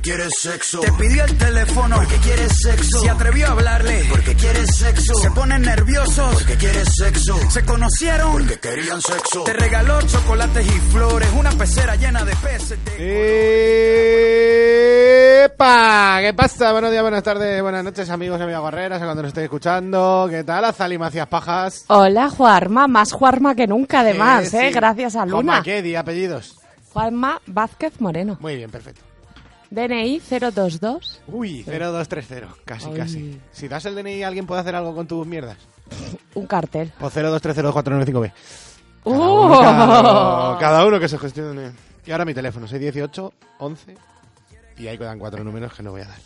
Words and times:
porque 0.00 0.16
quiere 0.16 0.28
sexo. 0.30 0.80
Te 0.80 0.92
pidió 0.92 1.24
el 1.24 1.36
teléfono 1.36 1.96
porque 1.96 2.16
quiere 2.16 2.48
sexo. 2.48 3.00
Se 3.00 3.10
atrevió 3.10 3.48
a 3.48 3.50
hablarle 3.50 4.04
porque 4.08 4.34
quiere 4.34 4.66
sexo. 4.66 5.14
Se 5.16 5.30
ponen 5.30 5.60
nerviosos 5.62 6.32
porque 6.34 6.56
quiere 6.56 6.84
sexo. 6.86 7.38
Se 7.50 7.64
conocieron 7.66 8.32
porque 8.32 8.58
querían 8.58 9.02
sexo. 9.02 9.44
Te 9.44 9.52
regaló 9.52 10.00
chocolates 10.02 10.66
y 10.66 10.70
flores. 10.92 11.28
Una 11.36 11.50
pecera 11.52 11.96
llena 11.96 12.24
de 12.24 12.34
peces. 12.36 12.78
de- 12.84 12.90
¡Epa! 15.44 16.18
¿Qué 16.22 16.32
pasa? 16.34 16.72
Buenos 16.72 16.90
días, 16.92 17.02
buenas 17.02 17.22
tardes, 17.22 17.60
buenas 17.62 17.84
noches, 17.84 18.08
amigos 18.10 18.40
y 18.40 18.44
amigas 18.44 18.62
guerreras, 18.62 19.02
a 19.02 19.04
cuando 19.04 19.22
nos 19.22 19.28
estéis 19.30 19.44
escuchando. 19.44 20.26
¿Qué 20.30 20.44
tal? 20.44 20.64
Azali 20.64 20.96
Macías 20.98 21.26
Pajas. 21.26 21.84
Hola, 21.88 22.30
Juarma, 22.30 22.88
más 22.88 23.12
Juarma 23.12 23.54
que 23.54 23.66
nunca, 23.66 24.00
además, 24.00 24.52
Eh, 24.54 24.62
¿eh? 24.62 24.68
sí. 24.68 24.74
Gracias 24.74 25.14
a 25.16 25.20
¿Cómo 25.24 25.42
Luna. 25.42 25.58
a 25.58 25.62
qué? 25.62 25.82
Di 25.82 25.94
apellidos. 25.94 26.56
Juanma 26.92 27.40
Vázquez 27.46 28.00
Moreno. 28.00 28.36
Muy 28.40 28.56
bien, 28.56 28.70
perfecto. 28.70 29.02
DNI 29.70 30.20
022. 30.28 31.22
Uy, 31.28 31.62
0230, 31.64 32.48
casi, 32.64 32.90
casi. 32.90 33.40
Si 33.52 33.68
das 33.68 33.84
el 33.86 33.94
DNI, 33.94 34.22
¿alguien 34.24 34.46
puede 34.46 34.60
hacer 34.60 34.74
algo 34.74 34.94
con 34.94 35.06
tus 35.06 35.26
mierdas? 35.26 35.56
Un 36.34 36.46
cartel. 36.46 36.92
O 37.00 37.10
023024995B. 37.10 38.32
¡Uh! 39.04 39.12
Cada 39.12 39.30
uno, 39.40 39.60
cada, 39.60 40.58
cada 40.60 40.86
uno 40.86 41.00
que 41.00 41.08
se 41.08 41.18
gestione. 41.18 41.72
Y 42.04 42.10
ahora 42.12 42.24
mi 42.24 42.34
teléfono, 42.34 42.66
618 42.66 43.32
11 43.58 43.96
y 44.80 44.88
ahí 44.88 44.96
quedan 44.96 45.18
cuatro 45.18 45.44
números 45.44 45.72
que 45.74 45.82
no 45.82 45.92
voy 45.92 46.00
a 46.00 46.06
dar. 46.06 46.18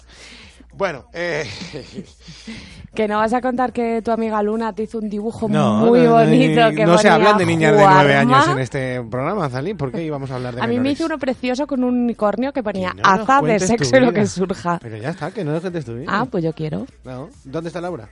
Bueno, 0.77 1.05
eh, 1.13 1.45
Que 2.95 3.09
no 3.09 3.19
vas 3.19 3.33
a 3.33 3.41
contar 3.41 3.73
que 3.73 4.03
tu 4.03 4.13
amiga 4.13 4.41
Luna 4.43 4.73
te 4.73 4.85
hizo 4.85 4.99
un 4.99 5.09
dibujo 5.09 5.49
no, 5.49 5.79
muy 5.87 6.01
no, 6.01 6.11
no, 6.11 6.13
bonito. 6.25 6.61
no, 6.61 6.71
que 6.77 6.87
no 6.87 6.97
se 6.97 7.09
ponía 7.09 7.15
hablan 7.15 7.39
de 7.39 7.47
niñas 7.47 7.73
de 7.77 7.85
nueve 7.85 8.15
años 8.15 8.49
en 8.49 8.59
este 8.61 9.03
programa, 9.11 9.49
Zalí. 9.51 9.75
¿Por 9.75 9.91
qué 9.91 10.05
íbamos 10.05 10.31
a 10.31 10.37
hablar 10.37 10.55
de 10.55 10.61
A 10.63 10.67
mí 10.67 10.75
me 10.75 10.79
menores? 10.79 10.99
hizo 11.01 11.07
uno 11.07 11.19
precioso 11.19 11.67
con 11.67 11.83
un 11.83 11.95
unicornio 12.05 12.53
que 12.53 12.63
ponía 12.63 12.93
Que 12.93 13.03
no 13.03 13.11
nos 13.11 13.21
aza 13.21 13.35
de 13.35 13.41
cuentes 13.41 13.69
sexo 13.69 13.97
y 13.97 14.01
lo 14.01 14.13
que 14.13 14.27
surja. 14.27 14.79
Pero 14.81 14.97
ya 14.97 15.11
está, 15.11 15.33
que 15.33 15.45
no 15.45 15.59
dejes 15.59 15.85
tu 15.85 15.95
vida. 15.95 16.07
Ah, 16.09 16.25
pues 16.25 16.45
yo 16.45 16.53
quiero. 16.53 16.87
No. 17.05 17.31
¿Dónde 17.45 17.69
está 17.69 17.81
Laura? 17.81 18.09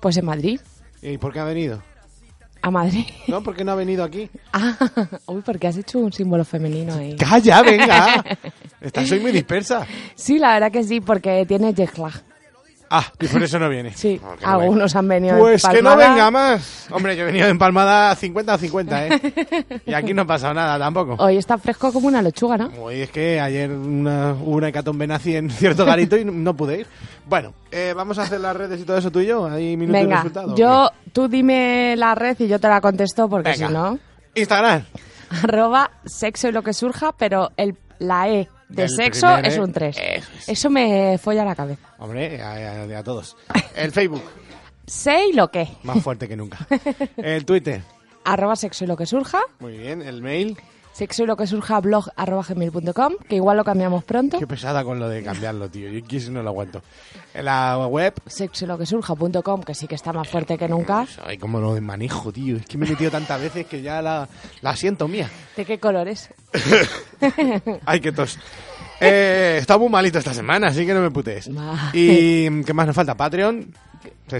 Pues 0.00 0.16
en 0.16 0.24
Madrid. 0.24 0.60
¿Y 1.02 1.18
por 1.18 1.32
qué 1.32 1.40
ha 1.40 1.44
venido? 1.44 1.82
A 2.62 2.70
Madrid. 2.70 3.06
No, 3.28 3.42
¿por 3.42 3.54
qué 3.54 3.64
no 3.64 3.72
ha 3.72 3.76
venido 3.76 4.04
aquí? 4.04 4.30
Ah, 4.52 4.74
uy, 5.26 5.42
porque 5.44 5.68
has 5.68 5.76
hecho 5.76 5.98
un 5.98 6.12
símbolo 6.12 6.44
femenino 6.44 6.94
ahí. 6.94 7.14
¡Calla, 7.16 7.62
venga! 7.62 8.24
Estás 8.80 9.10
hoy 9.10 9.20
muy 9.20 9.32
dispersa. 9.32 9.86
Sí, 10.14 10.38
la 10.38 10.54
verdad 10.54 10.70
que 10.72 10.82
sí, 10.84 11.00
porque 11.00 11.44
tiene 11.46 11.72
jet 11.74 11.96
lag. 11.98 12.12
Ah, 12.90 13.04
y 13.20 13.26
por 13.26 13.42
eso 13.42 13.58
no 13.58 13.68
viene. 13.68 13.92
Sí, 13.92 14.18
Oh, 14.24 14.34
no 14.40 14.48
algunos 14.48 14.96
han 14.96 15.06
venido. 15.06 15.38
Pues 15.38 15.62
que 15.62 15.82
no 15.82 15.90
empalmada. 15.92 16.08
venga 16.10 16.30
más. 16.30 16.86
Hombre, 16.90 17.16
yo 17.16 17.22
he 17.24 17.26
venido 17.26 17.44
de 17.44 17.50
empalmada 17.50 18.14
50 18.14 18.54
a 18.54 18.56
50, 18.58 19.06
¿eh? 19.06 19.22
Y 19.86 19.92
aquí 19.92 20.14
no 20.14 20.22
ha 20.22 20.24
pasado 20.24 20.54
nada 20.54 20.78
tampoco. 20.78 21.14
Hoy 21.22 21.36
está 21.36 21.58
fresco 21.58 21.92
como 21.92 22.08
una 22.08 22.22
lechuga, 22.22 22.56
¿no? 22.56 22.68
Uy, 22.82 23.02
es 23.02 23.10
que 23.10 23.38
ayer 23.40 23.70
una, 23.70 24.32
hubo 24.32 24.56
una 24.56 24.68
hecatombe 24.68 25.06
nazi 25.06 25.36
en 25.36 25.50
cierto 25.50 25.84
garito 25.84 26.16
y 26.16 26.24
no 26.24 26.54
pude 26.56 26.80
ir. 26.80 26.86
Bueno, 27.26 27.52
eh, 27.70 27.92
vamos 27.94 28.18
a 28.18 28.22
hacer 28.22 28.40
las 28.40 28.56
redes 28.56 28.80
y 28.80 28.84
todo 28.84 28.96
eso 28.96 29.10
tú 29.10 29.20
y 29.20 29.26
yo. 29.26 29.44
Ahí 29.46 29.76
minuto 29.76 29.98
y 29.98 30.02
Venga, 30.02 30.16
resultado. 30.16 30.54
¿o 30.54 30.56
yo, 30.56 30.90
tú 31.12 31.28
dime 31.28 31.94
la 31.96 32.14
red 32.14 32.36
y 32.40 32.48
yo 32.48 32.58
te 32.58 32.68
la 32.68 32.80
contesto 32.80 33.28
porque 33.28 33.50
Venga. 33.50 33.66
si 33.68 33.72
no? 33.74 33.98
Instagram. 34.34 34.84
arroba 35.42 35.90
sexo 36.06 36.48
y 36.48 36.52
lo 36.52 36.62
que 36.62 36.72
surja, 36.72 37.12
pero 37.18 37.50
el, 37.58 37.76
la 37.98 38.28
E 38.28 38.48
de 38.68 38.88
sexo 38.88 39.26
primer 39.26 39.46
es 39.46 39.56
E. 39.56 39.60
un 39.60 39.72
3. 39.72 39.96
Eso 39.98 40.30
es. 40.38 40.48
Eso 40.48 40.70
me 40.70 41.18
folla 41.18 41.44
la 41.44 41.54
cabeza. 41.54 41.88
Hombre, 41.98 42.40
a, 42.42 42.82
a- 42.84 42.98
a 42.98 43.02
todos. 43.04 43.36
El 43.74 43.92
Facebook, 43.92 44.22
Sé 44.86 45.26
y 45.28 45.32
lo 45.34 45.50
que. 45.50 45.68
más 45.82 46.02
fuerte 46.02 46.28
que 46.28 46.36
nunca. 46.36 46.58
El 47.16 47.44
Twitter, 47.44 47.82
Arroba 48.24 48.56
sexo 48.56 48.84
y 48.84 48.86
lo 48.86 48.96
que 48.96 49.06
surja. 49.06 49.38
muy 49.60 49.78
bien. 49.78 50.02
El 50.02 50.20
mail, 50.22 50.56
Sexo 50.92 51.22
y 51.22 51.26
lo 51.26 51.36
que 51.36 51.46
surja 51.46 51.78
blog 51.80 52.08
arroba 52.16 52.42
gmail.com, 52.42 53.12
que 53.28 53.36
igual 53.36 53.56
lo 53.56 53.62
cambiamos 53.62 54.02
pronto. 54.02 54.36
qué 54.40 54.48
pesada 54.48 54.82
con 54.82 54.98
lo 54.98 55.08
de 55.08 55.22
cambiarlo, 55.22 55.68
tío. 55.70 55.88
Yo 55.90 56.04
aquí 56.04 56.18
sí 56.18 56.28
no 56.30 56.42
lo 56.42 56.48
aguanto. 56.50 56.82
En 57.34 57.44
la 57.44 57.86
web, 57.86 58.14
Sexo 58.26 58.64
y 58.64 58.68
lo 58.68 58.76
que 58.76 58.84
surja.com, 58.84 59.62
que 59.62 59.74
sí 59.74 59.86
que 59.86 59.94
está 59.94 60.12
más 60.12 60.28
fuerte 60.28 60.58
que 60.58 60.68
nunca. 60.68 61.06
ay, 61.24 61.38
como 61.38 61.60
lo 61.60 61.80
manejo, 61.80 62.32
tío. 62.32 62.56
Es 62.56 62.66
que 62.66 62.76
me 62.78 62.86
he 62.86 62.90
metido 62.90 63.12
tantas 63.12 63.40
veces 63.40 63.66
que 63.66 63.80
ya 63.80 64.02
la, 64.02 64.28
la 64.60 64.74
siento 64.74 65.06
mía. 65.06 65.30
¿De 65.56 65.64
qué 65.64 65.78
colores? 65.78 66.30
Ay, 67.86 68.00
qué 68.00 68.12
tos. 68.12 68.38
Eh, 69.00 69.58
está 69.60 69.78
muy 69.78 69.88
malito 69.88 70.18
esta 70.18 70.34
semana, 70.34 70.68
así 70.68 70.84
que 70.84 70.92
no 70.94 71.00
me 71.00 71.10
putees. 71.10 71.52
Vale. 71.54 71.78
¿Y 71.92 72.62
qué 72.64 72.72
más 72.74 72.86
nos 72.86 72.96
falta? 72.96 73.14
Patreon, 73.16 73.72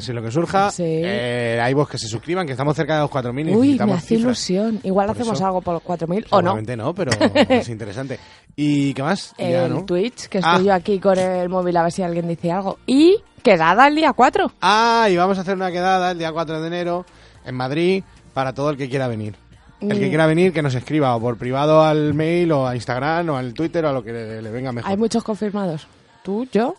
si 0.01 0.13
lo 0.13 0.21
que 0.23 0.31
surja. 0.33 0.71
Sí. 0.73 0.83
Eh, 0.85 1.61
hay 1.63 1.75
vos 1.75 1.89
que 1.89 1.97
se 1.99 2.09
suscriban, 2.09 2.45
que 2.45 2.53
estamos 2.53 2.75
cerca 2.75 2.97
de 2.97 3.03
los 3.03 3.11
4.000 3.11 3.51
y 3.51 3.55
Uy, 3.55 3.79
me 3.79 3.93
hace 3.93 4.09
cifras. 4.09 4.21
ilusión. 4.51 4.81
Igual 4.83 5.07
Por 5.09 5.17
hacemos 5.17 5.37
eso. 5.37 5.47
algo 5.47 5.61
por 5.61 5.75
los 5.75 5.83
4.000 5.85 6.09
o 6.31 6.43
no. 6.43 6.51
Seguramente 6.51 6.77
no, 6.77 6.93
pero 6.95 7.13
es 7.49 7.69
interesante. 7.69 8.19
¿Y 8.57 8.93
qué 8.95 9.03
más? 9.03 9.33
el 9.39 9.53
Ya, 9.53 9.69
¿no? 9.69 9.85
Twitch, 9.85 10.27
que 10.29 10.39
Ah. 10.39 10.53
estoy 10.55 10.67
yo 10.67 10.75
aquí 10.75 10.99
con 10.99 11.17
el 11.19 11.49
móvil 11.49 11.77
a 11.77 11.83
ver 11.85 11.93
si 11.93 12.03
alguien 12.03 12.27
dice 12.27 12.51
algo. 12.51 12.79
Y 12.87 13.17
quedada 13.45 13.87
el 13.87 13.95
día 13.95 14.13
4. 14.13 14.51
Ah, 14.61 15.07
y 15.09 15.17
vamos 15.17 15.39
a 15.39 15.43
hacer 15.43 15.55
una 15.55 15.71
quedada 15.71 16.11
el 16.11 16.19
día 16.19 16.33
4 16.33 16.61
de 16.61 16.67
enero 16.67 17.07
en 17.45 17.55
Madrid 17.55 18.03
para 18.35 18.53
todo 18.55 18.71
el 18.71 18.77
que 18.77 18.89
quiera 18.89 19.07
venir. 19.07 19.37
El 19.81 19.99
que 19.99 20.09
quiera 20.09 20.27
venir, 20.27 20.53
que 20.53 20.63
nos 20.63 20.75
escriba 20.75 21.15
o 21.15 21.21
por 21.21 21.37
privado 21.37 21.83
al 21.85 22.15
mail 22.15 22.51
o 22.53 22.67
a 22.67 22.75
Instagram 22.75 23.31
o 23.31 23.37
al 23.37 23.55
Twitter 23.55 23.85
o 23.85 23.89
a 23.89 23.93
lo 23.93 24.03
que 24.03 24.13
le, 24.13 24.43
le 24.43 24.51
venga 24.51 24.73
mejor. 24.73 24.91
Hay 24.91 24.97
muchos 24.97 25.23
confirmados. 25.23 25.87
Tú, 26.25 26.49
yo 26.53 26.75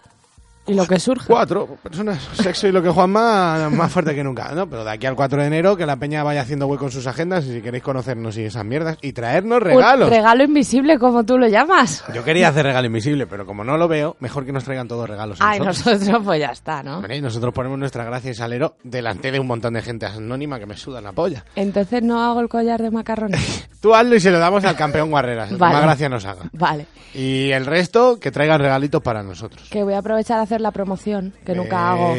y 0.69 0.73
lo 0.75 0.85
que 0.85 0.99
surja. 0.99 1.25
Cuatro 1.27 1.67
personas, 1.81 2.21
sexo 2.33 2.67
y 2.67 2.71
lo 2.71 2.81
que 2.81 2.89
Juanma, 2.89 3.69
más 3.69 3.91
fuerte 3.91 4.13
que 4.15 4.23
nunca, 4.23 4.51
¿no? 4.53 4.69
Pero 4.69 4.83
de 4.83 4.91
aquí 4.91 5.05
al 5.05 5.15
4 5.15 5.41
de 5.41 5.47
enero, 5.47 5.75
que 5.75 5.85
la 5.85 5.97
peña 5.97 6.23
vaya 6.23 6.41
haciendo 6.41 6.67
hueco 6.67 6.85
en 6.85 6.91
sus 6.91 7.07
agendas 7.07 7.45
y 7.45 7.53
si 7.53 7.61
queréis 7.61 7.83
conocernos 7.83 8.37
y 8.37 8.43
esas 8.43 8.65
mierdas 8.65 8.97
y 9.01 9.13
traernos 9.13 9.61
regalos. 9.61 10.07
Un 10.07 10.13
regalo 10.13 10.43
invisible, 10.43 10.97
como 10.99 11.23
tú 11.23 11.37
lo 11.37 11.47
llamas. 11.47 12.03
Yo 12.13 12.23
quería 12.23 12.49
hacer 12.49 12.65
regalo 12.65 12.87
invisible, 12.87 13.27
pero 13.27 13.45
como 13.45 13.63
no 13.63 13.77
lo 13.77 13.87
veo, 13.87 14.15
mejor 14.19 14.45
que 14.45 14.51
nos 14.51 14.63
traigan 14.63 14.87
todos 14.87 15.09
regalos. 15.09 15.39
Ay, 15.41 15.59
nosotros. 15.59 15.99
nosotros 15.99 16.21
pues 16.25 16.39
ya 16.39 16.51
está, 16.51 16.83
¿no? 16.83 17.01
Y 17.09 17.21
nosotros 17.21 17.53
ponemos 17.53 17.79
nuestra 17.79 18.03
gracia 18.03 18.31
y 18.31 18.33
salero 18.33 18.75
delante 18.83 19.31
de 19.31 19.39
un 19.39 19.47
montón 19.47 19.73
de 19.73 19.81
gente 19.81 20.05
anónima 20.05 20.59
que 20.59 20.65
me 20.65 20.77
sudan 20.77 21.03
la 21.03 21.11
polla. 21.11 21.43
Entonces 21.55 22.03
no 22.03 22.23
hago 22.23 22.39
el 22.41 22.49
collar 22.49 22.81
de 22.81 22.91
macarrones. 22.91 23.67
Tú 23.81 23.95
hazlo 23.95 24.15
y 24.15 24.19
se 24.19 24.29
lo 24.29 24.39
damos 24.39 24.65
al 24.65 24.75
campeón 24.75 25.09
Guarreras, 25.09 25.57
Vale. 25.57 25.73
más 25.73 25.83
gracia 25.83 26.09
nos 26.09 26.25
haga. 26.25 26.43
Vale. 26.51 26.85
Y 27.13 27.49
el 27.51 27.65
resto, 27.65 28.19
que 28.19 28.29
traigan 28.29 28.59
regalitos 28.59 29.01
para 29.01 29.23
nosotros. 29.23 29.69
Que 29.69 29.83
voy 29.83 29.93
a 29.93 29.99
aprovechar 29.99 30.39
a 30.39 30.43
hacer 30.43 30.58
la 30.61 30.71
promoción, 30.71 31.33
que 31.45 31.53
nunca 31.55 31.91
hago. 31.91 32.15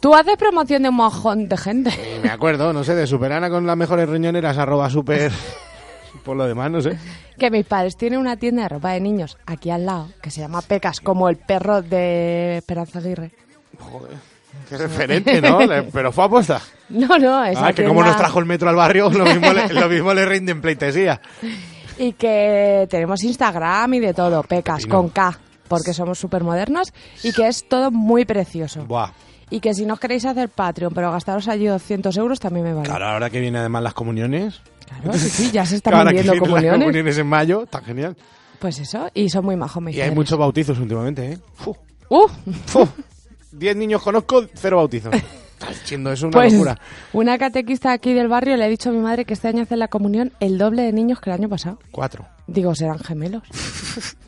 Tú 0.00 0.14
haces 0.14 0.36
promoción 0.36 0.82
de 0.82 0.88
un 0.88 0.96
mojón 0.96 1.48
de 1.48 1.56
gente. 1.56 1.90
Me 2.22 2.30
acuerdo, 2.30 2.72
no 2.72 2.84
sé, 2.84 2.94
de 2.94 3.06
Superana 3.06 3.50
con 3.50 3.66
las 3.66 3.76
mejores 3.76 4.08
riñoneras, 4.08 4.56
arroba 4.58 4.88
super... 4.90 5.30
Por 6.24 6.36
lo 6.36 6.46
demás, 6.46 6.70
no 6.70 6.80
sé. 6.80 6.96
Que 7.38 7.50
mis 7.50 7.64
padres 7.66 7.96
tienen 7.96 8.20
una 8.20 8.36
tienda 8.36 8.62
de 8.64 8.68
ropa 8.68 8.90
de 8.92 9.00
niños 9.00 9.38
aquí 9.46 9.70
al 9.70 9.86
lado, 9.86 10.08
que 10.22 10.30
se 10.30 10.40
llama 10.40 10.60
Pecas, 10.62 11.00
como 11.00 11.28
el 11.28 11.36
perro 11.36 11.80
de 11.82 12.58
Esperanza 12.58 12.98
Aguirre. 13.00 13.32
Joder, 13.78 14.18
qué 14.68 14.76
referente, 14.76 15.40
¿no? 15.40 15.58
Pero 15.92 16.12
fue 16.12 16.24
aposta. 16.24 16.60
No, 16.90 17.16
no, 17.18 17.42
esa 17.42 17.68
Ah, 17.68 17.72
que 17.72 17.84
como 17.86 18.04
nos 18.04 18.16
trajo 18.18 18.38
el 18.38 18.44
metro 18.44 18.68
al 18.68 18.76
barrio, 18.76 19.08
lo 19.08 19.24
mismo 19.24 19.50
le, 19.54 19.66
lo 19.72 19.88
mismo 19.88 20.12
le 20.12 20.26
rinden 20.26 20.60
pleitesía. 20.60 21.20
Y 21.98 22.12
que 22.14 22.86
tenemos 22.90 23.22
Instagram 23.22 23.94
y 23.94 24.00
de 24.00 24.14
todo, 24.14 24.42
Pecas, 24.42 24.78
pepino. 24.82 24.96
con 24.96 25.08
K, 25.10 25.38
porque 25.76 25.94
somos 25.94 26.18
súper 26.18 26.44
modernos 26.44 26.92
y 27.22 27.32
que 27.32 27.48
es 27.48 27.66
todo 27.68 27.90
muy 27.90 28.24
precioso. 28.24 28.84
Buah. 28.84 29.10
Y 29.50 29.60
que 29.60 29.74
si 29.74 29.84
no 29.84 29.96
queréis 29.96 30.24
hacer 30.24 30.48
Patreon, 30.48 30.94
pero 30.94 31.10
gastaros 31.12 31.46
allí 31.48 31.66
200 31.66 32.16
euros, 32.16 32.40
también 32.40 32.64
me 32.64 32.72
vale. 32.74 32.88
Claro, 32.88 33.06
ahora 33.06 33.28
que 33.30 33.38
vienen 33.40 33.60
además 33.60 33.82
las 33.82 33.94
comuniones. 33.94 34.60
Claro, 34.86 35.12
sí, 35.18 35.28
sí, 35.28 35.50
ya 35.50 35.64
se 35.66 35.76
están 35.76 35.94
ahora 35.94 36.10
que 36.10 36.22
vienen 36.22 36.30
las 36.32 36.40
comuniones. 36.40 36.80
comuniones 36.80 37.18
en 37.18 37.26
mayo, 37.26 37.62
está 37.64 37.80
genial. 37.82 38.16
Pues 38.58 38.78
eso, 38.78 39.08
y 39.12 39.28
son 39.28 39.44
muy 39.44 39.56
majos 39.56 39.82
Y 39.90 40.00
hay 40.00 40.10
muchos 40.10 40.38
bautizos 40.38 40.78
últimamente, 40.78 41.32
¿eh? 41.32 41.38
Fu, 41.54 41.76
¡Uh! 42.08 42.28
fu. 42.66 42.88
Diez 43.50 43.76
niños 43.76 44.00
conozco, 44.02 44.44
cero 44.54 44.76
bautizos. 44.78 45.12
Está 45.62 45.72
siendo 45.84 46.10
eso 46.12 46.26
una 46.26 46.32
Pues 46.34 46.52
locura. 46.54 46.78
una 47.12 47.38
catequista 47.38 47.92
aquí 47.92 48.12
del 48.14 48.26
barrio 48.28 48.56
le 48.56 48.64
ha 48.64 48.68
dicho 48.68 48.88
a 48.88 48.92
mi 48.92 48.98
madre 48.98 49.24
que 49.24 49.34
este 49.34 49.46
año 49.48 49.62
hace 49.62 49.76
la 49.76 49.86
comunión 49.88 50.32
el 50.40 50.58
doble 50.58 50.82
de 50.82 50.92
niños 50.92 51.20
que 51.20 51.30
el 51.30 51.34
año 51.34 51.48
pasado. 51.48 51.78
Cuatro. 51.92 52.26
Digo, 52.46 52.74
serán 52.74 52.98
gemelos. 52.98 53.42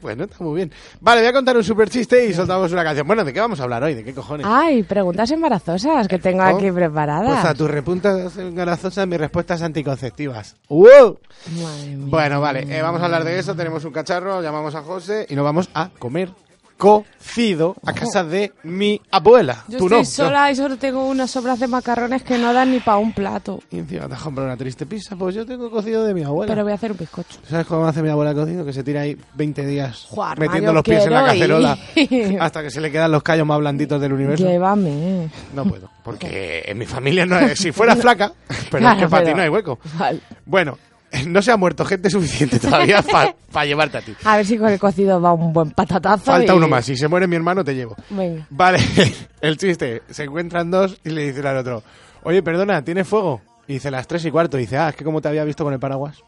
Bueno, 0.03 0.25
está 0.25 0.45
muy 0.45 0.57
bien. 0.57 0.71
Vale, 1.01 1.23
voy 1.23 1.31
a 1.31 1.33
contar 1.33 1.57
un 1.57 1.65
super 1.65 1.89
chiste 1.89 2.27
y 2.27 2.35
soltamos 2.35 2.71
una 2.71 2.85
canción. 2.85 3.07
Bueno, 3.07 3.25
¿de 3.25 3.33
qué 3.33 3.41
vamos 3.41 3.59
a 3.59 3.63
hablar 3.63 3.83
hoy? 3.85 3.95
¿De 3.95 4.05
qué 4.05 4.13
cojones? 4.13 4.47
Ay, 4.47 4.83
preguntas 4.83 5.31
embarazosas 5.31 6.07
que 6.09 6.19
tengo 6.19 6.43
Oh, 6.43 6.47
aquí 6.59 6.71
preparadas. 6.71 7.41
Pues 7.41 7.45
a 7.47 7.55
tus 7.55 7.71
repuntas 7.71 8.37
embarazosas 8.37 9.07
mis 9.09 9.19
respuestas 9.19 9.63
anticonceptivas. 9.63 10.57
¡Wow! 10.69 11.19
Madre 11.63 11.97
mía. 11.97 12.07
Bueno, 12.11 12.41
vale, 12.43 12.67
eh, 12.69 12.83
vamos 12.83 13.01
a 13.01 13.07
hablar 13.07 13.25
de 13.25 13.39
eso. 13.39 13.55
Tenemos 13.55 13.83
un 13.87 13.93
cacharro, 13.93 14.43
llamamos 14.43 14.75
a 14.75 14.83
José 14.83 15.25
y 15.31 15.35
nos 15.35 15.45
vamos 15.45 15.71
a 15.73 15.89
comer 15.99 16.29
cocido 16.77 17.77
a 17.85 17.93
casa 17.93 18.25
de 18.25 18.53
mi 18.63 19.01
abuela. 19.11 19.65
Yo 19.69 19.79
Tú 19.79 19.85
estoy 19.87 19.99
no. 20.01 20.05
sola 20.05 20.51
y 20.51 20.57
solo 20.57 20.77
tengo 20.77 21.07
unas 21.09 21.31
sobras 21.31 21.61
de 21.61 21.67
macarrones 21.67 22.23
que 22.23 22.39
no 22.39 22.53
dan 22.53 22.71
ni 22.73 22.81
para 22.81 22.99
un 22.99 23.13
plato. 23.13 23.61
Y 23.71 23.79
encima 23.79 24.09
te 24.09 24.15
has 24.15 24.23
comprado 24.23 24.49
una 24.49 24.57
triste 24.57 24.87
pizza. 24.87 25.17
Pues 25.17 25.35
yo 25.35 25.47
tengo 25.47 25.71
cocido 25.71 26.05
de 26.05 26.15
mi 26.15 26.23
abuela. 26.23 26.53
Pero 26.53 26.63
voy 26.65 26.73
a 26.73 26.75
hacer 26.75 26.93
un 26.93 26.99
bizcocho. 26.99 27.39
¿Sabes 27.49 27.67
cómo 27.67 27.87
hace 27.87 28.03
mi 28.03 28.09
abuela 28.09 28.31
el 28.31 28.37
cocido? 28.37 28.65
Que 28.65 28.73
se 28.73 28.83
tira 28.83 29.03
ahí 29.03 29.17
20 29.35 29.67
días 29.67 30.07
Juan, 30.11 30.37
metiendo 30.39 30.73
los 30.73 30.83
pies 30.83 31.05
en 31.07 31.13
la 31.13 31.25
cacerola 31.25 31.79
ir. 31.97 32.39
hasta 32.41 32.63
que 32.63 32.71
se 32.71 32.81
le 32.81 32.91
quedan 32.91 33.13
los 33.13 33.23
callos 33.23 33.47
más 33.47 33.59
blanditos 33.59 34.01
del 34.01 34.13
universo. 34.13 34.45
Llévame. 34.47 35.29
No 35.55 35.65
puedo, 35.65 35.91
porque 36.03 36.65
en 36.67 36.79
mi 36.79 36.87
familia 36.87 37.27
no 37.27 37.39
es... 37.39 37.59
Si 37.59 37.73
fuera 37.73 37.97
flaca, 37.97 38.33
pero 38.71 38.89
es 38.89 38.97
que 38.97 39.09
para 39.09 39.25
ti 39.25 39.35
no 39.35 39.43
hay 39.43 39.49
hueco. 39.49 39.79
Vale. 39.99 40.21
Bueno, 40.45 40.79
no 41.27 41.43
se 41.43 41.53
ha 41.53 41.57
muerto 41.57 41.85
gente 41.85 42.11
suficiente 42.11 42.59
todavía 42.59 43.03
para 43.53 43.67
llevarte 43.67 43.99
a 43.99 44.03
ti. 44.03 44.15
A 44.25 44.37
ver 44.37 44.47
si 44.47 44.59
con 44.59 44.69
el 44.69 44.79
cocido 44.79 45.21
va 45.21 45.33
un 45.33 45.53
buen 45.53 45.71
patatazo. 45.71 46.25
Falta 46.25 46.53
y- 46.53 46.57
uno 46.57 46.69
más. 46.69 46.85
Si 46.85 46.97
se 46.97 47.09
muere 47.09 47.27
mi 47.27 47.37
hermano, 47.37 47.65
te 47.65 47.75
llevo. 47.75 47.97
Venga. 48.11 48.47
Vale, 48.51 48.79
el 49.41 49.57
chiste. 49.57 50.03
Se 50.11 50.25
encuentran 50.25 50.71
dos 50.71 50.99
y 51.05 51.11
le 51.11 51.27
dicen 51.27 51.47
al 51.47 51.59
otro, 51.59 51.83
oye, 52.23 52.43
perdona, 52.43 52.83
¿tienes 52.83 53.07
fuego? 53.09 53.41
Y 53.67 53.75
dice, 53.75 53.91
las 53.91 54.07
tres 54.07 54.25
y 54.25 54.31
cuarto. 54.31 54.59
Y 54.59 54.63
dice, 54.63 54.77
ah, 54.77 54.91
es 54.91 54.97
que 54.97 55.05
como 55.05 55.21
te 55.21 55.29
había 55.29 55.45
visto 55.45 55.65
con 55.65 55.73
el 55.73 55.81
paraguas. 55.81 56.23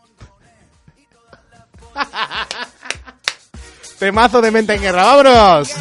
Temazo 3.99 4.41
de 4.43 4.51
mente 4.51 4.75
en 4.75 4.83
guerra, 4.83 5.05
¡vámonos! 5.05 5.75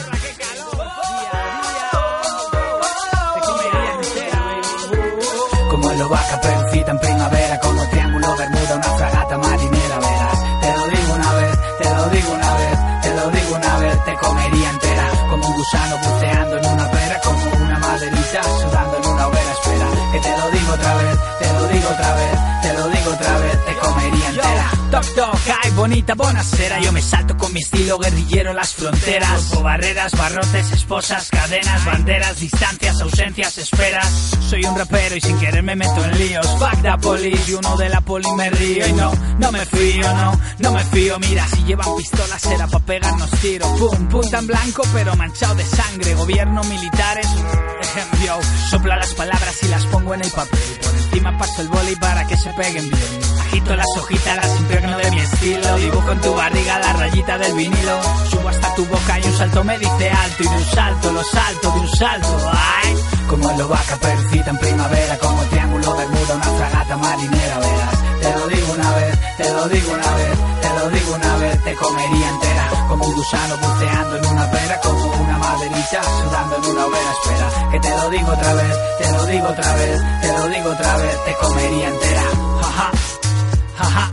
Como 15.72 16.15
bonita, 25.86 26.16
bonacera, 26.16 26.80
yo 26.80 26.92
me 26.92 27.02
salto 27.02 27.38
con 27.38 27.54
mi 27.54 27.60
estilo 27.60 28.00
guerrillero 28.00 28.54
las 28.54 28.74
fronteras. 28.74 29.30
Rompo 29.52 29.62
barreras, 29.62 30.14
barrotes, 30.14 30.72
esposas, 30.72 31.30
cadenas, 31.30 31.86
banderas, 31.86 32.40
distancias, 32.40 33.00
ausencias, 33.02 33.60
esperas. 33.60 34.32
Soy 34.50 34.66
un 34.66 34.76
rapero 34.76 35.16
y 35.16 35.22
sin 35.22 35.38
querer 35.38 35.62
me 35.62 35.76
meto 35.76 36.04
en 36.04 36.18
líos. 36.18 36.48
Fuck 36.58 36.82
the 36.82 36.98
police 37.00 37.52
y 37.52 37.54
uno 37.54 37.78
de 37.78 37.90
la 37.90 38.02
poli 38.02 38.28
me 38.36 38.50
río. 38.50 38.88
Y 38.88 38.94
no, 38.94 39.14
no 39.38 39.52
me 39.52 39.64
fío, 39.64 40.12
no, 40.16 40.40
no 40.58 40.72
me 40.72 40.84
fío. 40.86 41.20
Mira, 41.20 41.48
si 41.50 41.64
llevan 41.66 41.96
pistolas 41.98 42.42
será 42.42 42.66
pa' 42.66 42.80
pegarnos 42.80 43.30
tiro. 43.40 43.68
Pum, 43.76 44.08
punta 44.08 44.40
en 44.40 44.48
blanco 44.48 44.82
pero 44.92 45.16
manchado 45.16 45.54
de 45.54 45.66
sangre. 45.66 46.16
Gobierno, 46.16 46.64
militares, 46.64 47.28
yo 48.26 48.40
sopla 48.72 48.96
las 48.96 49.14
palabras 49.14 49.56
y 49.62 49.68
las 49.68 49.86
pongo 49.86 50.16
en 50.16 50.22
el 50.22 50.32
papel. 50.32 51.05
Paso 51.22 51.62
el 51.62 51.70
boli 51.70 51.96
para 51.96 52.28
que 52.28 52.38
se 52.38 52.50
peguen 52.52 52.90
bien. 52.90 53.20
Agito 53.40 53.76
las 53.76 53.88
hojitas, 53.98 54.36
las 54.36 54.60
impregno 54.60 54.98
de 54.98 55.12
mi 55.12 55.20
estilo. 55.20 55.78
Dibujo 55.78 56.12
en 56.12 56.22
tu 56.22 56.34
barriga 56.34 56.80
la 56.80 56.94
rayita 56.94 57.38
del 57.38 57.54
vinilo. 57.54 58.00
Subo 58.30 58.50
hasta 58.50 58.76
tu 58.76 58.86
boca 58.86 59.20
y 59.20 59.24
un 59.24 59.34
salto 59.34 59.64
me 59.64 59.78
dice 59.80 60.10
alto. 60.12 60.44
Y 60.44 60.48
de 60.48 60.56
un 60.56 60.66
salto 60.66 61.12
lo 61.12 61.24
salto, 61.24 61.72
de 61.72 61.80
un 61.80 61.90
salto, 61.90 62.52
ay. 62.52 62.96
Como 63.28 63.50
el 63.50 63.64
vaca 63.64 63.98
percita 63.98 64.50
en 64.52 64.58
primavera, 64.60 65.18
como 65.18 65.42
triángulo 65.44 65.96
bermuda, 65.96 66.36
una 66.36 66.44
fragata 66.44 66.98
marinera, 66.98 67.60
verás. 67.60 67.95
Te 68.26 68.32
lo 68.32 68.48
digo 68.48 68.74
una 68.74 68.92
vez, 68.96 69.20
te 69.38 69.54
lo 69.54 69.70
digo 69.70 69.92
una 69.94 70.16
vez, 70.16 70.38
te 70.62 70.70
lo 70.70 70.90
digo 70.90 71.14
una 71.14 71.36
vez, 71.38 71.64
te 71.64 71.76
comería 71.76 72.30
entera. 72.30 72.70
Como 72.88 73.06
un 73.06 73.14
gusano 73.14 73.58
buceando 73.58 74.18
en 74.18 74.26
una 74.26 74.50
pera, 74.50 74.80
como 74.82 75.06
una 75.06 75.38
maderita 75.38 76.02
sudando 76.04 76.56
en 76.58 76.66
una 76.72 76.86
hoguera. 76.88 77.12
Espera, 77.12 77.72
que 77.72 77.80
te 77.80 77.90
lo 77.90 78.10
digo 78.10 78.32
otra 78.32 78.54
vez, 78.56 78.78
te 78.98 79.12
lo 79.12 79.26
digo 79.28 79.48
otra 79.48 79.76
vez, 79.76 80.02
te 80.22 80.34
lo 80.34 80.48
digo 80.48 80.70
otra 80.72 80.98
vez, 80.98 81.26
te 81.26 81.34
comería 81.36 81.88
entera. 81.88 82.24
Jaja, 82.62 82.92
jaja. 83.78 84.10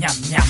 Ñam, 0.00 0.16
hey, 0.30 0.49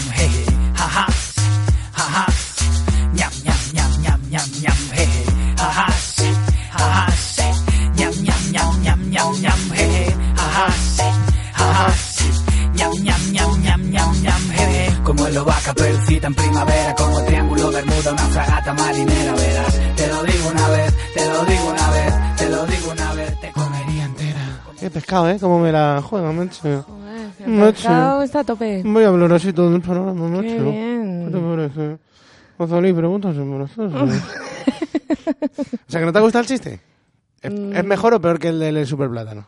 hey. 15.31 15.37
Como 15.37 15.39
el 15.39 15.45
vaca 15.47 15.75
percita 15.75 16.27
en 16.27 16.35
primavera, 16.35 16.95
como 16.95 17.25
triángulo 17.25 17.71
bermuda, 17.71 18.13
una 18.13 18.23
fragata 18.23 18.75
marinera, 18.75 19.35
verás. 19.35 19.81
Te 19.97 20.07
lo 20.09 20.23
digo 20.25 20.49
una 20.51 20.69
vez, 20.69 20.95
te 21.15 21.27
lo 21.27 21.45
digo 21.45 21.71
una 21.71 21.91
vez, 21.91 22.15
te 22.37 22.49
lo 22.49 22.67
digo 22.67 22.91
una 22.93 23.15
vez, 23.15 23.41
te 23.41 23.53
comería 23.53 24.05
entera. 24.05 24.61
Qué 24.79 24.91
pescado, 24.91 25.31
¿eh? 25.31 25.39
Cómo 25.41 25.59
me 25.61 25.73
la 25.73 26.03
juega, 26.03 26.33
macho. 26.33 26.85
Macho. 27.47 27.73
pescado 27.73 28.23
está 28.23 28.41
a 28.41 28.45
tope. 28.45 28.83
Voy 28.85 29.05
a 29.05 29.09
hablar 29.09 29.33
así 29.33 29.53
todo 29.53 29.75
el 29.75 29.81
programa, 29.83 30.29
macho. 30.29 30.43
Qué 30.43 30.61
bien. 30.61 31.25
¿Qué 31.27 31.39
te 31.39 31.41
parece? 31.41 31.99
Gonzalo, 32.59 32.95
preguntas 32.95 33.37
o 33.39 34.09
sea, 35.89 36.01
¿que 36.01 36.07
no 36.07 36.13
te 36.13 36.21
gusta 36.21 36.41
el 36.41 36.47
chiste? 36.47 36.81
¿Es, 37.41 37.51
Mm. 37.53 37.75
es 37.75 37.85
mejor 37.85 38.13
o 38.15 38.21
peor 38.21 38.39
que 38.39 38.49
el 38.49 38.61
del 38.61 38.87
super 38.87 39.09
plátano? 39.09 39.47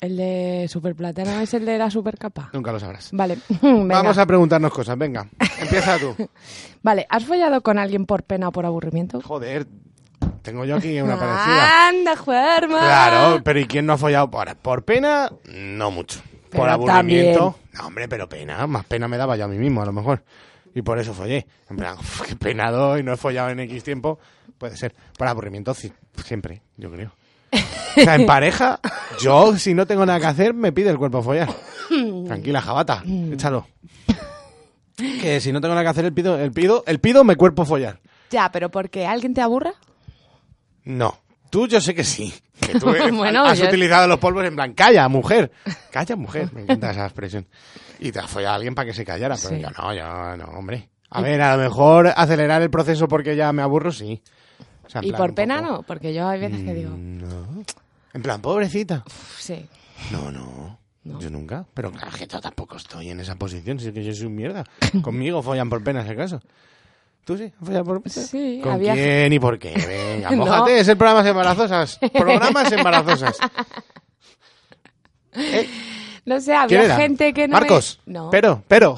El 0.00 0.16
de 0.16 0.66
Super 0.68 0.94
Platano 0.94 1.40
es 1.40 1.54
el 1.54 1.64
de 1.64 1.78
la 1.78 1.90
super 1.90 2.18
capa. 2.18 2.50
Nunca 2.52 2.72
lo 2.72 2.80
sabrás. 2.80 3.10
Vale. 3.12 3.38
Venga. 3.62 3.94
Vamos 3.96 4.18
a 4.18 4.26
preguntarnos 4.26 4.72
cosas, 4.72 4.98
venga. 4.98 5.26
Empieza 5.60 5.98
tú. 5.98 6.14
Vale, 6.82 7.06
¿has 7.08 7.24
follado 7.24 7.62
con 7.62 7.78
alguien 7.78 8.04
por 8.04 8.22
pena 8.24 8.48
o 8.48 8.52
por 8.52 8.66
aburrimiento? 8.66 9.20
Joder, 9.22 9.66
tengo 10.42 10.64
yo 10.64 10.76
aquí 10.76 11.00
una 11.00 11.16
parecida. 11.18 11.88
¡Anda, 11.88 12.16
Juerma! 12.16 12.78
Claro, 12.80 13.42
pero 13.42 13.60
¿y 13.60 13.66
quién 13.66 13.86
no 13.86 13.94
ha 13.94 13.98
follado? 13.98 14.30
Por, 14.30 14.54
por 14.56 14.84
pena, 14.84 15.30
no 15.46 15.90
mucho. 15.90 16.20
Por 16.50 16.68
aburrimiento, 16.68 17.58
no, 17.72 17.86
hombre, 17.86 18.06
pero 18.06 18.28
pena. 18.28 18.66
Más 18.66 18.84
pena 18.84 19.08
me 19.08 19.16
daba 19.16 19.36
yo 19.36 19.46
a 19.46 19.48
mí 19.48 19.56
mismo, 19.56 19.82
a 19.82 19.86
lo 19.86 19.92
mejor. 19.92 20.22
Y 20.74 20.82
por 20.82 20.98
eso 20.98 21.14
follé. 21.14 21.46
En 21.70 21.76
plan, 21.76 21.96
uf, 21.98 22.22
qué 22.22 22.36
penado 22.36 22.98
y 22.98 23.02
no 23.02 23.12
he 23.12 23.16
follado 23.16 23.50
en 23.50 23.60
X 23.60 23.82
tiempo. 23.82 24.18
Puede 24.58 24.76
ser. 24.76 24.94
Por 25.16 25.26
aburrimiento, 25.26 25.74
sí, 25.74 25.92
siempre, 26.24 26.62
yo 26.76 26.90
creo. 26.92 27.12
O 27.96 28.00
sea, 28.00 28.14
en 28.16 28.26
pareja, 28.26 28.80
yo, 29.20 29.56
si 29.56 29.72
no 29.74 29.86
tengo 29.86 30.04
nada 30.04 30.18
que 30.20 30.26
hacer, 30.26 30.54
me 30.54 30.72
pide 30.72 30.90
el 30.90 30.98
cuerpo 30.98 31.22
follar. 31.22 31.48
Tranquila, 32.26 32.60
jabata, 32.60 33.02
échalo. 33.32 33.66
Que 34.96 35.40
si 35.40 35.52
no 35.52 35.60
tengo 35.60 35.74
nada 35.74 35.84
que 35.84 35.90
hacer, 35.90 36.04
el 36.04 36.12
pido, 36.12 36.38
el 36.38 36.52
pido, 36.52 36.84
el 36.86 37.00
pido, 37.00 37.24
me 37.24 37.36
cuerpo 37.36 37.64
follar. 37.64 37.98
Ya, 38.30 38.50
pero 38.52 38.70
porque 38.70 39.06
alguien 39.06 39.34
te 39.34 39.40
aburra. 39.40 39.74
No. 40.84 41.18
Tú 41.50 41.66
yo 41.68 41.80
sé 41.80 41.94
que 41.94 42.04
sí. 42.04 42.32
Que 42.60 42.78
tú 42.78 42.90
eres- 42.94 43.12
Bueno, 43.14 43.44
has 43.44 43.58
yo- 43.58 43.66
utilizado 43.66 44.06
los 44.08 44.18
polvos 44.18 44.44
en 44.44 44.54
plan, 44.54 44.72
calla, 44.74 45.08
mujer. 45.08 45.50
Calla, 45.90 46.16
mujer. 46.16 46.48
Me 46.52 46.62
encanta 46.62 46.90
esa 46.90 47.04
expresión. 47.04 47.46
Y 48.00 48.12
te 48.12 48.18
has 48.20 48.30
follado 48.30 48.52
a 48.52 48.56
alguien 48.56 48.74
para 48.74 48.86
que 48.86 48.94
se 48.94 49.04
callara. 49.04 49.36
Pero 49.36 49.56
Sí. 49.56 49.60
yo 49.62 49.70
no, 49.70 49.94
yo 49.94 50.36
no, 50.36 50.44
hombre. 50.58 50.88
A 51.10 51.20
ver, 51.20 51.40
a 51.42 51.56
lo 51.56 51.62
mejor 51.62 52.12
acelerar 52.16 52.60
el 52.62 52.70
proceso 52.70 53.06
porque 53.06 53.36
ya 53.36 53.52
me 53.52 53.62
aburro, 53.62 53.92
sí. 53.92 54.20
O 54.86 54.90
sea, 54.90 55.00
en 55.00 55.08
Y 55.08 55.12
por 55.12 55.34
pena 55.34 55.60
poco- 55.60 55.72
no, 55.72 55.82
porque 55.82 56.12
yo 56.14 56.28
hay 56.28 56.40
veces 56.40 56.62
que 56.64 56.74
digo, 56.74 56.90
No. 56.96 57.62
En 58.12 58.22
plan, 58.22 58.40
pobrecita. 58.40 59.02
"Uf, 59.06 59.40
sí. 59.40 59.66
No, 60.12 60.30
no. 60.30 60.78
Yo 61.20 61.28
nunca. 61.30 61.66
Pero 61.74 61.90
claro 61.92 62.10
que 62.16 62.26
yo 62.26 62.40
tampoco 62.40 62.76
estoy 62.76 63.10
en 63.10 63.20
esa 63.20 63.34
posición. 63.36 63.78
Si 63.78 63.88
es 63.88 63.92
que 63.94 64.02
yo 64.02 64.14
soy 64.14 64.26
un 64.26 64.36
mierda. 64.36 64.64
Conmigo 65.02 65.42
follan 65.42 65.68
por 65.68 65.82
pena, 65.84 66.02
si 66.04 66.10
acaso. 66.12 66.40
¿Tú 67.24 67.36
sí? 67.36 67.52
¿Follan 67.62 67.84
por 67.84 68.00
pena? 68.02 68.14
Sí, 68.14 68.60
¿Con 68.62 68.72
había- 68.72 68.94
quién 68.94 69.32
y 69.32 69.38
por 69.38 69.58
qué? 69.58 69.72
Venga, 70.16 70.30
No. 70.30 70.36
mójate. 70.46 70.78
Es 70.80 70.88
el 70.88 70.96
programas 70.96 71.26
embarazosas. 71.26 71.98
Programas 72.12 72.72
embarazosas. 72.72 73.36
¿Eh? 75.36 75.68
No 76.24 76.40
sé, 76.40 76.54
¿Quién 76.68 76.80
había 76.82 76.96
gente 76.96 77.34
que 77.34 77.48
no 77.48 77.52
Marcos. 77.52 78.00
me... 78.06 78.14
No. 78.14 78.30
Pero, 78.30 78.62
pero. 78.68 78.96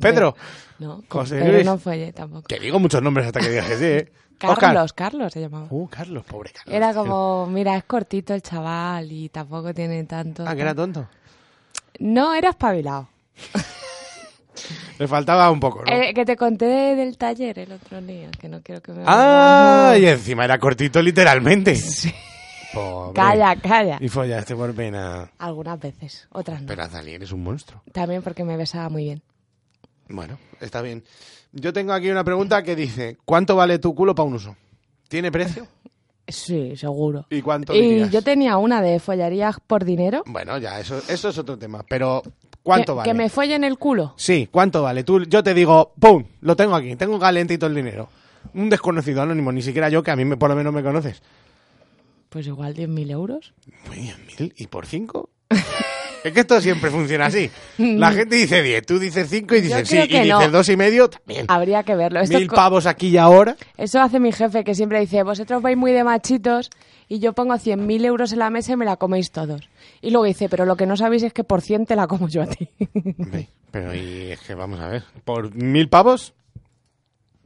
Pedro. 0.00 0.36
No, 0.78 1.02
José 1.08 1.50
Luis. 1.50 1.64
no 1.64 1.78
follé 1.78 2.12
tampoco. 2.12 2.42
Que 2.46 2.60
digo 2.60 2.78
muchos 2.78 3.02
nombres 3.02 3.26
hasta 3.26 3.40
que 3.40 3.48
digas 3.48 3.66
que 3.66 3.76
sí, 3.78 3.84
¿eh? 3.84 4.12
Carlos, 4.46 4.84
Oscar. 4.84 5.10
Carlos 5.10 5.32
se 5.32 5.40
llamaba. 5.40 5.66
Uh, 5.70 5.86
Carlos, 5.88 6.24
pobre 6.24 6.50
Carlos. 6.50 6.74
Era 6.74 6.94
como, 6.94 7.46
mira, 7.46 7.76
es 7.76 7.84
cortito 7.84 8.34
el 8.34 8.42
chaval 8.42 9.10
y 9.10 9.28
tampoco 9.28 9.72
tiene 9.72 10.04
tanto... 10.04 10.44
Ah, 10.46 10.54
que 10.54 10.62
era 10.62 10.74
tonto. 10.74 11.06
No, 11.98 12.34
era 12.34 12.50
espabilado. 12.50 13.08
Le 14.98 15.08
faltaba 15.08 15.50
un 15.50 15.58
poco, 15.58 15.82
¿no? 15.84 15.92
Eh, 15.92 16.14
que 16.14 16.24
te 16.24 16.36
conté 16.36 16.66
del 16.66 17.18
taller 17.18 17.58
el 17.58 17.72
otro 17.72 18.00
día, 18.00 18.30
que 18.30 18.48
no 18.48 18.62
quiero 18.62 18.80
que 18.80 18.92
me... 18.92 19.02
Ah, 19.06 19.96
y 19.98 20.06
encima 20.06 20.44
era 20.44 20.58
cortito 20.58 21.02
literalmente. 21.02 21.76
Pobre. 22.72 23.14
Calla, 23.14 23.56
calla. 23.56 23.98
Y 24.00 24.08
follaste 24.08 24.56
por 24.56 24.74
pena. 24.74 25.30
Algunas 25.38 25.78
veces, 25.78 26.26
otras 26.30 26.60
no. 26.60 26.66
Pero 26.66 26.82
Azali, 26.82 27.14
eres 27.14 27.30
un 27.32 27.42
monstruo. 27.42 27.82
También 27.92 28.22
porque 28.22 28.44
me 28.44 28.56
besaba 28.56 28.88
muy 28.88 29.04
bien. 29.04 29.22
Bueno, 30.08 30.38
está 30.60 30.82
bien. 30.82 31.04
Yo 31.56 31.72
tengo 31.72 31.92
aquí 31.92 32.10
una 32.10 32.24
pregunta 32.24 32.64
que 32.64 32.74
dice, 32.74 33.16
¿cuánto 33.24 33.54
vale 33.54 33.78
tu 33.78 33.94
culo 33.94 34.12
para 34.14 34.26
un 34.26 34.34
uso? 34.34 34.56
¿Tiene 35.08 35.30
precio? 35.32 35.66
Sí, 36.26 36.74
seguro. 36.74 37.26
¿Y 37.28 37.42
cuánto 37.42 37.74
Y 37.74 38.08
yo 38.08 38.22
tenía 38.22 38.56
una 38.56 38.80
de 38.80 38.98
follarías 38.98 39.56
por 39.60 39.84
dinero. 39.84 40.22
Bueno, 40.24 40.56
ya, 40.56 40.80
eso, 40.80 40.96
eso 41.06 41.28
es 41.28 41.36
otro 41.36 41.58
tema. 41.58 41.84
Pero, 41.86 42.22
¿Cuánto 42.62 42.94
que, 42.94 42.96
vale? 42.96 43.10
Que 43.10 43.14
me 43.14 43.28
follen 43.28 43.62
el 43.62 43.76
culo. 43.76 44.14
Sí, 44.16 44.48
¿cuánto 44.50 44.82
vale? 44.82 45.04
Tú, 45.04 45.24
yo 45.24 45.42
te 45.42 45.52
digo, 45.52 45.92
¡pum! 46.00 46.24
Lo 46.40 46.56
tengo 46.56 46.76
aquí, 46.76 46.96
tengo 46.96 47.18
calentito 47.18 47.66
el 47.66 47.74
dinero. 47.74 48.08
Un 48.54 48.70
desconocido 48.70 49.20
anónimo, 49.20 49.52
ni 49.52 49.60
siquiera 49.60 49.90
yo, 49.90 50.02
que 50.02 50.12
a 50.12 50.16
mí 50.16 50.24
me, 50.24 50.38
por 50.38 50.48
lo 50.48 50.56
menos 50.56 50.72
me 50.72 50.82
conoces. 50.82 51.22
Pues 52.30 52.46
igual 52.46 52.74
10.000 52.74 53.10
euros. 53.10 53.52
Uy, 53.90 54.10
¿mil? 54.38 54.54
¿Y 54.56 54.66
por 54.68 54.86
cinco? 54.86 55.28
es 56.24 56.32
que 56.32 56.40
esto 56.40 56.60
siempre 56.60 56.90
funciona 56.90 57.26
así. 57.26 57.50
La 57.78 58.10
gente 58.12 58.36
dice 58.36 58.62
10, 58.62 58.84
tú 58.86 58.98
dices 58.98 59.28
5 59.28 59.54
y 59.54 59.60
dices 59.60 59.88
sí, 59.88 59.98
y 59.98 60.06
dices 60.08 60.26
no. 60.28 60.48
dos 60.50 60.68
y 60.68 60.76
medio, 60.76 61.08
también. 61.08 61.46
Habría 61.48 61.82
que 61.84 61.94
verlo. 61.94 62.20
Esto, 62.20 62.38
Mil 62.38 62.48
pavos 62.48 62.86
aquí 62.86 63.08
y 63.08 63.16
ahora. 63.18 63.56
eso 63.76 64.00
hace 64.00 64.18
mi 64.18 64.32
jefe, 64.32 64.64
que 64.64 64.74
siempre 64.74 64.98
dice, 65.00 65.22
vosotros 65.22 65.62
vais 65.62 65.76
muy 65.76 65.92
de 65.92 66.02
machitos 66.02 66.70
y 67.08 67.18
yo 67.20 67.32
pongo 67.34 67.54
100.000 67.54 68.04
euros 68.06 68.32
en 68.32 68.38
la 68.40 68.50
mesa 68.50 68.72
y 68.72 68.76
me 68.76 68.84
la 68.86 68.96
coméis 68.96 69.30
todos. 69.30 69.68
Y 70.00 70.10
luego 70.10 70.24
dice, 70.24 70.48
pero 70.48 70.64
lo 70.64 70.76
que 70.76 70.86
no 70.86 70.96
sabéis 70.96 71.22
es 71.24 71.32
que 71.32 71.44
por 71.44 71.60
100 71.60 71.86
te 71.86 71.96
la 71.96 72.06
como 72.06 72.28
yo 72.28 72.42
a 72.42 72.46
ti. 72.46 72.68
Pero 73.70 73.92
y 73.94 74.30
es 74.30 74.40
que 74.40 74.54
vamos 74.54 74.78
a 74.80 74.86
ver, 74.88 75.02
por 75.24 75.52
mil 75.54 75.88
pavos, 75.88 76.32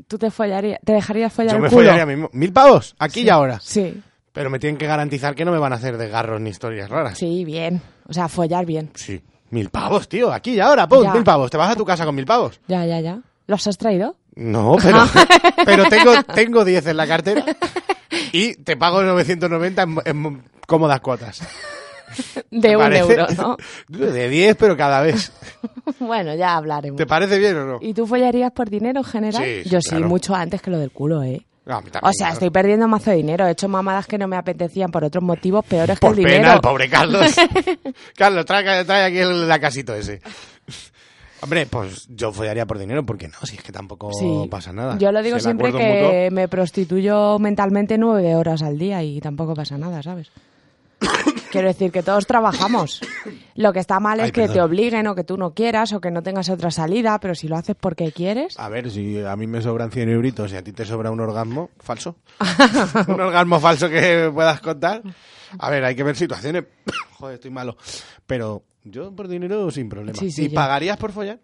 ¿Tú 0.06 0.16
te 0.18 0.30
follarías, 0.30 0.78
te 0.84 0.92
dejarías 0.92 1.32
follar 1.32 1.52
yo 1.52 1.56
el 1.56 1.62
me 1.62 1.68
culo? 1.70 1.80
follaría 1.80 2.06
mismo. 2.06 2.30
¿Mil 2.32 2.52
pavos? 2.52 2.94
Aquí 2.98 3.22
y 3.22 3.28
ahora. 3.30 3.58
Sí, 3.62 4.00
Pero 4.32 4.48
me 4.50 4.58
tienen 4.58 4.76
que 4.78 4.86
garantizar 4.86 5.34
que 5.34 5.44
no 5.44 5.52
me 5.52 5.58
van 5.58 5.72
a 5.72 5.76
hacer 5.76 5.96
desgarros 5.98 6.40
ni 6.40 6.50
historias 6.50 6.88
raras. 6.90 7.18
sí, 7.18 7.44
bien. 7.44 7.80
O 8.08 8.12
sea, 8.12 8.28
follar 8.28 8.64
bien. 8.66 8.90
Sí. 8.94 9.22
Mil 9.50 9.70
pavos, 9.70 10.08
tío, 10.08 10.32
aquí 10.32 10.52
y 10.54 10.60
ahora, 10.60 10.86
pum, 10.88 11.02
Ya. 11.04 11.12
mil 11.14 11.24
pavos. 11.24 11.50
¿Te 11.50 11.56
vas 11.56 11.70
a 11.70 11.76
tu 11.76 11.84
casa 11.84 12.04
con 12.04 12.14
mil 12.14 12.26
pavos? 12.26 12.60
Ya, 12.68 12.84
ya, 12.84 13.00
ya. 13.00 13.20
¿Los 13.46 13.66
has 13.66 13.78
traído? 13.78 14.16
No, 14.34 14.76
pero, 14.82 14.98
pero 15.64 15.84
tengo, 15.88 16.12
tengo 16.34 16.64
10 16.64 16.86
en 16.88 16.96
la 16.96 17.06
cartera 17.06 17.44
y 18.32 18.54
te 18.56 18.76
pago 18.76 19.02
990 19.02 19.82
en, 19.82 19.98
en 20.04 20.42
cómodas 20.66 21.00
cuotas. 21.00 21.40
De 22.50 22.60
¿Te 22.60 22.76
un 22.76 22.82
parece? 22.82 23.12
euro, 23.12 23.26
¿no? 23.36 23.56
De 23.88 24.28
10, 24.28 24.56
pero 24.56 24.76
cada 24.76 25.00
vez. 25.02 25.32
bueno, 25.98 26.34
ya 26.34 26.56
hablaremos. 26.56 26.96
¿Te 26.98 27.06
parece 27.06 27.38
bien 27.38 27.56
o 27.56 27.64
no? 27.66 27.78
¿Y 27.80 27.94
tú 27.94 28.06
follarías 28.06 28.52
por 28.52 28.68
dinero 28.70 29.00
en 29.00 29.04
general? 29.04 29.42
Sí, 29.44 29.62
sí, 29.64 29.68
Yo 29.70 29.80
sí, 29.80 29.90
claro. 29.90 30.08
mucho 30.08 30.34
antes 30.34 30.62
que 30.62 30.70
lo 30.70 30.78
del 30.78 30.90
culo, 30.90 31.22
¿eh? 31.22 31.46
No, 31.68 31.74
también, 31.82 32.00
O 32.02 32.12
sea, 32.12 32.26
claro. 32.28 32.32
estoy 32.32 32.50
perdiendo 32.50 32.88
mazo 32.88 33.10
de 33.10 33.16
dinero. 33.16 33.46
He 33.46 33.50
hecho 33.50 33.68
mamadas 33.68 34.06
que 34.06 34.16
no 34.16 34.26
me 34.26 34.36
apetecían 34.36 34.90
por 34.90 35.04
otros 35.04 35.22
motivos 35.22 35.64
peores 35.66 35.98
Por 36.00 36.14
que 36.14 36.22
el 36.22 36.26
pena, 36.26 36.36
dinero. 36.38 36.54
el 36.54 36.60
pobre 36.62 36.88
Carlos. 36.88 37.36
Carlos, 38.16 38.46
trae, 38.46 38.84
trae 38.86 39.04
aquí 39.04 39.18
el 39.18 39.46
lacasito 39.46 39.94
ese. 39.94 40.20
Hombre, 41.40 41.66
pues 41.66 42.08
yo 42.08 42.32
follaría 42.32 42.66
por 42.66 42.78
dinero, 42.78 43.04
porque 43.06 43.28
no, 43.28 43.34
si 43.44 43.56
es 43.56 43.62
que 43.62 43.70
tampoco 43.70 44.10
Sí. 44.12 44.48
pasa 44.50 44.72
nada. 44.72 44.96
Yo 44.98 45.12
lo 45.12 45.22
digo 45.22 45.36
Si 45.36 45.44
siempre 45.44 45.70
que 45.70 45.78
mutuo- 45.78 46.30
me 46.32 46.48
prostituyo 46.48 47.38
mentalmente 47.38 47.96
nueve 47.98 48.34
horas 48.34 48.62
al 48.62 48.76
día 48.78 49.02
y 49.04 49.20
tampoco 49.20 49.54
pasa 49.54 49.76
nada, 49.78 50.02
¿sabes? 50.02 50.30
Quiero 51.50 51.68
decir 51.68 51.90
que 51.90 52.02
todos 52.02 52.26
trabajamos. 52.26 53.00
Lo 53.54 53.72
que 53.72 53.78
está 53.78 54.00
mal 54.00 54.20
es 54.20 54.32
que 54.32 54.42
perdón. 54.42 54.54
te 54.54 54.62
obliguen 54.62 55.06
o 55.06 55.14
que 55.14 55.24
tú 55.24 55.36
no 55.36 55.54
quieras 55.54 55.92
o 55.92 56.00
que 56.00 56.10
no 56.10 56.22
tengas 56.22 56.50
otra 56.50 56.70
salida, 56.70 57.18
pero 57.20 57.34
si 57.34 57.48
lo 57.48 57.56
haces 57.56 57.74
porque 57.78 58.12
quieres, 58.12 58.58
A 58.58 58.68
ver, 58.68 58.90
si 58.90 59.24
a 59.24 59.34
mí 59.36 59.46
me 59.46 59.62
sobran 59.62 59.90
100 59.90 60.10
euritos 60.10 60.52
y 60.52 60.56
a 60.56 60.62
ti 60.62 60.72
te 60.72 60.84
sobra 60.84 61.10
un 61.10 61.20
orgasmo 61.20 61.70
falso, 61.78 62.16
un 63.08 63.20
orgasmo 63.20 63.58
falso 63.60 63.88
que 63.88 64.30
puedas 64.32 64.60
contar, 64.60 65.02
a 65.58 65.70
ver, 65.70 65.84
hay 65.84 65.94
que 65.94 66.02
ver 66.02 66.16
situaciones. 66.16 66.64
Joder, 67.18 67.34
estoy 67.36 67.50
malo. 67.50 67.76
Pero 68.26 68.62
yo 68.84 69.14
por 69.14 69.28
dinero 69.28 69.70
sin 69.70 69.88
problema. 69.88 70.18
Sí, 70.18 70.30
sí, 70.30 70.44
¿Y 70.44 70.48
yo. 70.50 70.54
pagarías 70.54 70.98
por 70.98 71.12
follar? 71.12 71.40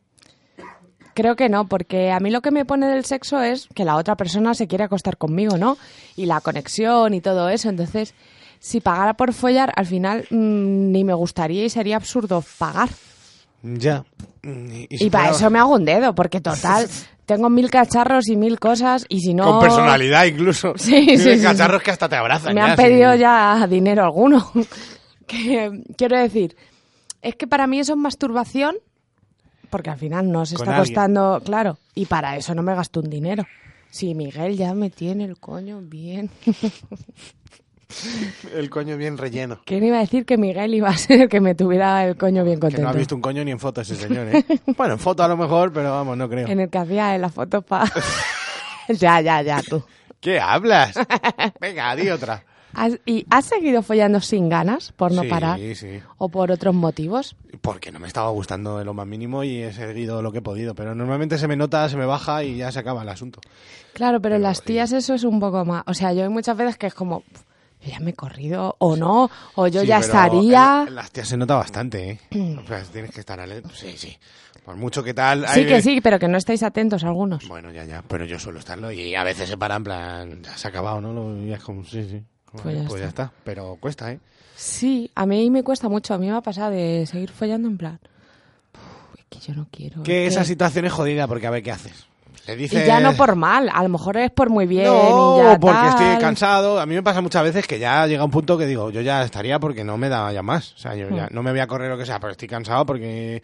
creo 1.14 1.36
que 1.36 1.48
no, 1.48 1.68
porque 1.68 2.10
a 2.10 2.18
mí 2.20 2.30
lo 2.30 2.42
que 2.42 2.50
me 2.50 2.64
pone 2.64 2.88
del 2.88 3.04
sexo 3.04 3.40
es 3.40 3.68
que 3.74 3.84
la 3.84 3.96
otra 3.96 4.16
persona 4.16 4.52
se 4.54 4.66
quiere 4.66 4.84
acostar 4.84 5.16
conmigo, 5.16 5.56
¿no? 5.56 5.78
Y 6.16 6.26
la 6.26 6.40
conexión 6.40 7.14
y 7.14 7.20
todo 7.20 7.48
eso. 7.48 7.68
Entonces, 7.68 8.14
si 8.64 8.80
pagara 8.80 9.12
por 9.12 9.34
follar, 9.34 9.74
al 9.76 9.84
final 9.84 10.26
mm, 10.30 10.90
ni 10.90 11.04
me 11.04 11.12
gustaría 11.12 11.66
y 11.66 11.68
sería 11.68 11.96
absurdo 11.96 12.42
pagar. 12.56 12.88
Ya. 13.62 14.06
Y, 14.42 14.86
Y 14.88 15.10
para 15.10 15.32
eso 15.32 15.50
me 15.50 15.58
hago 15.58 15.74
un 15.74 15.84
dedo, 15.84 16.14
porque 16.14 16.40
total, 16.40 16.88
tengo 17.26 17.50
mil 17.50 17.70
cacharros 17.70 18.26
y 18.28 18.36
mil 18.38 18.58
cosas 18.58 19.04
y 19.10 19.20
si 19.20 19.34
no... 19.34 19.44
Con 19.44 19.60
personalidad 19.60 20.24
incluso. 20.24 20.72
Sí, 20.78 21.18
sí, 21.18 21.36
sí, 21.36 21.42
cacharros 21.42 21.82
que 21.82 21.90
hasta 21.90 22.08
te 22.08 22.16
abrazan. 22.16 22.54
Me 22.54 22.62
ya, 22.62 22.70
han 22.70 22.76
pedido 22.76 23.14
ya 23.16 23.66
dinero 23.66 24.02
alguno. 24.02 24.50
que 25.26 25.82
quiero 25.98 26.18
decir, 26.18 26.56
es 27.20 27.36
que 27.36 27.46
para 27.46 27.66
mí 27.66 27.80
eso 27.80 27.92
es 27.92 27.98
masturbación, 27.98 28.76
porque 29.68 29.90
al 29.90 29.98
final 29.98 30.30
no 30.32 30.46
se 30.46 30.54
Con 30.56 30.64
está 30.64 30.78
alguien. 30.78 30.94
costando, 30.94 31.42
claro, 31.44 31.76
y 31.94 32.06
para 32.06 32.38
eso 32.38 32.54
no 32.54 32.62
me 32.62 32.74
gasto 32.74 33.00
un 33.00 33.10
dinero. 33.10 33.44
Sí, 33.90 34.14
Miguel 34.14 34.56
ya 34.56 34.72
me 34.72 34.88
tiene 34.88 35.24
el 35.24 35.36
coño 35.38 35.80
bien. 35.82 36.30
El 38.54 38.70
coño 38.70 38.96
bien 38.96 39.16
relleno. 39.18 39.60
¿Quién 39.64 39.84
iba 39.84 39.98
a 39.98 40.00
decir 40.00 40.24
que 40.26 40.36
Miguel 40.36 40.74
iba 40.74 40.88
a 40.88 40.96
ser 40.96 41.22
el 41.22 41.28
que 41.28 41.40
me 41.40 41.54
tuviera 41.54 42.06
el 42.06 42.16
coño 42.16 42.44
bien 42.44 42.56
Que 42.56 42.60
contento? 42.60 42.82
no 42.82 42.88
ha 42.88 42.92
visto 42.92 43.14
un 43.14 43.20
coño 43.22 43.44
ni 43.44 43.50
en 43.50 43.58
foto 43.58 43.80
ese 43.80 43.96
señor, 43.96 44.28
¿eh? 44.34 44.44
bueno, 44.76 44.94
en 44.94 44.98
foto 45.00 45.22
a 45.22 45.28
lo 45.28 45.36
mejor, 45.36 45.72
pero 45.72 45.90
vamos, 45.90 46.16
no 46.16 46.28
creo. 46.28 46.48
En 46.48 46.60
el 46.60 46.70
que 46.70 46.78
hacía 46.78 47.14
en 47.14 47.20
la 47.22 47.28
foto 47.28 47.62
para... 47.62 47.90
ya, 48.88 49.20
ya, 49.20 49.42
ya, 49.42 49.62
tú. 49.62 49.82
¿Qué 50.20 50.40
hablas? 50.40 50.94
Venga, 51.60 51.94
di 51.96 52.08
otra. 52.08 52.42
¿Has- 52.76 52.98
¿Y 53.06 53.24
has 53.30 53.44
seguido 53.44 53.82
follando 53.82 54.20
sin 54.20 54.48
ganas 54.48 54.90
por 54.92 55.12
no 55.12 55.22
sí, 55.22 55.28
parar? 55.28 55.60
sí. 55.76 56.00
¿O 56.18 56.28
por 56.28 56.50
otros 56.50 56.74
motivos? 56.74 57.36
Porque 57.60 57.92
no 57.92 58.00
me 58.00 58.08
estaba 58.08 58.30
gustando 58.30 58.80
en 58.80 58.86
lo 58.86 58.94
más 58.94 59.06
mínimo 59.06 59.44
y 59.44 59.62
he 59.62 59.72
seguido 59.72 60.22
lo 60.22 60.32
que 60.32 60.38
he 60.38 60.42
podido. 60.42 60.74
Pero 60.74 60.92
normalmente 60.94 61.38
se 61.38 61.46
me 61.46 61.54
nota, 61.56 61.88
se 61.88 61.96
me 61.96 62.04
baja 62.06 62.42
y 62.42 62.56
ya 62.56 62.72
se 62.72 62.80
acaba 62.80 63.02
el 63.02 63.08
asunto. 63.10 63.40
Claro, 63.92 64.20
pero 64.20 64.38
las 64.38 64.62
tías 64.62 64.90
eso 64.90 65.14
es 65.14 65.22
un 65.22 65.38
poco 65.38 65.64
más. 65.64 65.84
O 65.86 65.94
sea, 65.94 66.12
yo 66.14 66.24
hay 66.24 66.28
muchas 66.30 66.56
veces 66.56 66.76
que 66.76 66.88
es 66.88 66.94
como, 66.94 67.20
"Pf, 67.20 67.44
yo 67.84 67.90
ya 67.92 68.00
me 68.00 68.10
he 68.10 68.14
corrido, 68.14 68.76
o 68.78 68.96
no, 68.96 69.30
o 69.56 69.66
yo 69.68 69.82
Sí, 69.82 69.86
ya 69.86 69.98
estaría. 69.98 70.84
En, 70.88 70.94
las 70.94 71.10
tías 71.10 71.28
se 71.28 71.36
nota 71.36 71.56
bastante, 71.56 72.10
¿eh? 72.32 72.56
O 72.62 72.66
sea, 72.66 72.82
tienes 72.84 73.10
que 73.10 73.20
estar 73.20 73.38
alerta. 73.40 73.68
Sí, 73.74 73.94
sí. 73.96 74.16
Por 74.64 74.76
mucho 74.76 75.02
que 75.04 75.12
tal. 75.12 75.46
Sí, 75.48 75.60
hay- 75.60 75.66
que 75.66 75.82
sí, 75.82 76.00
pero 76.00 76.18
que 76.18 76.26
no 76.26 76.38
estáis 76.38 76.62
atentos 76.62 77.04
algunos. 77.04 77.46
Bueno, 77.48 77.70
ya, 77.70 77.84
ya. 77.84 78.02
Pero 78.08 78.24
yo 78.24 78.38
suelo 78.38 78.58
estarlo 78.60 78.90
y 78.90 79.14
a 79.14 79.22
veces 79.22 79.48
se 79.48 79.58
para 79.58 79.76
en 79.76 79.84
plan, 79.84 80.42
ya 80.42 80.56
se 80.56 80.66
ha 80.66 80.70
acabado, 80.70 81.00
¿no? 81.02 81.12
Lo- 81.12 81.36
Y 81.44 81.52
es 81.52 81.62
como, 81.62 81.84
sí, 81.84 82.02
sí. 82.08 82.22
Pues 82.62 82.76
ya 82.82 82.84
pues 82.88 83.02
ya 83.02 83.08
está. 83.08 83.32
Pero 83.44 83.76
cuesta, 83.80 84.10
¿eh? 84.12 84.20
Sí, 84.56 85.10
a 85.16 85.26
mí 85.26 85.50
me 85.50 85.62
cuesta 85.64 85.88
mucho. 85.88 86.14
A 86.14 86.18
mí 86.18 86.28
me 86.28 86.36
ha 86.36 86.40
pasado 86.40 86.70
de 86.70 87.04
seguir 87.06 87.30
follando 87.32 87.68
en 87.68 87.76
plan. 87.76 87.98
"Uf, 88.74 89.18
es 89.18 89.24
que 89.28 89.38
yo 89.40 89.54
no 89.54 89.66
quiero. 89.70 90.02
Que 90.04 90.26
es 90.26 90.32
esa 90.32 90.42
que-". 90.42 90.46
situación 90.46 90.84
es 90.86 90.92
jodida 90.92 91.26
porque 91.26 91.46
a 91.46 91.50
ver 91.50 91.62
qué 91.62 91.72
haces. 91.72 92.06
Le 92.46 92.64
Y 92.64 92.68
ya 92.68 93.00
no 93.00 93.14
por 93.14 93.36
mal, 93.36 93.70
a 93.72 93.82
lo 93.82 93.88
mejor 93.88 94.16
es 94.16 94.30
por 94.30 94.50
muy 94.50 94.66
bien. 94.66 94.84
No, 94.84 95.38
y 95.40 95.44
ya 95.44 95.58
porque 95.58 95.76
tal. 95.76 95.88
estoy 95.88 96.20
cansado. 96.20 96.78
A 96.80 96.86
mí 96.86 96.94
me 96.94 97.02
pasa 97.02 97.20
muchas 97.20 97.42
veces 97.42 97.66
que 97.66 97.78
ya 97.78 98.06
llega 98.06 98.24
un 98.24 98.30
punto 98.30 98.58
que 98.58 98.66
digo, 98.66 98.90
yo 98.90 99.00
ya 99.00 99.22
estaría 99.22 99.58
porque 99.58 99.84
no 99.84 99.96
me 99.96 100.08
da 100.08 100.32
ya 100.32 100.42
más. 100.42 100.72
O 100.74 100.78
sea, 100.78 100.94
yo 100.94 101.08
ya 101.10 101.28
no 101.30 101.42
me 101.42 101.50
voy 101.50 101.60
a 101.60 101.66
correr 101.66 101.90
lo 101.90 101.98
que 101.98 102.06
sea, 102.06 102.20
pero 102.20 102.32
estoy 102.32 102.48
cansado 102.48 102.84
porque, 102.84 103.42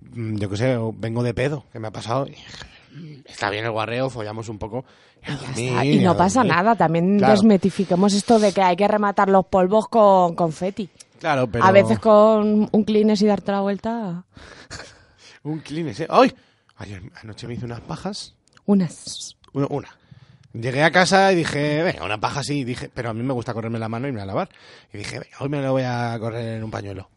mm, 0.00 0.36
yo 0.36 0.48
qué 0.50 0.56
sé, 0.56 0.78
vengo 0.94 1.22
de 1.22 1.34
pedo, 1.34 1.64
que 1.72 1.78
me 1.78 1.88
ha 1.88 1.92
pasado. 1.92 2.26
mm, 2.26 3.20
Está 3.26 3.50
bien 3.50 3.64
el 3.64 3.70
guarreo, 3.72 4.08
follamos 4.10 4.48
un 4.48 4.58
poco. 4.58 4.84
Y, 5.56 5.68
dormir, 5.70 6.02
no 6.02 6.16
pasa 6.16 6.44
nada. 6.44 6.74
También 6.76 7.18
Claro. 7.18 7.34
desmetifiquemos 7.34 8.14
esto 8.14 8.38
de 8.38 8.52
que 8.52 8.62
hay 8.62 8.76
que 8.76 8.86
rematar 8.88 9.28
los 9.28 9.44
polvos 9.46 9.88
con 9.88 10.34
confeti. 10.34 10.88
Claro, 11.18 11.48
pero... 11.48 11.64
A 11.64 11.72
veces 11.72 11.98
con 11.98 12.68
un 12.70 12.84
Kleenex 12.84 13.20
y 13.22 13.26
darte 13.26 13.50
la 13.52 13.60
vuelta. 13.60 14.24
Un 15.42 15.58
Kleenex, 15.60 16.00
¿eh? 16.00 16.06
¡Ay! 16.10 16.32
Ayer 16.78 17.02
anoche 17.22 17.46
me 17.46 17.54
hice 17.54 17.64
unas 17.64 17.80
pajas. 17.80 18.34
Unas. 18.66 19.36
Una. 19.52 19.66
una. 19.70 19.88
Llegué 20.54 20.82
a 20.82 20.90
casa 20.90 21.30
y 21.32 21.36
dije, 21.36 21.82
venga, 21.82 22.04
una 22.04 22.18
paja 22.18 22.42
sí, 22.42 22.64
dije, 22.64 22.90
pero 22.92 23.10
a 23.10 23.14
mí 23.14 23.22
me 23.22 23.34
gusta 23.34 23.52
correrme 23.52 23.78
la 23.78 23.88
mano 23.88 24.08
y 24.08 24.12
me 24.12 24.20
a 24.22 24.26
lavar. 24.26 24.48
Y 24.92 24.98
dije, 24.98 25.18
venga, 25.18 25.36
hoy 25.40 25.48
me 25.48 25.60
lo 25.60 25.72
voy 25.72 25.82
a 25.84 26.16
correr 26.18 26.56
en 26.56 26.64
un 26.64 26.70
pañuelo. 26.70 27.08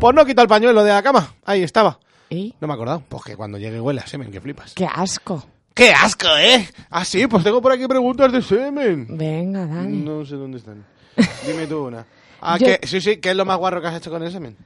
Pues 0.00 0.14
no 0.14 0.24
quito 0.24 0.42
el 0.42 0.48
pañuelo 0.48 0.84
de 0.84 0.90
la 0.92 1.02
cama, 1.02 1.34
ahí 1.44 1.62
estaba. 1.62 1.98
¿Y? 2.28 2.54
No 2.60 2.66
me 2.66 2.72
he 2.72 2.76
acordado, 2.76 3.02
pues 3.08 3.24
que 3.24 3.36
cuando 3.36 3.58
llegue 3.58 3.80
huele 3.80 4.00
a 4.00 4.06
semen, 4.06 4.30
que 4.30 4.40
flipas. 4.40 4.74
¡Qué 4.74 4.86
asco! 4.86 5.46
¡Qué 5.72 5.92
asco, 5.92 6.28
eh! 6.38 6.68
Ah, 6.90 7.04
sí, 7.04 7.26
pues 7.26 7.42
tengo 7.42 7.60
por 7.60 7.72
aquí 7.72 7.86
preguntas 7.86 8.30
de 8.32 8.42
semen. 8.42 9.06
Venga, 9.16 9.66
Dani. 9.66 9.98
No 10.02 10.24
sé 10.24 10.36
dónde 10.36 10.58
están. 10.58 10.84
Dime 11.46 11.66
tú 11.66 11.86
una. 11.86 12.06
Ah, 12.40 12.58
Yo- 12.58 12.66
que, 12.66 12.86
sí, 12.86 13.00
sí, 13.00 13.16
¿qué 13.16 13.30
es 13.30 13.36
lo 13.36 13.44
más 13.44 13.56
guarro 13.58 13.80
que 13.80 13.88
has 13.88 13.96
hecho 13.96 14.10
con 14.10 14.22
el 14.22 14.30
semen? 14.30 14.56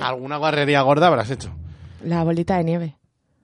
Alguna 0.00 0.36
guarrería 0.36 0.80
gorda 0.82 1.08
habrás 1.08 1.30
hecho. 1.30 1.50
La 2.04 2.22
bolita 2.24 2.56
de 2.56 2.64
nieve. 2.64 2.96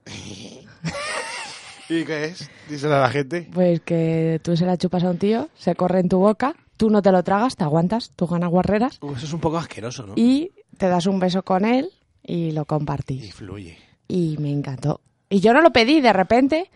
¿Y 1.89 2.05
qué 2.05 2.25
es? 2.27 2.51
Díselo 2.69 2.97
a 2.97 3.01
la 3.01 3.09
gente. 3.11 3.49
Pues 3.53 3.81
que 3.81 4.41
tú 4.43 4.57
se 4.57 4.67
la 4.67 4.77
chupas 4.77 5.05
a 5.05 5.11
un 5.11 5.19
tío, 5.19 5.49
se 5.57 5.75
corre 5.75 6.01
en 6.01 6.09
tu 6.09 6.19
boca, 6.19 6.55
tú 6.77 6.91
no 6.91 7.01
te 7.01 7.11
lo 7.13 7.23
tragas, 7.23 7.57
te 7.57 7.65
aguantas, 7.65 8.13
tú 8.15 8.27
ganas 8.27 8.51
guarreras 8.51 8.99
Uh, 9.01 9.13
eso 9.15 9.25
es 9.27 9.33
un 9.33 9.41
poco 9.41 9.57
asqueroso, 9.59 10.07
¿no? 10.07 10.13
y 10.17 10.53
te 10.77 10.89
das 10.89 11.07
un 11.07 11.19
beso 11.19 11.43
con 11.43 11.65
él 11.65 11.91
y 12.23 12.53
lo 12.53 12.63
Y 12.63 12.67
compartís. 12.67 13.35
fluye. 13.35 13.79
Y 14.07 14.37
me 14.39 14.51
encantó. 14.53 15.01
Y 15.31 15.41
yo 15.41 15.53
no 15.53 15.61
lo 15.63 15.73
pedí, 15.73 16.01
de 16.01 16.13
repente, 16.13 16.71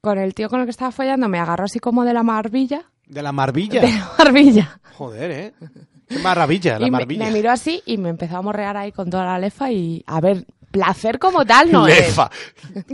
con 0.00 0.18
el 0.18 0.34
tío 0.34 0.48
con 0.50 0.60
el 0.60 0.66
que 0.66 0.70
estaba 0.70 0.92
follando, 0.92 1.28
me 1.28 1.38
agarró 1.38 1.64
así 1.64 1.78
como 1.78 2.04
de 2.04 2.12
la 2.12 2.22
marbilla. 2.22 2.84
De 3.06 3.22
la 3.22 3.32
marbilla. 3.32 3.80
De 3.80 3.88
la 3.92 4.10
barbilla. 4.18 4.80
Joder, 4.96 5.30
¿eh? 5.30 5.54
Qué 6.06 6.18
maravilla, 6.18 6.78
la 6.78 6.86
y 6.86 6.90
me, 6.90 7.06
me 7.06 7.30
miró 7.30 7.50
así 7.50 7.82
y 7.86 7.96
me 7.96 8.10
empezó 8.10 8.36
a 8.36 8.42
morrear 8.42 8.76
ahí 8.76 8.92
con 8.92 9.08
toda 9.08 9.24
la 9.24 9.38
lefa 9.38 9.72
y 9.72 10.04
a 10.06 10.20
ver, 10.20 10.46
placer 10.74 11.20
como 11.20 11.46
tal 11.46 11.70
no 11.70 11.86
es. 11.86 11.98
lefa. 12.00 12.30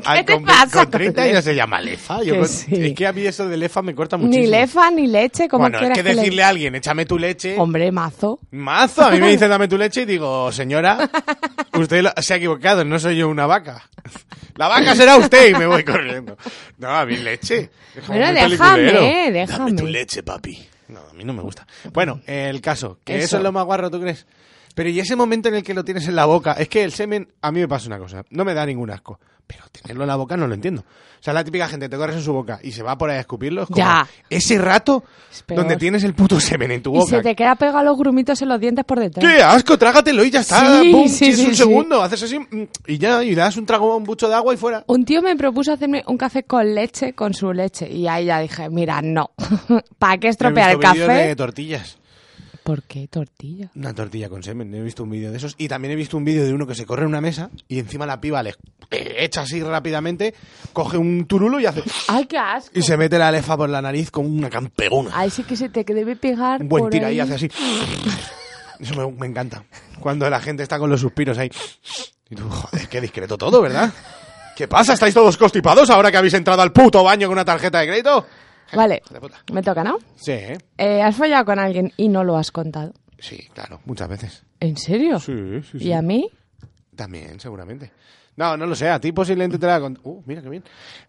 Ah, 0.05 0.23
te 0.23 0.35
con, 0.35 0.45
pasa 0.45 0.83
con 0.83 0.91
30 0.91 1.23
con 1.23 1.31
años 1.31 1.45
se 1.45 1.55
llama 1.55 1.81
lefa. 1.81 2.23
Yo 2.23 2.35
Que 2.35 2.39
con- 2.41 2.49
sí. 2.49 2.67
Es 2.87 2.95
que 2.95 3.07
a 3.07 3.13
mí 3.15 3.23
eso 3.23 3.49
de 3.49 3.57
lefa 3.57 3.81
me 3.81 3.95
corta 3.95 4.19
muchísimo. 4.19 4.45
Ni 4.45 4.51
lefa 4.51 4.91
ni 4.91 5.07
leche, 5.07 5.49
como 5.49 5.63
bueno, 5.65 5.79
es 5.81 5.89
que 5.89 5.95
que 5.95 6.03
le- 6.03 6.15
decirle 6.17 6.43
a 6.43 6.49
alguien, 6.49 6.75
échame 6.75 7.07
tu 7.07 7.19
leche. 7.19 7.57
Hombre, 7.59 7.91
mazo. 7.91 8.39
Mazo, 8.51 9.03
a 9.05 9.11
mí 9.11 9.19
me 9.21 9.29
dicen 9.31 9.49
dame 9.49 9.69
tu 9.69 9.79
leche 9.79 10.03
y 10.03 10.05
digo, 10.05 10.53
señora, 10.53 11.09
usted 11.73 12.03
lo- 12.03 12.13
se 12.21 12.35
ha 12.35 12.37
equivocado, 12.37 12.85
no 12.85 12.99
soy 12.99 13.17
yo 13.17 13.29
una 13.29 13.47
vaca. 13.47 13.89
La 14.57 14.69
vaca 14.69 14.95
será 14.95 15.17
usted 15.17 15.49
y 15.51 15.55
me 15.55 15.67
voy 15.67 15.83
corriendo. 15.85 16.37
No, 16.77 16.89
a 16.91 17.07
mí 17.07 17.17
leche. 17.17 17.71
Bueno, 18.07 18.33
déjame, 18.35 19.31
déjame. 19.33 19.47
Dame 19.47 19.73
tu 19.73 19.87
leche, 19.87 20.23
papi. 20.23 20.67
No, 20.89 21.01
a 21.09 21.15
mí 21.15 21.25
no 21.25 21.33
me 21.33 21.41
gusta. 21.43 21.67
Bueno, 21.95 22.21
el 22.27 22.61
caso, 22.61 22.99
que 23.05 23.17
eso, 23.17 23.25
Eso. 23.25 23.37
es 23.39 23.43
lo 23.45 23.53
más 23.53 23.65
guarro, 23.65 23.91
¿tú 23.91 24.01
crees? 24.01 24.27
Pero 24.75 24.89
y 24.89 25.01
ese 25.01 25.17
momento 25.17 25.49
en 25.49 25.57
el 25.57 25.63
que 25.63 25.75
lo 25.75 25.85
tienes 25.85 26.07
en 26.09 26.17
la 26.17 26.27
boca, 26.27 26.53
es 26.53 26.69
que 26.69 26.85
el 26.85 26.93
semen, 26.93 27.29
a 27.43 27.51
mí 27.53 27.61
me 27.61 27.69
pasa 27.69 27.87
una 27.89 27.99
cosa, 27.99 28.25
no 28.31 28.45
me 28.45 28.55
da 28.55 28.65
ningún 28.65 28.91
asco, 28.91 29.19
pero 29.47 29.65
tenerlo 29.73 30.05
en 30.05 30.09
la 30.09 30.17
boca 30.17 30.37
no 30.37 30.47
lo 30.47 30.55
entiendo. 30.55 30.83
O 30.83 31.23
sea, 31.23 31.35
la 31.35 31.45
típica 31.45 31.69
gente 31.69 31.87
te 31.91 31.99
corres 31.99 32.17
en 32.17 32.23
su 32.23 32.33
boca 32.33 32.61
y 32.63 32.73
se 32.73 32.83
va 32.83 32.97
por 32.97 33.11
ahí 33.11 33.19
a 33.19 33.21
escupirlo. 33.21 33.63
Es 33.65 33.67
como 33.67 33.77
Ya. 33.77 34.09
Ese 34.31 34.57
rato 34.57 35.05
Es 35.31 35.45
donde 35.55 35.77
tienes 35.77 36.03
el 36.05 36.15
puto 36.15 36.41
semen 36.41 36.71
en 36.71 36.83
tu 36.83 36.95
Y 36.95 36.99
boca. 36.99 37.17
se 37.17 37.21
te 37.23 37.37
queda 37.37 37.57
pegado 37.57 37.85
los 37.85 37.99
grumitos 37.99 38.41
en 38.41 38.49
los 38.49 38.59
dientes 38.59 38.87
por 38.87 38.99
detrás. 39.01 39.23
¡Qué 39.31 39.43
asco! 39.43 39.77
Trágatelo 39.77 40.25
y 40.25 40.31
ya 40.31 40.41
está. 40.41 40.81
Sí, 40.81 40.91
¡Pum! 40.93 41.09
sí, 41.09 41.35
sí, 41.35 41.47
un 41.47 41.55
segundo. 41.55 42.03
Haces 42.03 42.23
así 42.23 42.39
mm, 42.39 42.63
y 42.87 42.97
ya, 42.97 43.23
y 43.23 43.31
le 43.35 43.43
das 43.43 43.59
un 43.59 43.67
trago, 43.67 43.95
un 43.95 44.05
bucho 44.05 44.29
de 44.31 44.35
agua 44.35 44.55
y 44.55 44.57
fuera. 44.57 44.83
Un 44.87 45.05
tío 45.05 45.21
me 45.21 45.37
propuso 45.37 45.75
hacerme 45.75 46.03
un 46.07 46.17
café 46.17 46.45
con 46.45 46.75
leche, 46.75 47.13
con 47.13 47.35
su 47.35 47.53
leche. 47.53 47.87
Y 47.91 48.09
ahí 48.09 48.25
ya 48.25 48.41
dije, 48.41 48.71
mira, 48.71 49.03
no. 49.03 49.33
¿Para 49.99 50.17
qué 50.17 50.29
estropear 50.29 50.71
He 50.71 50.73
el 50.73 50.79
visto 50.79 50.93
vídeos 50.95 51.09
café? 51.09 51.27
de 51.29 51.37
tortillas. 51.37 51.99
¿Por 52.65 52.83
qué 52.83 53.09
tortilla? 53.09 53.71
Una 53.75 53.95
tortilla 53.95 54.29
con 54.29 54.43
semen. 54.43 54.73
He 54.75 54.83
visto 54.83 55.03
un 55.03 55.11
vídeo 55.11 55.31
de 55.31 55.39
esos. 55.39 55.55
Y 55.59 55.67
también 55.69 55.93
he 55.93 55.97
visto 55.97 56.17
un 56.17 56.25
vídeo 56.25 56.45
de 56.45 56.53
uno 56.53 56.67
que 56.67 56.75
se 56.75 56.85
corre 56.87 57.03
en 57.03 57.09
una 57.09 57.21
mesa 57.21 57.51
y 57.69 57.79
encima 57.79 58.07
la 58.07 58.21
piba 58.21 58.43
le 58.43 58.55
echa 58.91 59.43
así 59.43 59.63
rápidamente, 59.63 60.35
coge 60.73 60.97
un 60.99 61.25
turulo 61.27 61.59
y 61.61 61.67
hace... 61.67 61.83
¡Ay, 62.09 62.27
qué 62.27 62.39
asco! 62.39 62.71
Y 62.79 62.83
se 62.83 62.97
mete 62.97 63.19
la 63.19 63.31
lefa 63.33 63.57
por 63.57 63.69
la 63.69 63.81
nariz 63.81 64.11
con 64.11 64.27
una 64.27 64.51
campegona. 64.51 65.11
Ahí 65.15 65.31
sí 65.31 65.43
que 65.45 65.57
se 65.57 65.69
te 65.69 65.85
debe 65.85 66.17
pegar 66.17 66.61
Un 66.63 66.69
buen 66.69 66.85
por 66.85 66.91
tira 66.91 67.09
ahí. 67.09 67.17
y 67.17 67.21
hace 67.21 67.35
así. 67.35 67.51
Eso 68.79 68.95
me, 68.95 69.11
me 69.13 69.27
encanta. 69.27 69.65
Cuando 70.01 70.29
la 70.31 70.41
gente 70.41 70.63
está 70.63 70.79
con 70.79 70.91
los 70.91 71.01
suspiros 71.01 71.37
ahí. 71.39 71.51
Y 72.29 72.35
tú, 72.35 72.49
joder, 72.49 72.89
qué 72.89 73.01
discreto 73.01 73.37
todo, 73.37 73.61
¿verdad? 73.61 73.93
¿Qué 74.57 74.69
pasa? 74.69 74.93
¿Estáis 74.95 75.15
todos 75.15 75.37
constipados 75.37 75.89
ahora 75.91 76.11
que 76.11 76.17
habéis 76.17 76.35
entrado 76.35 76.63
al 76.63 76.73
puto 76.73 77.03
baño 77.03 77.27
con 77.29 77.33
una 77.35 77.45
tarjeta 77.45 77.81
de 77.81 77.87
crédito? 77.89 78.27
Vale, 78.73 79.03
me 79.53 79.63
toca, 79.63 79.83
¿no? 79.85 79.99
Sí, 80.17 80.33
¿eh? 80.33 80.59
Eh, 80.79 81.03
¿Has 81.03 81.17
follado 81.17 81.45
con 81.45 81.59
alguien 81.59 81.93
y 81.97 82.09
no 82.09 82.25
lo 82.25 82.37
has 82.37 82.51
contado? 82.53 82.93
Sí, 83.19 83.49
claro, 83.53 83.81
muchas 83.85 84.09
veces. 84.09 84.45
¿En 84.61 84.77
serio? 84.77 85.19
Sí, 85.19 85.61
sí, 85.71 85.79
¿Y 85.79 85.93
a 85.93 86.03
mí? 86.03 86.31
También, 86.97 87.41
seguramente. 87.41 87.93
No, 88.37 88.57
no 88.57 88.65
lo 88.65 88.75
sé, 88.75 88.89
a 88.89 89.01
ti 89.01 89.13
posiblemente 89.13 89.59
te 89.59 89.67
la 89.67 89.75
haya 89.75 89.83
contado. 89.83 90.09
Uh, 90.09 90.23
mira 90.25 90.41
qué 90.41 90.49
bien. 90.49 90.65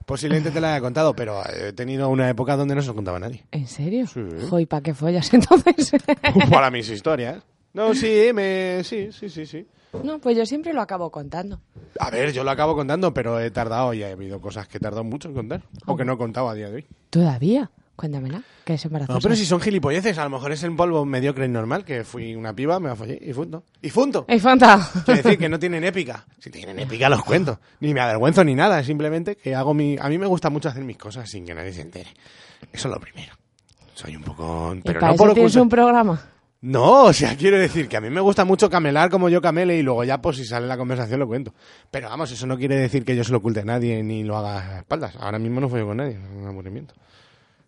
Posiblemente 0.06 0.52
te 0.52 0.60
la 0.60 0.72
haya 0.74 0.82
contado, 0.82 1.16
pero 1.16 1.42
he 1.48 1.72
tenido 1.74 2.10
una 2.10 2.30
época 2.30 2.58
donde 2.58 2.76
no 2.76 2.82
se 2.82 2.88
lo 2.88 2.96
contaba 2.96 3.18
a 3.18 3.22
nadie. 3.22 3.46
¿En 3.52 3.68
serio? 3.68 4.08
Sí. 4.08 4.22
Jo, 4.50 4.60
¿y 4.60 4.66
para 4.66 4.82
qué 4.82 4.94
follas 4.94 5.34
entonces? 5.34 5.92
Para 6.50 6.70
mis 6.72 6.90
historias. 6.90 7.42
No, 7.74 7.94
sí, 7.94 8.32
me... 8.34 8.84
sí, 8.84 9.10
sí, 9.14 9.30
sí, 9.30 9.46
sí. 9.46 9.66
No, 10.04 10.20
pues 10.20 10.38
yo 10.38 10.46
siempre 10.46 10.74
lo 10.74 10.82
acabo 10.82 11.12
contando. 11.12 11.62
A 12.00 12.10
ver, 12.10 12.32
yo 12.32 12.44
lo 12.44 12.52
acabo 12.52 12.76
contando, 12.76 13.14
pero 13.14 13.40
he 13.40 13.52
tardado 13.52 13.94
y 13.94 14.04
ha 14.04 14.12
habido 14.12 14.40
cosas 14.40 14.68
que 14.68 14.78
he 14.78 14.80
tardado 14.80 15.04
mucho 15.04 15.28
en 15.28 15.36
contar. 15.36 15.64
O 15.86 15.96
que 15.96 16.06
no 16.06 16.14
he 16.14 16.18
contado 16.18 16.50
a 16.50 16.54
día 16.54 16.70
de 16.70 16.76
hoy. 16.78 16.88
¿Todavía? 17.10 17.70
Cuéntamela, 17.96 18.42
que 18.66 18.74
es 18.74 18.86
embarazosa. 18.86 19.14
No, 19.14 19.22
pero 19.22 19.36
si 19.36 19.46
son 19.46 19.62
gilipolleces, 19.62 20.18
a 20.18 20.24
lo 20.24 20.32
mejor 20.32 20.52
es 20.52 20.64
el 20.64 20.76
polvo 20.76 21.06
mediocre 21.06 21.46
y 21.46 21.50
normal, 21.50 21.86
que 21.86 22.04
fui 22.04 22.34
una 22.34 22.52
piba, 22.52 22.80
me 22.80 22.90
la 22.90 22.96
follé 22.96 23.20
y 23.22 23.32
funto. 23.32 23.64
¡Y 23.80 23.92
funto! 23.92 24.26
¡Ey, 24.28 24.40
Fanta! 24.40 24.80
Quiere 25.06 25.22
decir 25.22 25.38
que 25.38 25.50
no 25.50 25.60
tienen 25.60 25.84
épica. 25.84 26.26
Si 26.40 26.50
tienen 26.50 26.80
épica 26.80 27.10
los 27.10 27.24
cuento. 27.24 27.60
Ni 27.80 27.94
me 27.94 28.00
avergüenzo 28.00 28.44
ni 28.44 28.56
nada, 28.56 28.80
es 28.80 28.88
simplemente 28.88 29.36
que 29.36 29.54
hago 29.54 29.76
mi... 29.76 29.98
A 30.00 30.10
mí 30.10 30.18
me 30.18 30.26
gusta 30.26 30.50
mucho 30.50 30.70
hacer 30.70 30.84
mis 30.84 30.98
cosas 30.98 31.30
sin 31.30 31.46
que 31.46 31.54
nadie 31.54 31.74
se 31.74 31.82
entere. 31.82 32.10
Eso 32.72 32.88
es 32.88 32.94
lo 32.94 33.00
primero. 33.00 33.34
Soy 33.94 34.16
un 34.16 34.24
poco... 34.24 34.74
¿Y 34.74 34.82
Pero 34.82 35.00
para 35.00 35.12
no 35.12 35.16
eso 35.16 35.24
por 35.26 35.34
tienes 35.36 35.56
un 35.58 35.70
programa? 35.70 36.22
No, 36.64 37.06
o 37.06 37.14
sea, 37.14 37.36
quiero 37.36 37.58
decir 37.58 37.88
que 37.88 37.98
a 37.98 38.02
mí 38.02 38.10
me 38.12 38.22
gusta 38.22 38.46
mucho 38.46 38.70
camelar 38.70 39.10
como 39.10 39.30
yo 39.30 39.42
camele 39.42 39.78
y 39.78 39.82
luego 39.82 40.04
ya, 40.04 40.22
pues 40.22 40.38
si 40.38 40.46
sale 40.46 40.68
la 40.68 40.78
conversación 40.78 41.20
lo 41.20 41.28
cuento. 41.28 41.54
Pero 41.90 42.08
vamos, 42.10 42.32
eso 42.32 42.46
no 42.46 42.56
quiere 42.58 42.76
decir 42.76 43.04
que 43.04 43.16
yo 43.16 43.24
se 43.24 43.32
lo 43.32 43.40
oculte 43.40 43.62
a 43.62 43.66
nadie 43.66 44.04
ni 44.04 44.24
lo 44.24 44.38
haga 44.38 44.76
a 44.76 44.80
espaldas. 44.80 45.16
Ahora 45.20 45.40
mismo 45.40 45.60
no 45.60 45.70
follo 45.70 45.88
con 45.88 45.98
nadie, 45.98 46.12
es 46.12 46.20
un 46.38 46.46
aburrimiento. 46.48 46.94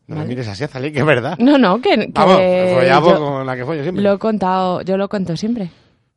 No 0.05 0.15
me 0.15 0.21
Vale. 0.21 0.29
mires 0.29 0.47
así, 0.47 0.63
Azalí, 0.65 0.91
que 0.91 0.99
es 0.99 1.05
verdad. 1.05 1.37
No, 1.39 1.57
no, 1.57 1.81
que, 1.81 1.89
que 1.95 2.07
Vamos, 2.13 2.35
follamos 2.35 3.13
yo 3.13 3.19
con 3.19 3.45
la 3.47 3.55
que 3.55 3.65
follo 3.65 3.81
siempre. 3.83 4.03
lo 4.03 4.13
he 4.13 4.19
contado, 4.19 4.81
yo 4.81 4.95
lo 4.97 5.09
cuento 5.09 5.35
siempre. 5.37 5.71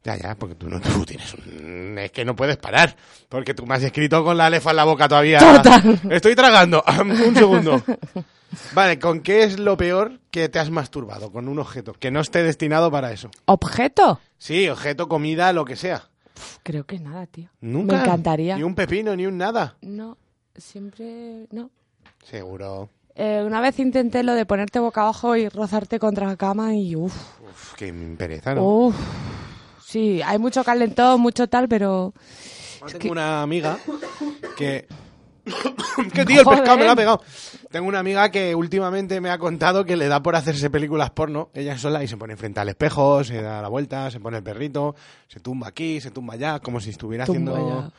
Ya, 0.04 0.16
ya, 0.16 0.34
porque 0.34 0.54
tú 0.54 0.68
no 0.68 0.78
tú 0.80 1.04
tienes 1.06 1.32
un... 1.34 1.96
Es 1.98 2.12
que 2.12 2.24
no 2.24 2.36
puedes 2.36 2.58
parar. 2.58 2.94
Porque 3.28 3.54
tú 3.54 3.66
me 3.66 3.74
has 3.74 3.82
escrito 3.82 4.22
con 4.22 4.36
la 4.36 4.48
lefa 4.50 4.70
en 4.70 4.76
la 4.76 4.84
boca 4.84 5.08
todavía. 5.08 5.38
Total. 5.38 6.00
Estoy 6.10 6.36
tragando. 6.36 6.84
un 7.00 7.34
segundo. 7.34 7.82
Vale, 8.74 8.98
¿con 8.98 9.20
qué 9.20 9.42
es 9.42 9.58
lo 9.58 9.76
peor 9.76 10.20
que 10.30 10.48
te 10.48 10.58
has 10.58 10.70
masturbado? 10.70 11.30
Con 11.32 11.48
un 11.48 11.58
objeto 11.58 11.92
que 11.92 12.10
no 12.10 12.20
esté 12.20 12.42
destinado 12.42 12.90
para 12.90 13.12
eso. 13.12 13.30
¿Objeto? 13.46 14.20
Sí, 14.38 14.68
objeto, 14.68 15.08
comida, 15.08 15.52
lo 15.52 15.64
que 15.64 15.76
sea. 15.76 16.08
Creo 16.62 16.84
que 16.84 16.98
nada, 16.98 17.26
tío. 17.26 17.48
Nunca. 17.60 17.96
Me 17.96 18.02
encantaría. 18.02 18.56
Ni 18.56 18.62
un 18.62 18.74
pepino, 18.74 19.16
ni 19.16 19.26
un 19.26 19.38
nada. 19.38 19.76
No, 19.80 20.16
siempre 20.56 21.46
no. 21.50 21.70
Seguro. 22.24 22.90
Eh, 23.14 23.42
una 23.46 23.60
vez 23.62 23.78
intenté 23.78 24.22
lo 24.22 24.34
de 24.34 24.44
ponerte 24.44 24.78
boca 24.78 25.02
abajo 25.02 25.36
y 25.36 25.48
rozarte 25.48 25.98
contra 25.98 26.26
la 26.26 26.36
cama 26.36 26.74
y 26.74 26.94
uff, 26.94 27.14
Uf, 27.48 27.74
qué 27.74 27.92
pereza, 28.18 28.54
¿no? 28.54 28.62
uff. 28.64 28.96
Sí, 29.82 30.20
hay 30.22 30.38
mucho 30.38 30.62
calentón, 30.64 31.20
mucho 31.20 31.46
tal, 31.48 31.68
pero 31.68 32.12
Yo 32.86 32.98
tengo 32.98 33.12
una 33.12 33.40
amiga 33.42 33.78
que... 34.58 34.86
que 36.12 36.24
tío, 36.24 36.40
el 36.40 36.46
pescado 36.46 36.76
me 36.76 36.84
lo 36.84 36.90
ha 36.90 36.96
pegado. 36.96 37.22
Tengo 37.70 37.88
una 37.88 38.00
amiga 38.00 38.30
que 38.30 38.54
últimamente 38.54 39.20
me 39.20 39.30
ha 39.30 39.38
contado 39.38 39.84
que 39.84 39.96
le 39.96 40.08
da 40.08 40.22
por 40.22 40.36
hacerse 40.36 40.70
películas 40.70 41.10
porno, 41.10 41.50
ella 41.54 41.78
sola, 41.78 42.02
y 42.02 42.08
se 42.08 42.16
pone 42.16 42.36
frente 42.36 42.60
al 42.60 42.68
espejo, 42.68 43.22
se 43.24 43.40
da 43.42 43.62
la 43.62 43.68
vuelta, 43.68 44.10
se 44.10 44.20
pone 44.20 44.38
el 44.38 44.42
perrito, 44.42 44.94
se 45.28 45.40
tumba 45.40 45.68
aquí, 45.68 46.00
se 46.00 46.10
tumba 46.10 46.34
allá, 46.34 46.58
como 46.60 46.80
si 46.80 46.90
estuviera 46.90 47.24
Tumba 47.24 47.52
haciendo... 47.52 47.92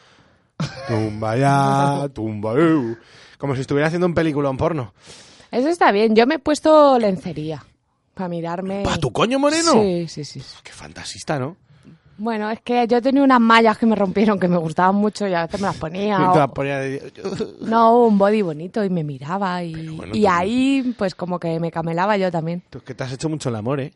Tumba 0.87 1.31
allá, 1.31 2.09
tumba... 2.09 2.53
eu. 2.53 2.97
Como 3.37 3.53
si 3.53 3.61
estuviera 3.61 3.87
haciendo 3.87 4.07
un 4.07 4.15
peliculón 4.15 4.57
porno. 4.57 4.93
eso 5.51 5.69
está 5.69 5.91
bien. 5.91 6.15
Yo 6.15 6.25
me 6.25 6.35
he 6.35 6.39
puesto 6.39 6.97
lencería 6.97 7.63
para 8.15 8.27
mirarme. 8.27 8.81
¿Pa 8.83 8.97
tu 8.97 9.11
coño 9.11 9.37
moreno? 9.37 9.73
Sí, 9.73 10.07
sí, 10.07 10.25
sí. 10.25 10.41
Qué 10.63 10.71
fantasista, 10.71 11.37
¿no? 11.37 11.55
Bueno, 12.19 12.49
es 12.49 12.61
que 12.61 12.87
yo 12.87 13.01
tenía 13.01 13.21
unas 13.23 13.39
mallas 13.39 13.77
que 13.77 13.85
me 13.85 13.95
rompieron 13.95 14.39
que 14.39 14.47
me 14.47 14.57
gustaban 14.57 14.95
mucho 14.95 15.27
y 15.27 15.33
a 15.33 15.45
veces 15.45 15.61
me 15.61 15.67
las 15.67 15.77
ponía. 15.77 16.17
O- 16.31 16.33
vas 16.33 16.37
a 16.39 16.47
poner 16.47 16.81
de- 16.81 17.13
No, 17.61 18.05
un 18.05 18.17
body 18.17 18.41
bonito 18.41 18.83
y 18.83 18.89
me 18.89 19.03
miraba 19.03 19.63
y, 19.63 19.87
bueno, 19.89 20.15
y 20.15 20.21
tú- 20.23 20.27
ahí 20.29 20.95
pues 20.97 21.13
como 21.15 21.39
que 21.39 21.59
me 21.59 21.71
camelaba 21.71 22.17
yo 22.17 22.31
también. 22.31 22.63
Tú 22.69 22.79
es 22.79 22.83
que 22.83 22.95
te 22.95 23.03
has 23.03 23.11
hecho 23.13 23.29
mucho 23.29 23.49
el 23.49 23.55
amor, 23.55 23.79
¿eh? 23.79 23.93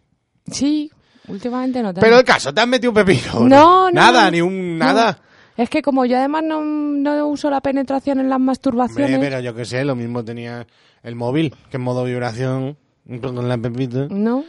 Sí, 0.51 0.91
últimamente 1.27 1.81
no 1.81 1.89
tanto. 1.93 2.01
Pero 2.01 2.17
el 2.19 2.23
caso, 2.23 2.53
¿te 2.53 2.61
has 2.61 2.67
metido 2.67 2.91
un 2.91 2.95
pepino? 2.95 3.39
No, 3.41 3.85
no, 3.85 3.91
Nada, 3.91 4.25
no. 4.25 4.31
ni 4.31 4.41
un... 4.41 4.77
No. 4.77 4.85
Nada. 4.85 5.17
Es 5.57 5.69
que 5.69 5.81
como 5.81 6.05
yo 6.05 6.17
además 6.17 6.43
no, 6.45 6.61
no 6.63 7.27
uso 7.27 7.49
la 7.49 7.61
penetración 7.61 8.19
en 8.19 8.29
las 8.29 8.39
masturbaciones, 8.39 9.15
Hombre, 9.15 9.29
pero 9.29 9.41
yo 9.41 9.53
que 9.53 9.65
sé, 9.65 9.83
lo 9.83 9.95
mismo 9.95 10.23
tenía 10.23 10.65
el 11.03 11.15
móvil, 11.15 11.53
que 11.69 11.77
en 11.77 11.83
modo 11.83 12.03
vibración, 12.05 12.77
con 13.21 13.47
la 13.49 13.57
pepita. 13.57 14.07
¿no? 14.09 14.43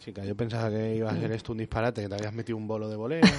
Chica, 0.00 0.24
yo 0.24 0.34
pensaba 0.34 0.70
que 0.70 0.96
iba 0.96 1.10
a 1.10 1.16
ser 1.16 1.30
esto 1.32 1.52
un 1.52 1.58
disparate, 1.58 2.02
que 2.02 2.08
te 2.08 2.14
habías 2.14 2.32
metido 2.32 2.56
un 2.56 2.66
bolo 2.66 2.88
de 2.88 2.96
bolera. 2.96 3.28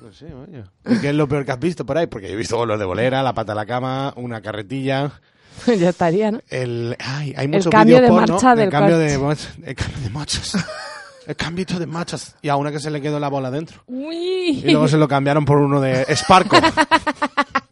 No 0.00 0.12
sé, 0.12 0.26
vaya. 0.34 0.64
¿Y 0.84 1.00
qué 1.00 1.10
es 1.10 1.14
lo 1.14 1.28
peor 1.28 1.44
que 1.44 1.52
has 1.52 1.60
visto 1.60 1.86
por 1.86 1.96
ahí? 1.96 2.08
Porque 2.08 2.26
yo 2.26 2.34
he 2.34 2.36
visto 2.36 2.56
bolos 2.56 2.76
de 2.76 2.84
bolera, 2.84 3.22
la 3.22 3.34
pata 3.34 3.52
a 3.52 3.54
la 3.54 3.64
cama, 3.64 4.12
una 4.16 4.40
carretilla, 4.42 5.12
ya 5.66 5.90
estaría, 5.90 6.32
¿no? 6.32 6.40
el... 6.48 6.96
Ay, 6.98 7.34
hay 7.36 7.46
muchos 7.46 7.70
cambio 7.70 7.98
vídeos 7.98 8.02
de 8.02 8.08
porno, 8.08 8.34
marcha 8.34 8.52
el 8.52 8.58
del 8.58 8.70
cambio 8.70 8.96
coche. 8.96 9.48
de, 9.58 9.70
el 9.70 9.76
cambio 9.76 10.00
de 10.02 10.10
machos. 10.10 10.54
El 11.24 11.36
cambio 11.36 11.64
de 11.64 11.86
machos. 11.86 12.34
Y 12.42 12.48
a 12.48 12.56
una 12.56 12.72
que 12.72 12.80
se 12.80 12.90
le 12.90 13.00
quedó 13.00 13.20
la 13.20 13.28
bola 13.28 13.48
dentro. 13.48 13.84
Uy, 13.86 14.60
Y 14.64 14.72
luego 14.72 14.88
se 14.88 14.96
lo 14.96 15.06
cambiaron 15.06 15.44
por 15.44 15.58
uno 15.58 15.80
de 15.80 16.04
Sparco. 16.16 16.56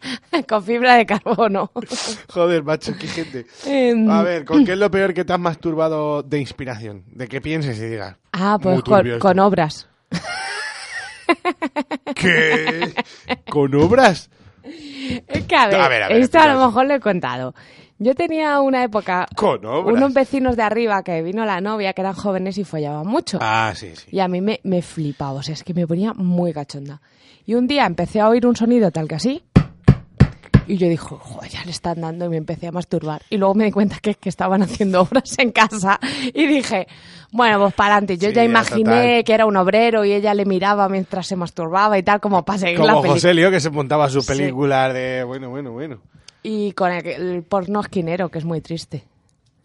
con 0.48 0.62
fibra 0.64 0.96
de 0.96 1.06
carbono. 1.06 1.70
Joder, 2.28 2.62
macho, 2.62 2.92
qué 2.98 3.06
gente. 3.06 3.46
Em, 3.66 4.08
A 4.10 4.22
ver, 4.22 4.44
¿con 4.44 4.64
qué 4.64 4.72
es 4.72 4.78
lo 4.78 4.90
peor 4.90 5.14
que 5.14 5.24
te 5.24 5.32
has 5.32 5.40
masturbado 5.40 6.22
de 6.22 6.38
inspiración? 6.38 7.04
De 7.06 7.28
que 7.28 7.40
pienses 7.40 7.78
y 7.78 7.86
digas. 7.86 8.16
ah, 8.32 8.58
pues 8.60 8.82
con, 8.82 9.38
obras. 9.38 9.88
¿Qué? 12.14 12.94
¿Con 13.50 13.74
obras? 13.74 14.30
Es 14.62 15.44
que 15.46 15.56
a 15.56 15.66
ver, 15.68 15.80
A 15.80 15.88
ver, 15.88 16.02
a 16.02 16.08
ver, 16.08 16.20
esto 16.20 16.38
a 16.38 16.52
lo 16.52 16.66
mejor 16.66 16.86
lo 16.86 16.94
he 16.94 17.00
contado. 17.00 17.54
Yo 17.98 18.14
tenía 18.14 18.60
una 18.60 18.82
época, 18.82 19.26
Con 19.36 19.64
obras. 19.66 19.94
unos 19.96 20.14
vecinos 20.14 20.56
de 20.56 20.62
arriba 20.62 21.02
que 21.02 21.20
vino 21.22 21.44
la 21.44 21.60
novia, 21.60 21.92
que 21.92 22.00
eran 22.00 22.14
jóvenes 22.14 22.56
y 22.56 22.64
follaban 22.64 23.06
mucho. 23.06 23.38
Ah, 23.42 23.72
sí, 23.76 23.94
sí. 23.94 24.08
Y 24.10 24.20
a 24.20 24.28
mí 24.28 24.40
me, 24.40 24.58
me 24.62 24.80
flipaba, 24.80 25.32
o 25.32 25.42
sea, 25.42 25.52
es 25.52 25.62
que 25.62 25.74
me 25.74 25.86
ponía 25.86 26.14
muy 26.14 26.54
cachonda. 26.54 27.02
Y 27.44 27.54
un 27.54 27.66
día 27.66 27.84
empecé 27.84 28.20
a 28.20 28.28
oír 28.28 28.46
un 28.46 28.56
sonido 28.56 28.90
tal 28.90 29.06
que 29.06 29.16
así. 29.16 29.42
Y 30.70 30.76
yo 30.76 30.88
dije, 30.88 31.04
joder, 31.18 31.50
ya 31.50 31.64
le 31.64 31.72
están 31.72 32.00
dando 32.00 32.26
y 32.26 32.28
me 32.28 32.36
empecé 32.36 32.68
a 32.68 32.72
masturbar. 32.72 33.22
Y 33.28 33.38
luego 33.38 33.54
me 33.54 33.64
di 33.64 33.72
cuenta 33.72 33.96
que, 34.00 34.14
que 34.14 34.28
estaban 34.28 34.62
haciendo 34.62 35.00
obras 35.10 35.36
en 35.38 35.50
casa 35.50 35.98
y 36.32 36.46
dije, 36.46 36.86
bueno, 37.32 37.58
pues 37.58 37.74
para 37.74 37.94
adelante. 37.94 38.18
Yo 38.18 38.28
Sí, 38.28 38.34
ya 38.36 38.44
imaginé 38.44 38.84
total. 38.84 39.24
que 39.24 39.32
era 39.34 39.46
un 39.46 39.56
obrero 39.56 40.04
y 40.04 40.12
ella 40.12 40.32
le 40.32 40.44
miraba 40.44 40.88
mientras 40.88 41.26
se 41.26 41.34
masturbaba 41.34 41.98
y 41.98 42.02
tal, 42.04 42.20
como 42.20 42.44
para 42.44 42.58
seguir 42.60 42.78
la 42.78 42.92
Como 42.92 43.02
película. 43.02 43.14
José 43.14 43.34
Lío 43.34 43.50
que 43.50 43.58
se 43.58 43.70
montaba 43.70 44.08
sus 44.08 44.24
Sí. 44.26 44.32
películas 44.32 44.94
de... 44.94 45.24
Bueno, 45.24 45.50
bueno, 45.50 45.72
bueno. 45.72 45.98
Y 46.44 46.70
con 46.72 46.92
el, 46.92 47.04
el 47.06 47.42
porno 47.42 47.80
esquinero, 47.80 48.28
que 48.28 48.38
es 48.38 48.44
muy 48.44 48.60
triste. 48.60 49.02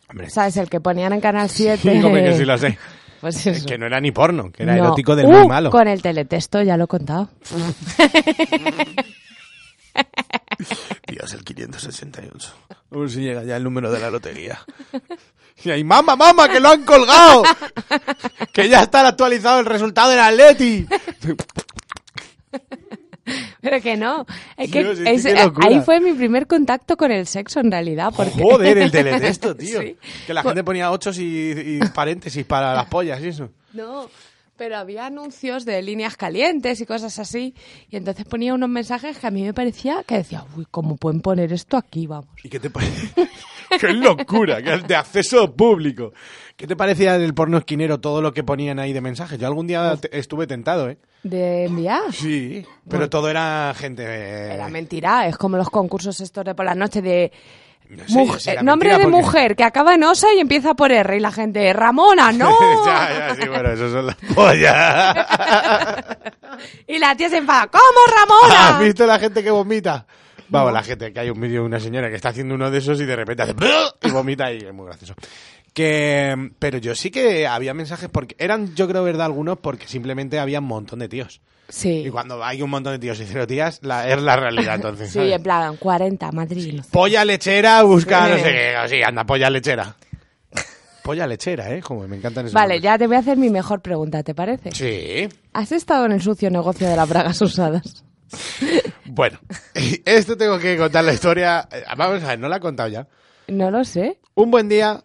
Hombre, 0.09 0.29
¿Sabes? 0.31 0.57
El 0.57 0.69
que 0.69 0.79
ponían 0.79 1.13
en 1.13 1.21
Canal 1.21 1.49
7. 1.49 1.81
sí, 1.99 2.01
hombre, 2.03 2.23
que 2.23 2.33
sí 2.33 2.45
lo 2.45 2.57
sé. 2.57 2.77
Pues 3.21 3.47
eso. 3.47 3.65
que 3.65 3.77
no 3.79 3.87
era 3.87 3.99
ni 3.99 4.11
porno, 4.11 4.51
que 4.51 4.61
era 4.63 4.75
No. 4.75 4.83
erótico 4.83 5.15
del 5.15 5.25
Uh, 5.25 5.31
muy 5.31 5.47
malo. 5.47 5.71
Con 5.71 5.87
el 5.87 5.99
teletexto, 5.99 6.61
ya 6.61 6.77
lo 6.77 6.83
he 6.83 6.87
contado. 6.87 7.29
Dios, 11.07 11.33
el 11.33 11.43
568. 11.43 12.53
A 12.91 12.97
ver 12.97 13.09
si 13.09 13.21
llega 13.21 13.43
ya 13.43 13.57
el 13.57 13.63
número 13.63 13.91
de 13.91 13.99
la 13.99 14.09
lotería. 14.09 14.59
Y 15.63 15.69
ahí, 15.71 15.83
mamá, 15.83 16.15
mamá, 16.15 16.49
que 16.49 16.59
lo 16.59 16.69
han 16.69 16.83
colgado. 16.83 17.43
que 18.53 18.67
ya 18.69 18.81
está 18.83 19.07
actualizado 19.07 19.59
el 19.59 19.65
resultado 19.65 20.09
del 20.11 20.19
Atleti. 20.19 20.85
Pero 23.61 23.81
que 23.81 23.97
no. 23.97 24.25
Es 24.55 24.69
que 24.71 24.83
Dios, 24.83 24.99
es 24.99 25.03
que 25.03 25.13
es- 25.15 25.23
qué 25.23 25.43
locura. 25.43 25.67
ahí 25.67 25.81
fue 25.81 25.99
mi 25.99 26.13
primer 26.13 26.45
contacto 26.45 26.95
con 26.95 27.11
el 27.11 27.25
sexo, 27.25 27.59
en 27.59 27.71
realidad. 27.71 28.13
Porque... 28.15 28.39
Joder, 28.39 28.77
el 28.77 28.91
teletexto, 28.91 29.55
tío. 29.57 29.81
Sí. 29.81 29.97
Que 30.27 30.33
la 30.33 30.43
gente 30.43 30.63
ponía 30.63 30.91
ochos 30.91 31.17
y, 31.17 31.51
y 31.51 31.79
paréntesis 31.93 32.45
para 32.45 32.75
las 32.75 32.85
pollas 32.85 33.19
y 33.23 33.27
eso. 33.29 33.49
No, 33.73 34.07
pero 34.57 34.77
había 34.77 35.05
anuncios 35.07 35.65
de 35.65 35.81
líneas 35.81 36.15
calientes 36.17 36.79
y 36.81 36.85
cosas 36.85 37.19
así. 37.19 37.53
Y 37.89 37.97
entonces 37.97 38.25
ponía 38.25 38.53
unos 38.53 38.69
mensajes 38.69 39.17
que 39.17 39.27
a 39.27 39.31
mí 39.31 39.43
me 39.43 39.53
parecía 39.53 40.03
que 40.03 40.15
decía, 40.17 40.43
uy, 40.55 40.65
¿cómo 40.71 40.95
pueden 40.97 41.21
poner 41.21 41.51
esto 41.53 41.77
aquí? 41.77 42.07
Vamos. 42.07 42.29
¿Y 42.43 42.49
qué 42.49 42.59
te 42.59 42.69
parece? 42.69 43.09
¡Qué 43.79 43.93
locura! 43.93 44.61
Que 44.61 44.75
es 44.75 44.87
de 44.87 44.95
acceso 44.95 45.53
público. 45.53 46.13
¿Qué 46.55 46.67
te 46.67 46.75
parecía 46.75 47.17
del 47.17 47.33
porno 47.33 47.57
esquinero 47.57 47.99
todo 47.99 48.21
lo 48.21 48.31
que 48.33 48.43
ponían 48.43 48.79
ahí 48.79 48.93
de 48.93 49.01
mensajes? 49.01 49.37
Yo 49.39 49.47
algún 49.47 49.67
día 49.67 49.97
te- 49.97 50.17
estuve 50.17 50.47
tentado, 50.47 50.89
¿eh? 50.89 50.97
De 51.23 51.65
enviar. 51.65 52.13
Sí, 52.13 52.63
pero 52.87 53.09
todo 53.09 53.29
era 53.29 53.73
gente... 53.75 54.03
eh, 54.05 54.53
Era 54.53 54.69
mentira, 54.69 55.27
es 55.27 55.37
como 55.37 55.57
los 55.57 55.69
concursos 55.69 56.21
estos 56.21 56.45
de 56.45 56.55
por 56.55 56.65
la 56.65 56.75
noche 56.75 57.01
de... 57.01 57.31
No 57.89 58.39
sé, 58.39 58.53
eh, 58.53 58.63
nombre 58.63 58.89
de 58.89 58.95
porque- 59.03 59.09
mujer 59.09 59.55
que 59.55 59.63
acaba 59.63 59.93
en 59.95 60.03
osa 60.03 60.27
y 60.35 60.39
empieza 60.39 60.73
por 60.73 60.91
R 60.91 61.15
y 61.15 61.19
la 61.19 61.31
gente, 61.31 61.71
Ramona, 61.73 62.31
no. 62.31 62.49
ya, 62.85 63.09
ya, 63.29 63.35
sí, 63.35 63.47
bueno, 63.47 63.71
eso 63.71 63.89
son 63.91 64.07
las 64.07 64.15
pollas. 64.33 65.15
y 66.87 66.97
la 66.97 67.15
tía 67.15 67.29
se 67.29 67.37
enfada, 67.37 67.67
¿cómo 67.67 67.83
Ramona? 68.07 68.69
¿Has 68.69 68.79
visto 68.79 69.05
la 69.05 69.19
gente 69.19 69.43
que 69.43 69.51
vomita? 69.51 70.05
Vamos, 70.47 70.73
la 70.73 70.83
gente, 70.83 71.11
que 71.11 71.19
hay 71.19 71.29
un 71.29 71.39
vídeo 71.41 71.61
de 71.61 71.67
una 71.67 71.79
señora 71.79 72.09
que 72.09 72.15
está 72.15 72.29
haciendo 72.29 72.53
uno 72.55 72.69
de 72.69 72.77
esos 72.77 72.99
y 73.01 73.05
de 73.05 73.15
repente 73.15 73.43
hace 73.43 73.55
y 74.03 74.11
vomita 74.11 74.51
y 74.51 74.57
es 74.57 74.73
muy 74.73 74.85
gracioso. 74.85 75.15
Que, 75.73 76.51
pero 76.59 76.77
yo 76.77 76.95
sí 76.95 77.11
que 77.11 77.47
había 77.47 77.73
mensajes 77.73 78.09
porque 78.09 78.35
eran, 78.39 78.75
yo 78.75 78.87
creo, 78.87 79.03
verdad, 79.03 79.25
algunos 79.25 79.57
porque 79.59 79.87
simplemente 79.87 80.39
había 80.39 80.59
un 80.59 80.65
montón 80.67 80.99
de 80.99 81.09
tíos. 81.09 81.41
Sí, 81.67 82.03
Y 82.05 82.09
cuando 82.09 82.43
hay 82.43 82.61
un 82.61 82.69
montón 82.69 82.93
de 82.93 82.99
tíos 82.99 83.19
y 83.19 83.25
cero 83.25 83.47
tías, 83.47 83.79
la, 83.81 84.07
es 84.09 84.21
la 84.21 84.35
realidad 84.35 84.75
entonces. 84.75 85.07
sí, 85.09 85.15
¿sabes? 85.19 85.33
en 85.33 85.43
plan, 85.43 85.77
40, 85.77 86.31
Madrid. 86.31 86.81
Polla 86.91 87.25
lechera 87.25 87.81
busca 87.83 88.27
no 88.29 88.35
Sí. 88.37 88.43
sé 88.43 88.51
qué. 88.51 88.75
Así, 88.75 89.01
anda, 89.03 89.23
polla 89.25 89.49
lechera. 89.49 89.95
Polla 91.03 91.27
lechera, 91.27 91.71
¿eh? 91.73 91.81
Como 91.81 92.07
me 92.07 92.17
encantan 92.17 92.45
esos 92.45 92.53
Vale, 92.53 92.75
nombres. 92.75 92.83
ya 92.83 92.97
te 92.97 93.07
voy 93.07 93.15
a 93.15 93.19
hacer 93.19 93.37
mi 93.37 93.49
mejor 93.49 93.81
pregunta, 93.81 94.23
¿te 94.23 94.33
parece? 94.33 94.71
Sí. 94.71 95.27
¿Has 95.53 95.71
estado 95.71 96.05
en 96.05 96.13
el 96.13 96.21
sucio 96.21 96.49
negocio 96.49 96.87
de 96.89 96.95
las 96.95 97.07
bragas 97.09 97.41
usadas? 97.41 98.03
Bueno, 99.05 99.39
esto 100.05 100.35
tengo 100.35 100.57
que 100.59 100.75
contar 100.77 101.03
la 101.05 101.13
historia. 101.13 101.69
Eh, 101.71 101.83
Vamos 101.95 102.21
a 102.23 102.27
ver, 102.29 102.39
no 102.39 102.49
la 102.49 102.57
he 102.57 102.59
contado 102.59 102.89
ya. 102.89 103.07
No 103.47 103.69
lo 103.71 103.83
sé. 103.85 104.19
Un 104.33 104.49
buen 104.51 104.67
día, 104.67 105.03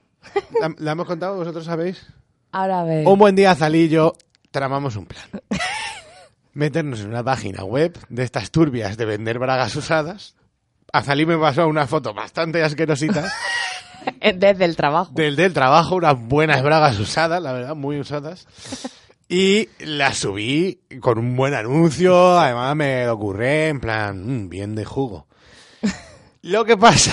¿la, 0.60 0.74
la 0.78 0.92
hemos 0.92 1.06
contado? 1.06 1.36
¿Vosotros 1.36 1.64
sabéis? 1.66 2.04
Ahora 2.50 2.80
a 2.80 2.84
ver. 2.84 3.06
Un 3.06 3.18
buen 3.18 3.36
día, 3.36 3.54
yo 3.88 4.14
tramamos 4.50 4.96
un 4.96 5.06
plan. 5.06 5.22
Meternos 6.52 7.00
en 7.00 7.08
una 7.08 7.22
página 7.22 7.62
web 7.64 7.96
de 8.08 8.22
estas 8.24 8.50
turbias 8.50 8.96
de 8.96 9.04
vender 9.04 9.38
bragas 9.38 9.74
usadas. 9.76 10.34
A 10.92 11.02
Zalí 11.02 11.24
me 11.26 11.38
pasó 11.38 11.68
una 11.68 11.86
foto 11.86 12.12
bastante 12.12 12.62
asquerosita 12.64 13.30
Desde 14.34 14.64
el 14.64 14.74
trabajo. 14.76 15.12
del 15.14 15.36
del 15.36 15.52
trabajo, 15.52 15.94
unas 15.96 16.18
buenas 16.18 16.62
bragas 16.62 16.98
usadas, 16.98 17.40
la 17.42 17.52
verdad, 17.52 17.74
muy 17.76 18.00
usadas. 18.00 18.46
Y 19.28 19.68
las 19.78 20.18
subí 20.18 20.80
con 21.00 21.18
un 21.18 21.36
buen 21.36 21.54
anuncio, 21.54 22.36
además 22.38 22.74
me 22.74 23.04
lo 23.04 23.12
ocurré 23.12 23.68
en 23.68 23.78
plan, 23.78 24.44
mm, 24.44 24.48
bien 24.48 24.74
de 24.74 24.84
jugo. 24.84 25.28
Lo 26.42 26.64
que 26.64 26.76
pasa, 26.76 27.12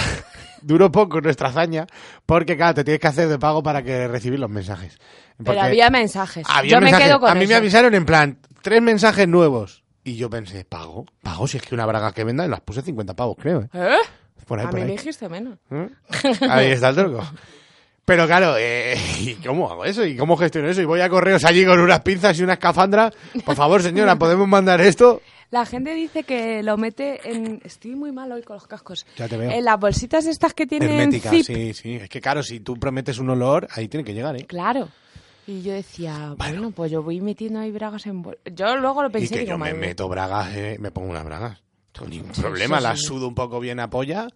duró 0.61 0.91
poco 0.91 1.21
nuestra 1.21 1.49
hazaña, 1.49 1.85
porque 2.25 2.55
claro, 2.57 2.73
te 2.75 2.83
tienes 2.85 3.01
que 3.01 3.07
hacer 3.07 3.27
de 3.27 3.37
pago 3.37 3.61
para 3.61 3.83
que 3.83 4.07
recibir 4.07 4.39
los 4.39 4.49
mensajes. 4.49 4.97
Pero 5.43 5.61
había 5.61 5.89
mensajes. 5.91 6.47
había 6.49 6.71
Yo 6.71 6.81
mensajes. 6.81 7.05
me 7.05 7.09
quedo 7.11 7.19
con 7.19 7.29
A 7.29 7.35
mí 7.35 7.41
eso. 7.43 7.49
me 7.49 7.55
avisaron 7.55 7.93
en 7.93 8.05
plan, 8.05 8.39
tres 8.61 8.81
mensajes 8.81 9.27
nuevos. 9.27 9.83
Y 10.03 10.15
yo 10.15 10.29
pensé, 10.29 10.63
¿pago? 10.63 11.05
¿Pago? 11.21 11.47
Si 11.47 11.57
es 11.57 11.63
que 11.63 11.75
una 11.75 11.85
braga 11.85 12.13
que 12.13 12.23
venda, 12.23 12.45
y 12.45 12.49
las 12.49 12.61
puse 12.61 12.81
50 12.81 13.13
pavos, 13.15 13.35
creo, 13.39 13.61
¿eh? 13.63 13.69
¿Eh? 13.73 13.97
Por 14.45 14.59
ahí, 14.59 14.65
A 14.65 14.69
por 14.69 14.75
mí 14.79 14.81
ahí. 14.83 14.87
me 14.91 14.93
dijiste 14.97 15.27
menos. 15.27 15.57
¿Eh? 15.69 15.89
Ahí 16.49 16.67
está 16.71 16.89
el 16.89 16.95
truco. 16.95 17.21
Pero 18.05 18.25
claro, 18.25 18.55
eh, 18.57 18.95
¿y 19.19 19.33
cómo 19.35 19.69
hago 19.69 19.83
eso? 19.83 20.05
¿Y 20.05 20.15
cómo 20.15 20.37
gestiono 20.37 20.69
eso? 20.69 20.81
¿Y 20.81 20.85
voy 20.85 21.01
a 21.01 21.09
correos 21.09 21.43
allí 21.43 21.65
con 21.65 21.79
unas 21.79 21.99
pinzas 22.01 22.39
y 22.39 22.43
una 22.43 22.53
escafandra? 22.53 23.11
Por 23.43 23.55
favor, 23.57 23.81
señora, 23.83 24.15
¿podemos 24.19 24.47
mandar 24.47 24.79
esto? 24.79 25.21
La 25.49 25.65
gente 25.65 25.93
dice 25.93 26.23
que 26.23 26.63
lo 26.63 26.77
mete 26.77 27.19
en... 27.29 27.61
Estoy 27.63 27.95
muy 27.95 28.11
mal 28.13 28.31
hoy 28.31 28.43
con 28.43 28.55
los 28.55 28.67
cascos. 28.67 29.05
Ya 29.17 29.27
te 29.27 29.35
veo. 29.37 29.51
En 29.51 29.63
las 29.65 29.77
bolsitas 29.79 30.25
estas 30.25 30.53
que 30.53 30.67
tienen 30.67 30.89
Hermética, 30.91 31.29
zip. 31.29 31.45
sí, 31.45 31.73
sí. 31.73 31.95
Es 31.95 32.09
que 32.09 32.19
claro, 32.21 32.43
si 32.43 32.59
tú 32.61 32.77
prometes 32.77 33.17
un 33.19 33.29
olor, 33.29 33.67
ahí 33.73 33.87
tiene 33.89 34.03
que 34.05 34.13
llegar, 34.13 34.35
¿eh? 34.37 34.45
Claro. 34.45 34.89
Y 35.47 35.61
yo 35.61 35.71
decía, 35.73 36.33
bueno, 36.37 36.71
pues 36.71 36.91
yo 36.91 37.01
voy 37.01 37.21
metiendo 37.21 37.59
ahí 37.59 37.71
bragas 37.71 38.05
en... 38.05 38.21
bol- 38.23 38.37
Yo 38.53 38.75
luego 38.77 39.01
lo 39.01 39.09
pensé 39.09 39.25
y 39.27 39.29
que 39.29 39.39
digo, 39.39 39.51
yo 39.51 39.57
me 39.57 39.71
madre 39.73 39.87
meto 39.87 40.07
bragas, 40.09 40.53
eh, 40.55 40.77
me 40.79 40.91
pongo 40.91 41.09
unas 41.09 41.23
bragas. 41.25 41.61
No 41.99 42.05
ningún 42.07 42.31
problema, 42.31 42.77
sí, 42.77 42.83
las 42.83 42.99
sí. 42.99 43.05
sudo 43.07 43.27
un 43.27 43.33
poco 43.33 43.59
bien 43.59 43.79
a 43.79 43.89
polla 43.89 44.27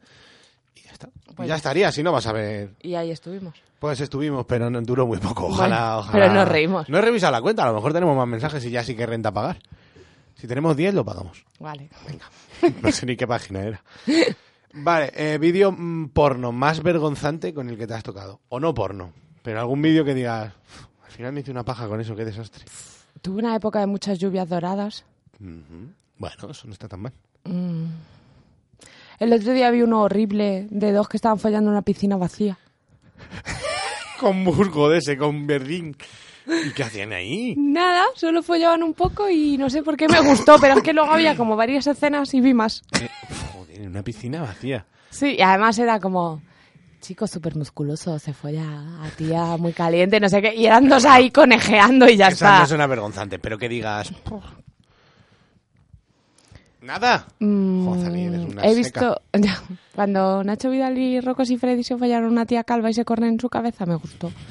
y 0.73 0.81
ya 0.81 0.91
está. 0.93 1.09
Pues 1.35 1.47
ya 1.49 1.55
estaría, 1.55 1.91
si 1.91 2.01
no 2.01 2.11
vas 2.11 2.25
a 2.27 2.31
ver. 2.31 2.71
Y 2.81 2.95
ahí 2.95 3.11
estuvimos. 3.11 3.53
Pues 3.77 3.99
estuvimos, 3.99 4.45
pero 4.45 4.69
no, 4.69 4.81
duró 4.81 5.05
muy 5.05 5.17
poco. 5.17 5.47
Ojalá, 5.47 5.95
Bueno, 5.95 5.99
ojalá. 5.99 6.11
pero 6.25 6.33
nos 6.33 6.47
reímos. 6.47 6.89
No 6.89 6.97
he 6.97 7.01
revisado 7.01 7.31
la 7.33 7.41
cuenta, 7.41 7.63
a 7.63 7.67
lo 7.67 7.73
mejor 7.75 7.93
tenemos 7.93 8.15
más 8.15 8.27
mensajes 8.27 8.63
y 8.65 8.69
ya 8.71 8.83
sí 8.83 8.95
que 8.95 9.05
renta 9.05 9.31
pagar. 9.33 9.59
Si 10.35 10.47
tenemos 10.47 10.75
10, 10.77 10.93
lo 10.93 11.03
pagamos. 11.05 11.43
Vale. 11.59 11.89
No 12.81 12.91
sé 12.91 13.05
ni 13.07 13.15
qué 13.17 13.25
página 13.27 13.63
era. 13.63 13.83
Vale, 14.73 15.11
eh, 15.15 15.37
vídeo 15.39 15.71
mm, 15.71 16.09
porno 16.09 16.51
más 16.51 16.81
vergonzante 16.83 17.53
con 17.53 17.69
el 17.69 17.77
que 17.77 17.87
te 17.87 17.93
has 17.95 18.03
tocado. 18.03 18.39
O 18.49 18.59
no 18.59 18.73
porno, 18.73 19.13
pero 19.43 19.59
algún 19.59 19.81
vídeo 19.81 20.05
que 20.05 20.13
digas, 20.13 20.53
"Uf, 20.53 20.85
al 21.11 21.17
final 21.17 21.33
me 21.33 21.41
hice 21.41 21.51
una 21.51 21.65
paja 21.65 21.89
con 21.89 21.99
eso, 21.99 22.15
qué 22.15 22.23
desastre. 22.23 22.63
Tuve 23.21 23.39
una 23.39 23.53
época 23.53 23.81
de 23.81 23.85
muchas 23.85 24.17
lluvias 24.17 24.47
doradas. 24.47 25.03
Bueno, 25.39 26.49
eso 26.49 26.67
no 26.67 26.71
está 26.73 26.87
tan 26.87 27.01
mal. 27.01 27.11
El 29.19 29.33
otro 29.33 29.51
día 29.51 29.69
vi 29.71 29.81
uno 29.81 30.03
horrible 30.03 30.67
de 30.69 30.93
dos 30.93 31.09
que 31.09 31.17
estaban 31.17 31.37
follando 31.37 31.69
en 31.69 31.73
una 31.73 31.81
piscina 31.81 32.15
vacía. 32.15 32.57
Con 34.21 34.41
musgo 34.41 34.89
de 34.89 34.99
ese, 34.99 35.17
con 35.17 35.47
verdín. 35.47 35.97
¿Y 36.45 36.71
qué 36.73 36.83
hacían 36.83 37.11
ahí? 37.11 37.55
Nada, 37.57 38.05
solo 38.15 38.41
follaban 38.41 38.83
un 38.83 38.93
poco 38.93 39.29
y 39.29 39.57
no 39.57 39.69
sé 39.69 39.83
por 39.83 39.97
qué 39.97 40.07
me 40.07 40.21
gustó, 40.21 40.57
pero 40.61 40.75
es 40.75 40.83
que 40.83 40.93
luego 40.93 41.11
había 41.11 41.35
como 41.35 41.55
varias 41.55 41.87
escenas 41.87 42.33
y 42.35 42.39
vi 42.39 42.53
más. 42.53 42.83
Eh, 43.01 43.09
joder, 43.53 43.81
en 43.81 43.87
una 43.89 44.03
piscina 44.03 44.43
vacía. 44.43 44.85
Sí, 45.09 45.35
y 45.37 45.41
además 45.41 45.77
era 45.79 45.99
como 45.99 46.41
chico 47.01 47.27
súper 47.27 47.55
musculoso, 47.57 48.17
se 48.19 48.33
folla 48.33 48.63
a 49.03 49.09
tía 49.17 49.57
muy 49.57 49.73
caliente, 49.73 50.19
no 50.19 50.29
sé 50.29 50.41
qué, 50.41 50.55
y 50.55 50.65
eran 50.65 50.87
dos 50.87 51.03
ahí 51.05 51.29
conejeando 51.31 52.07
y 52.07 52.15
ya 52.15 52.27
Esa 52.27 52.33
está. 52.33 52.59
no 52.61 52.67
suena 52.67 52.87
vergonzante, 52.87 53.39
pero 53.39 53.57
que 53.57 53.67
digas... 53.67 54.11
¿Nada? 56.81 57.27
Mm, 57.39 57.85
Joder, 57.85 58.15
eres 58.15 58.39
una 58.45 58.61
he 58.63 58.69
seca. 58.69 58.77
visto 58.77 59.21
cuando 59.95 60.43
Nacho 60.43 60.69
Vidal 60.71 60.97
y 60.97 61.19
Rocos 61.21 61.51
y 61.51 61.57
Freddy 61.57 61.83
se 61.83 61.95
follaron 61.97 62.29
a 62.29 62.31
una 62.31 62.45
tía 62.45 62.63
calva 62.63 62.89
y 62.89 62.93
se 62.93 63.05
corren 63.05 63.29
en 63.33 63.39
su 63.39 63.49
cabeza, 63.49 63.85
me 63.85 63.95
gustó. 63.95 64.31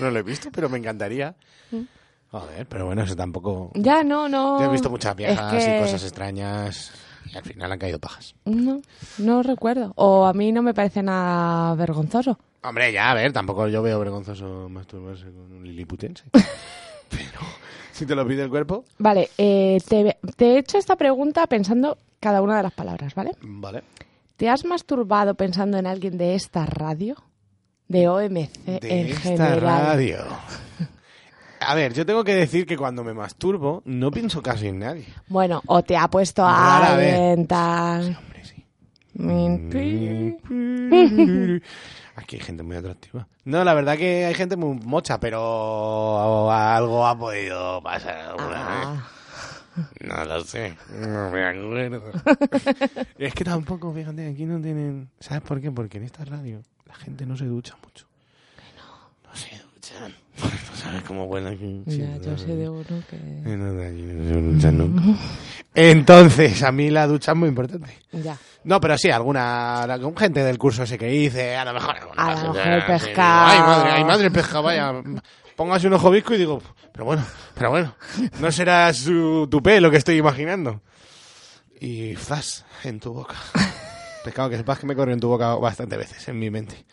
No 0.00 0.10
lo 0.10 0.18
he 0.18 0.22
visto, 0.22 0.50
pero 0.52 0.68
me 0.68 0.76
encantaría. 0.76 1.34
Joder, 2.30 2.66
pero 2.66 2.84
bueno, 2.84 3.02
eso 3.04 3.16
tampoco... 3.16 3.70
Ya, 3.74 4.02
no, 4.04 4.28
no. 4.28 4.58
Yo 4.60 4.66
he 4.66 4.72
visto 4.72 4.90
muchas 4.90 5.16
viejas 5.16 5.54
es 5.54 5.64
que 5.64 5.76
y 5.78 5.80
cosas 5.80 6.02
extrañas 6.02 6.92
y 7.32 7.36
al 7.36 7.44
final 7.44 7.72
han 7.72 7.78
caído 7.78 7.98
pajas. 7.98 8.34
No, 8.44 8.80
no 9.18 9.42
recuerdo. 9.42 9.92
O 9.96 10.26
a 10.26 10.32
mí 10.32 10.52
no 10.52 10.62
me 10.62 10.74
parece 10.74 11.02
nada 11.02 11.74
vergonzoso. 11.74 12.38
Hombre, 12.62 12.92
ya, 12.92 13.10
a 13.10 13.14
ver, 13.14 13.32
tampoco 13.32 13.68
yo 13.68 13.82
veo 13.82 13.98
vergonzoso 13.98 14.68
masturbarse 14.68 15.24
con 15.24 15.52
un 15.52 15.64
liliputense. 15.64 16.24
pero 17.08 17.40
si 17.92 18.06
te 18.06 18.14
lo 18.14 18.26
pide 18.26 18.42
el 18.42 18.50
cuerpo, 18.50 18.84
Vale, 18.98 19.30
eh, 19.38 19.78
te, 19.88 20.16
te 20.36 20.54
he 20.54 20.58
hecho 20.58 20.78
esta 20.78 20.96
pregunta 20.96 21.46
pensando 21.46 21.96
cada 22.20 22.42
una 22.42 22.56
de 22.56 22.62
las 22.64 22.72
palabras, 22.72 23.14
¿vale? 23.14 23.32
vale. 23.42 23.82
¿Te 24.36 24.48
has 24.50 24.64
masturbado 24.64 25.34
pensando 25.34 25.78
en 25.78 25.86
alguien 25.86 26.18
de 26.18 26.34
esta 26.34 26.66
radio? 26.66 27.16
De 27.88 28.08
OMC 28.08 28.50
De 28.64 28.78
en 28.82 29.06
esta 29.06 29.20
general. 29.22 29.60
radio. 29.60 30.18
A 31.60 31.74
ver, 31.74 31.92
yo 31.94 32.04
tengo 32.06 32.22
que 32.24 32.34
decir 32.34 32.66
que 32.66 32.76
cuando 32.76 33.02
me 33.04 33.14
masturbo 33.14 33.82
no 33.84 34.10
pienso 34.10 34.42
casi 34.42 34.68
en 34.68 34.78
nadie. 34.80 35.06
Bueno, 35.28 35.62
o 35.66 35.82
te 35.82 35.96
ha 35.96 36.08
puesto 36.08 36.44
a 36.44 36.80
Rara 36.80 36.96
vez. 36.96 37.14
alguien 37.14 37.46
tal. 37.46 38.16
Hombre, 38.18 38.44
sí. 38.44 38.64
Aquí 42.16 42.36
hay 42.36 42.42
gente 42.42 42.62
muy 42.62 42.76
atractiva. 42.76 43.26
No, 43.44 43.62
la 43.64 43.74
verdad 43.74 43.96
que 43.96 44.24
hay 44.26 44.34
gente 44.34 44.56
muy 44.56 44.78
mocha, 44.84 45.18
pero 45.20 46.50
algo 46.50 47.06
ha 47.06 47.18
podido 47.18 47.82
pasar 47.82 48.16
alguna 48.16 48.48
vez. 48.48 48.86
Ah, 48.86 49.10
No 50.00 50.24
lo 50.24 50.44
sé, 50.44 50.76
no 50.98 51.30
me 51.30 51.44
acuerdo. 51.44 52.02
es 53.18 53.34
que 53.34 53.44
tampoco, 53.44 53.92
fíjate, 53.92 54.28
aquí 54.30 54.44
no 54.46 54.60
tienen... 54.60 55.10
¿Sabes 55.20 55.42
por 55.42 55.60
qué? 55.60 55.70
Porque 55.70 55.98
en 55.98 56.04
esta 56.04 56.24
radio 56.24 56.62
la 56.86 56.94
gente 56.94 57.26
no 57.26 57.36
se 57.36 57.44
ducha 57.44 57.76
mucho. 57.84 58.06
No 59.24 59.34
se 59.34 59.50
duchan. 59.50 59.65
No 60.42 60.76
sabes 60.76 61.02
cómo 61.02 61.24
huele 61.24 61.50
aquí. 61.50 61.82
Sí, 61.88 61.98
ya, 61.98 62.16
yo 62.18 62.32
no, 62.32 62.38
sé 62.38 62.56
de 62.56 62.68
uno 62.68 62.84
que... 63.08 63.16
No. 64.72 65.18
Entonces, 65.74 66.62
a 66.62 66.72
mí 66.72 66.90
la 66.90 67.06
ducha 67.06 67.32
es 67.32 67.38
muy 67.38 67.48
importante. 67.48 67.90
Ya. 68.12 68.36
No, 68.64 68.80
pero 68.80 68.96
sí, 68.98 69.10
alguna 69.10 69.86
la- 69.86 70.00
gente 70.16 70.42
del 70.42 70.58
curso 70.58 70.82
ese 70.82 70.98
que 70.98 71.14
hice, 71.14 71.56
a 71.56 71.64
lo 71.64 71.74
mejor 71.74 71.96
A 72.16 72.30
lo 72.34 72.52
mejor 72.52 72.72
el 72.72 72.84
pescado. 72.84 73.46
Ay, 73.46 73.58
madre, 73.60 73.90
ay, 73.92 74.04
madre, 74.04 74.26
el 74.26 74.32
pescado, 74.32 74.62
vaya. 74.62 74.92
Póngase 75.54 75.86
un 75.86 75.94
ojo 75.94 76.10
visco 76.10 76.34
y 76.34 76.38
digo, 76.38 76.60
pero 76.92 77.06
bueno, 77.06 77.24
pero 77.54 77.70
bueno, 77.70 77.94
no 78.40 78.52
será 78.52 78.92
su, 78.92 79.48
tu 79.50 79.62
pelo 79.62 79.90
que 79.90 79.96
estoy 79.96 80.16
imaginando. 80.18 80.82
Y 81.80 82.14
zas, 82.16 82.64
en 82.84 83.00
tu 83.00 83.12
boca. 83.12 83.36
Pescado, 84.24 84.50
que 84.50 84.56
sepas 84.56 84.78
que 84.78 84.86
me 84.86 84.96
corrió 84.96 85.14
en 85.14 85.20
tu 85.20 85.28
boca 85.28 85.54
bastante 85.54 85.96
veces 85.96 86.26
en 86.28 86.38
mi 86.38 86.50
mente. 86.50 86.84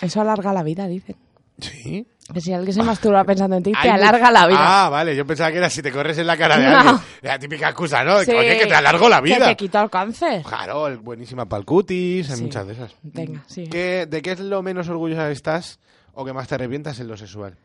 Eso 0.00 0.20
alarga 0.20 0.52
la 0.52 0.62
vida, 0.62 0.86
dicen. 0.86 1.16
¿Sí? 1.60 2.06
Que 2.32 2.40
si 2.40 2.52
alguien 2.52 2.72
se 2.74 2.82
masturba 2.82 3.22
pensando 3.24 3.56
en 3.56 3.62
ti, 3.62 3.72
te 3.80 3.88
alarga 3.90 4.30
la 4.30 4.46
vida. 4.46 4.58
Ah, 4.86 4.88
vale, 4.88 5.14
yo 5.14 5.26
pensaba 5.26 5.52
que 5.52 5.58
era 5.58 5.68
si 5.70 5.82
te 5.82 5.92
corres 5.92 6.16
en 6.18 6.26
la 6.26 6.36
cara 6.36 6.56
de 6.58 6.66
No. 6.68 6.78
alguien. 6.78 6.96
La 7.22 7.38
típica 7.38 7.68
excusa, 7.68 8.02
¿no? 8.02 8.20
Sí. 8.22 8.32
Oye, 8.32 8.58
que 8.58 8.66
te 8.66 8.74
alargo 8.74 9.08
la 9.08 9.18
Que 9.18 9.34
vida. 9.34 9.46
te 9.46 9.56
quita 9.56 9.82
el 9.82 9.90
cáncer. 9.90 10.42
Claro, 10.42 10.98
buenísima 11.02 11.44
para 11.46 11.60
el 11.60 11.66
cutis, 11.66 12.30
hay 12.30 12.36
Sí. 12.38 12.42
muchas 12.44 12.66
de 12.66 12.72
esas. 12.72 12.94
Venga, 13.02 13.44
sí. 13.46 13.64
¿Qué- 13.70 14.06
¿De 14.08 14.22
qué 14.22 14.32
es 14.32 14.40
lo 14.40 14.62
menos 14.62 14.88
orgullosa 14.88 15.30
estás 15.30 15.78
o 16.14 16.24
que 16.24 16.32
más 16.32 16.48
te 16.48 16.54
arrepientas 16.56 16.98
en 17.00 17.08
lo 17.08 17.16
sexual? 17.16 17.56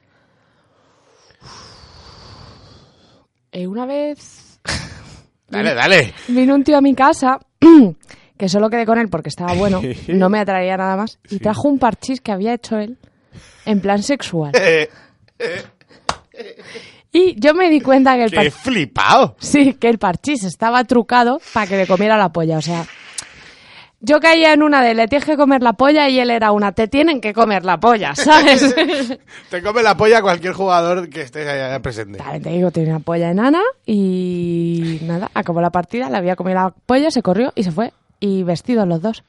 Eh, 3.51 3.65
una 3.67 3.85
vez 3.85 4.59
Dale, 5.49 5.73
dale. 5.73 6.13
vino 6.27 6.53
un 6.53 6.63
tío 6.63 6.77
a 6.77 6.81
mi 6.81 6.93
casa, 6.93 7.39
que 8.37 8.49
solo 8.49 8.69
quedé 8.69 8.85
con 8.85 8.99
él 8.99 9.09
porque 9.09 9.29
estaba 9.29 9.53
bueno, 9.53 9.81
no 10.09 10.29
me 10.29 10.39
atraía 10.39 10.77
nada 10.77 10.95
más, 10.95 11.17
y 11.29 11.39
trajo 11.39 11.67
un 11.67 11.79
parchís 11.79 12.21
que 12.21 12.31
había 12.31 12.53
hecho 12.53 12.77
él 12.77 12.97
en 13.65 13.81
plan 13.81 14.03
sexual. 14.03 14.51
Y 17.11 17.39
yo 17.39 17.53
me 17.55 17.69
di 17.69 17.81
cuenta 17.81 18.15
que 18.15 18.25
el 18.25 18.29
¡Qué 18.29 18.35
parchís... 18.35 18.53
flipado! 18.53 19.35
Sí, 19.39 19.73
que 19.73 19.89
el 19.89 19.97
parchís 19.97 20.43
estaba 20.43 20.83
trucado 20.83 21.41
para 21.53 21.65
que 21.65 21.75
le 21.75 21.87
comiera 21.87 22.17
la 22.17 22.29
polla. 22.29 22.57
O 22.59 22.61
sea, 22.61 22.85
yo 23.99 24.19
caía 24.19 24.53
en 24.53 24.61
una 24.61 24.83
de 24.83 24.93
le 24.93 25.07
tienes 25.07 25.25
que 25.25 25.35
comer 25.35 25.63
la 25.63 25.73
polla 25.73 26.07
y 26.07 26.19
él 26.19 26.29
era 26.29 26.51
una 26.51 26.71
te 26.71 26.87
tienen 26.87 27.19
que 27.19 27.33
comer 27.33 27.65
la 27.65 27.79
polla, 27.79 28.13
¿sabes? 28.15 28.75
Te 29.49 29.63
come 29.63 29.81
la 29.81 29.97
polla 29.97 30.21
cualquier 30.21 30.53
jugador 30.53 31.09
que 31.09 31.21
esté 31.21 31.49
allá 31.49 31.79
presente. 31.81 32.19
Te 32.43 32.49
digo, 32.49 32.69
tenía 32.69 32.91
una 32.91 32.99
polla 32.99 33.31
enana 33.31 33.61
y 33.87 34.99
nada, 35.01 35.31
acabó 35.33 35.61
la 35.61 35.71
partida, 35.71 36.09
le 36.11 36.17
había 36.17 36.35
comido 36.35 36.59
la 36.59 36.73
polla, 36.85 37.09
se 37.09 37.23
corrió 37.23 37.51
y 37.55 37.63
se 37.63 37.71
fue. 37.71 37.91
Y 38.19 38.43
vestidos 38.43 38.87
los 38.87 39.01
dos. 39.01 39.23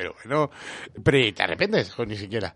Pero 0.00 0.14
bueno, 0.24 0.50
pero 1.04 1.18
¿y 1.18 1.32
¿te 1.32 1.42
arrepientes? 1.42 1.92
O 1.98 2.06
ni 2.06 2.16
siquiera. 2.16 2.54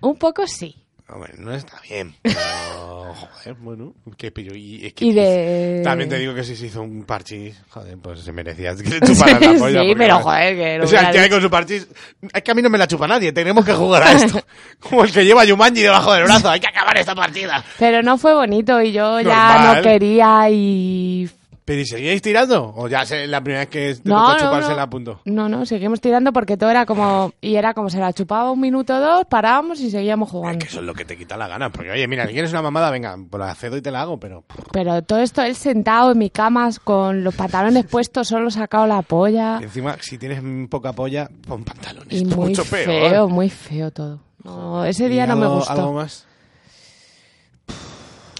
Un 0.00 0.16
poco 0.16 0.46
sí. 0.46 0.76
Hombre, 1.08 1.32
no 1.38 1.52
está 1.52 1.80
bien. 1.88 2.14
Pero, 2.22 3.14
joder, 3.14 3.54
bueno, 3.60 3.94
qué 4.16 4.30
pillo. 4.30 4.54
Y, 4.54 4.86
es 4.86 4.94
que 4.94 5.04
Y 5.04 5.12
de... 5.12 5.80
También 5.84 6.08
te 6.08 6.18
digo 6.18 6.34
que 6.34 6.44
si 6.44 6.56
se 6.56 6.66
hizo 6.66 6.80
un 6.82 7.04
parchís, 7.04 7.60
joder, 7.68 7.98
pues 7.98 8.20
se 8.20 8.32
merecía 8.32 8.74
que 8.76 8.84
le 8.88 9.00
chuparan 9.06 9.40
la 9.40 9.58
polla. 9.58 9.82
sí, 9.82 9.94
pero 9.96 10.18
joder, 10.20 10.56
que 10.56 10.78
lo 10.78 10.84
O 10.84 10.86
sea, 10.86 11.00
el 11.02 11.12
que 11.12 11.18
hay 11.18 11.28
con 11.28 11.42
su 11.42 11.50
parchís... 11.50 11.86
Es 12.32 12.42
que 12.42 12.50
a 12.50 12.54
mí 12.54 12.62
no 12.62 12.70
me 12.70 12.78
la 12.78 12.86
chupa 12.86 13.06
nadie, 13.06 13.32
tenemos 13.32 13.64
que 13.64 13.72
jugar 13.74 14.02
a 14.04 14.12
esto. 14.14 14.40
Como 14.80 15.04
el 15.04 15.12
que 15.12 15.24
lleva 15.24 15.44
Yumanji 15.44 15.82
debajo 15.82 16.14
del 16.14 16.24
brazo, 16.24 16.48
hay 16.48 16.60
que 16.60 16.68
acabar 16.68 16.96
esta 16.96 17.14
partida. 17.14 17.62
Pero 17.78 18.02
no 18.02 18.16
fue 18.16 18.34
bonito 18.34 18.80
y 18.80 18.92
yo 18.92 19.20
ya 19.20 19.74
no 19.74 19.82
quería 19.82 20.48
y... 20.48 21.28
¿Pero 21.66 21.80
y 21.80 21.86
seguíais 21.86 22.20
tirando? 22.20 22.74
¿O 22.76 22.88
ya 22.88 23.06
sé, 23.06 23.26
la 23.26 23.40
primera 23.40 23.60
vez 23.60 23.68
que 23.70 23.94
te 23.94 24.08
No, 24.10 24.20
tocó 24.20 24.32
no, 24.34 24.38
chuparse 24.38 24.68
no. 24.70 24.76
la 24.76 24.82
apunto? 24.82 25.20
No, 25.24 25.48
no, 25.48 25.64
seguimos 25.64 25.98
tirando 26.00 26.30
porque 26.30 26.58
todo 26.58 26.68
era 26.70 26.84
como... 26.84 27.32
Y 27.40 27.54
era 27.56 27.72
como 27.72 27.88
se 27.88 27.98
la 27.98 28.12
chupaba 28.12 28.50
un 28.50 28.60
minuto 28.60 28.94
o 28.94 29.00
dos, 29.00 29.24
parábamos 29.30 29.80
y 29.80 29.90
seguíamos 29.90 30.28
Es 30.28 30.32
jugando. 30.32 30.58
que 30.58 30.66
eso 30.66 30.80
es 30.80 30.84
lo 30.84 30.92
que 30.92 31.06
te 31.06 31.16
quita 31.16 31.38
la 31.38 31.48
gana. 31.48 31.70
Porque, 31.70 31.90
oye, 31.90 32.06
mira, 32.06 32.26
si 32.26 32.34
quieres 32.34 32.50
una 32.50 32.60
mamada, 32.60 32.90
venga, 32.90 33.16
pues 33.30 33.40
la 33.40 33.54
cedo 33.54 33.78
y 33.78 33.80
te 33.82 33.90
la 33.90 34.02
hago, 34.02 34.20
pero... 34.20 34.44
Pero 34.72 35.00
todo 35.02 35.20
esto, 35.20 35.40
él 35.40 35.56
sentado 35.56 36.12
en 36.12 36.18
mi 36.18 36.28
cama 36.28 36.68
con 36.84 37.24
los 37.24 37.34
pantalones 37.34 37.86
puestos, 37.86 38.28
solo 38.28 38.50
sacado 38.50 38.86
la 38.86 39.00
polla. 39.00 39.56
Y 39.60 39.64
encima, 39.64 39.96
si 40.02 40.18
tienes 40.18 40.42
poca 40.68 40.92
polla, 40.92 41.30
pon 41.48 41.64
pantalones. 41.64 42.12
Y 42.20 42.26
muy 42.26 42.50
mucho 42.50 42.64
peor. 42.66 42.84
feo, 42.84 43.28
muy 43.30 43.48
feo 43.48 43.90
todo. 43.90 44.20
No, 44.42 44.84
ese 44.84 45.08
día 45.08 45.24
¿Y 45.24 45.28
no 45.28 45.36
me 45.36 45.46
gustó. 45.46 45.72
¿Algo 45.72 45.94
más? 45.94 46.26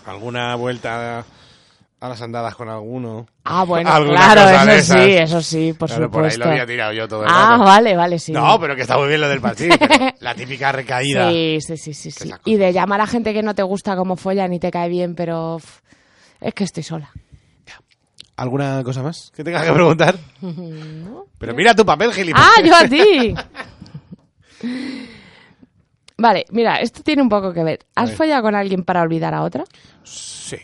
¿Alguna 0.04 0.54
vuelta 0.56 1.24
a 2.00 2.08
las 2.08 2.20
andadas 2.22 2.54
con 2.54 2.68
alguno? 2.68 3.26
Ah, 3.44 3.64
bueno, 3.68 3.90
¿Alguna 3.90 4.32
claro, 4.32 4.70
eso 4.70 4.70
esas? 4.70 5.04
sí, 5.04 5.12
eso 5.12 5.42
sí, 5.42 5.72
por 5.72 5.88
Claro, 5.88 6.10
por 6.10 6.24
ahí 6.24 6.30
supuesto. 6.30 6.44
lo 6.44 6.50
había 6.50 6.66
tirado 6.66 6.92
yo 6.92 7.08
todo 7.08 7.22
el 7.24 7.28
ah, 7.30 7.50
rato. 7.52 7.64
vale, 7.64 7.96
vale, 7.96 8.18
sí. 8.18 8.32
No, 8.32 8.58
pero 8.60 8.76
que 8.76 8.82
está 8.82 8.98
muy 8.98 9.08
bien 9.08 9.20
lo 9.20 9.28
del 9.28 9.40
pero 9.40 9.54
la 10.20 10.34
típica 10.34 10.72
recaída. 10.72 11.30
Sí, 11.30 11.58
sí, 11.60 11.76
sí, 11.76 11.94
sí. 11.94 12.10
sí. 12.10 12.30
Y 12.44 12.56
de 12.56 12.72
llamar 12.72 13.00
a 13.00 13.06
gente 13.06 13.32
que 13.32 13.42
no 13.42 13.54
te 13.54 13.62
gusta 13.62 13.96
como 13.96 14.16
folla 14.16 14.46
ni 14.48 14.58
te 14.58 14.70
cae 14.70 14.88
bien, 14.88 15.14
pero 15.14 15.58
es 16.40 16.54
que 16.54 16.64
estoy 16.64 16.82
sola. 16.82 17.10
¿Alguna 18.36 18.82
cosa 18.82 19.00
más 19.00 19.30
que 19.34 19.44
tengas 19.44 19.64
que 19.64 19.72
preguntar? 19.72 20.16
Pero 21.38 21.54
mira 21.54 21.72
tu 21.72 21.86
papel, 21.86 22.12
gilipollas. 22.12 22.48
¡Ah, 22.58 22.62
yo 22.64 22.74
a 22.74 22.88
ti! 22.88 23.32
vale, 26.16 26.44
mira, 26.50 26.76
esto 26.80 27.02
tiene 27.02 27.22
un 27.22 27.28
poco 27.28 27.52
que 27.52 27.62
ver. 27.62 27.86
¿Has 27.94 28.08
ver. 28.10 28.16
follado 28.16 28.42
con 28.42 28.54
alguien 28.56 28.82
para 28.82 29.02
olvidar 29.02 29.34
a 29.34 29.42
otra? 29.42 29.64
Sí, 30.02 30.56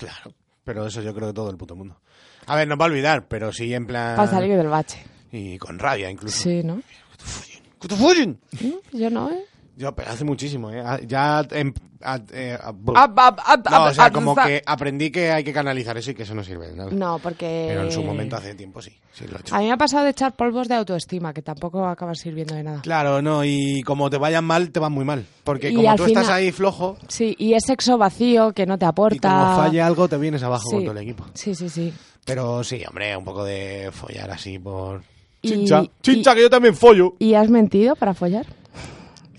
claro. 0.00 0.34
Pero 0.64 0.86
eso 0.86 1.00
yo 1.02 1.14
creo 1.14 1.28
que 1.28 1.34
todo 1.34 1.50
el 1.50 1.56
puto 1.56 1.74
mundo. 1.76 2.00
A 2.46 2.56
ver, 2.56 2.68
no 2.68 2.76
va 2.76 2.84
a 2.86 2.88
olvidar, 2.88 3.28
pero 3.28 3.52
sí 3.52 3.72
en 3.72 3.86
plan... 3.86 4.16
Para 4.16 4.30
salir 4.30 4.56
del 4.56 4.68
bache. 4.68 5.04
Y 5.32 5.58
con 5.58 5.78
rabia 5.78 6.10
incluso. 6.10 6.42
Sí, 6.42 6.62
¿no? 6.62 6.82
¡Que 7.80 7.88
te 7.88 7.96
follen! 7.96 8.38
Mm, 8.60 8.96
Yo 8.96 9.10
no, 9.10 9.30
¿eh? 9.30 9.44
Yo, 9.76 9.94
pero 9.94 10.10
hace 10.10 10.24
muchísimo, 10.24 10.70
¿eh? 10.70 10.82
Ah, 10.84 10.98
Ya... 11.06 11.46
em- 11.52 11.72
ah, 12.02 12.18
eh, 12.32 12.58
ah, 12.62 12.72
no, 13.70 13.84
o 13.84 13.94
sea, 13.94 14.10
como 14.10 14.34
que 14.34 14.62
aprendí 14.66 15.10
que 15.10 15.30
hay 15.30 15.42
que 15.44 15.52
canalizar 15.52 15.96
eso 15.96 16.10
y 16.10 16.14
que 16.14 16.24
eso 16.24 16.34
no 16.34 16.42
sirve 16.44 16.68
de 16.68 16.76
nada. 16.76 16.90
No, 16.92 17.18
porque... 17.18 17.66
Pero 17.68 17.84
en 17.84 17.92
su 17.92 18.02
momento 18.02 18.36
hace 18.36 18.54
tiempo 18.54 18.82
sí, 18.82 18.90
sí 19.12 19.26
lo 19.26 19.36
he 19.36 19.40
hecho. 19.40 19.54
A 19.54 19.58
mí 19.60 19.66
me 19.66 19.72
ha 19.72 19.76
pasado 19.76 20.04
de 20.04 20.10
echar 20.10 20.32
polvos 20.36 20.68
de 20.68 20.74
autoestima, 20.74 21.32
que 21.32 21.42
tampoco 21.42 21.86
acaban 21.86 22.14
sirviendo 22.14 22.54
de 22.54 22.62
nada. 22.62 22.80
Claro, 22.82 23.22
no, 23.22 23.44
y 23.44 23.82
como 23.82 24.10
te 24.10 24.18
vayan 24.18 24.44
mal, 24.44 24.70
te 24.70 24.80
van 24.80 24.92
muy 24.92 25.04
mal. 25.04 25.24
Porque 25.44 25.70
Y 25.70 25.74
como 25.76 25.94
tú 25.96 26.04
estás 26.04 26.24
final- 26.24 26.36
ahí 26.38 26.52
flojo 26.52 26.96
Sí, 27.08 27.34
y 27.38 27.54
es 27.54 27.64
sexo 27.66 27.96
vacío 27.96 28.52
que 28.52 28.66
no 28.66 28.76
te 28.78 28.84
aporta. 28.86 29.16
y 29.16 29.18
como 29.20 29.56
falle 29.56 29.80
algo, 29.82 30.08
te 30.08 30.16
vienes 30.18 30.42
abajo 30.42 30.68
Sí. 30.68 30.76
con 30.76 30.84
todo 30.84 30.92
el 30.98 31.02
equipo. 31.04 31.24
Sí, 31.34 31.54
sí, 31.54 31.68
sí. 31.68 31.92
Pero 32.24 32.62
sí, 32.64 32.82
hombre, 32.86 33.16
un 33.16 33.24
poco 33.24 33.44
de 33.44 33.90
follar 33.92 34.30
así 34.30 34.58
por... 34.58 35.02
Y- 35.42 35.48
Chincha, 35.48 35.82
y- 35.82 35.90
chincha, 36.02 36.34
que 36.34 36.42
yo 36.42 36.50
también 36.50 36.74
follo. 36.76 37.14
¿Y 37.18 37.32
has 37.32 37.48
mentido 37.48 37.96
para 37.96 38.12
follar? 38.12 38.44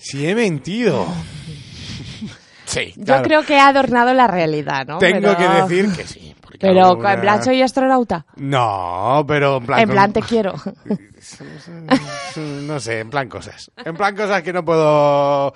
Si 0.02 0.28
he 0.28 0.34
mentido. 0.36 1.06
sí, 2.66 2.94
Yo 2.98 3.22
creo 3.22 3.44
que 3.44 3.54
he 3.56 3.60
adornado 3.60 4.14
la 4.14 4.28
realidad, 4.28 4.86
¿no? 4.88 4.98
Tengo 4.98 5.36
Pero- 5.36 5.38
que 5.38 5.48
decir 5.76 5.96
que 5.96 6.08
sí. 6.08 6.36
porque 6.42 6.58
Pero 6.60 6.86
alguna- 6.88 7.14
en 7.14 7.22
plan 7.22 7.44
soy 7.44 7.62
astronauta. 7.62 8.26
No, 8.36 9.24
pero 9.28 9.58
en 9.58 9.66
plan... 9.66 9.80
En 9.80 9.90
plan 9.90 10.14
te 10.14 10.22
quiero. 10.22 10.54
No 12.36 12.80
sé, 12.80 13.00
en 13.02 13.10
plan 13.10 13.30
cosas. 13.30 13.70
En 13.78 13.96
plan 13.96 14.16
cosas 14.16 14.42
que 14.42 14.54
no 14.54 14.64
puedo 14.66 15.54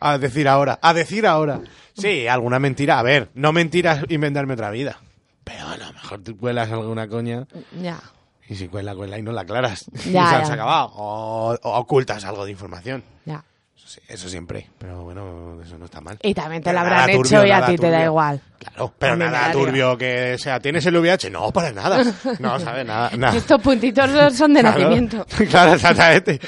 a 0.00 0.18
decir 0.18 0.48
ahora. 0.48 0.78
A 0.82 0.94
decir 0.94 1.26
ahora. 1.26 1.60
Sí, 1.96 2.26
alguna 2.26 2.58
mentira. 2.58 2.98
A 2.98 3.02
ver, 3.02 3.30
no 3.34 3.52
mentiras 3.52 4.04
inventarme 4.08 4.54
otra 4.54 4.70
vida. 4.70 4.98
Pero 5.44 5.68
a 5.68 5.76
lo 5.76 5.92
mejor 5.92 6.22
tú 6.24 6.36
cuelas 6.36 6.72
alguna 6.72 7.06
coña 7.06 7.46
ya. 7.80 8.00
y 8.48 8.56
si 8.56 8.66
cuela, 8.68 8.96
cuela 8.96 9.18
y 9.18 9.22
no 9.22 9.30
la 9.32 9.42
aclaras. 9.42 9.84
y 9.94 9.98
se 9.98 10.12
Ya, 10.12 10.38
has 10.40 10.48
ya. 10.48 10.54
acabado. 10.54 10.90
O, 10.96 11.54
o 11.62 11.78
ocultas 11.78 12.24
algo 12.24 12.44
de 12.44 12.50
información. 12.50 13.04
Ya. 13.26 13.44
Eso, 13.76 13.88
sí, 13.88 14.00
eso 14.08 14.28
siempre. 14.30 14.68
Pero 14.78 15.02
bueno, 15.04 15.60
eso 15.62 15.76
no 15.76 15.84
está 15.84 16.00
mal. 16.00 16.18
Y 16.22 16.32
también 16.32 16.62
te 16.62 16.70
Pero 16.70 16.80
lo 16.80 16.86
habrán 16.86 17.10
turbio, 17.12 17.20
hecho 17.42 17.46
y 17.46 17.50
a 17.50 17.66
ti 17.66 17.76
te 17.76 17.90
da 17.90 18.04
igual. 18.04 18.40
Claro, 18.58 18.94
pero 18.98 19.16
nada 19.16 19.48
da 19.48 19.52
turbio 19.52 19.98
que 19.98 20.38
sea. 20.38 20.58
¿Tienes 20.58 20.84
el 20.86 20.96
VIH? 20.96 21.30
No, 21.30 21.52
para 21.52 21.72
nada. 21.72 22.02
No, 22.40 22.58
¿sabes? 22.58 22.86
Nada. 22.86 23.10
nada. 23.16 23.36
Estos 23.36 23.60
puntitos 23.60 24.10
son 24.34 24.54
de 24.54 24.60
Claro. 24.60 24.78
nacimiento. 24.78 25.26
Claro, 25.50 25.74
exactamente. 25.74 26.40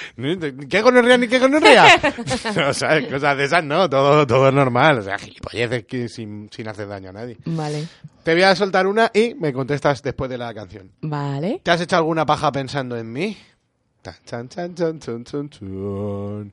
¿Qué 0.70 0.80
gonorrea 0.82 1.18
ni 1.18 1.28
qué 1.28 1.38
gonorrea? 1.38 1.86
No, 2.56 2.72
¿sabes? 2.72 3.06
Cosas 3.08 3.36
de 3.36 3.44
esas 3.44 3.62
no, 3.62 3.88
todo, 3.90 4.26
todo 4.26 4.48
es 4.48 4.54
normal. 4.54 4.98
O 4.98 5.02
sea, 5.02 5.18
gilipolleces 5.18 5.84
que 5.84 6.08
sin, 6.08 6.48
sin 6.50 6.66
hacer 6.66 6.88
daño 6.88 7.10
a 7.10 7.12
nadie. 7.12 7.36
Vale. 7.44 7.86
Te 8.24 8.32
voy 8.32 8.42
a 8.42 8.56
soltar 8.56 8.86
una 8.86 9.10
y 9.12 9.34
me 9.34 9.52
contestas 9.52 10.02
después 10.02 10.30
de 10.30 10.38
la 10.38 10.52
canción. 10.54 10.90
Vale. 11.02 11.60
¿Te 11.62 11.70
has 11.70 11.80
hecho 11.82 11.96
alguna 11.96 12.24
paja 12.24 12.50
pensando 12.50 12.96
en 12.96 13.12
mí? 13.12 13.36
Tan, 14.00 14.14
chan, 14.24 14.48
chan, 14.48 14.74
chan, 14.74 14.98
chan, 14.98 15.24
chan, 15.24 15.48
chan. 15.50 16.52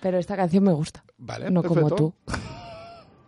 Pero 0.00 0.18
esta 0.18 0.36
canción 0.36 0.64
me 0.64 0.72
gusta. 0.72 1.02
Vale, 1.18 1.50
no 1.50 1.62
como 1.62 1.90
tú. 1.90 2.14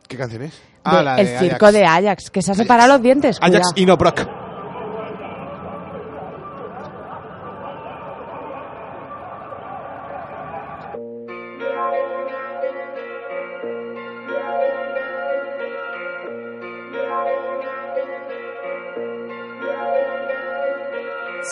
¿Qué 0.08 0.16
canción 0.16 0.42
es? 0.42 0.52
De- 0.84 1.20
el 1.22 1.38
circo 1.38 1.70
de 1.72 1.84
Ajax, 1.84 2.30
que 2.30 2.42
se 2.42 2.52
ha 2.52 2.54
separado 2.54 2.94
los 2.94 3.02
dientes. 3.02 3.36
Ajax 3.40 3.50
cuidado. 3.50 3.72
y 3.76 3.86
no 3.86 3.96
Brock. 3.96 4.39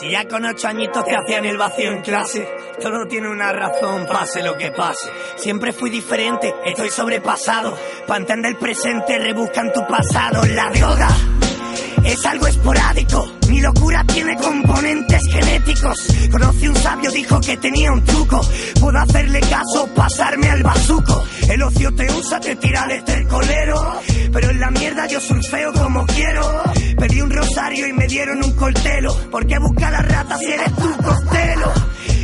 Ya 0.08 0.26
con 0.26 0.44
ocho 0.44 0.68
añitos 0.68 1.04
te 1.04 1.16
hacían 1.16 1.44
el 1.44 1.56
vacío 1.56 1.92
en 1.92 2.02
clase, 2.02 2.48
todo 2.80 3.06
tiene 3.06 3.28
una 3.28 3.52
razón, 3.52 4.06
pase 4.06 4.42
lo 4.42 4.56
que 4.56 4.70
pase. 4.72 5.10
Siempre 5.36 5.72
fui 5.72 5.90
diferente, 5.90 6.54
estoy 6.64 6.90
sobrepasado. 6.90 7.76
Para 8.06 8.20
entender 8.20 8.52
el 8.52 8.58
presente, 8.58 9.18
rebuscan 9.18 9.72
tu 9.72 9.86
pasado. 9.86 10.44
La 10.46 10.70
droga 10.70 11.37
es 12.04 12.26
algo 12.26 12.46
esporádico. 12.46 13.26
Mi 13.48 13.60
locura 13.60 14.04
tiene 14.04 14.36
componentes 14.36 15.22
genéticos. 15.30 15.96
Conocí 16.30 16.68
un 16.68 16.76
sabio, 16.76 17.10
dijo 17.10 17.40
que 17.40 17.56
tenía 17.56 17.92
un 17.92 18.04
truco. 18.04 18.40
Puedo 18.80 18.98
hacerle 18.98 19.40
caso, 19.40 19.88
pasarme 19.94 20.50
al 20.50 20.62
bazuco. 20.62 21.24
El 21.48 21.62
ocio 21.62 21.94
te 21.94 22.10
usa, 22.12 22.40
te 22.40 22.56
tira 22.56 22.82
al 22.82 22.90
estercolero. 22.92 24.00
Pero 24.32 24.50
en 24.50 24.60
la 24.60 24.70
mierda 24.70 25.06
yo 25.06 25.20
surfeo 25.20 25.72
como 25.72 26.06
quiero. 26.06 26.62
Pedí 26.98 27.20
un 27.20 27.30
rosario 27.30 27.86
y 27.88 27.92
me 27.92 28.06
dieron 28.06 28.44
un 28.44 28.52
coltelo. 28.52 29.14
¿Por 29.30 29.46
qué 29.46 29.58
buscar 29.58 29.92
la 29.92 30.02
rata 30.02 30.36
si 30.38 30.46
eres 30.46 30.74
tu 30.76 30.96
costelo? 31.02 31.72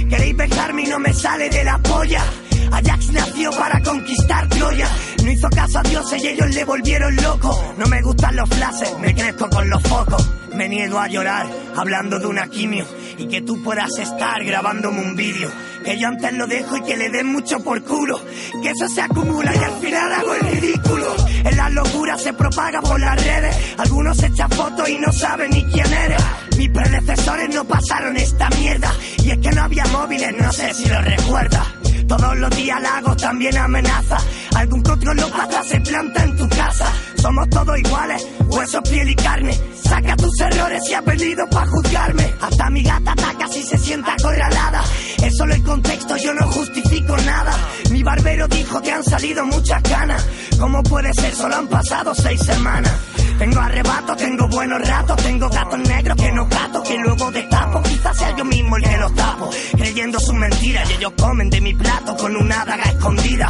Queréis 0.09 0.37
dejarme 0.37 0.83
y 0.83 0.87
no 0.87 0.99
me 0.99 1.13
sale 1.13 1.49
de 1.49 1.65
la 1.65 1.79
polla. 1.79 2.23
Ajax 2.71 3.13
nació 3.13 3.51
para 3.53 3.81
conquistar 3.83 4.49
Troya. 4.49 4.89
No 5.25 5.31
hizo 5.31 5.49
caso 5.49 5.79
a 5.79 5.83
dioses 5.83 6.23
y 6.23 6.29
ellos 6.29 6.55
le 6.55 6.65
volvieron 6.65 7.17
loco. 7.17 7.75
No 7.79 7.87
me 7.87 8.03
gustan 8.03 8.37
los 8.37 8.49
flashes, 8.49 8.99
me 8.99 9.15
crezco 9.15 9.49
con 9.49 9.71
los 9.71 9.83
focos. 9.83 10.31
Me 10.55 10.69
niego 10.69 10.99
a 10.99 11.09
llorar 11.09 11.47
hablando 11.75 12.19
de 12.19 12.27
una 12.27 12.47
quimio 12.49 12.87
y 13.17 13.27
que 13.27 13.41
tú 13.41 13.63
puedas 13.63 13.89
estar 13.99 14.45
grabándome 14.45 15.01
un 15.01 15.17
vídeo. 15.17 15.51
Que 15.83 15.99
yo 15.99 16.09
antes 16.09 16.31
lo 16.35 16.47
dejo 16.47 16.77
y 16.77 16.83
que 16.83 16.99
le 16.99 17.09
den 17.09 17.33
mucho 17.33 17.59
por 17.61 17.83
culo. 17.83 18.21
Que 18.63 18.69
eso 18.71 18.87
se 18.87 19.01
acumula 19.01 19.55
y 19.55 19.59
al 19.59 19.73
final 19.81 20.13
hago 20.13 20.35
el 20.35 20.41
ridículo. 20.61 21.17
En 21.43 21.57
la 21.57 21.71
locura 21.71 22.19
se 22.19 22.35
propaga 22.35 22.83
por 22.83 23.01
las 23.01 23.25
redes. 23.25 23.57
Algunos 23.79 24.23
echan 24.23 24.51
fotos 24.51 24.89
y 24.91 24.99
no 24.99 25.11
saben 25.11 25.51
ni 25.53 25.65
quién 25.65 25.91
eres. 25.91 26.23
Mis 26.59 26.69
predecesores 26.69 27.49
no 27.55 27.65
pasaron 27.65 28.15
esta 28.19 28.51
mierda. 28.51 28.93
Y 29.23 29.31
es 29.31 29.39
que 29.39 29.51
no 29.53 29.63
había 29.63 29.87
móviles, 29.87 30.35
no 30.39 30.53
sé 30.53 30.75
si 30.75 30.87
lo 30.87 31.01
recuerda. 31.01 31.65
Todos 32.09 32.37
los 32.37 32.51
días 32.57 32.81
la 32.83 32.97
hago 32.99 33.17
también 33.17 33.57
amenaza. 33.57 34.17
Algún 34.57 34.83
controlópata 34.83 35.63
se 35.63 35.81
planta 35.81 36.25
en 36.25 36.37
tu 36.37 36.49
casa. 36.49 36.93
Somos 37.21 37.49
todos 37.49 37.79
iguales, 37.79 38.27
huesos, 38.49 38.83
piel 38.89 39.11
y 39.11 39.15
carne. 39.15 39.59
Saca 39.83 40.17
tus 40.17 40.41
errores 40.41 40.83
y 40.91 40.95
has 40.95 41.05
venido 41.05 41.47
para 41.51 41.67
juzgarme. 41.67 42.35
Hasta 42.41 42.71
mi 42.71 42.83
gata 42.83 43.13
ataca 43.13 43.49
si 43.49 43.63
se 43.63 43.79
sienta 43.79 44.13
acorralada. 44.13 44.83
Es 45.25 45.37
solo 45.39 45.55
el 45.55 45.63
contexto, 45.63 46.17
yo 46.19 46.35
no 46.35 46.47
justifico 46.49 47.17
nada. 47.17 47.53
Mi 47.91 48.03
barbero 48.03 48.47
dijo 48.47 48.81
que 48.83 48.93
han 48.93 49.03
salido 49.03 49.47
muchas 49.47 49.83
ganas. 49.83 50.27
¿Cómo 50.61 50.83
puede 50.83 51.13
ser? 51.15 51.35
Solo 51.35 51.57
han 51.57 51.67
pasado 51.67 52.15
seis 52.15 52.41
semanas. 52.43 52.93
Tengo 53.39 53.59
arrebato, 53.59 54.15
tengo 54.17 54.47
buenos 54.49 54.87
ratos, 54.87 55.17
tengo 55.23 55.49
gatos 55.49 55.79
negros 55.81 56.17
que 56.17 56.31
no 56.31 56.47
gato, 56.47 56.83
que 56.83 56.97
luego 56.99 57.31
destapo. 57.33 57.83
Quizás 57.83 58.19
sea 58.19 58.37
yo 58.37 58.45
mismo 58.45 58.77
el 58.77 58.83
que 58.83 58.97
los 58.99 59.15
tapo, 59.15 59.51
creyendo 59.77 60.21
sus 60.21 60.35
mentiras 60.35 60.91
y 60.91 60.93
ellos 60.93 61.13
comen 61.19 61.51
de 61.51 61.61
mi 61.61 61.75
plato 61.75 62.17
con 62.17 62.37
una 62.37 62.65
daga 62.65 62.85
escondida. 62.85 63.49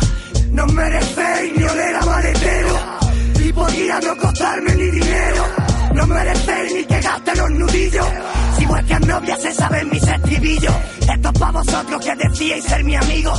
No 0.53 0.67
merecéis 0.67 1.57
ni 1.57 1.65
oler 1.65 1.97
a 1.97 2.07
maletero, 2.07 2.79
y 3.45 3.53
podría 3.53 4.01
no 4.01 4.17
costarme 4.17 4.75
ni 4.77 4.91
dinero. 4.91 5.74
No 5.95 6.07
merecéis 6.07 6.75
ni 6.75 6.85
que 6.85 7.01
gaste 7.01 7.37
los 7.37 7.51
nudillos, 7.51 8.07
si 8.59 8.67
vuestras 8.67 9.01
novias 9.07 9.41
se 9.43 9.53
saben 9.55 9.89
mis 9.91 10.03
estribillos. 10.03 10.75
Esto 11.01 11.29
es 11.33 11.39
para 11.39 11.53
vosotros 11.53 12.05
que 12.05 12.15
decíais 12.17 12.65
ser 12.65 12.85
mi 12.85 12.97
amigo. 12.97 13.33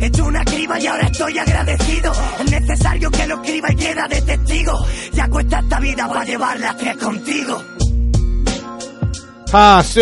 He 0.00 0.06
hecho 0.06 0.24
una 0.24 0.44
criba 0.44 0.78
y 0.78 0.86
ahora 0.86 1.06
estoy 1.06 1.38
agradecido. 1.38 2.12
Es 2.38 2.50
necesario 2.50 3.10
que 3.10 3.26
lo 3.26 3.34
escriba 3.42 3.72
y 3.72 3.76
queda 3.76 4.06
de 4.08 4.22
testigo. 4.22 4.72
Ya 5.12 5.28
cuesta 5.28 5.58
esta 5.60 5.80
vida 5.80 6.08
para 6.08 6.24
llevar 6.24 6.60
las 6.60 6.76
tres 6.76 6.96
contigo. 6.96 7.62
Ah, 9.52 9.82
sí, 9.84 10.00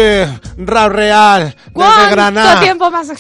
Rao 0.57 0.89
Real, 0.89 1.45
desde 1.45 1.73
¿Cuánto 1.73 2.11
Granada. 2.11 2.61
tiempo 2.61 2.91
más? 2.91 3.13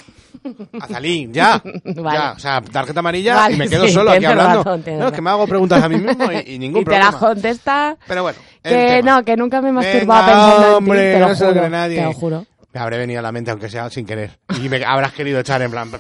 Azalín, 0.81 1.33
ya. 1.33 1.61
Vale. 1.85 2.19
Ya, 2.19 2.33
o 2.33 2.39
sea, 2.39 2.61
tarjeta 2.61 3.01
amarilla 3.01 3.35
Vale, 3.37 3.55
y 3.55 3.59
me 3.59 3.69
quedo 3.71 3.87
sí, 3.87 3.93
solo 3.93 4.11
aquí 4.13 4.25
hablando. 4.25 4.59
razón, 4.65 4.83
no, 4.87 4.93
es 4.93 4.99
que 4.99 5.05
razón. 5.11 5.25
me 5.25 5.31
hago 5.31 5.47
preguntas 5.47 5.83
a 5.83 5.89
mí 5.89 5.97
mismo 5.97 6.31
y, 6.33 6.55
y 6.55 6.59
ningún 6.59 6.83
y 6.83 6.85
te 6.85 6.91
problema. 6.91 7.11
la 7.13 7.19
contesta. 7.19 7.97
Pero 8.07 8.23
bueno, 8.23 8.39
Que 8.63 9.03
no, 9.03 9.25
que 9.25 9.37
nunca 9.37 9.61
me 9.63 9.69
he 9.71 9.73
masturbado 9.73 10.27
pensando 10.27 10.69
en 10.69 10.75
hombre, 10.75 10.99
ti, 11.09 11.15
te 11.15 11.21
lo 11.21 11.29
no 11.29 11.35
se 11.35 11.41
lo 11.45 11.49
juro. 11.51 11.61
cree 11.61 11.71
nadie. 11.71 11.97
Te 11.97 12.05
lo 12.05 12.13
juro. 12.13 12.47
Me 12.73 12.81
habré 12.81 12.99
venido 12.99 13.21
a 13.21 13.23
la 13.23 13.31
mente, 13.33 13.51
aunque 13.53 13.69
sea 13.69 13.89
sin 13.89 14.05
querer. 14.05 14.39
Y 14.61 14.69
me 14.69 14.85
habrás 14.85 15.13
querido 15.13 15.39
echar 15.39 15.63
en 15.63 15.71
plan, 15.71 15.91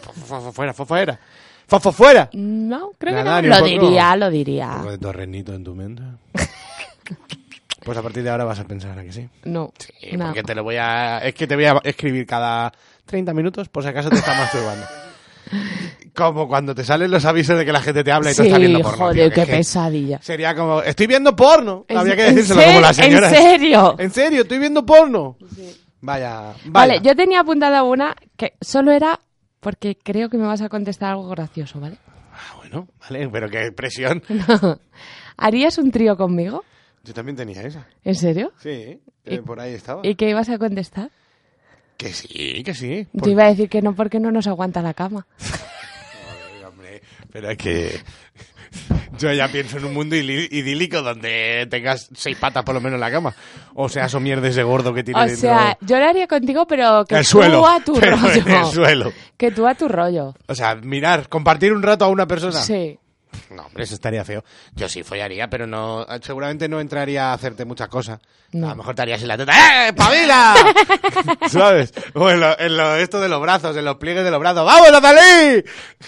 fuera, 0.52 0.72
fuera. 0.74 1.18
Fofo 1.66 1.92
fuera. 1.92 2.28
No, 2.34 2.90
creo 2.98 3.14
Nada, 3.24 3.40
que 3.40 3.48
no. 3.48 3.54
un 3.54 3.60
Lo 3.60 3.66
diría, 3.66 4.16
lo 4.16 4.26
Un 4.26 4.32
diría. 4.32 4.70
poco 4.78 4.90
de 4.90 4.98
torrenito 4.98 5.54
en 5.54 5.64
tu 5.64 5.74
mente. 5.74 6.02
Pues 7.84 7.98
a 7.98 8.02
partir 8.02 8.22
de 8.22 8.30
ahora 8.30 8.44
vas 8.44 8.58
a 8.58 8.64
pensar 8.64 8.98
a 8.98 9.02
que 9.02 9.12
sí. 9.12 9.28
No. 9.44 9.70
Sí, 9.78 10.16
no. 10.16 10.26
porque 10.26 10.42
te 10.42 10.54
lo 10.54 10.62
voy 10.64 10.76
a... 10.76 11.18
Es 11.18 11.34
que 11.34 11.46
te 11.46 11.54
voy 11.54 11.66
a 11.66 11.80
escribir 11.84 12.26
cada 12.26 12.72
30 13.06 13.32
minutos 13.34 13.68
por 13.68 13.82
si 13.82 13.88
acaso 13.90 14.10
te 14.10 14.16
estás 14.16 14.36
masturbando. 14.38 14.86
Como 16.14 16.46
cuando 16.48 16.74
te 16.74 16.84
salen 16.84 17.10
los 17.10 17.24
avisos 17.24 17.58
de 17.58 17.64
que 17.64 17.72
la 17.72 17.80
gente 17.82 18.04
te 18.04 18.12
habla 18.12 18.30
y 18.30 18.34
tú 18.34 18.42
Sí, 18.42 18.48
estás 18.48 18.60
viendo 18.60 18.80
porno. 18.80 18.96
joder, 18.98 19.14
tío, 19.32 19.34
qué 19.34 19.42
es 19.42 19.48
pesadilla. 19.58 20.18
Sería 20.22 20.54
como, 20.54 20.80
estoy 20.82 21.06
viendo 21.06 21.34
porno. 21.34 21.84
¿En- 21.88 21.98
Habría 21.98 22.16
que 22.16 22.22
decírselo 22.24 22.62
como 22.62 22.80
las 22.80 22.96
señoras. 22.96 23.32
¿En 23.32 23.38
serio? 23.42 23.94
En 23.98 24.10
serio, 24.10 24.42
estoy 24.42 24.58
viendo 24.58 24.86
porno. 24.86 25.36
Vaya, 26.00 26.40
vaya. 26.40 26.54
Vale, 26.66 27.00
yo 27.02 27.16
tenía 27.16 27.40
apuntada 27.40 27.82
una 27.82 28.14
que 28.36 28.54
solo 28.60 28.92
era 28.92 29.18
porque 29.60 29.96
creo 29.96 30.28
que 30.28 30.36
me 30.38 30.46
vas 30.46 30.60
a 30.62 30.68
contestar 30.68 31.10
algo 31.12 31.28
gracioso, 31.28 31.80
¿vale? 31.80 31.96
Ah, 32.32 32.56
bueno, 32.58 32.88
vale, 33.00 33.28
pero 33.28 33.48
qué 33.50 33.72
presión. 33.72 34.22
¿Harías 35.36 35.78
un 35.78 35.90
trío 35.90 36.16
conmigo? 36.16 36.64
Yo 37.02 37.12
también 37.12 37.36
tenía 37.36 37.62
esa. 37.62 37.86
¿En 38.04 38.14
serio? 38.14 38.52
Sí, 38.60 38.68
eh, 38.70 39.00
¿Y- 39.26 39.38
por 39.38 39.60
ahí 39.60 39.74
estaba. 39.74 40.00
¿Y 40.04 40.14
qué 40.14 40.28
ibas 40.30 40.48
a 40.48 40.58
contestar? 40.58 41.10
Que 41.96 42.12
sí, 42.12 42.62
que 42.64 42.74
sí. 42.74 43.06
Yo 43.12 43.30
iba 43.30 43.44
a 43.44 43.48
decir 43.50 43.68
que 43.68 43.80
no 43.82 43.94
porque 43.94 44.18
no 44.20 44.30
nos 44.32 44.46
aguanta 44.46 44.82
la 44.82 44.94
cama. 44.94 45.26
Joder, 45.38 46.64
hombre, 46.66 47.02
pero 47.32 47.50
es 47.50 47.56
que 47.58 48.00
yo 49.18 49.32
ya 49.32 49.48
pienso 49.48 49.78
en 49.78 49.84
un 49.84 49.94
mundo 49.94 50.16
idílico 50.16 51.02
donde 51.02 51.66
tengas 51.70 52.08
seis 52.14 52.36
patas 52.36 52.64
por 52.64 52.74
lo 52.74 52.80
menos 52.80 52.96
en 52.96 53.00
la 53.00 53.10
cama. 53.10 53.34
O 53.74 53.88
sea, 53.88 54.06
eso 54.06 54.18
mierdes 54.20 54.56
de 54.56 54.62
gordo 54.64 54.92
que 54.92 55.04
tiene 55.04 55.20
O 55.20 55.24
dentro. 55.24 55.40
sea, 55.40 55.78
yo 55.80 55.98
lo 55.98 56.04
haría 56.06 56.26
contigo, 56.26 56.66
pero 56.66 57.04
que 57.04 57.14
el 57.16 57.22
tú 57.24 57.28
suelo. 57.30 57.66
a 57.66 57.80
tu 57.80 57.94
rollo. 58.00 58.44
el 58.46 58.66
suelo. 58.66 59.12
Que 59.36 59.50
tú 59.52 59.66
a 59.66 59.74
tu 59.74 59.88
rollo. 59.88 60.34
O 60.48 60.54
sea, 60.54 60.74
mirar, 60.74 61.28
compartir 61.28 61.72
un 61.72 61.82
rato 61.82 62.04
a 62.04 62.08
una 62.08 62.26
persona. 62.26 62.60
Sí. 62.60 62.98
No, 63.50 63.66
hombre, 63.66 63.84
eso 63.84 63.94
estaría 63.94 64.24
feo. 64.24 64.44
Yo 64.74 64.88
sí 64.88 65.02
follaría, 65.02 65.48
pero 65.48 65.66
no, 65.66 66.06
seguramente 66.22 66.68
no 66.68 66.80
entraría 66.80 67.30
a 67.30 67.34
hacerte 67.34 67.64
muchas 67.64 67.88
cosas. 67.88 68.18
No. 68.52 68.66
A 68.68 68.70
lo 68.70 68.76
mejor 68.76 68.94
te 68.94 69.02
harías 69.02 69.20
en 69.22 69.28
la 69.28 69.36
teta, 69.36 69.88
¡eh, 69.88 69.92
pavila! 69.92 70.54
¿Sabes? 71.48 71.92
O 72.14 72.30
en, 72.30 72.40
lo, 72.40 72.58
en 72.58 72.76
lo- 72.76 72.94
esto 72.96 73.20
de 73.20 73.28
los 73.28 73.40
brazos, 73.40 73.76
en 73.76 73.84
los 73.84 73.96
pliegues 73.96 74.22
de 74.24 74.30
los 74.30 74.38
brazos, 74.40 74.64
¡vamos, 74.64 74.92
Natalie! 74.92 75.64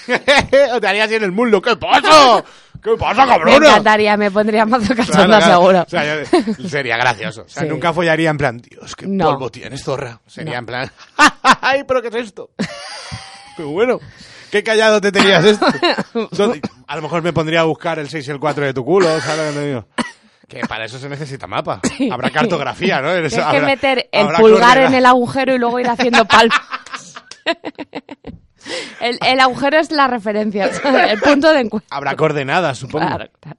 o 0.74 0.80
te 0.80 0.86
harías 0.86 1.06
así 1.06 1.16
en 1.16 1.24
el 1.24 1.32
muslo, 1.32 1.60
¿qué 1.60 1.76
pasa? 1.76 2.44
¿Qué 2.82 2.92
pasa, 2.96 3.24
Me 3.26 3.32
cabrona? 3.32 3.68
encantaría, 3.68 4.16
me 4.16 4.30
pondría 4.30 4.64
mazo 4.64 4.94
Claro, 4.94 5.06
cachonda, 5.10 5.38
claro. 5.38 5.52
seguro. 5.54 5.82
O 5.82 5.88
sea, 5.90 6.22
yo- 6.24 6.68
sería 6.68 6.96
gracioso. 6.96 7.42
O 7.42 7.48
sea, 7.48 7.62
Sí. 7.64 7.68
nunca 7.68 7.92
follaría 7.92 8.30
en 8.30 8.36
plan, 8.38 8.58
Dios, 8.58 8.94
qué 8.94 9.06
No. 9.08 9.24
polvo 9.30 9.50
tienes, 9.50 9.82
zorra. 9.82 10.20
Sería 10.26 10.52
No. 10.54 10.58
en 10.60 10.66
plan, 10.66 10.92
¡ay, 11.62 11.82
pero 11.88 12.00
qué 12.00 12.08
es 12.08 12.14
esto! 12.14 12.50
Pero 13.56 13.70
bueno, 13.70 13.98
qué 14.56 14.62
callado 14.62 15.00
te 15.00 15.12
tenías 15.12 15.44
esto. 15.44 15.66
A 16.86 16.96
lo 16.96 17.02
mejor 17.02 17.22
me 17.22 17.32
pondría 17.32 17.60
a 17.60 17.64
buscar 17.64 17.98
el 17.98 18.08
6 18.08 18.26
y 18.26 18.30
el 18.30 18.38
4 18.38 18.64
de 18.64 18.74
tu 18.74 18.84
culo, 18.84 19.20
¿sabes 19.20 19.38
lo 19.38 19.52
que 19.52 19.58
te 19.58 19.66
digo? 19.66 19.86
Que 20.48 20.60
para 20.60 20.84
eso 20.84 20.98
se 20.98 21.08
necesita 21.08 21.46
mapa. 21.46 21.80
Habrá 22.10 22.30
cartografía, 22.30 23.00
¿no? 23.00 23.12
Tienes 23.12 23.34
que 23.34 23.60
meter 23.60 24.08
el 24.12 24.28
pulgar 24.28 24.78
en 24.78 24.94
el 24.94 25.04
agujero 25.04 25.54
y 25.54 25.58
luego 25.58 25.80
ir 25.80 25.88
haciendo 25.88 26.24
palmas. 26.24 26.60
el, 29.00 29.18
el 29.26 29.40
agujero 29.40 29.78
es 29.78 29.90
la 29.90 30.06
referencia, 30.06 30.70
el 31.10 31.20
punto 31.20 31.52
de 31.52 31.60
encuentro. 31.60 31.88
Habrá 31.90 32.14
coordenadas, 32.14 32.78
supongo. 32.78 33.06
Claro, 33.06 33.28
claro. 33.40 33.58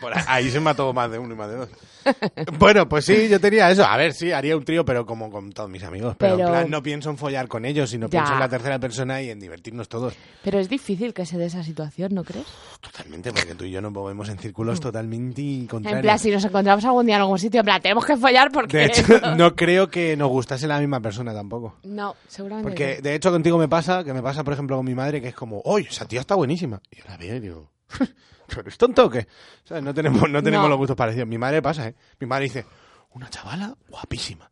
Por 0.00 0.12
ahí- 0.28 0.50
se 0.50 0.60
mató 0.60 0.92
más 0.92 1.10
de 1.10 1.18
uno 1.18 1.34
y 1.34 1.36
más 1.36 1.48
de 1.50 1.56
dos. 1.56 1.68
Bueno, 2.58 2.88
pues 2.88 3.04
sí, 3.04 3.28
yo 3.28 3.38
tenía 3.38 3.70
eso. 3.70 3.84
A 3.84 3.96
ver, 3.98 4.14
sí, 4.14 4.32
haría 4.32 4.56
un 4.56 4.64
trío, 4.64 4.84
pero 4.84 5.04
como 5.04 5.30
con 5.30 5.52
todos 5.52 5.68
mis 5.68 5.82
amigos. 5.82 6.16
Pero, 6.18 6.36
Pero- 6.36 6.48
en 6.48 6.52
plan, 6.54 6.70
no 6.70 6.82
pienso 6.82 7.10
en 7.10 7.18
follar 7.18 7.48
con 7.48 7.64
ellos, 7.66 7.90
sino 7.90 8.06
Ya. 8.06 8.10
pienso 8.20 8.32
en 8.32 8.40
la 8.40 8.48
tercera 8.48 8.78
persona 8.78 9.20
y 9.20 9.28
en 9.30 9.40
divertirnos 9.40 9.88
todos. 9.88 10.14
Pero 10.42 10.58
es 10.58 10.68
difícil 10.70 11.12
que 11.12 11.26
se 11.26 11.36
dé 11.36 11.46
esa 11.46 11.62
situación, 11.62 12.14
¿no 12.14 12.24
crees? 12.24 12.46
Totalmente, 12.80 13.30
porque 13.32 13.54
tú 13.54 13.64
y 13.64 13.70
yo 13.72 13.80
nos 13.82 13.92
movemos 13.92 14.28
en 14.30 14.38
círculos 14.38 14.80
totalmente 14.80 15.42
Mm. 15.42 15.60
En 15.60 15.66
contrarios. 15.66 16.02
plan, 16.02 16.18
si 16.18 16.30
nos 16.30 16.44
encontramos 16.44 16.84
algún 16.84 17.04
día 17.06 17.16
en 17.16 17.20
algún 17.22 17.38
sitio, 17.38 17.60
en 17.60 17.64
plan, 17.66 17.82
tenemos 17.82 18.06
que 18.06 18.16
follar 18.16 18.50
porque... 18.52 18.78
De 18.78 18.84
hecho, 18.86 19.02
no 19.36 19.54
creo 19.54 19.88
que 19.90 20.16
nos 20.16 20.28
gustase 20.28 20.66
la 20.66 20.78
misma 20.78 21.00
persona 21.00 21.34
tampoco. 21.34 21.76
No, 21.84 22.14
seguramente 22.26 22.68
Porque, 22.70 22.96
no. 22.96 23.02
de 23.02 23.14
hecho, 23.16 23.30
contigo 23.30 23.58
me 23.58 23.68
pasa, 23.68 24.02
que 24.04 24.14
me 24.14 24.22
pasa, 24.22 24.44
por 24.44 24.54
ejemplo, 24.54 24.76
con 24.76 24.86
mi 24.86 24.94
madre, 24.94 25.20
que 25.20 25.28
es 25.28 25.34
como, 25.34 25.60
¡Oye, 25.64 25.88
esa 25.90 26.06
tía 26.06 26.20
está 26.20 26.34
buenísima! 26.36 26.80
Y 26.90 26.96
yo 26.98 27.04
la 27.08 27.16
veo 27.16 27.36
y 27.36 27.40
digo, 27.40 27.70
¿pero 27.70 27.77
eres 28.58 28.78
tonto 28.78 29.06
o 29.06 29.10
qué? 29.10 29.26
O 29.64 29.66
sea, 29.68 29.80
no 29.80 29.92
tenemos, 29.94 30.28
no 30.30 30.42
tenemos 30.42 30.64
No. 30.64 30.68
los 30.70 30.78
gustos 30.78 30.96
parecidos. 30.96 31.28
Mi 31.28 31.38
madre 31.38 31.60
pasa, 31.62 31.88
¿eh? 31.88 31.94
Mi 32.20 32.26
madre 32.26 32.44
dice, 32.44 32.64
una 33.12 33.28
chavala 33.30 33.74
guapísima, 33.88 34.50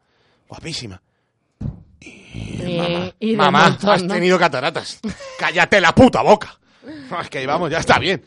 guapísima. 0.49 1.01
Y- 2.01 3.35
Mamá, 3.37 3.71
montón, 3.71 3.91
has 3.91 4.03
¿no? 4.03 4.15
tenido 4.15 4.39
cataratas. 4.39 5.01
¡Cállate 5.39 5.81
la 5.81 5.95
puta 5.95 6.23
boca! 6.23 6.59
No, 7.11 7.21
es 7.21 7.29
que 7.29 7.39
ahí 7.39 7.47
vamos, 7.47 7.69
ya 7.71 7.79
está 7.79 7.99
bien. 7.99 8.23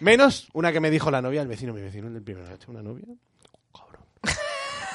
Menos 0.00 0.48
una 0.54 0.72
que 0.72 0.80
me 0.80 0.90
dijo 0.90 1.08
la 1.10 1.22
novia, 1.22 1.40
el 1.42 1.46
vecino, 1.46 1.72
mi 1.72 1.80
vecino, 1.82 2.08
el 2.08 2.14
del 2.14 2.22
primer 2.24 2.42
noche, 2.48 2.66
una 2.68 2.82
novia. 2.82 3.04
Cabrón. 3.72 4.04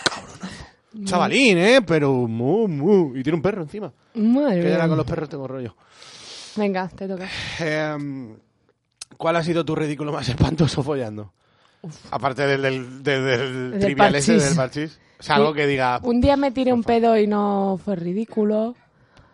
Cabronazo. 0.03 0.65
Chavalín, 1.05 1.57
¿eh? 1.57 1.81
Pero 1.87 2.11
mu, 2.27 2.67
mu. 2.67 3.15
Y 3.15 3.23
tiene 3.23 3.37
un 3.37 3.41
perro 3.41 3.61
encima. 3.61 3.93
Madre 4.15 4.61
Que 4.61 4.69
ya 4.71 4.87
con 4.89 4.97
los 4.97 5.05
perros 5.05 5.29
tengo 5.29 5.47
rollo. 5.47 5.73
Venga, 6.57 6.89
te 6.89 7.07
toca. 7.07 7.29
Em, 7.59 8.35
¿Cuál 9.17 9.35
ha 9.35 9.43
sido 9.43 9.65
tu 9.65 9.75
ridículo 9.75 10.11
más 10.11 10.27
espantoso 10.29 10.83
follando? 10.83 11.33
Aparte 12.11 12.45
del, 12.45 12.61
del, 12.61 13.03
del, 13.03 13.71
del 13.71 13.79
trivial 13.79 14.15
ese 14.15 14.33
del 14.39 14.55
parchís. 14.55 14.99
O 15.19 15.23
sea, 15.23 15.35
algo 15.35 15.53
que 15.53 15.65
diga... 15.65 15.99
Un 16.03 16.21
día 16.21 16.37
me 16.37 16.51
tiré 16.51 16.71
un 16.73 16.83
pedo 16.83 17.17
y 17.17 17.25
no 17.27 17.79
fue 17.83 17.95
ridículo. 17.95 18.75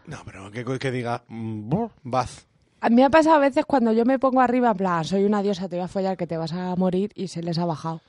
No, 0.05 0.17
pero 0.25 0.49
que, 0.51 0.63
que 0.79 0.91
diga... 0.91 1.23
mm, 1.27 1.73
Baz. 2.03 2.45
A 2.81 2.89
mí 2.89 2.95
me 2.95 3.05
ha 3.05 3.09
pasado 3.09 3.35
a 3.37 3.39
veces 3.39 3.65
cuando 3.65 3.91
yo 3.93 4.05
me 4.05 4.19
pongo 4.19 4.41
arriba, 4.41 4.71
en 4.71 4.77
plan, 4.77 5.03
soy 5.05 5.23
una 5.23 5.41
diosa, 5.41 5.69
te 5.69 5.77
voy 5.77 5.85
a 5.85 5.87
follar, 5.87 6.17
que 6.17 6.27
te 6.27 6.35
vas 6.37 6.51
a 6.53 6.75
morir, 6.75 7.11
y 7.15 7.29
se 7.29 7.41
les 7.41 7.57
ha 7.57 7.65
bajado. 7.65 8.01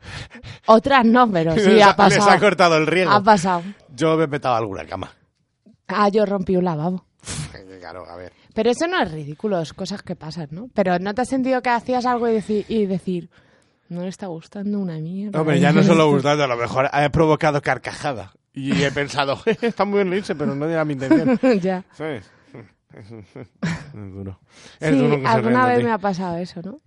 Otras 0.66 1.04
no, 1.04 1.30
pero 1.30 1.54
sí 1.54 1.60
Les 1.60 1.82
ha 1.82 1.88
Les 1.88 1.94
pasado. 1.96 2.30
ha 2.30 2.38
cortado 2.38 2.76
el 2.76 2.86
riego. 2.86 3.10
Ha 3.10 3.22
pasado. 3.22 3.62
Yo 3.94 4.16
me 4.16 4.24
he 4.24 4.28
petado 4.28 4.54
alguna 4.56 4.84
cama. 4.86 5.12
Ah, 5.88 6.08
yo 6.08 6.24
rompí 6.26 6.56
un 6.56 6.64
lavabo. 6.64 7.04
Claro, 7.80 8.06
a 8.08 8.16
ver. 8.16 8.32
Pero 8.58 8.70
eso 8.70 8.88
no 8.88 9.00
es 9.00 9.12
ridículo, 9.12 9.60
es 9.60 9.72
cosas 9.72 10.02
que 10.02 10.16
pasan, 10.16 10.48
¿no? 10.50 10.68
Pero 10.74 10.98
¿no 10.98 11.14
te 11.14 11.22
has 11.22 11.28
sentido 11.28 11.62
que 11.62 11.70
hacías 11.70 12.04
algo 12.06 12.28
y, 12.28 12.32
deci- 12.32 12.64
y 12.66 12.86
decir, 12.86 13.30
no 13.88 14.02
le 14.02 14.08
está 14.08 14.26
gustando 14.26 14.80
una 14.80 14.98
mierda? 14.98 15.40
Hombre, 15.40 15.60
ya 15.60 15.70
no 15.72 15.84
solo 15.84 16.10
gustando, 16.10 16.42
a 16.42 16.48
lo 16.48 16.56
mejor 16.56 16.90
he 16.92 17.08
provocado 17.10 17.62
carcajada. 17.62 18.32
Y 18.52 18.82
he 18.82 18.90
pensado, 18.90 19.38
está 19.62 19.84
muy 19.84 19.98
bien 19.98 20.10
reírse, 20.10 20.34
pero 20.34 20.56
no 20.56 20.68
era 20.68 20.84
mi 20.84 20.94
intención. 20.94 21.38
ya. 21.60 21.84
¿Sabes? 21.92 22.28
Es 22.98 23.92
duro. 23.92 24.40
Es 24.80 24.90
Sí, 24.90 24.98
duro 24.98 25.20
alguna 25.28 25.66
vez 25.68 25.84
me 25.84 25.92
ha 25.92 25.98
pasado 25.98 26.36
eso, 26.38 26.60
¿no? 26.60 26.80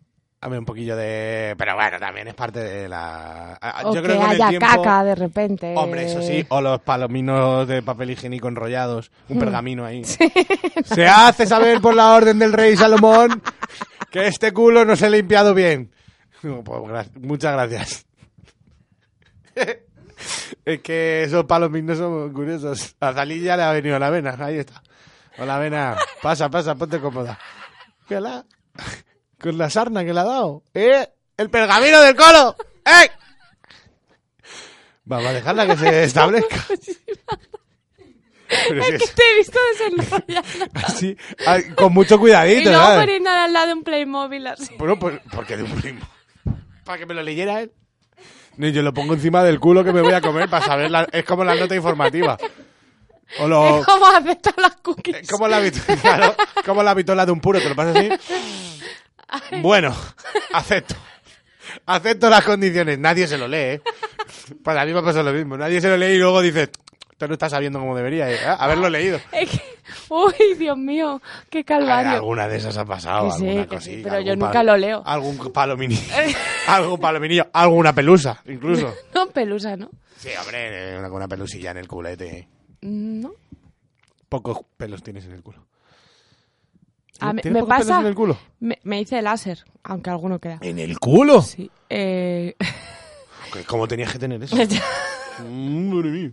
A 0.44 0.50
ver, 0.50 0.58
un 0.58 0.66
poquillo 0.66 0.96
de... 0.96 1.54
Pero 1.56 1.76
bueno, 1.76 2.00
también 2.00 2.28
es 2.28 2.34
parte 2.34 2.60
de 2.60 2.90
la... 2.90 3.60
O 3.84 3.94
Yo 3.94 4.02
que 4.02 4.08
creo 4.08 4.20
que 4.20 4.26
el 4.26 4.32
haya 4.32 4.50
tiempo... 4.50 4.68
caca 4.68 5.04
de 5.04 5.14
repente. 5.14 5.74
Hombre, 5.78 6.06
eso 6.06 6.20
sí, 6.24 6.44
o 6.50 6.62
los 6.62 6.82
palominos 6.82 7.68
de 7.68 7.84
papel 7.84 8.10
higiénico 8.10 8.48
enrollados, 8.48 9.12
un 9.30 9.38
pergamino 9.38 9.86
ahí. 9.86 10.04
Se 10.84 11.06
hace 11.06 11.46
saber 11.46 11.80
por 11.80 11.94
la 11.94 12.14
orden 12.14 12.40
del 12.40 12.54
rey 12.54 12.76
Salomón 12.76 13.40
que 14.10 14.26
este 14.26 14.52
culo 14.52 14.84
no 14.84 14.96
se 14.96 15.06
ha 15.06 15.10
limpiado 15.12 15.54
bien. 15.54 15.92
No, 16.42 16.64
pues, 16.64 17.08
muchas 17.20 17.54
gracias. 17.54 18.08
es 20.66 20.82
que 20.82 21.24
esos 21.24 21.46
palominos 21.46 22.00
son 22.00 22.34
curiosos. 22.34 22.96
A 23.00 23.14
Zalí 23.14 23.42
ya 23.42 23.56
le 23.58 23.64
ha 23.64 23.72
venido 23.72 24.00
la 24.00 24.10
vena, 24.10 24.36
ahí 24.40 24.58
está. 24.58 24.82
Hola, 25.38 25.60
vena, 25.60 25.98
pasa, 26.20 26.50
pasa, 26.50 26.74
ponte 26.74 27.00
cómoda. 27.00 27.38
¿Qué 28.08 28.20
la? 28.20 28.44
Con 29.42 29.58
la 29.58 29.70
sarna 29.70 30.06
que 30.06 30.14
le 30.14 30.20
ha 30.20 30.24
dado. 30.26 30.64
¡Eh! 30.74 31.08
¡El 31.38 31.50
pergamino 31.50 32.00
del 32.02 32.16
colo! 32.16 32.56
¡Eh! 32.86 33.10
Vamos 35.06 35.26
a 35.28 35.34
dejarla 35.34 35.66
que 35.68 35.78
se 35.78 36.04
establezca. 36.06 36.58
Pero 38.68 38.84
si 38.84 38.92
Es 38.94 39.00
que 39.00 39.06
es 39.06 39.16
te 39.16 39.24
he 39.32 39.36
visto 39.38 39.60
desenrollando. 39.72 40.66
así, 40.86 41.16
ay, 41.48 41.70
con 41.74 41.94
mucho 41.94 42.16
y 42.16 42.18
cuidadito, 42.18 42.70
luego 42.70 42.84
¿sabes? 42.86 43.00
poniéndola 43.00 43.44
al 43.46 43.54
lado 43.54 43.68
de 43.68 43.74
un 43.76 43.84
Playmobil 43.84 44.46
así. 44.48 44.76
Bueno, 44.78 45.00
pues, 45.00 45.20
porque 45.34 45.56
de 45.56 45.64
un 45.64 45.72
primo. 45.72 46.02
Para 46.84 46.98
que 46.98 47.06
me 47.06 47.14
lo 47.14 47.24
leyera 47.24 47.62
él. 47.62 47.72
No, 48.58 48.68
yo 48.68 48.82
lo 48.82 48.94
pongo 48.94 49.14
encima 49.14 49.42
del 49.44 49.60
culo 49.62 49.86
que 49.86 49.94
me 49.94 50.02
voy 50.02 50.12
a 50.14 50.20
comer 50.20 50.50
para 50.50 50.66
saber. 50.66 50.92
la- 50.92 51.08
es 51.14 51.24
como 51.24 51.46
la 51.46 51.56
nota 51.56 51.74
informativa. 51.76 52.38
O 53.40 53.48
lo. 53.48 53.80
Es 53.80 53.86
como 53.86 54.06
aceptar 54.08 54.54
las 54.58 54.76
cookies. 54.82 55.16
es 55.22 55.30
como 55.30 55.48
la, 55.48 55.62
vit- 55.62 55.82
claro, 56.02 56.36
como 56.66 56.84
la 56.84 56.94
vitola 56.94 57.26
de 57.26 57.32
un 57.32 57.40
puro, 57.40 57.62
te 57.62 57.70
lo 57.70 57.76
pasas 57.76 57.96
así. 57.96 58.10
Bueno, 59.62 59.96
acepto. 60.54 60.96
Acepto 61.86 62.30
las 62.30 62.44
condiciones. 62.44 63.00
Nadie 63.00 63.28
se 63.28 63.38
lo 63.38 63.48
lee, 63.48 63.58
¿eh? 63.58 63.82
Para 64.64 64.86
mí 64.86 64.94
me 64.94 65.02
pasa 65.02 65.24
lo 65.24 65.32
mismo. 65.32 65.58
Nadie 65.58 65.80
se 65.80 65.88
lo 65.88 65.96
lee 65.98 66.16
y 66.16 66.18
luego 66.18 66.42
dice, 66.42 66.68
tú 67.18 67.28
no 67.28 67.34
estás 67.34 67.52
sabiendo 67.52 67.80
como 67.80 67.96
debería 67.96 68.30
¿eh? 68.32 68.38
haberlo 68.60 68.90
leído. 68.90 69.20
Es 69.32 69.50
que- 69.50 69.72
Uy, 70.10 70.34
Dios 70.58 70.78
mío, 70.78 71.22
qué 71.50 71.64
calvario. 71.66 72.12
alguna 72.12 72.48
de 72.48 72.58
esas 72.58 72.78
ha 72.78 72.86
pasado, 72.86 73.26
Que 73.30 73.32
sí, 73.38 73.46
alguna 73.48 73.64
sí, 73.64 73.68
cosilla, 73.70 74.04
pero 74.04 74.16
algún 74.16 74.28
yo 74.30 74.36
nunca 74.36 74.52
palo- 74.54 74.72
lo 74.72 74.78
leo. 74.78 75.04
Algún 75.06 75.52
palominillo, 75.54 76.02
algún 76.68 77.00
palominillo, 77.00 77.48
alguna 77.54 77.94
pelusa, 77.94 78.42
incluso. 78.46 78.94
No, 79.14 79.28
pelusa, 79.30 79.76
¿no? 79.76 79.90
Sí, 80.18 80.30
hombre, 80.40 80.94
eh, 80.94 80.98
una, 81.00 81.10
una 81.12 81.28
pelusilla 81.28 81.72
en 81.72 81.78
el 81.78 81.88
culete. 81.88 82.48
No. 82.82 83.32
Pocos 84.30 84.60
pelos 84.78 85.04
tienes 85.04 85.26
en 85.26 85.34
el 85.34 85.44
culo. 85.44 85.66
A 87.20 87.34
mí- 87.34 87.42
¿Tienes 87.42 87.62
me 87.62 87.68
pelos 87.68 87.88
pasa. 87.88 88.00
en 88.02 88.08
el 88.08 88.16
culo? 88.16 88.38
Me, 88.60 88.80
me 88.84 89.02
hice 89.02 89.22
láser, 89.22 89.64
aunque 89.84 90.10
alguno 90.10 90.40
queda. 90.40 90.58
¿En 90.62 90.80
el 90.80 90.98
culo? 91.00 91.42
Sí. 91.42 91.70
Eh... 91.90 92.56
¿Cómo 93.68 93.88
tenías 93.88 94.12
que 94.12 94.20
tener 94.20 94.42
eso? 94.42 94.56
Madre 95.40 96.10
mía. 96.10 96.32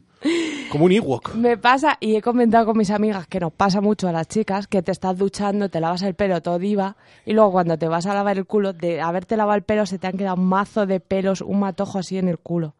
Como 0.71 0.85
un 0.85 0.93
Ewok. 0.93 1.35
Me 1.35 1.57
pasa, 1.57 1.97
y 2.01 2.17
he 2.17 2.23
comentado 2.23 2.67
con 2.67 2.77
mis 2.77 2.91
amigas 2.91 3.27
que 3.27 3.41
nos 3.41 3.53
pasa 3.53 3.81
mucho 3.81 4.09
a 4.09 4.13
las 4.13 4.29
chicas, 4.29 4.67
que 4.67 4.83
te 4.83 4.93
estás 4.93 5.17
duchando, 5.17 5.69
te 5.69 5.81
lavas 5.81 6.03
el 6.03 6.15
pelo 6.15 6.43
todo 6.43 6.59
diva, 6.59 6.97
y 7.25 7.33
luego 7.33 7.53
cuando 7.53 7.79
te 7.79 7.89
vas 7.89 8.07
a 8.07 8.15
lavar 8.15 8.37
el 8.37 8.45
culo, 8.45 8.73
de 8.73 9.01
haberte 9.01 9.37
lavado 9.37 9.57
el 9.57 9.63
pelo, 9.63 9.87
se 9.87 9.99
te 9.99 10.07
han 10.09 10.17
quedado 10.19 10.37
un 10.37 10.47
mazo 10.47 10.85
de 10.87 11.01
pelos, 11.01 11.41
un 11.41 11.61
matojo 11.61 11.99
así 11.99 12.19
en 12.19 12.29
el 12.29 12.39
culo. 12.39 12.75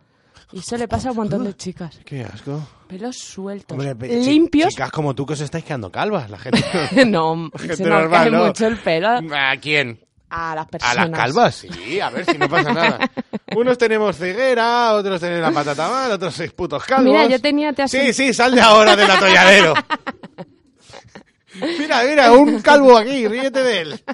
Y 0.53 0.61
eso 0.61 0.77
le 0.79 0.89
pasa 0.89 1.09
a 1.09 1.11
un 1.13 1.19
montón 1.19 1.45
de 1.45 1.55
chicas. 1.55 2.01
Qué 2.05 2.23
asco. 2.25 2.67
Pelos 2.87 3.17
sueltos, 3.19 3.77
Hombre, 3.77 3.95
pe- 3.95 4.09
chi- 4.09 4.31
limpios. 4.31 4.71
Chicas 4.71 4.91
como 4.91 5.15
tú 5.15 5.27
que 5.27 5.35
os 5.35 5.41
estáis 5.41 5.65
quedando 5.65 5.93
calvas. 5.93 6.31
La 6.31 6.39
gente. 6.39 6.63
no, 7.07 7.51
gente 7.57 7.77
se 7.77 7.83
nos 7.85 8.01
normal, 8.01 8.21
cae 8.23 8.31
¿no? 8.31 8.47
mucho 8.47 8.67
el 8.67 8.79
pelo 8.79 9.09
¿A 9.09 9.57
quién? 9.61 10.01
a 10.31 10.55
las 10.55 10.65
¿A 10.65 10.69
personas. 10.69 11.11
las 11.11 11.19
calvas? 11.19 11.55
Sí, 11.55 12.01
a 12.01 12.11
ver 12.11 12.25
si 12.25 12.39
no 12.39 12.49
pasa 12.49 12.73
nada. 12.73 12.99
Unos 13.57 13.77
tenemos 13.79 14.17
ceguera, 14.17 14.95
otros 14.95 15.21
tienen 15.21 15.41
la 15.43 15.51
patata 15.51 15.89
mal, 15.89 16.13
otros 16.13 16.35
seis 16.35 16.53
putos 16.53 16.85
calvos. 16.85 17.05
Mira, 17.13 17.27
yo 17.27 17.41
tenía- 17.41 17.73
te 17.73 17.87
Sí, 17.89 18.13
sí, 18.13 18.33
sal 18.35 18.55
de 18.55 18.61
ahora 18.63 18.95
del 18.97 19.11
atolladero. 19.11 19.75
mira, 21.79 22.03
mira, 22.05 22.33
un 22.33 22.61
calvo 22.61 22.97
aquí, 22.97 23.27
ríete 23.27 23.63
de 23.63 23.81
él. 23.81 24.05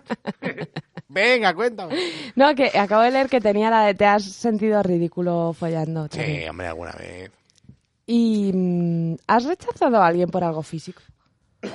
Venga, 1.14 1.54
cuéntame. 1.54 1.94
No, 2.36 2.54
que 2.56 2.76
acabo 2.76 3.02
de 3.02 3.12
leer 3.12 3.28
que 3.28 3.40
tenía 3.40 3.70
la 3.70 3.86
de 3.86 3.94
te 3.94 4.04
has 4.04 4.24
sentido 4.24 4.82
ridículo 4.82 5.52
follando. 5.58 6.08
Sí, 6.10 6.44
hombre, 6.50 6.66
alguna 6.66 6.92
vez. 6.92 7.30
¿Y 8.06 8.50
mm, 8.52 9.14
has 9.28 9.44
rechazado 9.44 10.02
a 10.02 10.06
alguien 10.08 10.28
por 10.28 10.42
algo 10.44 10.62
físico? 10.62 11.00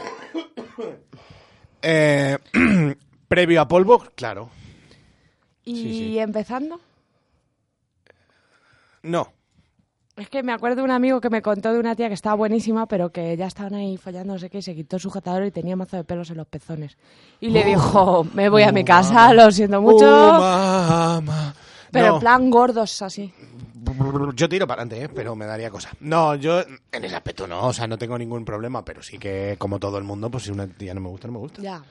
Eh, 1.82 2.38
previo 3.30 3.62
a 3.62 3.68
polvo, 3.70 4.00
claro. 4.16 4.50
¿Y 5.64 5.76
Sí, 5.76 5.94
sí. 5.94 6.20
empezando? 6.20 6.82
No. 9.04 9.32
Es 10.20 10.30
que 10.30 10.44
me 10.44 10.52
acuerdo 10.52 10.78
de 10.78 10.82
un 10.84 10.92
amigo 10.92 11.22
que 11.22 11.30
me 11.30 11.42
contó 11.42 11.72
de 11.72 11.80
una 11.80 11.96
tía 11.96 12.10
que 12.10 12.14
estaba 12.14 12.36
buenísima, 12.36 12.86
pero 12.88 13.10
que 13.10 13.38
ya 13.38 13.48
estaban 13.48 13.74
ahí 13.74 13.96
follando, 13.96 14.34
no 14.34 14.40
sé 14.40 14.50
qué, 14.50 14.58
y 14.58 14.62
se 14.62 14.76
quitó 14.76 14.98
el 14.98 15.02
sujetador 15.02 15.46
y 15.46 15.52
tenía 15.52 15.78
mazo 15.78 15.96
de 15.96 16.04
pelos 16.04 16.30
en 16.30 16.36
los 16.38 16.48
pezones. 16.48 16.98
Y 17.40 17.50
le 17.50 17.64
dijo, 17.64 18.26
me 18.34 18.50
voy 18.50 18.64
a 18.64 18.74
mi 18.74 18.84
casa, 18.84 19.34
lo 19.34 19.50
siento 19.50 19.82
mucho. 19.82 20.06
Oh, 20.06 21.22
pero 21.92 22.08
No. 22.08 22.14
en 22.16 22.20
plan 22.20 22.50
gordos 22.50 23.02
así. 23.02 23.34
Yo 24.36 24.50
tiro 24.50 24.68
para 24.68 24.82
adelante, 24.82 25.06
¿eh? 25.06 25.10
pero 25.14 25.36
me 25.36 25.46
daría 25.46 25.70
cosa. 25.72 25.90
No, 26.02 26.36
yo 26.36 26.60
en 26.92 27.06
ese 27.06 27.16
aspecto 27.16 27.48
no, 27.48 27.68
o 27.68 27.74
sea, 27.74 27.88
no 27.88 27.98
tengo 27.98 28.18
ningún 28.18 28.44
problema, 28.44 28.84
pero 28.84 29.02
sí 29.02 29.18
que, 29.18 29.56
como 29.58 29.80
todo 29.80 29.98
el 29.98 30.04
mundo, 30.04 30.30
pues 30.30 30.44
si 30.44 30.52
una 30.52 30.68
tía 30.68 30.94
no 30.94 31.00
me 31.02 31.08
gusta, 31.10 31.28
no 31.28 31.34
me 31.34 31.40
gusta. 31.40 31.62
Ya. 31.62 31.82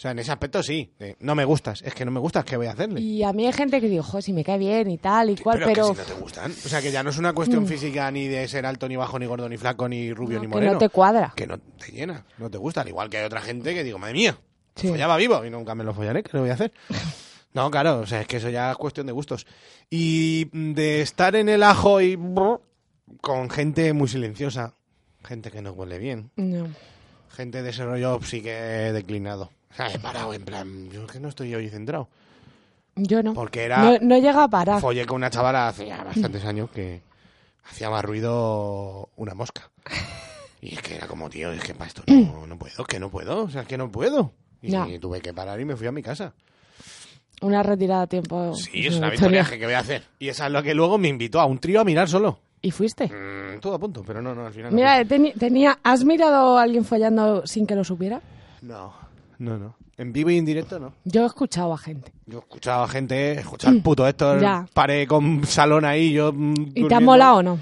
O 0.00 0.02
sea, 0.02 0.12
en 0.12 0.18
ese 0.18 0.32
aspecto 0.32 0.62
sí. 0.62 0.90
no 1.18 1.34
me 1.34 1.44
gustas, 1.44 1.82
es 1.82 1.92
que 1.94 2.06
no 2.06 2.10
me 2.10 2.20
gustas, 2.20 2.46
¿qué 2.46 2.56
voy 2.56 2.68
a 2.68 2.70
hacerle? 2.72 3.02
Y 3.02 3.22
a 3.22 3.34
mí 3.34 3.46
hay 3.46 3.52
gente 3.52 3.82
que 3.82 3.86
digo, 3.90 4.02
joder, 4.02 4.22
si 4.22 4.32
me 4.32 4.42
cae 4.42 4.56
bien 4.56 4.90
y 4.90 4.96
tal 4.96 5.28
y 5.28 5.36
cual, 5.36 5.58
pero, 5.58 5.68
pero, 5.74 5.88
que 5.94 6.02
si 6.02 6.08
no 6.08 6.14
te 6.16 6.20
gustan. 6.22 6.50
O 6.52 6.68
sea, 6.70 6.80
que 6.80 6.90
ya 6.90 7.02
no 7.02 7.10
es 7.10 7.18
una 7.18 7.34
cuestión 7.34 7.66
física 7.66 8.10
ni 8.10 8.26
de 8.26 8.48
ser 8.48 8.64
alto, 8.64 8.88
ni 8.88 8.96
bajo, 8.96 9.18
ni 9.18 9.26
gordo, 9.26 9.46
ni 9.46 9.58
flaco, 9.58 9.90
ni 9.90 10.10
rubio, 10.14 10.36
No, 10.38 10.40
ni 10.44 10.46
que 10.48 10.54
moreno. 10.54 10.72
no 10.72 10.78
te 10.78 10.88
cuadra. 10.88 11.34
Que 11.36 11.46
no 11.46 11.58
te 11.58 11.92
llena, 11.92 12.24
no 12.38 12.48
te 12.50 12.56
gusta. 12.56 12.80
Al 12.80 12.88
igual 12.88 13.10
que 13.10 13.18
hay 13.18 13.26
otra 13.26 13.42
gente 13.42 13.74
que 13.74 13.84
digo, 13.84 13.98
madre 13.98 14.14
mía, 14.14 14.38
Sí. 14.74 14.88
follaba 14.88 15.18
vivo 15.18 15.44
y 15.44 15.50
nunca 15.50 15.74
me 15.74 15.84
lo 15.84 15.92
follaré, 15.92 16.22
¿qué 16.22 16.30
le 16.32 16.40
voy 16.40 16.50
a 16.50 16.54
hacer? 16.54 16.72
No, 17.52 17.68
claro, 17.70 17.98
o 17.98 18.06
sea, 18.06 18.22
es 18.22 18.26
que 18.26 18.36
eso 18.38 18.48
ya 18.48 18.70
es 18.70 18.76
cuestión 18.78 19.06
de 19.06 19.12
gustos. 19.12 19.44
Y 19.90 20.44
de 20.72 21.02
estar 21.02 21.34
en 21.36 21.48
el 21.50 21.62
ajo 21.64 22.00
y 22.00 22.16
con 23.20 23.50
gente 23.50 23.92
muy 23.92 24.08
silenciosa, 24.08 24.72
gente 25.24 25.50
que 25.50 25.60
no 25.60 25.72
huele 25.72 25.98
bien, 25.98 26.30
No. 26.36 26.68
gente 27.28 27.62
de 27.62 27.70
ese 27.70 27.84
rollo 27.84 28.18
que 28.20 28.86
he 28.86 28.92
declinado. 28.92 29.50
O 29.70 29.74
sea, 29.74 29.88
he 29.92 29.98
parado 29.98 30.34
en 30.34 30.44
plan, 30.44 30.90
yo 30.90 31.04
es 31.04 31.12
que 31.12 31.20
no 31.20 31.28
estoy 31.28 31.54
hoy 31.54 31.68
centrado. 31.68 32.08
Yo 32.96 33.22
no. 33.22 33.34
Porque 33.34 33.64
era- 33.64 33.78
No, 33.78 33.98
no 34.00 34.18
llega 34.18 34.44
a 34.44 34.48
parar. 34.48 34.80
Follé 34.80 35.06
con 35.06 35.16
una 35.16 35.30
chavala 35.30 35.68
hace 35.68 35.86
ya 35.86 36.02
bastantes 36.02 36.44
años 36.44 36.70
que 36.70 37.02
hacía 37.64 37.88
más 37.88 38.04
ruido 38.04 39.08
una 39.16 39.34
mosca. 39.34 39.70
Y 40.60 40.74
es 40.74 40.82
que 40.82 40.96
era 40.96 41.06
como, 41.06 41.30
tío, 41.30 41.52
es 41.52 41.62
que 41.62 41.74
para 41.74 41.86
esto 41.88 42.02
no, 42.06 42.46
no 42.46 42.58
puedo, 42.58 42.84
que 42.84 42.98
no 43.00 43.08
puedo, 43.10 43.44
o 43.44 43.48
sea, 43.50 43.62
es 43.62 43.68
que 43.68 43.78
no 43.78 43.90
puedo. 43.90 44.32
Y 44.60 44.70
Ya. 44.72 44.86
tuve 45.00 45.20
que 45.22 45.32
parar 45.32 45.58
y 45.60 45.64
me 45.64 45.76
fui 45.76 45.86
a 45.86 45.92
mi 45.92 46.02
casa. 46.02 46.34
Una 47.40 47.62
retirada 47.62 48.02
a 48.02 48.06
tiempo. 48.06 48.54
Sí, 48.54 48.86
es 48.86 48.96
una 48.96 49.08
victoria 49.08 49.44
que 49.44 49.64
voy 49.64 49.72
a 49.72 49.78
hacer. 49.78 50.02
Y 50.18 50.28
esa 50.28 50.46
es 50.46 50.52
lo 50.52 50.62
que 50.62 50.74
luego 50.74 50.98
me 50.98 51.08
invitó 51.08 51.40
a 51.40 51.46
un 51.46 51.58
trío 51.58 51.80
a 51.80 51.84
mirar 51.84 52.08
solo. 52.08 52.40
¿Y 52.60 52.70
fuiste? 52.72 53.06
Mm, 53.06 53.60
todo 53.60 53.74
a 53.76 53.78
punto, 53.78 54.02
pero 54.06 54.20
no, 54.20 54.34
no, 54.34 54.44
al 54.44 54.52
final 54.52 54.70
no. 54.72 54.76
Mira, 54.76 55.02
teni- 55.04 55.32
tenía, 55.38 55.78
¿has 55.82 56.04
mirado 56.04 56.58
a 56.58 56.62
alguien 56.62 56.84
follando 56.84 57.46
sin 57.46 57.66
que 57.66 57.74
lo 57.74 57.84
supiera? 57.84 58.20
No, 58.60 58.92
no, 59.40 59.58
no. 59.58 59.74
En 59.96 60.12
vivo 60.12 60.30
y 60.30 60.38
en 60.38 60.44
directo 60.46 60.78
no. 60.78 60.94
Yo 61.04 61.24
he 61.24 61.26
escuchado 61.26 61.72
a 61.74 61.78
gente. 61.78 62.12
Yo 62.26 62.38
he 62.38 62.40
escuchado 62.40 62.84
a 62.84 62.88
gente, 62.88 63.32
he 63.32 63.40
escuchado 63.40 63.74
al 63.74 63.82
puto 63.82 64.06
Héctor, 64.06 64.40
Ya. 64.40 64.66
paré 64.72 65.06
con 65.06 65.44
salón 65.44 65.84
ahí, 65.84 66.12
yo... 66.12 66.32
mm, 66.32 66.52
¿Y 66.52 66.54
te 66.56 66.70
ha 66.70 66.72
durmiendo. 66.82 67.00
molado 67.00 67.36
o 67.38 67.42
no? 67.42 67.58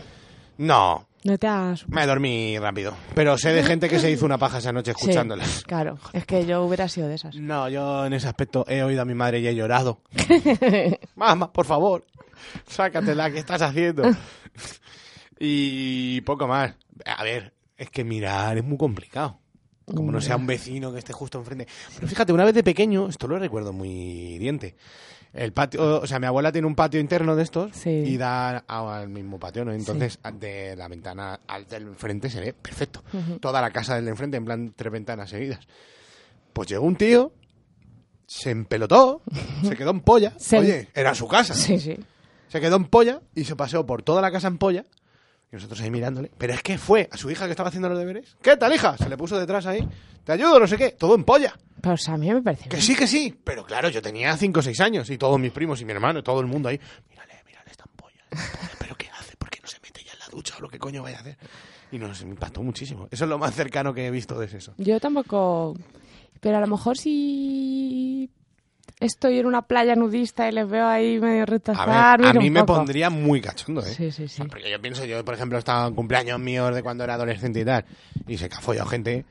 No, 0.59 1.07
No 1.25 1.39
te 1.39 1.47
has... 1.49 1.89
me 1.89 2.07
dormí 2.07 2.59
rápido. 2.59 2.95
Pero 3.15 3.37
sé 3.39 3.53
de 3.53 3.63
gente 3.65 3.89
que 3.89 3.99
se 3.99 4.11
hizo 4.11 4.25
una 4.25 4.39
paja 4.39 4.59
esa 4.59 4.73
noche 4.73 4.93
Sí, 4.97 5.01
escuchándolas. 5.03 5.63
claro, 5.65 5.99
es 6.13 6.25
que 6.27 6.45
yo 6.47 6.63
hubiera 6.65 6.89
sido 6.89 7.09
de 7.09 7.15
esas. 7.17 7.35
No, 7.37 7.69
yo 7.69 8.07
en 8.07 8.13
ese 8.13 8.29
aspecto 8.29 8.65
he 8.69 8.83
oído 8.83 9.03
a 9.03 9.05
mi 9.05 9.15
madre 9.15 9.41
y 9.41 9.47
he 9.49 9.55
llorado. 9.55 10.01
Mamá, 11.17 11.53
por 11.53 11.65
favor, 11.67 12.05
sácatela, 12.69 13.31
¿qué 13.31 13.39
estás 13.39 13.63
haciendo? 13.63 14.03
y 15.39 16.21
poco 16.23 16.47
más. 16.47 16.75
A 17.05 17.23
ver, 17.23 17.53
es 17.77 17.91
que 17.91 18.05
mirar 18.05 18.59
es 18.59 18.65
muy 18.65 18.77
complicado. 18.79 19.39
Como 19.95 20.13
no 20.13 20.21
sea 20.21 20.37
un 20.37 20.47
vecino 20.47 20.93
que 20.93 20.99
esté 20.99 21.13
justo 21.13 21.39
enfrente. 21.39 21.67
Pero 21.95 22.07
fíjate, 22.09 22.33
una 22.33 22.45
vez 22.45 22.55
de 22.55 22.63
pequeño, 22.63 23.09
esto 23.09 23.27
lo 23.29 23.39
recuerdo 23.39 23.73
muy 23.73 24.39
diente. 24.39 24.75
El 25.33 25.53
patio, 25.53 26.01
o 26.01 26.07
sea, 26.07 26.19
mi 26.19 26.27
abuela 26.27 26.51
tiene 26.51 26.67
un 26.67 26.75
patio 26.75 26.99
interno 27.01 27.37
de 27.37 27.43
estos 27.43 27.77
Sí. 27.77 27.91
y 27.91 28.17
da 28.17 28.59
al 28.67 29.09
mismo 29.11 29.39
patio, 29.39 29.65
¿no? 29.65 29.73
Entonces, 29.73 30.19
de 30.35 30.75
la 30.75 30.89
ventana 30.89 31.41
al 31.47 31.67
del 31.67 31.83
enfrente 31.83 32.31
se 32.31 32.41
ve 32.41 32.53
perfecto. 32.55 33.03
Toda 33.41 33.61
la 33.61 33.71
casa 33.71 33.95
del 33.95 34.09
enfrente, 34.09 34.37
en 34.39 34.45
plan 34.47 34.73
tres 34.75 34.91
ventanas 34.93 35.29
seguidas. 35.31 35.61
Pues 36.55 36.69
llegó 36.69 36.87
un 36.87 36.97
tío, 36.97 37.33
se 38.27 38.51
empelotó, 38.51 39.23
se 39.63 39.77
quedó 39.77 39.91
en 39.91 40.01
polla. 40.01 40.33
Se- 40.39 40.59
Oye, 40.59 40.89
era 40.95 41.15
su 41.15 41.29
casa. 41.29 41.55
Sí, 41.55 41.79
sí. 41.79 41.97
Se 42.49 42.61
quedó 42.61 42.77
en 42.77 42.87
polla 42.87 43.21
y 43.35 43.45
se 43.45 43.55
paseó 43.55 43.85
por 43.85 44.03
toda 44.03 44.23
la 44.23 44.31
casa 44.33 44.49
en 44.49 44.57
polla. 44.59 44.85
Y 45.51 45.57
nosotros 45.57 45.81
ahí 45.81 45.91
mirándole. 45.91 46.31
Pero 46.37 46.53
es 46.53 46.63
que 46.63 46.77
fue 46.77 47.09
a 47.11 47.17
su 47.17 47.31
hija 47.31 47.47
que 47.47 47.53
estaba 47.53 47.69
haciendo 47.69 47.89
los 47.89 47.99
deberes. 47.99 48.37
¿Qué 48.43 48.57
tal, 48.57 48.73
hija? 48.75 48.97
Se 48.99 49.09
le 49.09 49.17
puso 49.17 49.39
detrás 49.39 49.65
ahí. 49.67 49.87
Te 50.25 50.33
ayudo, 50.33 50.61
no 50.61 50.67
sé 50.67 50.77
qué. 50.77 50.91
Todo 50.91 51.15
en 51.15 51.25
polla. 51.25 51.55
Sea, 51.97 52.15
a 52.15 52.19
mí 52.19 52.31
me 52.31 52.43
parece 52.43 52.69
Que 52.69 52.81
sí, 52.81 52.95
que 52.95 53.07
sí. 53.07 53.35
Pero 53.45 53.65
claro, 53.65 53.89
yo 53.89 54.03
tenía 54.03 54.37
5 54.37 54.61
o 54.61 54.63
6 54.63 54.81
años 54.81 55.09
y 55.11 55.17
todos 55.17 55.39
mis 55.41 55.53
primos 55.53 55.81
y 55.81 55.85
mi 55.85 55.93
hermano 55.93 56.23
todo 56.23 56.41
el 56.41 56.47
mundo 56.47 56.69
ahí. 56.69 56.79
Mírale, 57.09 57.35
mírale, 57.47 57.71
en 57.71 57.97
polla. 57.97 58.25
¿Pero 58.79 58.95
qué 58.97 59.09
hace? 59.19 59.37
¿Por 59.37 59.49
qué 59.49 59.61
no 59.63 59.69
se 59.69 59.79
mete 59.83 60.05
ya 60.05 60.13
en 60.13 60.19
la 60.19 60.27
ducha 60.27 60.57
o 60.59 60.61
lo 60.61 60.69
que 60.69 60.79
coño 60.79 61.03
vaya 61.03 61.19
a 61.19 61.21
hacer? 61.21 61.39
Y 61.91 61.99
nos 61.99 62.21
impactó 62.21 62.63
muchísimo. 62.63 63.09
Eso 63.11 63.25
es 63.25 63.31
lo 63.31 63.39
más 63.39 63.55
cercano 63.55 63.95
que 63.95 64.07
he 64.07 64.11
visto 64.11 64.39
de 64.39 64.47
eso. 64.47 64.75
Yo 64.77 65.01
tampoco... 65.01 65.75
Pero 66.41 66.59
a 66.59 66.61
lo 66.61 66.67
mejor 66.67 66.99
si 66.99 68.31
estoy 69.01 69.39
en 69.39 69.47
una 69.47 69.63
playa 69.63 69.95
nudista 69.95 70.49
y 70.49 70.53
les 70.53 70.69
veo 70.69 70.87
ahí 70.87 71.19
medio 71.21 71.43
A 71.43 71.47
retazar... 71.47 72.21
ver, 72.21 72.37
a 72.37 72.41
mí 72.41 72.51
me 72.51 72.61
poco. 72.61 72.75
pondría 72.79 73.11
muy 73.11 73.41
cachondo, 73.41 73.81
¿eh? 73.83 73.95
Sí, 73.95 74.11
sí, 74.11 74.29
sí. 74.29 74.43
Porque 74.45 74.71
yo 74.71 74.81
pienso, 74.81 75.05
yo 75.05 75.25
por 75.25 75.35
ejemplo 75.35 75.59
estaba 75.59 75.87
en 75.87 75.95
cumpleaños 75.95 76.39
míos 76.41 76.75
de 76.75 76.83
cuando 76.83 77.05
era 77.05 77.15
adolescente 77.15 77.61
y 77.61 77.65
tal, 77.65 77.85
y 78.27 78.37
se 78.39 78.49
que 78.49 78.57
ha 78.57 78.61
follado 78.61 78.89
gente, 78.89 79.25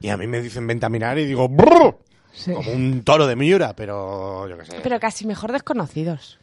y 0.00 0.08
a 0.08 0.16
mí 0.16 0.26
me 0.26 0.40
dicen 0.40 0.66
vente 0.66 0.86
a 0.86 0.88
mirar 0.88 1.18
y 1.18 1.24
digo 1.26 1.48
"Brrr", 1.48 1.96
Sí. 2.32 2.52
como 2.52 2.72
un 2.72 3.02
toro 3.04 3.26
de 3.26 3.36
Miura, 3.36 3.74
pero 3.76 4.48
yo 4.48 4.56
qué 4.58 4.64
sé. 4.64 4.80
Pero 4.82 4.98
casi 4.98 5.26
mejor 5.26 5.52
desconocidos. 5.52 6.38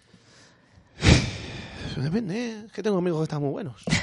Eso 1.92 2.02
depende, 2.02 2.36
¿eh? 2.52 2.64
es 2.68 2.72
que 2.72 2.84
tengo 2.84 2.98
amigos 3.00 3.20
que 3.22 3.24
están 3.24 3.42
muy 3.42 3.52
buenos. 3.52 3.84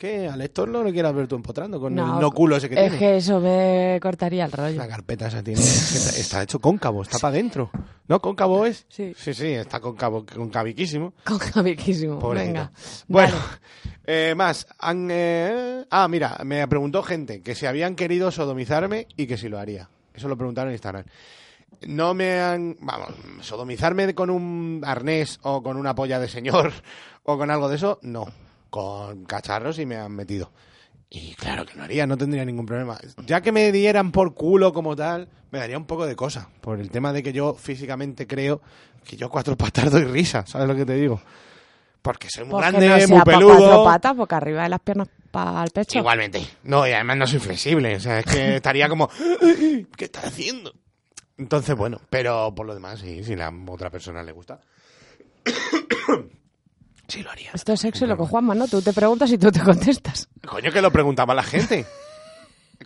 que 0.00 0.26
al 0.26 0.40
Héctor 0.40 0.70
no 0.70 0.82
lo 0.82 0.90
quieras 0.90 1.14
ver 1.14 1.28
tú 1.28 1.36
empotrando 1.36 1.78
con 1.78 1.92
el 1.98 2.02
no 2.06 2.30
culo 2.32 2.56
ese 2.56 2.70
que 2.70 2.74
es 2.74 2.80
tiene. 2.80 2.98
que 2.98 3.16
eso 3.18 3.38
me 3.38 3.98
cortaría 4.00 4.46
el 4.46 4.50
rollo. 4.52 4.78
La 4.78 4.88
carpeta 4.88 5.26
esa 5.26 5.42
tiene, 5.42 5.60
es 5.60 5.94
está, 5.94 6.18
está 6.18 6.42
hecho 6.42 6.58
cóncavo, 6.58 7.02
está 7.02 7.18
para 7.18 7.34
adentro. 7.34 7.70
¿No? 8.08 8.18
¿Cóncavo 8.18 8.64
es? 8.64 8.86
Sí. 8.88 9.12
Sí, 9.14 9.34
sí, 9.34 9.48
está 9.48 9.78
cóncavo, 9.78 10.24
concaviquísimo. 10.24 11.12
Con 11.22 11.38
Javiquísimo. 11.38 12.18
Pobrecito. 12.18 12.48
Venga. 12.48 12.72
Bueno, 13.08 13.36
eh, 14.06 14.32
más. 14.34 14.66
han, 14.78 15.08
eh, 15.10 15.84
ah, 15.90 16.08
mira, 16.08 16.38
me 16.44 16.66
preguntó 16.66 17.02
gente 17.02 17.42
que 17.42 17.54
si 17.54 17.66
habían 17.66 17.94
querido 17.94 18.30
sodomizarme 18.30 19.06
y 19.18 19.26
que 19.26 19.36
si 19.36 19.50
lo 19.50 19.58
haría. 19.58 19.90
Eso 20.14 20.28
lo 20.28 20.36
preguntaron 20.38 20.70
en 20.70 20.76
Instagram. 20.76 21.04
No 21.86 22.14
me 22.14 22.40
han. 22.40 22.78
Vamos, 22.80 23.10
sodomizarme 23.42 24.14
con 24.14 24.30
un 24.30 24.80
arnés 24.82 25.38
o 25.42 25.62
con 25.62 25.76
una 25.76 25.94
polla 25.94 26.18
de 26.18 26.28
señor 26.28 26.72
o 27.24 27.36
con 27.36 27.50
algo 27.50 27.68
de 27.68 27.76
eso, 27.76 27.98
no. 28.00 28.24
Con 28.70 29.24
cacharros 29.24 29.78
y 29.78 29.86
me 29.86 29.96
han 29.96 30.12
metido. 30.12 30.50
Y 31.08 31.34
claro 31.34 31.66
que 31.66 31.76
lo 31.76 31.82
haría, 31.82 32.06
no 32.06 32.16
tendría 32.16 32.44
ningún 32.44 32.66
problema. 32.66 32.96
Ya 33.26 33.40
que 33.40 33.50
me 33.50 33.72
dieran 33.72 34.12
por 34.12 34.32
culo 34.34 34.72
como 34.72 34.94
tal, 34.94 35.28
me 35.50 35.58
daría 35.58 35.76
un 35.76 35.84
poco 35.86 36.06
de 36.06 36.14
cosa. 36.14 36.48
Por 36.60 36.78
el 36.78 36.90
tema 36.90 37.12
de 37.12 37.22
que 37.22 37.32
yo 37.32 37.54
físicamente 37.54 38.28
creo 38.28 38.60
que 39.04 39.16
yo 39.16 39.28
cuatro 39.28 39.56
patas 39.56 39.90
doy 39.90 40.04
risa, 40.04 40.46
¿sabes 40.46 40.68
lo 40.68 40.76
que 40.76 40.86
te 40.86 40.94
digo? 40.94 41.20
Porque 42.00 42.28
soy 42.30 42.44
muy 42.44 42.52
Porque 42.52 42.68
grande, 42.70 42.88
no 42.88 42.96
sea 42.96 43.08
muy 43.08 43.18
pa' 43.18 43.24
cuatro 43.24 43.48
peludo. 43.48 43.84
patas, 43.84 44.14
porque 44.16 44.34
arriba 44.36 44.62
de 44.62 44.68
las 44.68 44.80
piernas 44.80 45.08
para 45.30 45.62
el 45.64 45.70
pecho. 45.70 45.98
Igualmente. 45.98 46.46
No, 46.62 46.86
y 46.86 46.92
además 46.92 47.16
no 47.16 47.26
soy 47.26 47.40
flexible. 47.40 47.96
O 47.96 48.00
sea, 48.00 48.20
es 48.20 48.26
que 48.26 48.56
estaría 48.56 48.88
como, 48.88 49.08
¿qué 49.96 50.04
estás 50.04 50.26
haciendo? 50.26 50.72
Entonces, 51.36 51.74
bueno, 51.76 52.00
pero 52.08 52.54
por 52.54 52.66
lo 52.66 52.74
demás, 52.74 53.00
sí, 53.00 53.24
si 53.24 53.34
la 53.34 53.52
otra 53.68 53.90
persona 53.90 54.22
le 54.22 54.32
gusta. 54.32 54.60
Sí, 57.10 57.22
lo 57.22 57.30
haría. 57.30 57.50
Esto 57.52 57.72
es 57.72 57.80
sexo 57.80 58.04
y 58.04 58.08
lo 58.08 58.16
que 58.16 58.24
Juanma, 58.24 58.54
¿no? 58.54 58.66
Tú 58.68 58.80
te 58.80 58.92
preguntas 58.92 59.30
y 59.32 59.38
tú 59.38 59.50
te 59.52 59.60
contestas. 59.60 60.28
Coño, 60.46 60.70
que 60.72 60.80
lo 60.82 60.90
preguntaba 60.90 61.34
la 61.34 61.42
gente. 61.42 61.84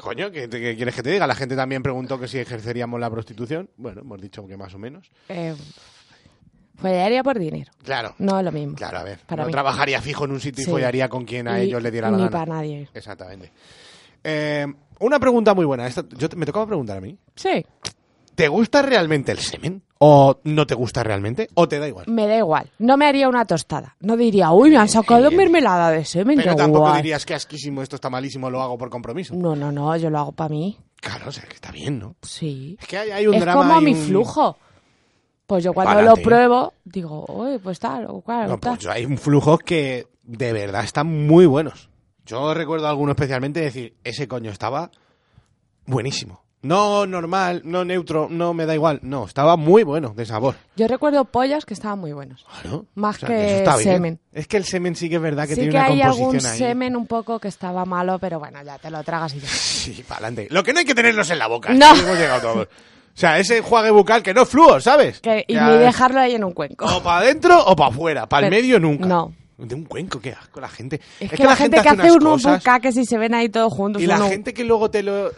Coño, 0.00 0.30
¿qué, 0.32 0.48
quieres 0.48 0.94
que 0.94 1.02
te 1.02 1.10
diga? 1.10 1.26
La 1.26 1.34
gente 1.36 1.54
también 1.54 1.82
preguntó 1.82 2.18
que 2.18 2.26
si 2.26 2.38
ejerceríamos 2.38 2.98
la 2.98 3.08
prostitución. 3.10 3.70
Bueno, 3.76 4.00
hemos 4.00 4.20
dicho 4.20 4.46
que 4.46 4.56
más 4.56 4.74
o 4.74 4.78
menos. 4.78 5.08
Eh, 5.28 5.54
follaría 6.76 7.22
por 7.22 7.38
dinero. 7.38 7.70
Claro. 7.82 8.14
No 8.18 8.38
es 8.38 8.44
lo 8.44 8.50
mismo. 8.52 8.74
Claro, 8.74 8.98
a 8.98 9.04
ver. 9.04 9.18
Para 9.26 9.42
no 9.42 9.46
mí. 9.46 9.52
trabajaría 9.52 10.00
fijo 10.02 10.24
en 10.24 10.32
un 10.32 10.40
sitio 10.40 10.62
y 10.62 10.66
follaría 10.66 11.08
con 11.08 11.24
quien 11.24 11.46
a 11.46 11.60
ellos 11.60 11.80
le 11.82 11.90
diera 11.90 12.10
la 12.10 12.16
Ni 12.16 12.22
gana. 12.24 12.30
para 12.32 12.54
nadie. 12.54 12.88
Exactamente. 12.92 13.52
Eh, 14.24 14.66
una 15.00 15.20
pregunta 15.20 15.54
muy 15.54 15.64
buena. 15.64 15.86
Esta- 15.86 16.04
yo 16.16 16.28
me 16.36 16.46
tocaba 16.46 16.66
preguntar 16.66 16.96
a 16.96 17.00
mí. 17.00 17.16
Sí, 17.36 17.64
¿Te 18.34 18.48
gusta 18.48 18.82
realmente 18.82 19.30
el 19.30 19.38
semen? 19.38 19.80
¿O 20.06 20.38
no 20.44 20.66
te 20.66 20.74
gusta 20.74 21.02
realmente? 21.02 21.48
¿O 21.54 21.66
te 21.66 21.78
da 21.78 21.88
igual? 21.88 22.04
me 22.08 22.26
da 22.26 22.36
igual. 22.36 22.70
No 22.78 22.98
me 22.98 23.06
haría 23.06 23.26
una 23.26 23.46
tostada. 23.46 23.96
No 24.00 24.18
diría, 24.18 24.50
uy, 24.52 24.68
me 24.68 24.76
han 24.76 24.88
sacado 24.90 25.30
mermelada 25.30 25.90
de 25.90 26.04
semen. 26.04 26.36
Pero 26.36 26.54
tampoco 26.54 26.88
guay". 26.90 26.96
dirías 27.00 27.24
que 27.24 27.32
asquísimo, 27.32 27.80
esto 27.80 27.96
está 27.96 28.10
malísimo, 28.10 28.50
lo 28.50 28.60
hago 28.60 28.76
por 28.76 28.90
compromiso. 28.90 29.34
No, 29.34 29.56
no, 29.56 29.72
no, 29.72 29.96
yo 29.96 30.10
lo 30.10 30.18
hago 30.18 30.32
para 30.32 30.50
mí. 30.50 30.78
Claro, 31.00 31.30
o 31.30 31.32
sea, 31.32 31.44
que 31.44 31.54
está 31.54 31.70
bien, 31.72 31.98
¿no? 32.00 32.16
Sí. 32.20 32.76
Es 32.80 32.86
que 32.86 32.98
hay, 32.98 33.10
hay 33.12 33.26
un 33.26 33.34
es 33.36 33.40
drama 33.40 33.62
como 33.76 33.80
y 33.80 33.84
mi 33.86 33.92
un- 33.92 34.06
flujo. 34.06 34.58
Pues 35.46 35.64
yo 35.64 35.72
cuando 35.72 36.02
lo 36.02 36.16
pruebo, 36.16 36.74
digo, 36.84 37.24
uy, 37.28 37.58
pues 37.58 37.78
tal, 37.78 38.04
o 38.08 38.20
cual, 38.20 38.48
No, 38.48 38.60
pues 38.60 38.86
hay 38.86 39.06
un 39.06 39.16
flujo 39.16 39.56
que 39.56 40.06
de 40.22 40.52
verdad 40.52 40.84
están 40.84 41.06
muy 41.26 41.46
buenos. 41.46 41.88
Yo 42.26 42.52
recuerdo 42.52 42.88
alguno 42.88 43.12
especialmente 43.12 43.60
decir, 43.60 43.96
ese 44.04 44.28
coño 44.28 44.50
estaba 44.50 44.90
buenísimo. 45.86 46.43
No 46.64 47.06
normal, 47.06 47.60
no 47.64 47.84
neutro, 47.84 48.26
no 48.30 48.54
me 48.54 48.64
da 48.66 48.74
igual. 48.74 48.98
No, 49.02 49.26
estaba 49.26 49.56
muy 49.56 49.82
bueno 49.82 50.14
de 50.16 50.24
sabor. 50.26 50.54
Yo 50.76 50.88
recuerdo 50.88 51.24
pollas 51.26 51.64
que 51.64 51.74
estaban 51.74 51.98
muy 51.98 52.12
buenos. 52.12 52.44
Claro. 52.62 52.86
Más 52.94 53.16
O 53.22 53.26
sea, 53.26 53.28
que 53.28 53.82
semen. 53.82 54.18
Es 54.32 54.48
que 54.48 54.56
el 54.56 54.64
semen 54.64 54.96
sí 54.96 55.08
que 55.08 55.16
es 55.16 55.20
verdad 55.22 55.46
que 55.46 55.54
sí 55.54 55.60
tiene 55.60 55.70
que 55.72 55.76
una 55.76 55.84
hay 55.86 56.00
composición 56.00 56.26
algún 56.34 56.46
ahí. 56.46 56.58
semen 56.58 56.96
un 56.96 57.06
poco 57.06 57.38
que 57.38 57.48
estaba 57.48 57.84
malo, 57.84 58.18
pero 58.18 58.38
bueno, 58.38 58.62
ya 58.64 58.78
te 58.78 58.90
lo 58.90 59.02
tragas 59.04 59.34
y 59.34 59.40
ya. 59.40 59.48
Sí, 59.48 60.02
para 60.08 60.26
adelante. 60.26 60.48
Lo 60.50 60.64
que 60.64 60.72
no 60.72 60.78
hay 60.78 60.84
que 60.86 60.94
tenerlos 60.94 61.28
en 61.30 61.38
la 61.38 61.46
boca. 61.46 61.72
No. 61.74 61.94
Hemos 61.94 62.18
llegado 62.18 62.40
todos. 62.40 62.66
O 62.66 63.16
sea, 63.16 63.38
ese 63.38 63.60
juague 63.60 63.90
bucal 63.90 64.22
que 64.22 64.32
no 64.34 64.42
es 64.42 64.48
fluo, 64.48 64.80
¿sabes? 64.80 65.20
Que- 65.20 65.44
y 65.46 65.54
Ya 65.54 65.68
ni 65.68 65.76
dejarlo 65.78 66.18
ahí 66.20 66.34
en 66.34 66.42
un 66.44 66.52
cuenco. 66.52 66.86
O 66.86 67.02
para 67.02 67.18
adentro 67.18 67.62
o 67.64 67.76
para 67.76 67.90
afuera. 67.90 68.26
Para 68.28 68.46
el 68.46 68.50
medio 68.50 68.80
nunca. 68.80 69.06
no. 69.06 69.32
De 69.56 69.72
un 69.76 69.84
cuenco, 69.84 70.18
qué 70.20 70.32
asco 70.32 70.60
la 70.60 70.68
gente. 70.68 71.00
Es, 71.20 71.30
que, 71.30 71.44
la 71.44 71.54
gente 71.54 71.80
que 71.80 71.88
hace 71.88 72.10
unos 72.10 72.42
bucaques 72.42 72.96
y 72.96 73.04
se 73.04 73.16
ven 73.18 73.34
ahí 73.34 73.48
todos 73.48 73.72
juntos. 73.72 74.02
Y 74.02 74.06
la 74.06 74.16
uno- 74.16 74.28
gente 74.28 74.52
que 74.52 74.64
luego 74.64 74.90
te 74.90 75.04
lo... 75.04 75.30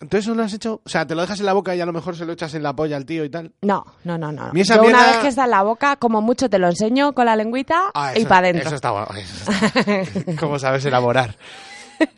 Entonces 0.00 0.24
eso 0.26 0.34
lo 0.34 0.42
has 0.42 0.52
hecho... 0.54 0.80
O 0.84 0.88
sea, 0.88 1.06
te 1.06 1.14
lo 1.14 1.20
dejas 1.20 1.40
en 1.40 1.46
la 1.46 1.52
boca 1.52 1.76
y 1.76 1.80
a 1.80 1.86
lo 1.86 1.92
mejor 1.92 2.16
se 2.16 2.24
lo 2.24 2.32
echas 2.32 2.54
en 2.54 2.62
la 2.62 2.74
polla 2.74 2.96
al 2.96 3.04
tío 3.04 3.22
y 3.24 3.28
tal. 3.30 3.52
No, 3.62 3.84
no, 4.04 4.16
no, 4.16 4.32
no. 4.32 4.50
Esa 4.54 4.76
Yo 4.76 4.84
una 4.84 5.06
vez 5.06 5.16
que 5.18 5.28
está 5.28 5.44
en 5.44 5.50
la 5.50 5.62
boca, 5.62 5.96
como 5.96 6.22
mucho 6.22 6.48
te 6.48 6.58
lo 6.58 6.68
enseño 6.68 7.12
con 7.12 7.26
la 7.26 7.36
lengüita 7.36 7.90
Ah, 7.94 8.12
y 8.14 8.20
eso- 8.20 8.28
para 8.28 8.48
adentro. 8.48 8.66
Eso 8.68 8.76
está 8.76 8.90
bueno. 8.92 9.08
eso 9.16 9.50
está- 9.50 10.36
¿Cómo 10.40 10.58
sabes 10.58 10.84
elaborar? 10.86 11.36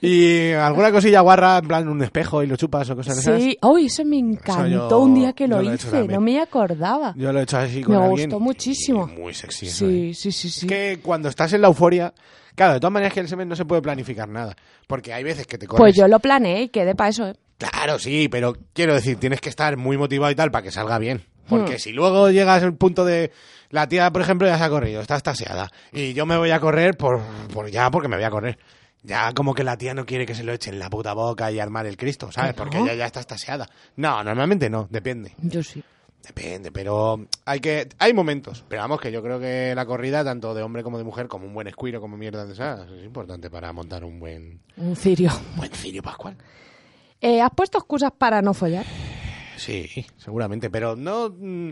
Y 0.01 0.53
alguna 0.53 0.93
cosilla 0.93 1.20
guarra, 1.22 1.59
en 1.59 1.66
plan 1.66 1.89
un 1.89 2.01
espejo 2.05 2.41
y 2.43 2.47
lo 2.47 2.55
chupas 2.57 2.89
o 2.91 2.95
cosas 2.97 3.16
de 3.16 3.20
esas. 3.22 3.43
Sí, 3.43 3.59
uy, 3.62 3.87
eso 3.87 4.05
me 4.05 4.16
encantó 4.18 4.89
yo- 4.91 4.99
un 5.01 5.14
día 5.14 5.33
que 5.33 5.49
yo 5.49 5.57
lo, 5.57 5.62
lo 5.62 5.72
he 5.72 5.74
hecho 5.74 5.89
hice, 5.89 5.97
también. 5.97 6.20
no 6.20 6.24
me 6.24 6.41
acordaba. 6.41 7.14
Yo 7.16 7.33
lo 7.33 7.41
he 7.41 7.43
hecho 7.43 7.59
así 7.59 7.83
con 7.83 7.97
Me 7.97 8.05
alguien 8.05 8.30
gustó 8.30 8.39
muchísimo. 8.41 9.09
y 9.12 9.18
muy 9.20 9.35
sexy 9.35 9.66
eso, 9.66 9.87
¿eh? 9.87 9.89
Sí, 9.89 10.14
sí, 10.14 10.30
sí, 10.30 10.51
sí. 10.51 10.66
Es 10.66 10.70
que 10.72 11.01
cuando 11.03 11.28
estás 11.28 11.53
en 11.53 11.62
la 11.62 11.66
euforia... 11.68 12.14
Claro, 12.55 12.74
de 12.74 12.80
todas 12.80 12.93
maneras 12.93 13.14
que 13.14 13.20
el 13.20 13.28
semen 13.28 13.49
no 13.49 13.57
se 13.57 13.64
puede 13.64 13.80
planificar 13.83 14.28
nada. 14.28 14.55
Porque 14.87 15.12
hay 15.12 15.24
veces 15.24 15.47
que 15.47 15.57
te 15.59 15.66
corres... 15.66 15.80
Pues 15.80 15.97
yo 15.97 16.07
lo 16.07 16.20
planeé 16.20 16.64
y 16.64 16.68
quedé 16.68 16.95
para 16.95 17.09
eso, 17.11 17.26
¿eh? 17.28 17.35
Claro, 17.71 17.99
sí, 17.99 18.29
pero 18.29 18.57
quiero 18.73 18.95
decir, 18.95 19.17
tienes 19.19 19.41
que 19.41 19.49
estar 19.49 19.77
muy 19.77 19.97
motivado 19.97 20.31
y 20.31 20.35
tal 20.35 20.51
para 20.51 20.63
que 20.63 20.71
salga 20.71 20.99
bien. 20.99 21.19
Hmm. 21.47 21.49
Porque 21.49 21.79
si 21.79 21.93
luego 21.93 22.31
llegas 22.31 22.63
al 22.63 22.75
punto 22.75 23.05
de... 23.05 23.31
La 23.71 23.89
tía, 23.89 24.11
por 24.13 24.21
ejemplo, 24.21 24.47
ya 24.47 24.59
se 24.59 24.65
ha 24.65 24.69
corrido, 24.69 25.01
está 25.01 25.17
estaseada. 25.17 25.71
Y 25.93 26.13
yo 26.13 26.27
me 26.27 26.37
voy 26.37 26.51
a 26.51 26.61
correr 26.61 26.97
por, 26.97 27.21
por 27.55 27.71
ya 27.71 27.91
porque 27.91 28.09
me 28.09 28.17
voy 28.17 28.25
a 28.25 28.31
correr. 28.31 28.59
Ya 29.03 29.33
como 29.33 29.55
que 29.55 29.65
la 29.65 29.77
tía 29.79 29.95
no 29.95 30.05
quiere 30.05 30.27
que 30.27 30.35
se 30.35 30.45
lo 30.45 30.53
eche 30.53 30.71
en 30.71 30.79
la 30.79 30.91
puta 30.91 31.15
boca 31.15 31.51
y 31.51 31.59
armar 31.59 31.87
el 31.87 31.97
Cristo, 31.97 32.31
¿sabes? 32.31 32.55
Porque 32.55 32.79
ella 32.79 32.95
ya 32.95 33.07
está 33.07 33.21
estaseada. 33.21 33.69
No, 33.97 34.23
normalmente 34.23 34.69
no, 34.69 34.87
depende. 34.91 35.33
Yo 35.39 35.63
sí. 35.63 35.83
Depende, 36.23 36.71
pero 36.71 37.27
hay 37.45 37.59
que 37.59 37.89
hay 37.99 38.13
momentos. 38.13 38.65
Pero 38.69 38.83
vamos, 38.83 39.01
que 39.01 39.11
yo 39.11 39.23
creo 39.23 39.41
que 39.41 39.73
la 39.75 39.87
corrida, 39.87 40.23
tanto 40.23 40.55
de 40.55 40.63
hombre 40.63 40.85
como 40.85 40.99
de 40.99 41.05
mujer, 41.05 41.27
como 41.27 41.47
un 41.47 41.55
buen 41.55 41.67
escuiro, 41.67 42.01
como 42.01 42.17
mierda 42.17 42.47
de 42.47 42.53
esas, 42.53 42.89
es 42.91 43.05
importante 43.05 43.51
para 43.51 43.73
montar 43.73 44.05
un 44.05 44.21
buen, 44.21 44.61
Un 44.77 44.95
cirio. 44.95 45.33
buen 45.57 45.73
cirio 45.73 46.03
pascual. 46.03 46.37
Eh, 47.23 47.41
¿Has 47.41 47.51
puesto 47.55 47.79
excusas 47.79 48.11
para 48.18 48.43
no 48.43 48.53
follar? 48.53 48.85
Sí, 49.57 49.89
seguramente, 50.16 50.68
pero 50.70 50.97
no 50.97 51.31
mm, 51.31 51.70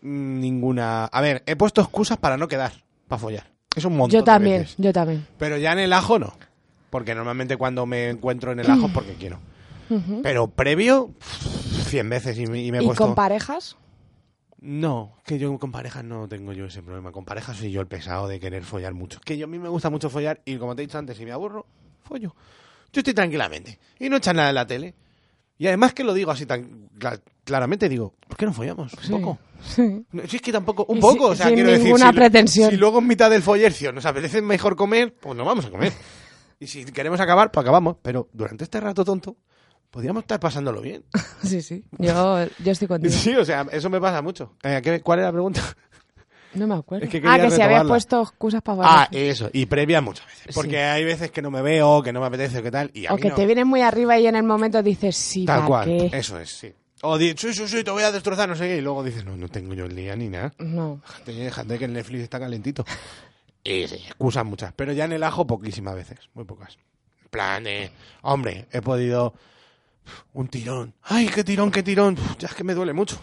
ninguna. 0.00 1.06
A 1.06 1.20
ver, 1.20 1.42
he 1.46 1.56
puesto 1.56 1.80
excusas 1.80 2.16
para 2.16 2.36
no 2.36 2.48
quedar, 2.48 2.72
para 3.08 3.18
follar. 3.18 3.44
Es 3.74 3.84
un 3.84 3.96
montón 3.96 4.12
Yo 4.12 4.20
de 4.20 4.24
también, 4.26 4.62
veces. 4.62 4.76
yo 4.78 4.92
también. 4.92 5.26
Pero 5.38 5.56
ya 5.56 5.72
en 5.72 5.80
el 5.80 5.92
ajo 5.92 6.18
no. 6.18 6.32
Porque 6.90 7.14
normalmente 7.14 7.56
cuando 7.56 7.84
me 7.86 8.08
encuentro 8.08 8.52
en 8.52 8.60
el 8.60 8.70
ajo 8.70 8.86
es 8.86 8.92
porque 8.92 9.14
quiero. 9.14 9.38
Pero 10.22 10.48
previo, 10.48 11.10
100 11.20 12.08
veces 12.10 12.38
y 12.38 12.46
me, 12.46 12.62
y 12.62 12.70
me 12.72 12.78
he 12.78 12.82
¿Y 12.82 12.86
puesto... 12.86 13.04
con 13.04 13.14
parejas? 13.14 13.76
No, 14.60 15.14
que 15.24 15.38
yo 15.38 15.56
con 15.58 15.70
parejas 15.72 16.04
no 16.04 16.28
tengo 16.28 16.52
yo 16.52 16.66
ese 16.66 16.82
problema. 16.82 17.10
Con 17.12 17.24
parejas 17.24 17.56
soy 17.56 17.70
yo 17.70 17.80
el 17.80 17.86
pesado 17.86 18.28
de 18.28 18.38
querer 18.40 18.64
follar 18.64 18.92
mucho. 18.94 19.20
Que 19.24 19.38
yo 19.38 19.46
a 19.46 19.48
mí 19.48 19.58
me 19.58 19.68
gusta 19.68 19.88
mucho 19.90 20.10
follar 20.10 20.40
y 20.44 20.56
como 20.56 20.74
te 20.76 20.82
he 20.82 20.86
dicho 20.86 20.98
antes, 20.98 21.16
si 21.16 21.24
me 21.24 21.32
aburro, 21.32 21.66
follo. 22.02 22.34
Yo 22.92 23.00
estoy 23.00 23.14
tranquilamente 23.14 23.78
y 23.98 24.08
no 24.08 24.16
echan 24.16 24.36
nada 24.36 24.48
en 24.50 24.54
la 24.54 24.66
tele. 24.66 24.94
Y 25.58 25.66
además 25.66 25.92
que 25.92 26.04
lo 26.04 26.14
digo 26.14 26.30
así 26.30 26.46
tan 26.46 26.88
cla- 26.98 27.20
claramente, 27.44 27.88
digo, 27.88 28.14
¿por 28.28 28.36
qué 28.36 28.46
no 28.46 28.52
follamos? 28.52 28.92
Un 28.94 29.02
Sí. 29.02 29.10
poco. 29.10 29.38
Sí. 29.60 30.04
Si 30.28 30.36
es 30.36 30.42
que 30.42 30.52
tampoco, 30.52 30.84
un 30.88 30.98
Y 30.98 31.00
poco, 31.00 31.26
si- 31.28 31.32
o 31.32 31.36
sea, 31.36 31.46
sin 31.46 31.56
quiero 31.56 31.70
decir, 31.70 31.84
ninguna 31.86 32.10
si, 32.10 32.16
pretensión. 32.16 32.70
si 32.70 32.76
luego 32.76 33.00
en 33.00 33.06
mitad 33.08 33.28
del 33.28 33.42
follercio 33.42 33.92
nos 33.92 34.06
apetece 34.06 34.40
mejor 34.40 34.76
comer, 34.76 35.14
pues 35.20 35.36
no 35.36 35.44
vamos 35.44 35.64
a 35.66 35.70
comer. 35.70 35.92
Y 36.60 36.66
si 36.68 36.84
queremos 36.84 37.18
acabar, 37.20 37.50
pues 37.50 37.62
acabamos. 37.64 37.96
Pero 38.02 38.28
durante 38.32 38.64
este 38.64 38.80
rato 38.80 39.04
tonto, 39.04 39.36
podríamos 39.90 40.22
estar 40.22 40.38
pasándolo 40.38 40.80
bien. 40.80 41.04
Sí, 41.42 41.60
sí. 41.62 41.84
Yo, 41.98 42.46
yo 42.64 42.72
estoy 42.72 42.86
contigo. 42.88 43.12
Sí, 43.12 43.34
o 43.34 43.44
sea, 43.44 43.66
eso 43.72 43.90
me 43.90 44.00
pasa 44.00 44.22
mucho. 44.22 44.54
Eh, 44.62 44.80
¿qué- 44.82 45.00
¿Cuál 45.00 45.18
era 45.20 45.28
la 45.28 45.32
pregunta? 45.32 45.60
No 46.54 46.66
me 46.66 46.74
acuerdo. 46.76 47.04
Es 47.04 47.10
que 47.10 47.22
ah, 47.26 47.38
que 47.38 47.50
si 47.50 47.60
habías 47.60 47.84
puesto 47.84 48.22
excusas 48.22 48.62
para 48.62 48.82
Ah, 48.82 49.06
follar. 49.06 49.08
eso. 49.12 49.50
Y 49.52 49.66
previa 49.66 50.00
muchas 50.00 50.26
veces. 50.26 50.54
Porque 50.54 50.70
Sí. 50.70 50.76
hay 50.76 51.04
veces 51.04 51.30
que 51.30 51.42
no 51.42 51.50
me 51.50 51.60
veo, 51.62 52.02
que 52.02 52.12
no 52.12 52.20
me 52.20 52.26
apetece, 52.26 52.62
que 52.62 52.70
tal. 52.70 52.90
Y 52.94 53.06
a 53.06 53.12
O 53.12 53.16
mí 53.16 53.22
que 53.22 53.28
no. 53.28 53.34
te 53.34 53.44
vienes 53.46 53.66
muy 53.66 53.82
arriba 53.82 54.18
y 54.18 54.26
en 54.26 54.36
el 54.36 54.42
momento 54.44 54.82
dices, 54.82 55.16
sí, 55.16 55.44
Tal 55.44 55.56
¿para 55.58 55.66
cual. 55.68 55.84
qué? 55.86 56.10
Eso 56.18 56.38
es, 56.38 56.50
sí. 56.50 56.72
O 57.02 57.16
di, 57.18 57.34
sí, 57.36 57.52
sí, 57.54 57.68
sí, 57.68 57.84
te 57.84 57.90
voy 57.90 58.02
a 58.02 58.10
destrozar, 58.10 58.48
no 58.48 58.56
sé 58.56 58.66
qué. 58.66 58.76
Y 58.78 58.80
luego 58.80 59.04
dices, 59.04 59.24
no, 59.24 59.36
no 59.36 59.48
tengo 59.48 59.74
yo 59.74 59.84
el 59.84 59.94
día 59.94 60.16
ni 60.16 60.28
nada. 60.28 60.52
No. 60.58 61.00
Déjate, 61.06 61.32
déjate 61.32 61.78
que 61.78 61.84
el 61.84 61.92
Netflix 61.92 62.22
está 62.24 62.40
calentito. 62.40 62.84
Y 63.62 63.86
sí, 63.86 63.96
excusas 64.06 64.44
muchas. 64.44 64.72
Pero 64.72 64.92
ya 64.92 65.04
en 65.04 65.12
el 65.12 65.22
ajo, 65.22 65.46
poquísimas 65.46 65.94
veces. 65.94 66.18
Muy 66.34 66.44
pocas. 66.44 66.78
En 67.22 67.28
plan, 67.28 67.66
eh, 67.66 67.90
hombre, 68.22 68.66
he 68.72 68.80
podido. 68.80 69.34
Un 70.32 70.48
tirón. 70.48 70.94
¡Ay, 71.02 71.28
qué 71.28 71.44
tirón, 71.44 71.70
qué 71.70 71.82
tirón! 71.82 72.14
Uf, 72.14 72.38
Ya 72.38 72.48
es 72.48 72.54
que 72.54 72.64
me 72.64 72.72
duele 72.72 72.94
mucho. 72.94 73.20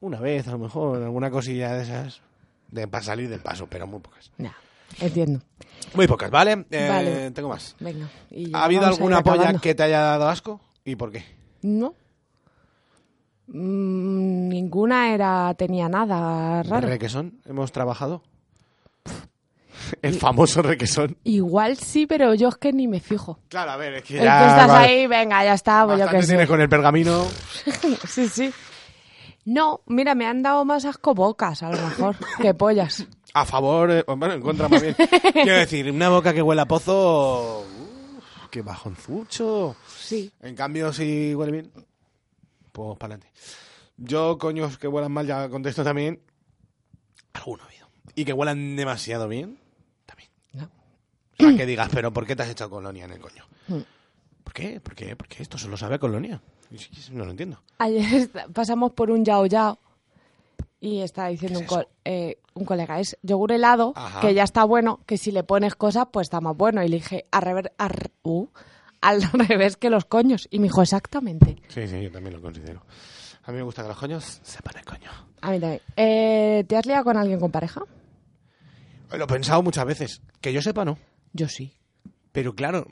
Una 0.00 0.18
vez, 0.20 0.48
a 0.48 0.52
lo 0.52 0.58
mejor, 0.58 1.00
alguna 1.02 1.30
cosilla 1.30 1.72
de 1.74 1.84
esas. 1.84 2.20
De, 2.76 2.86
para 2.86 3.02
salir 3.02 3.28
del 3.28 3.40
paso, 3.40 3.66
pero 3.66 3.86
muy 3.86 4.00
pocas. 4.00 4.30
Ya, 4.36 4.54
entiendo. 5.00 5.40
Muy 5.94 6.06
pocas, 6.06 6.30
¿vale? 6.30 6.66
Eh, 6.70 6.88
Vale. 6.88 7.30
Tengo 7.30 7.48
más. 7.48 7.74
Venga. 7.80 8.08
y 8.30 8.54
¿Ha 8.54 8.64
habido 8.64 8.84
alguna 8.86 9.22
polla 9.22 9.58
que 9.58 9.74
te 9.74 9.82
haya 9.82 10.00
dado 10.00 10.28
asco? 10.28 10.60
¿Y 10.84 10.94
por 10.96 11.10
qué? 11.10 11.24
No. 11.62 11.94
Mm, 13.48 14.48
ninguna 14.48 15.14
era 15.14 15.54
tenía 15.54 15.88
nada 15.88 16.62
raro. 16.62 16.86
¿Requesón? 16.86 17.40
¿Hemos 17.46 17.72
trabajado? 17.72 18.22
El 20.02 20.14
famoso 20.14 20.62
requesón. 20.62 21.16
Igual 21.24 21.76
sí, 21.76 22.06
pero 22.06 22.34
yo 22.34 22.48
es 22.48 22.56
que 22.56 22.72
ni 22.72 22.88
me 22.88 23.00
fijo. 23.00 23.38
Claro, 23.48 23.70
a 23.70 23.76
ver, 23.76 23.94
es 23.94 24.02
que 24.02 24.14
ya... 24.14 24.20
que 24.20 24.46
estás 24.48 24.68
vale. 24.68 24.86
ahí, 24.86 25.06
venga, 25.06 25.44
ya 25.44 25.54
está, 25.54 25.86
pues 25.86 25.98
yo 25.98 26.08
sé. 26.08 26.26
tienes 26.26 26.48
con 26.48 26.60
el 26.60 26.68
pergamino. 26.68 27.24
Sí, 28.06 28.28
sí. 28.28 28.52
No, 29.46 29.82
mira, 29.86 30.16
me 30.16 30.26
han 30.26 30.42
dado 30.42 30.64
más 30.64 30.84
asco 30.84 31.14
bocas, 31.14 31.62
a 31.62 31.70
lo 31.70 31.76
mejor, 31.76 32.16
que 32.42 32.52
pollas. 32.52 33.06
A 33.32 33.44
favor, 33.44 33.90
eh, 33.92 34.04
bueno, 34.06 34.32
en 34.32 34.40
contra 34.40 34.68
más 34.68 34.82
bien. 34.82 34.96
Quiero 35.32 35.58
decir, 35.58 35.88
una 35.88 36.08
boca 36.08 36.34
que 36.34 36.42
huele 36.42 36.62
a 36.62 36.66
pozo... 36.66 37.60
uf, 37.60 38.48
¡Qué 38.50 38.62
bajonzucho! 38.62 39.76
Sí. 39.86 40.32
En 40.40 40.56
cambio, 40.56 40.92
si 40.92 41.32
huele 41.32 41.52
bien, 41.52 41.72
pues 42.72 42.98
para 42.98 43.14
adelante. 43.14 43.32
Yo, 43.96 44.36
coños 44.36 44.78
que 44.78 44.88
huelan 44.88 45.12
mal, 45.12 45.28
ya 45.28 45.48
contesto 45.48 45.84
también. 45.84 46.20
Alguno 47.32 47.62
ha 47.62 47.66
habido. 47.66 47.88
Y 48.16 48.24
que 48.24 48.32
huelan 48.32 48.74
demasiado 48.74 49.28
bien, 49.28 49.60
también. 50.06 50.30
No. 50.54 50.64
O 50.64 51.42
sea, 51.44 51.56
que 51.56 51.66
digas, 51.66 51.88
pero 51.92 52.12
¿por 52.12 52.26
qué 52.26 52.34
te 52.34 52.42
has 52.42 52.48
echado 52.48 52.70
colonia 52.70 53.04
en 53.04 53.12
el 53.12 53.20
coño? 53.20 53.44
Mm. 53.68 53.78
¿Por 54.42 54.52
qué? 54.52 54.80
¿Por 54.80 54.96
qué? 54.96 55.14
Porque 55.14 55.44
esto 55.44 55.56
solo 55.56 55.76
sabe 55.76 55.94
a 55.94 55.98
colonia. 56.00 56.42
No 57.12 57.24
lo 57.24 57.30
entiendo. 57.30 57.60
Ayer 57.78 58.30
pasamos 58.52 58.92
por 58.92 59.10
un 59.10 59.24
yao 59.24 59.46
yao 59.46 59.78
y 60.80 61.00
está 61.00 61.28
diciendo 61.28 61.60
un, 61.60 61.66
co- 61.66 61.88
eh, 62.04 62.38
un 62.54 62.64
colega, 62.64 63.00
es 63.00 63.16
yogur 63.22 63.52
helado, 63.52 63.92
Ajá. 63.96 64.20
que 64.20 64.34
ya 64.34 64.42
está 64.44 64.64
bueno, 64.64 65.00
que 65.06 65.16
si 65.18 65.32
le 65.32 65.42
pones 65.42 65.74
cosas, 65.74 66.06
pues 66.12 66.26
está 66.26 66.40
más 66.40 66.56
bueno. 66.56 66.82
Y 66.82 66.88
le 66.88 66.96
dije, 66.96 67.26
al 67.30 67.42
revés, 67.42 67.66
ar- 67.78 68.10
uh, 68.22 68.46
al 69.00 69.22
revés 69.48 69.76
que 69.76 69.90
los 69.90 70.04
coños. 70.04 70.48
Y 70.50 70.58
me 70.58 70.64
dijo, 70.64 70.82
exactamente. 70.82 71.56
Sí, 71.68 71.86
sí, 71.88 72.02
yo 72.02 72.10
también 72.10 72.34
lo 72.36 72.42
considero. 72.42 72.82
A 73.44 73.50
mí 73.52 73.58
me 73.58 73.62
gusta 73.62 73.82
que 73.82 73.88
los 73.88 73.98
coños 73.98 74.40
sepan 74.42 74.76
el 74.78 74.84
coño. 74.84 75.10
A 75.40 75.50
mí 75.50 75.60
también. 75.60 75.80
Eh, 75.96 76.64
¿Te 76.68 76.76
has 76.76 76.84
liado 76.86 77.04
con 77.04 77.16
alguien 77.16 77.38
con 77.40 77.50
pareja? 77.52 77.82
Lo 79.12 79.24
he 79.24 79.26
pensado 79.28 79.62
muchas 79.62 79.84
veces. 79.86 80.20
Que 80.40 80.52
yo 80.52 80.60
sepa, 80.60 80.84
no. 80.84 80.98
Yo 81.32 81.48
sí. 81.48 81.72
Pero 82.32 82.54
claro, 82.54 82.86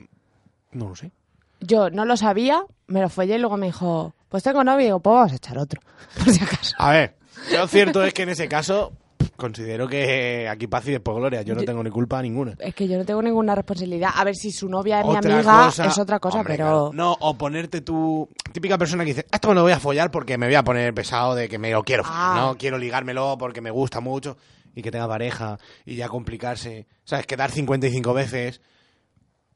no 0.71 0.89
lo 0.89 0.95
sé. 0.95 1.11
Yo 1.59 1.89
no 1.89 2.05
lo 2.05 2.17
sabía, 2.17 2.63
me 2.87 3.01
lo 3.01 3.09
follé 3.09 3.35
y 3.35 3.39
luego 3.39 3.57
me 3.57 3.67
dijo, 3.67 4.13
pues 4.29 4.43
tengo 4.43 4.63
novio 4.63 4.81
y 4.81 4.85
digo, 4.85 4.99
pues 4.99 5.13
vamos 5.15 5.31
a 5.31 5.35
echar 5.35 5.57
otro, 5.57 5.81
por 6.17 6.29
si 6.31 6.43
acaso. 6.43 6.75
A 6.77 6.91
ver, 6.91 7.15
lo 7.53 7.67
cierto 7.67 8.03
es 8.03 8.13
que 8.13 8.23
en 8.23 8.29
ese 8.29 8.47
caso 8.47 8.91
considero 9.37 9.87
que 9.89 10.47
aquí 10.47 10.67
paz 10.67 10.87
y 10.87 10.91
después 10.91 11.17
gloria. 11.17 11.41
Yo 11.41 11.55
no 11.55 11.61
Yo- 11.61 11.65
tengo 11.65 11.83
ni 11.83 11.89
culpa 11.89 12.21
ninguna. 12.21 12.53
Es 12.59 12.73
que 12.73 12.87
yo 12.87 12.97
no 12.97 13.03
tengo 13.03 13.21
ninguna 13.21 13.53
responsabilidad. 13.55 14.11
A 14.15 14.23
ver 14.23 14.35
si 14.35 14.51
su 14.51 14.69
novia 14.69 15.01
es 15.01 15.07
mi 15.07 15.15
amiga, 15.15 15.65
cosa- 15.65 15.85
es 15.87 15.97
otra 15.97 16.19
cosa, 16.19 16.37
Hombre, 16.39 16.53
pero... 16.53 16.65
claro. 16.65 16.91
No, 16.93 17.17
o 17.19 17.37
ponerte 17.37 17.81
tu 17.81 18.29
típica 18.53 18.77
persona 18.77 19.03
que 19.03 19.09
dice, 19.13 19.25
esto 19.31 19.49
me 19.49 19.55
lo 19.55 19.63
voy 19.63 19.73
a 19.73 19.79
follar 19.79 20.09
porque 20.11 20.37
me 20.37 20.45
voy 20.45 20.55
a 20.55 20.63
poner 20.63 20.93
pesado 20.93 21.35
de 21.35 21.49
que 21.49 21.57
me 21.57 21.71
lo 21.71 21.83
quiero 21.83 22.03
follar, 22.03 22.19
Ah. 22.21 22.35
¿no? 22.39 22.57
Quiero 22.57 22.77
ligármelo 22.77 23.37
porque 23.37 23.59
me 23.61 23.71
gusta 23.71 23.99
mucho 23.99 24.37
y 24.73 24.81
que 24.81 24.91
tenga 24.91 25.07
pareja 25.07 25.57
y 25.85 25.95
ya 25.95 26.07
complicarse. 26.07 26.87
¿Sabes? 27.03 27.25
Quedar 27.27 27.51
55 27.51 28.13
veces. 28.13 28.61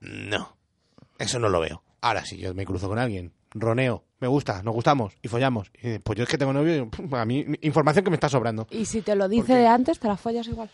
No. 0.01 0.55
Eso 1.17 1.39
no 1.39 1.47
lo 1.49 1.59
veo. 1.61 1.83
Ahora 2.01 2.25
sí, 2.25 2.37
yo 2.37 2.53
me 2.53 2.65
cruzo 2.65 2.87
con 2.87 2.97
alguien, 2.99 3.31
roneo, 3.51 4.03
me 4.19 4.27
gusta, 4.27 4.63
nos 4.63 4.73
gustamos 4.73 5.13
y 5.21 5.27
follamos. 5.27 5.71
Y 5.81 5.99
pues 5.99 6.17
yo 6.17 6.23
es 6.23 6.29
que 6.29 6.37
tengo 6.37 6.53
novio 6.53 6.75
y 6.75 7.15
a 7.15 7.25
mí 7.25 7.45
información 7.61 8.03
que 8.03 8.11
me 8.11 8.15
está 8.15 8.29
sobrando. 8.29 8.67
Y 8.71 8.85
si 8.85 9.01
te 9.01 9.15
lo 9.15 9.25
¿Por 9.25 9.31
dice 9.31 9.55
de 9.55 9.67
antes, 9.67 9.99
te 9.99 10.07
la 10.07 10.17
follas 10.17 10.47
igual. 10.47 10.69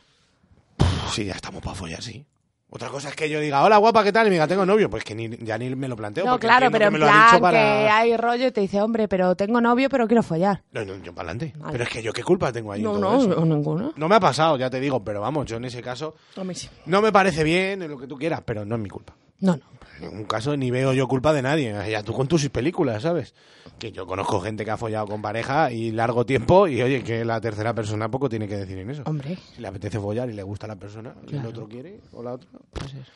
Sí, 1.11 1.25
ya 1.25 1.33
estamos 1.33 1.61
para 1.61 1.75
follar, 1.75 2.01
sí. 2.01 2.25
Otra 2.67 2.89
cosa 2.89 3.09
es 3.09 3.15
que 3.15 3.29
yo 3.29 3.39
diga, 3.39 3.63
hola 3.63 3.77
guapa, 3.77 4.03
¿qué 4.03 4.11
tal? 4.11 4.25
Y 4.27 4.29
me 4.29 4.33
diga, 4.35 4.47
tengo 4.47 4.65
novio. 4.65 4.89
Pues 4.89 5.03
que 5.03 5.15
ni, 5.15 5.29
ya 5.37 5.57
ni 5.57 5.73
me 5.75 5.87
lo 5.87 5.95
planteo. 5.95 6.25
No, 6.25 6.31
porque 6.31 6.47
claro, 6.47 6.69
pero 6.71 6.79
que 6.79 6.85
en 6.87 6.93
me 6.93 6.99
lo 6.99 7.05
ha 7.05 7.09
dicho 7.09 7.29
plan 7.29 7.41
para... 7.41 7.57
que 7.57 7.89
hay 7.89 8.17
rollo 8.17 8.47
y 8.47 8.51
te 8.51 8.59
dice, 8.59 8.81
hombre, 8.81 9.07
pero 9.07 9.35
tengo 9.35 9.61
novio, 9.61 9.87
pero 9.87 10.07
quiero 10.07 10.23
follar. 10.23 10.61
No, 10.73 10.83
no, 10.83 10.97
yo 10.97 11.13
para 11.13 11.29
adelante. 11.29 11.57
Vale. 11.57 11.71
Pero 11.71 11.83
es 11.85 11.89
que 11.89 12.03
yo 12.03 12.11
qué 12.11 12.23
culpa 12.23 12.51
tengo 12.51 12.73
ahí. 12.73 12.81
en 12.81 12.85
No, 12.85 12.93
todo 12.93 12.99
no, 13.01 13.17
eso? 13.17 13.45
no, 13.45 13.55
ninguna. 13.55 13.91
No 13.95 14.09
me 14.09 14.15
ha 14.15 14.19
pasado, 14.19 14.57
ya 14.57 14.69
te 14.69 14.79
digo, 14.81 15.01
pero 15.03 15.21
vamos, 15.21 15.45
yo 15.45 15.55
en 15.57 15.65
ese 15.65 15.81
caso 15.81 16.15
sí. 16.53 16.69
no 16.87 17.01
me 17.01 17.13
parece 17.13 17.43
bien 17.45 17.81
en 17.83 17.91
lo 17.91 17.97
que 17.97 18.07
tú 18.07 18.17
quieras, 18.17 18.41
pero 18.43 18.65
no 18.65 18.75
es 18.75 18.81
mi 18.81 18.89
culpa. 18.89 19.13
No, 19.39 19.55
no. 19.55 19.63
En 19.97 20.09
ningún 20.09 20.25
caso 20.25 20.55
ni 20.57 20.71
veo 20.71 20.93
yo 20.93 21.07
culpa 21.07 21.31
de 21.33 21.41
nadie. 21.41 21.73
Ya 21.89 22.03
tú 22.03 22.13
con 22.13 22.27
tus 22.27 22.47
películas, 22.49 23.01
¿sabes? 23.03 23.33
Que 23.79 23.91
yo 23.91 24.05
conozco 24.05 24.39
gente 24.41 24.65
que 24.65 24.71
ha 24.71 24.77
follado 24.77 25.07
con 25.07 25.21
pareja 25.21 25.71
y 25.71 25.91
largo 25.91 26.25
tiempo 26.25 26.67
y 26.67 26.81
oye, 26.81 27.03
que 27.03 27.23
la 27.25 27.39
tercera 27.41 27.73
persona 27.73 28.09
poco 28.09 28.27
tiene 28.29 28.47
que 28.47 28.57
decir 28.57 28.77
en 28.77 28.89
eso. 28.89 29.03
Hombre, 29.05 29.37
Si 29.55 29.61
le 29.61 29.67
apetece 29.67 29.99
follar 29.99 30.29
y 30.29 30.33
le 30.33 30.43
gusta 30.43 30.65
a 30.65 30.69
la 30.69 30.75
persona 30.75 31.13
y 31.23 31.25
el 31.25 31.31
Claro. 31.41 31.49
otro 31.49 31.67
quiere 31.67 31.99
o 32.13 32.21
la 32.23 32.33
otra. 32.33 32.49
pues 32.71 32.93
eso. 32.93 33.11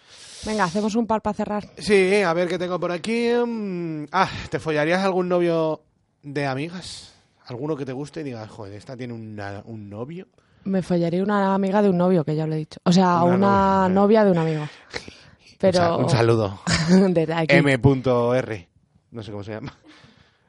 Venga, 0.45 0.63
hacemos 0.63 0.95
un 0.95 1.05
par 1.05 1.21
para 1.21 1.33
cerrar. 1.33 1.67
Sí, 1.77 2.21
a 2.21 2.31
ver 2.33 2.47
qué 2.47 2.57
tengo 2.57 2.79
por 2.79 2.91
aquí. 2.93 3.27
Mm, 3.45 4.05
Ah, 4.11 4.29
¿te 4.49 4.57
follarías 4.59 5.03
algún 5.03 5.27
novio 5.27 5.81
de 6.23 6.45
amigas? 6.45 7.13
¿Alguno 7.47 7.75
que 7.75 7.85
te 7.85 7.91
guste 7.93 8.21
y 8.21 8.23
digas, 8.23 8.49
joder, 8.49 8.73
esta 8.73 8.95
tiene 8.95 9.13
una- 9.13 9.63
un 9.65 9.89
novio? 9.89 10.27
Me 10.63 10.81
follaría 10.81 11.23
una 11.23 11.53
amiga 11.55 11.81
de 11.81 11.89
un 11.89 11.97
novio, 11.97 12.23
que 12.23 12.35
ya 12.35 12.45
lo 12.47 12.53
he 12.53 12.57
dicho. 12.57 12.79
O 12.83 12.91
sea, 12.93 13.23
Una 13.23 13.35
una, 13.35 13.89
novia. 13.89 13.89
novia 13.89 14.23
de 14.25 14.31
un 14.31 14.37
amigo. 14.37 14.67
Pero... 15.59 15.79
Un 15.79 15.83
sa- 15.83 15.95
Un 16.05 16.09
saludo. 16.09 16.61
Desde 17.09 17.33
aquí. 17.33 17.55
M.R. 17.55 18.69
No 19.11 19.23
sé 19.23 19.31
cómo 19.31 19.43
se 19.43 19.51
llama. 19.51 19.73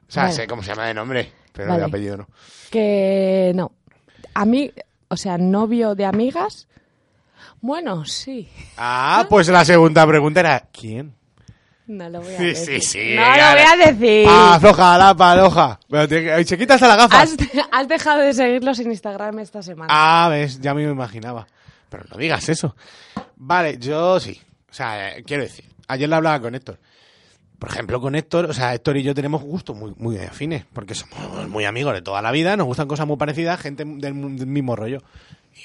O 0.07 0.11
sea, 0.11 0.23
Vale. 0.23 0.35
sé 0.35 0.47
cómo 0.47 0.61
se 0.63 0.69
llama 0.69 0.85
de 0.87 0.93
nombre, 0.93 1.31
pero 1.53 1.69
Vale. 1.69 1.79
de 1.81 1.85
apellido 1.85 2.17
no. 2.17 2.27
Que 2.69 3.51
no. 3.55 3.71
A 4.33 4.45
mí, 4.45 4.71
o 5.07 5.17
sea, 5.17 5.37
novio 5.37 5.95
de 5.95 6.05
amigas. 6.05 6.67
Bueno, 7.61 8.05
sí. 8.05 8.49
Ah, 8.77 9.25
pues 9.29 9.47
la 9.49 9.63
segunda 9.65 10.05
pregunta 10.07 10.39
era, 10.41 10.67
¿quién? 10.71 11.13
No 11.87 12.09
lo 12.09 12.21
voy 12.21 12.33
a 12.33 12.37
Sí, 12.37 12.43
decir. 12.45 12.81
sí, 12.81 12.87
sí. 13.09 13.15
No 13.15 13.21
lo 13.21 13.51
voy 13.51 13.61
a 13.83 13.85
decir. 13.91 14.27
Ah, 14.29 14.57
floja 14.59 14.97
la 14.97 15.15
paloja. 15.15 15.79
Pero 15.89 16.07
tiene 16.07 16.35
que- 16.37 16.45
se 16.45 16.57
quita 16.57 16.75
hasta 16.75 16.87
las 16.87 16.97
gafas. 16.97 17.19
Has, 17.33 17.37
has 17.71 17.87
dejado 17.87 18.19
de 18.21 18.33
seguirlos 18.33 18.79
en 18.79 18.91
Instagram 18.91 19.39
esta 19.39 19.61
semana. 19.61 19.89
Ah, 19.93 20.29
ves, 20.29 20.59
ya 20.61 20.73
me 20.73 20.83
lo 20.85 20.91
imaginaba. 20.91 21.47
Pero 21.89 22.05
no 22.11 22.17
digas 22.17 22.47
eso. 22.49 22.75
Vale, 23.35 23.77
yo 23.77 24.19
sí. 24.19 24.39
O 24.71 24.73
sea, 24.73 25.17
eh, 25.17 25.23
quiero 25.23 25.43
decir, 25.43 25.65
ayer 25.87 26.07
le 26.09 26.15
hablaba 26.15 26.39
con 26.39 26.55
Héctor. 26.55 26.79
Por 27.59 27.69
ejemplo, 27.69 28.01
con 28.01 28.15
Héctor, 28.15 28.45
o 28.45 28.53
sea, 28.53 28.73
Héctor 28.73 28.97
y 28.97 29.03
yo 29.03 29.13
tenemos 29.13 29.43
gustos 29.43 29.75
muy, 29.75 29.93
muy 29.97 30.17
afines, 30.17 30.65
porque 30.73 30.95
somos 30.95 31.47
muy 31.47 31.65
amigos 31.65 31.93
de 31.93 32.01
toda 32.01 32.21
la 32.21 32.31
vida, 32.31 32.57
nos 32.57 32.65
gustan 32.65 32.87
cosas 32.87 33.05
muy 33.05 33.17
parecidas, 33.17 33.59
gente 33.59 33.85
del, 33.85 33.99
del 33.99 34.47
mismo 34.47 34.75
rollo. 34.75 35.03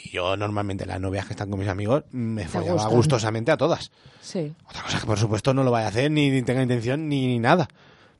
Y 0.05 0.11
yo 0.11 0.37
normalmente 0.37 0.85
las 0.85 1.01
novias 1.01 1.25
que 1.27 1.33
están 1.33 1.49
con 1.49 1.59
mis 1.59 1.69
amigos 1.69 2.05
me 2.11 2.47
follaba 2.47 2.75
gustan. 2.75 2.93
gustosamente 2.93 3.53
a 3.53 3.57
todas. 3.57 3.91
Sí. 4.21 4.53
Otra 4.69 4.83
cosa 4.83 5.01
que 5.01 5.07
por 5.07 5.19
supuesto 5.19 5.55
no 5.55 5.63
lo 5.63 5.71
vaya 5.71 5.87
a 5.87 5.91
hacer, 5.91 6.11
ni, 6.11 6.29
ni 6.29 6.43
tenga 6.43 6.61
intención, 6.61 7.09
ni, 7.09 7.29
ni 7.29 7.39
nada. 7.39 7.69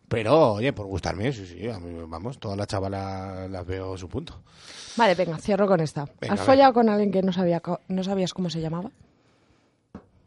Pero, 0.09 0.53
oye, 0.53 0.73
por 0.73 0.87
gustarme, 0.87 1.33
sí, 1.33 1.45
sí, 1.45 1.69
a 1.69 1.81
mí, 1.81 1.93
vamos, 2.07 2.39
todas 2.39 2.57
las 2.57 2.69
chavalas 2.69 3.51
las 3.51 3.67
veo 3.67 3.99
su 3.99 4.09
punto. 4.09 4.41
Vale, 4.97 5.17
venga, 5.17 5.37
cierro 5.39 5.67
con 5.67 5.81
esta. 5.81 6.07
Venga, 6.21 6.35
¿Has 6.35 6.41
a 6.41 6.45
follado 6.45 6.73
con 6.73 6.89
alguien 6.89 7.11
que 7.11 7.23
no, 7.23 7.33
sabía, 7.33 7.61
no 7.89 8.05
sabías 8.05 8.33
cómo 8.33 8.49
se 8.49 8.61
llamaba? 8.61 8.91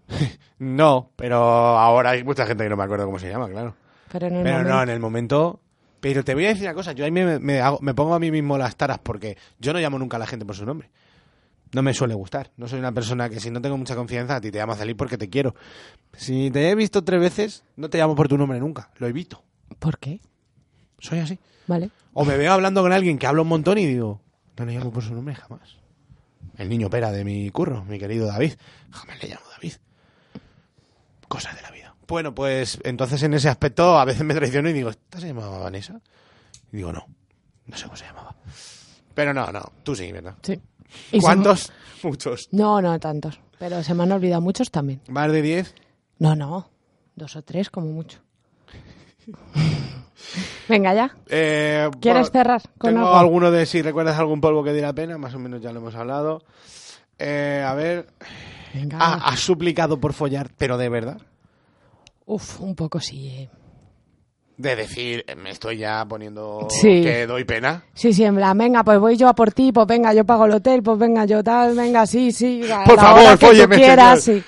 No, 0.60 1.12
pero 1.16 1.38
ahora 1.38 2.10
hay 2.12 2.24
mucha 2.26 2.46
gente 2.46 2.64
que 2.66 2.70
no 2.70 2.76
me 2.76 2.84
acuerdo 2.84 3.06
cómo 3.06 3.18
se 3.18 3.30
llama, 3.30 3.48
claro. 3.50 3.76
Pero 4.12 4.28
en 4.28 4.36
el 4.36 4.44
Pero 4.44 4.64
no, 4.64 4.84
en 4.84 4.90
el 4.90 5.00
momento... 5.00 5.62
Pero 6.02 6.24
te 6.26 6.34
voy 6.34 6.46
a 6.46 6.50
decir 6.50 6.64
una 6.66 6.74
cosa, 6.74 6.92
yo 6.94 7.04
ahí 7.06 7.12
me, 7.12 7.40
me 7.40 7.62
hago- 7.62 7.80
me 7.82 7.94
pongo 7.94 8.14
a 8.14 8.20
mí 8.20 8.30
mismo 8.32 8.58
las 8.58 8.76
taras 8.76 9.00
porque 9.00 9.38
yo 9.60 9.72
no 9.74 9.80
llamo 9.80 9.98
nunca 10.00 10.16
a 10.18 10.20
la 10.20 10.28
gente 10.28 10.46
por 10.46 10.56
su 10.56 10.66
nombre. 10.66 10.90
No 11.74 11.82
me 11.82 11.94
suele 11.94 12.14
gustar. 12.14 12.52
No 12.58 12.68
soy 12.68 12.80
una 12.80 12.92
persona 12.94 13.30
que 13.30 13.40
si 13.40 13.52
no 13.52 13.62
tengo 13.62 13.78
mucha 13.78 13.96
confianza 13.96 14.38
a 14.38 14.42
ti 14.42 14.50
te 14.52 14.58
llamo 14.58 14.72
a 14.74 14.78
salir 14.78 14.96
porque 14.98 15.18
te 15.18 15.30
quiero. 15.30 15.56
Si 16.14 16.50
te 16.52 16.70
he 16.70 16.76
visto 16.76 17.04
tres 17.04 17.20
veces, 17.22 17.64
no 17.78 17.90
te 17.90 17.98
llamo 17.98 18.16
por 18.16 18.28
tu 18.28 18.38
nombre 18.38 18.60
nunca. 18.60 18.90
Lo 18.98 19.08
evito. 19.08 19.44
¿Por 19.78 19.98
qué? 20.00 20.20
Soy 21.00 21.20
así. 21.20 21.38
Vale. 21.68 21.90
O 22.14 22.26
me 22.26 22.36
veo 22.38 22.52
hablando 22.54 22.82
con 22.82 22.92
alguien 22.94 23.18
que 23.18 23.28
habla 23.28 23.42
un 23.44 23.50
montón 23.50 23.78
y 23.78 23.86
digo, 23.86 24.20
no 24.58 24.66
le 24.66 24.74
llamo 24.78 24.92
por 24.92 25.04
su 25.04 25.14
nombre 25.14 25.36
jamás. 25.36 25.78
El 26.58 26.68
niño 26.70 26.90
pera 26.90 27.12
de 27.12 27.24
mi 27.24 27.50
curro, 27.52 27.84
mi 27.86 28.00
querido 28.00 28.26
David. 28.28 28.54
Jamás 28.92 29.22
le 29.22 29.30
llamo 29.30 29.46
David. 29.52 29.74
Cosas 31.30 31.56
de 31.56 31.62
la 31.62 31.72
vida. 31.72 31.96
Bueno, 32.08 32.36
pues 32.36 32.78
entonces 32.84 33.24
en 33.24 33.34
ese 33.36 33.48
aspecto 33.48 33.98
a 33.98 34.04
veces 34.04 34.24
me 34.26 34.34
traiciono 34.34 34.70
y 34.70 34.74
digo, 34.74 34.90
¿esta 34.90 35.20
se 35.22 35.28
llamaba 35.28 35.60
Vanessa? 35.60 36.02
Y 36.74 36.78
digo, 36.78 36.92
no, 36.92 37.06
no 37.68 37.78
sé 37.78 37.86
cómo 37.86 37.96
se 37.96 38.06
llamaba. 38.06 38.36
Pero 39.14 39.34
no, 39.34 39.52
no, 39.52 39.62
tú 39.84 39.96
sí, 39.96 40.12
¿verdad? 40.12 40.36
Sí. 40.42 40.60
¿Cuántos? 41.22 41.72
Muchos. 42.04 42.50
No, 42.52 42.82
no 42.82 43.00
tantos. 43.00 43.40
Pero 43.60 43.84
se 43.84 43.94
me 43.94 44.04
han 44.04 44.12
olvidado 44.12 44.42
muchos 44.42 44.72
también. 44.72 45.02
¿Más 45.08 45.32
de 45.32 45.42
diez? 45.42 45.76
No, 46.18 46.36
no. 46.36 46.70
Dos 47.16 47.36
o 47.36 47.42
tres 47.44 47.70
como 47.70 47.88
mucho. 47.88 48.20
Venga, 50.68 50.94
ya. 50.94 51.16
Eh, 51.28 51.90
¿Quieres 52.00 52.32
cerrar 52.32 52.62
con 52.78 52.94
tengo 52.94 53.08
algo? 53.08 53.20
alguno 53.20 53.52
de 53.52 53.66
si 53.66 53.82
recuerdas 53.82 54.18
algún 54.18 54.40
polvo 54.42 54.64
que 54.64 54.74
diera 54.74 54.94
pena, 54.94 55.18
más 55.18 55.34
o 55.34 55.40
menos 55.40 55.62
ya 55.62 55.72
lo 55.72 55.80
hemos 55.80 55.96
hablado. 55.96 56.44
Eh, 57.20 57.64
a 57.68 57.74
ver, 57.74 58.08
Venga. 58.74 58.98
ah, 59.00 59.20
has 59.26 59.40
suplicado 59.42 60.00
por 60.00 60.14
follar, 60.14 60.50
pero 60.58 60.78
de 60.78 60.90
verdad. 60.90 61.18
Uf, 62.26 62.60
un 62.62 62.76
poco 62.76 63.00
sí. 63.00 63.28
eh. 63.28 63.50
De 64.58 64.76
decir, 64.76 65.24
eh, 65.28 65.36
me 65.36 65.52
estoy 65.52 65.78
ya 65.78 66.06
poniendo 66.06 66.68
Sí. 66.70 67.02
que 67.02 67.26
doy 67.28 67.46
pena. 67.46 67.84
Sí, 67.94 68.14
sí, 68.14 68.24
en 68.26 68.36
plan, 68.36 68.58
venga, 68.58 68.84
pues 68.84 69.00
voy 69.00 69.16
yo 69.18 69.28
a 69.30 69.34
por 69.34 69.52
ti, 69.54 69.72
pues 69.72 69.88
venga, 69.88 70.14
yo 70.14 70.26
pago 70.26 70.46
el 70.46 70.52
hotel, 70.54 70.84
pues 70.84 70.98
venga, 70.98 71.26
yo 71.26 71.44
tal, 71.44 71.76
venga, 71.76 72.06
sí, 72.06 72.32
sí. 72.32 72.62
a 72.72 72.84
Por 72.84 72.96
la 72.98 73.02
favor, 73.02 73.22
hora 73.24 73.38
que 73.38 73.48
tú 73.64 73.70
quieras, 73.70 74.24
señor. 74.24 74.42
sí. 74.42 74.48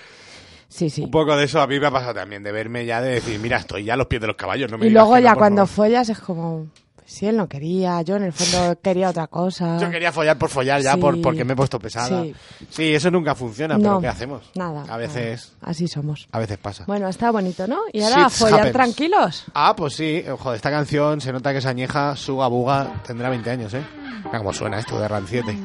Sí, 0.67 0.89
sí. 0.89 1.01
Un 1.03 1.11
poco 1.11 1.36
de 1.36 1.43
eso 1.43 1.59
a 1.61 1.67
mí 1.67 1.78
me 1.82 1.88
ha 1.88 1.91
pasado 1.91 2.13
también, 2.13 2.43
de 2.43 2.51
verme 2.53 2.86
ya, 2.86 3.01
de 3.01 3.15
decir, 3.15 3.38
mira, 3.39 3.57
estoy 3.57 3.84
ya 3.84 3.95
a 3.95 3.97
los 3.97 4.07
pies 4.07 4.22
de 4.22 4.28
los 4.28 4.38
caballos. 4.38 4.72
No 4.72 4.78
me 4.78 4.88
Y 4.88 4.89
luego 4.89 5.17
ya 5.19 5.36
cuando 5.36 5.65
favor. 5.67 5.88
follas 5.88 6.07
es 6.07 6.19
como, 6.19 6.67
si 7.12 7.26
él 7.28 7.36
no 7.36 7.49
quería, 7.49 8.01
yo 8.03 8.16
en 8.16 8.24
el 8.24 8.32
fondo 8.32 8.80
quería 8.82 9.09
otra 9.09 9.28
cosa. 9.28 9.78
Yo 9.80 9.89
quería 9.89 10.14
follar 10.14 10.38
por 10.38 10.49
follar 10.49 10.82
ya, 10.82 10.93
Sí. 10.93 10.99
por, 11.01 11.22
porque 11.22 11.43
me 11.43 11.53
he 11.53 11.55
puesto 11.57 11.78
pesada. 11.78 12.24
Sí. 12.24 12.34
Sí, 12.70 12.95
eso 12.95 13.12
nunca 13.12 13.36
funciona, 13.36 13.76
pero 13.78 13.91
No, 13.91 13.99
¿qué 13.99 14.07
hacemos? 14.07 14.49
Nada. 14.55 14.86
A 14.88 14.95
veces, 14.95 15.51
nada. 15.59 15.72
Así 15.72 15.89
somos. 15.89 16.30
a 16.32 16.39
veces 16.39 16.57
pasa. 16.57 16.86
Bueno, 16.88 17.09
está 17.09 17.30
bonito, 17.32 17.68
¿no? 17.68 17.80
Y 17.91 18.01
ahora, 18.01 18.28
Shit 18.30 18.38
follar 18.38 18.59
happens. 18.59 18.74
tranquilos. 18.74 19.43
Ah, 19.53 19.74
pues 19.76 19.93
sí, 19.95 20.24
joder, 20.39 20.55
esta 20.55 20.72
canción 20.72 21.20
se 21.20 21.34
nota 21.34 21.51
que 21.51 21.57
es 21.57 21.66
añeja, 21.66 22.16
Suga 22.16 22.47
Buga, 22.47 23.01
tendrá 23.05 23.30
20 23.30 23.49
años, 23.49 23.74
¿eh? 23.74 23.84
Mira 24.26 24.38
cómo 24.38 24.53
suena 24.53 24.80
esto 24.80 24.97
de 24.97 25.07
Ranciete. 25.09 25.57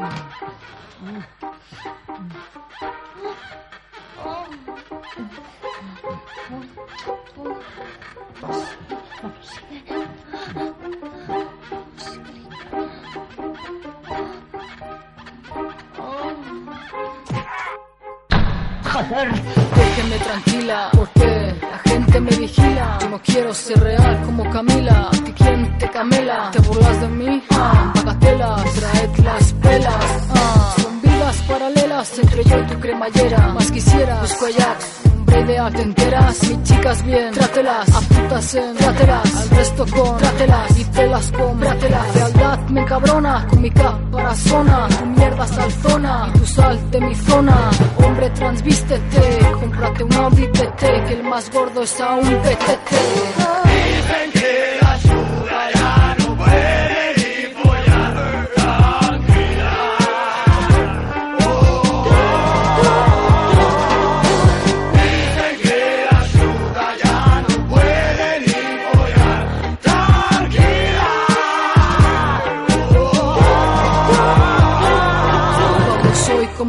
Déjenme 19.75 20.19
tranquila, 20.19 20.91
porque 20.97 21.55
la 21.61 21.79
gente 21.91 22.21
me 22.21 22.31
vigila. 22.37 22.99
No 23.11 23.21
quiero 23.23 23.55
ser 23.55 23.79
real 23.81 24.23
como 24.25 24.51
Camila. 24.51 25.09
¿A 25.09 25.11
ti 25.11 25.33
quién 25.33 25.79
te 25.79 25.89
camela? 25.91 26.51
¿Te 26.51 26.61
burlas 26.61 27.01
de 27.01 27.09
mí? 27.09 27.43
Ah, 27.51 27.93
bagatela, 27.95 28.57
traed 28.75 29.25
las 29.25 29.53
pelas. 29.55 30.29
Ah, 30.35 30.75
son 30.83 31.03
vidas 31.03 31.37
paralelas 31.49 32.19
entre 32.19 32.45
yo 32.45 32.59
y 32.59 32.67
tu 32.67 32.81
cremallera. 32.81 33.49
Más 33.49 33.71
quisiera, 33.71 34.21
busco. 34.21 34.47
Hombre 34.47 35.16
ideal, 35.33 35.73
te 35.73 35.83
enteras, 35.83 36.43
mis 36.49 36.63
chicas 36.63 37.05
bien, 37.05 37.33
trátelas, 37.33 37.89
a 37.95 38.01
putas 38.01 38.55
en, 38.55 38.77
trátelas, 38.77 39.37
al 39.37 39.51
resto 39.51 39.87
con, 39.87 40.17
trátelas, 40.19 40.79
y 40.79 40.85
telas 40.85 41.33
con, 41.33 41.61
trátelas, 41.61 42.07
fealdad 42.13 42.59
me 42.69 42.81
encabrona, 42.81 43.47
con 43.49 43.63
mi 43.63 43.71
caparazona, 43.71 44.89
tu 44.89 45.07
mierda 45.07 45.47
salzona, 45.47 46.29
y 46.35 46.39
tu 46.39 46.47
sal 46.47 46.91
de 46.91 47.01
mi 47.01 47.15
zona, 47.15 47.71
hombre 48.05 48.31
transvístete, 48.31 49.39
cómprate 49.61 50.05
un 50.05 50.11
TT, 50.11 50.81
que 50.81 51.13
el 51.15 51.23
más 51.25 51.51
gordo 51.51 51.83
es 51.83 52.01
aún 52.01 52.25
PTT. 52.25 53.57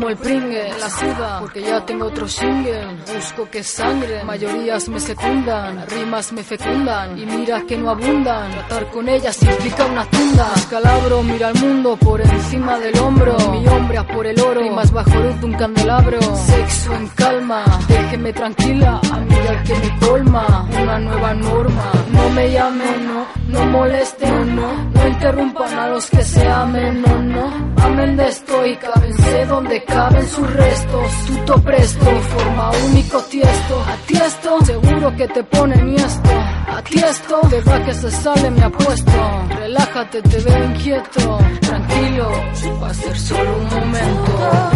Como 0.08 0.10
el 0.10 0.18
la 0.80 0.89
suda, 1.38 1.39
porque 1.39 1.61
ya 1.61 1.85
tengo 1.85 2.05
otro 2.05 2.27
single. 2.27 2.88
Busco 3.13 3.49
que 3.49 3.63
sangre, 3.63 4.23
mayorías 4.23 4.89
me 4.89 4.99
secundan, 4.99 5.85
rimas 5.88 6.31
me 6.33 6.43
fecundan, 6.43 7.17
y 7.17 7.25
mira 7.25 7.61
que 7.67 7.77
no 7.77 7.89
abundan. 7.91 8.51
Tratar 8.51 8.89
con 8.91 9.09
ellas 9.09 9.41
implica 9.43 9.85
una 9.85 10.05
tunda. 10.05 10.51
Escalabro, 10.55 11.23
mira 11.23 11.47
al 11.49 11.55
mundo 11.55 11.97
por 11.97 12.21
encima 12.21 12.79
del 12.79 12.97
hombro. 12.99 13.38
Mi 13.51 13.67
hombre 13.67 13.97
a 13.97 14.07
por 14.07 14.25
el 14.25 14.39
oro, 14.39 14.61
rimas 14.61 14.91
bajo 14.91 15.15
luz 15.19 15.39
de 15.39 15.45
un 15.45 15.53
candelabro. 15.53 16.19
Sexo 16.35 16.93
en 16.93 17.07
calma, 17.09 17.63
déjeme 17.88 18.33
tranquila, 18.33 18.99
amiga 19.11 19.63
que 19.63 19.75
me 19.75 19.99
colma. 19.99 20.67
Una 20.81 20.99
nueva 20.99 21.33
norma, 21.33 21.91
no 22.11 22.29
me 22.31 22.51
llamen, 22.51 23.07
no, 23.07 23.25
no 23.47 23.65
molesten, 23.65 24.55
no, 24.55 24.89
no 24.93 25.07
interrumpan 25.07 25.73
a 25.73 25.88
los 25.88 26.09
que 26.09 26.23
se 26.23 26.47
amen, 26.47 27.01
no, 27.01 27.21
no. 27.21 27.67
Amen 27.83 28.17
de 28.17 28.27
estoica, 28.27 28.91
pensé 28.93 29.45
donde 29.45 29.83
caben 29.83 30.27
sus 30.27 30.53
restos. 30.53 31.26
Tuto 31.28 31.61
presto, 31.61 32.11
mi 32.11 32.21
forma 32.21 32.71
único 32.86 33.21
tiesto. 33.23 33.82
A 33.82 33.95
ti 34.07 34.15
esto, 34.15 34.65
seguro 34.65 35.15
que 35.15 35.28
te 35.28 35.43
pone 35.43 35.75
mi 35.84 35.95
esto. 35.95 36.30
A 36.78 36.82
ti 36.82 36.99
esto, 36.99 37.41
de 37.49 37.61
verdad 37.61 37.86
que 37.86 37.93
se 37.93 38.11
sale 38.11 38.49
mi 38.49 38.61
apuesto. 38.61 39.11
Relájate, 39.59 40.21
te 40.21 40.39
veo 40.39 40.63
inquieto. 40.63 41.38
Tranquilo, 41.61 42.30
va 42.82 42.89
a 42.89 42.93
ser 42.93 43.17
solo 43.17 43.57
un 43.57 43.65
momento. 43.65 44.67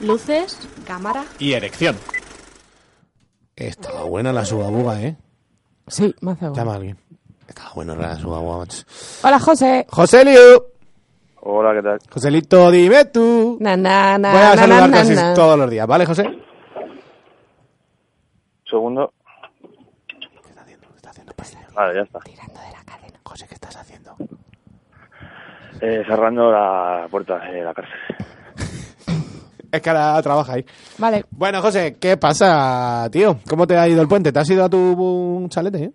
Luces, 0.00 0.58
cámara. 0.86 1.24
Y 1.38 1.52
erección. 1.52 1.96
Estaba 3.56 4.04
buena 4.04 4.32
la 4.32 4.44
Suga 4.44 4.68
Buga, 4.68 5.00
¿eh? 5.02 5.16
Sí, 5.86 6.14
me 6.20 6.32
hace 6.32 6.40
bueno. 6.48 6.54
Llama 6.56 6.72
a 6.72 6.76
alguien. 6.76 6.98
Estaba 7.48 7.72
buena 7.74 7.94
la 7.94 8.16
Suga 8.16 8.38
Buga, 8.38 8.58
macho. 8.58 8.82
Hola, 9.22 9.38
José. 9.40 9.86
Joselio. 9.90 10.66
Hola, 11.40 11.74
¿qué 11.74 11.82
tal? 11.82 11.98
Joselito, 12.12 12.70
dime 12.70 13.04
tú. 13.06 13.56
Na, 13.60 13.76
na, 13.76 14.18
na, 14.18 14.32
Voy 14.32 14.40
a 14.42 14.50
na, 14.50 14.56
saludar 14.56 14.90
na, 14.90 14.96
casi 14.96 15.14
na. 15.14 15.34
todos 15.34 15.58
los 15.58 15.70
días, 15.70 15.86
¿vale, 15.86 16.04
José? 16.06 16.24
Segundo. 18.68 19.12
¿Qué 20.08 20.16
está 20.50 20.60
haciendo? 20.62 20.88
¿Qué 20.88 20.96
está 20.96 21.10
haciendo? 21.10 21.32
Pues, 21.34 21.56
Vale, 21.74 21.94
ya 21.94 22.00
está. 22.02 22.18
Tirando 22.20 22.60
de 22.60 22.72
la 22.72 22.84
cadena. 22.84 23.20
José, 23.24 23.46
¿qué 23.48 23.54
estás 23.54 23.76
haciendo? 23.76 24.16
Eh, 25.80 26.02
cerrando 26.06 26.50
la 26.50 27.06
puerta 27.10 27.38
de 27.38 27.62
la 27.62 27.72
cárcel. 27.74 27.94
Es 29.76 29.82
que 29.82 29.90
ahora 29.90 30.20
trabaja 30.22 30.54
ahí. 30.54 30.64
Vale. 30.98 31.24
Bueno, 31.30 31.60
José, 31.62 31.96
¿qué 32.00 32.16
pasa, 32.16 33.08
tío? 33.12 33.38
¿Cómo 33.48 33.66
te 33.66 33.76
ha 33.76 33.88
ido 33.88 34.02
el 34.02 34.08
puente? 34.08 34.32
¿Te 34.32 34.38
has 34.38 34.50
ido 34.50 34.64
a 34.64 34.68
tu 34.68 35.46
chalete, 35.50 35.84
eh? 35.84 35.90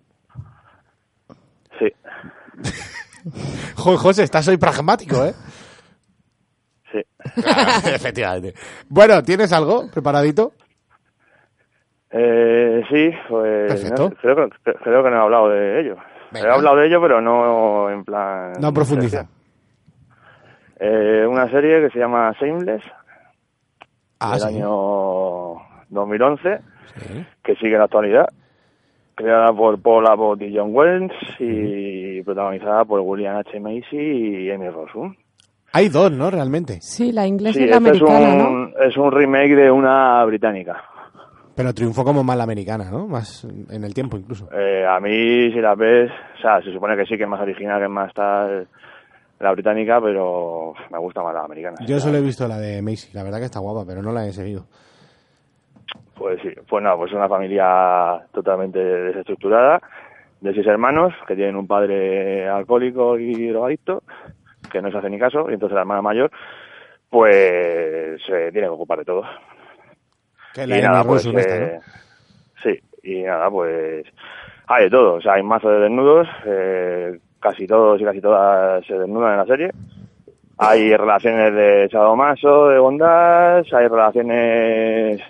Sí, 1.78 1.86
Jo- 3.76 3.96
José, 3.98 4.24
estás 4.24 4.46
hoy 4.48 4.56
pragmático, 4.56 5.24
¿eh? 5.24 5.34
sí. 6.92 7.00
Efectivamente. 7.94 8.54
Bueno, 8.88 9.22
¿tienes 9.22 9.52
algo 9.52 9.88
preparadito? 9.90 10.52
Eh, 12.10 12.82
sí, 12.90 13.10
pues 13.28 13.90
no- 13.90 14.10
creo, 14.10 14.36
que, 14.36 14.72
creo 14.82 15.02
que 15.02 15.10
no 15.10 15.16
he 15.16 15.20
hablado 15.20 15.48
de 15.48 15.80
ello. 15.80 15.96
Venga. 16.30 16.48
He 16.48 16.52
hablado 16.52 16.76
de 16.76 16.86
ello, 16.86 17.00
pero 17.00 17.20
no 17.20 17.90
en 17.90 18.04
plan... 18.04 18.52
No 18.60 18.72
profundiza. 18.72 19.26
Eh, 20.78 21.24
una 21.28 21.48
serie 21.50 21.80
que 21.80 21.90
se 21.90 21.98
llama 21.98 22.32
Shameless, 22.40 22.82
Ah, 24.22 24.32
del 24.32 24.40
sí. 24.40 24.46
año 24.56 24.68
2011, 25.90 26.58
Sí. 26.94 27.24
que 27.42 27.54
sigue 27.56 27.72
en 27.72 27.78
la 27.78 27.84
actualidad, 27.84 28.26
creada 29.14 29.52
por 29.52 29.80
Paul 29.80 30.06
Abbott 30.06 30.42
y 30.42 30.56
John 30.56 30.70
Wells 30.74 31.12
y 31.38 32.22
protagonizada 32.22 32.84
por 32.84 33.00
William 33.00 33.36
H. 33.36 33.58
Macy 33.60 33.96
y 33.96 34.50
Amy 34.50 34.68
Rossum. 34.68 35.14
Hay 35.74 35.88
dos, 35.88 36.12
¿no? 36.12 36.30
Realmente. 36.30 36.80
Sí, 36.82 37.12
la 37.12 37.26
inglesa 37.26 37.58
Sí, 37.58 37.64
y 37.64 37.66
la 37.68 37.76
este 37.78 37.90
es 37.90 38.02
americana, 38.02 38.34
¿no? 38.36 38.50
un, 38.50 38.74
es 38.80 38.96
un 38.96 39.10
remake 39.10 39.54
de 39.56 39.70
una 39.70 40.22
británica. 40.26 40.82
Pero 41.54 41.72
triunfó 41.74 42.04
como 42.04 42.22
más 42.24 42.36
la 42.36 42.44
americana, 42.44 42.90
¿no? 42.90 43.06
Más 43.06 43.44
en 43.70 43.84
el 43.84 43.92
tiempo 43.94 44.16
incluso. 44.16 44.48
Eh, 44.52 44.86
a 44.86 44.98
mí, 45.00 45.50
si 45.52 45.60
la 45.60 45.74
ves, 45.74 46.10
o 46.38 46.40
sea, 46.42 46.60
se 46.62 46.72
supone 46.72 46.96
que 46.96 47.04
sí, 47.06 47.16
que 47.16 47.24
es 47.24 47.28
más 47.28 47.40
original, 47.40 47.78
que 47.78 47.84
es 47.84 47.90
más 47.90 48.12
tal 48.14 48.68
la 49.42 49.52
británica, 49.52 50.00
pero 50.00 50.72
me 50.90 50.98
gusta 50.98 51.22
más 51.22 51.34
la 51.34 51.44
americana. 51.44 51.76
Yo 51.84 51.98
solo 51.98 52.18
he 52.18 52.22
visto 52.22 52.46
la 52.46 52.58
de 52.58 52.80
Macy, 52.80 53.10
la 53.12 53.24
verdad 53.24 53.38
que 53.38 53.46
está 53.46 53.58
guapa, 53.58 53.84
pero 53.86 54.00
no 54.00 54.12
la 54.12 54.26
he 54.26 54.32
seguido. 54.32 54.64
Pues 56.14 56.40
sí, 56.42 56.50
pues 56.68 56.84
no, 56.84 56.96
pues 56.96 57.10
es 57.10 57.16
una 57.16 57.28
familia 57.28 58.24
totalmente 58.32 58.78
desestructurada, 58.78 59.80
de 60.40 60.54
seis 60.54 60.66
hermanos, 60.66 61.12
que 61.26 61.34
tienen 61.34 61.56
un 61.56 61.66
padre 61.66 62.48
alcohólico 62.48 63.18
y 63.18 63.48
drogadicto, 63.48 64.04
que 64.70 64.80
no 64.80 64.90
se 64.92 64.98
hace 64.98 65.10
ni 65.10 65.18
caso, 65.18 65.50
y 65.50 65.54
entonces 65.54 65.74
la 65.74 65.80
hermana 65.80 66.02
mayor, 66.02 66.30
pues 67.10 68.22
se 68.24 68.52
tiene 68.52 68.68
que 68.68 68.74
ocupar 68.74 69.00
de 69.00 69.04
todo. 69.04 69.24
Que 70.54 70.66
la 70.68 70.78
y 70.78 70.82
nada, 70.82 71.02
pues, 71.02 71.24
Rossum 71.24 71.38
esta, 71.38 71.58
¿no? 71.58 71.66
eh, 71.66 71.80
sí, 72.62 72.80
y 73.02 73.22
nada, 73.22 73.50
pues 73.50 74.06
hay 74.68 74.84
de 74.84 74.90
todo, 74.90 75.14
o 75.14 75.20
sea, 75.20 75.32
hay 75.34 75.42
mazo 75.42 75.68
de 75.68 75.80
desnudos, 75.80 76.28
eh, 76.46 77.18
casi 77.42 77.66
todos 77.66 78.00
y 78.00 78.04
casi 78.04 78.20
todas 78.20 78.84
se 78.86 78.98
desnudan 78.98 79.32
en 79.32 79.38
la 79.38 79.46
serie. 79.46 79.70
Hay 80.58 80.94
relaciones 80.96 81.52
de 81.54 81.88
sadomaso, 81.90 82.68
de 82.68 82.78
bondad, 82.78 83.64
hay 83.72 83.88
relaciones 83.88 85.20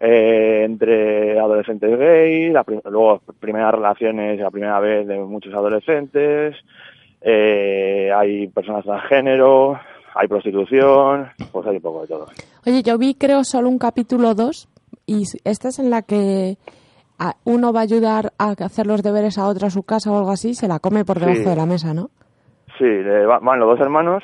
eh, 0.00 0.62
entre 0.64 1.38
adolescentes 1.38 1.98
gays, 1.98 2.54
prim- 2.64 2.80
luego 2.84 3.20
primeras 3.40 3.74
relaciones, 3.74 4.40
la 4.40 4.50
primera 4.50 4.80
vez 4.80 5.06
de 5.06 5.18
muchos 5.18 5.52
adolescentes, 5.54 6.56
eh, 7.20 8.10
hay 8.14 8.46
personas 8.48 8.84
transgénero, 8.84 9.78
hay 10.14 10.28
prostitución, 10.28 11.28
pues 11.52 11.66
hay 11.66 11.76
un 11.76 11.82
poco 11.82 12.02
de 12.02 12.08
todo. 12.08 12.26
Oye, 12.66 12.82
yo 12.82 12.96
vi 12.98 13.14
creo 13.14 13.44
solo 13.44 13.68
un 13.68 13.78
capítulo 13.78 14.34
2 14.34 14.68
y 15.06 15.24
esta 15.44 15.68
es 15.68 15.78
en 15.78 15.90
la 15.90 16.02
que 16.02 16.56
a- 17.18 17.36
uno 17.44 17.72
va 17.72 17.80
a 17.80 17.82
ayudar 17.84 18.32
a 18.38 18.50
hacer 18.50 18.86
los 18.86 19.02
deberes 19.02 19.38
a 19.38 19.46
otro 19.48 19.66
a 19.66 19.70
su 19.70 19.82
casa 19.82 20.10
o 20.12 20.18
algo 20.18 20.30
así, 20.30 20.54
se 20.54 20.68
la 20.68 20.78
come 20.78 21.04
por 21.04 21.18
debajo 21.20 21.38
Sí. 21.38 21.44
de 21.44 21.56
la 21.56 21.66
mesa, 21.66 21.94
¿no? 21.94 22.10
Sí, 22.78 22.84
le 22.84 23.24
va- 23.26 23.38
van 23.40 23.58
los 23.60 23.68
dos 23.70 23.80
hermanos 23.80 24.22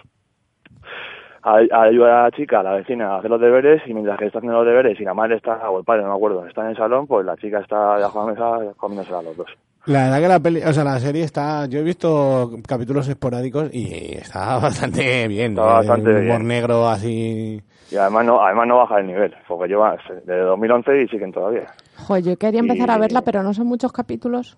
a, 1.43 1.57
a 1.73 1.83
ayudar 1.83 2.11
a 2.11 2.23
la 2.25 2.31
chica, 2.31 2.61
a 2.61 2.63
la 2.63 2.73
vecina, 2.75 3.15
a 3.15 3.19
hacer 3.19 3.31
los 3.31 3.41
deberes 3.41 3.83
y 3.87 3.95
mientras 3.95 4.19
que 4.19 4.27
está 4.27 4.39
haciendo 4.39 4.59
los 4.59 4.67
deberes 4.67 5.01
y 5.01 5.05
la 5.05 5.15
madre 5.15 5.37
está, 5.37 5.69
o 5.71 5.79
el 5.79 5.85
padre, 5.85 6.03
no 6.03 6.11
me 6.11 6.15
acuerdo, 6.17 6.47
está 6.47 6.63
en 6.63 6.69
el 6.69 6.77
salón, 6.77 7.07
pues 7.07 7.25
la 7.27 7.37
chica 7.37 7.59
está 7.61 7.97
debajo 7.97 8.21
de 8.27 8.27
la 8.27 8.33
mesa 8.59 8.75
comiéndosela 8.77 9.19
a 9.19 9.23
los 9.23 9.37
dos. 9.37 9.49
La 9.87 10.05
verdad 10.05 10.21
que 10.21 10.29
la 10.29 10.39
peli, 10.41 10.63
o 10.63 10.73
sea, 10.73 10.85
la 10.85 11.01
serie 11.01 11.25
está, 11.25 11.67
yo 11.67 11.81
he 11.81 11.83
visto 11.83 12.53
capítulos 12.69 13.09
esporádicos 13.09 13.69
y 13.75 14.15
está 14.15 14.59
bastante 14.61 15.27
bien. 15.27 15.53
Está 15.53 15.63
¿no? 15.63 15.67
bastante 15.73 16.11
Un 16.11 16.17
humor 16.19 16.37
bien. 16.39 16.47
negro 16.49 16.89
así. 16.89 17.61
Y 17.93 17.97
además 17.97 18.25
no, 18.25 18.43
además 18.43 18.67
no 18.69 18.79
baja 18.79 19.01
el 19.01 19.07
nivel, 19.07 19.35
porque 19.47 19.69
lleva 19.69 19.97
desde 20.09 20.39
2011 20.41 21.03
y 21.03 21.09
siguen 21.09 21.31
todavía. 21.31 21.67
Joder, 21.99 22.25
yo 22.25 22.37
quería 22.39 22.61
empezar 22.61 22.91
a 22.91 22.97
verla, 22.97 23.21
pero 23.21 23.43
no 23.43 23.53
son 23.53 23.67
muchos 23.67 23.93
capítulos. 23.93 24.57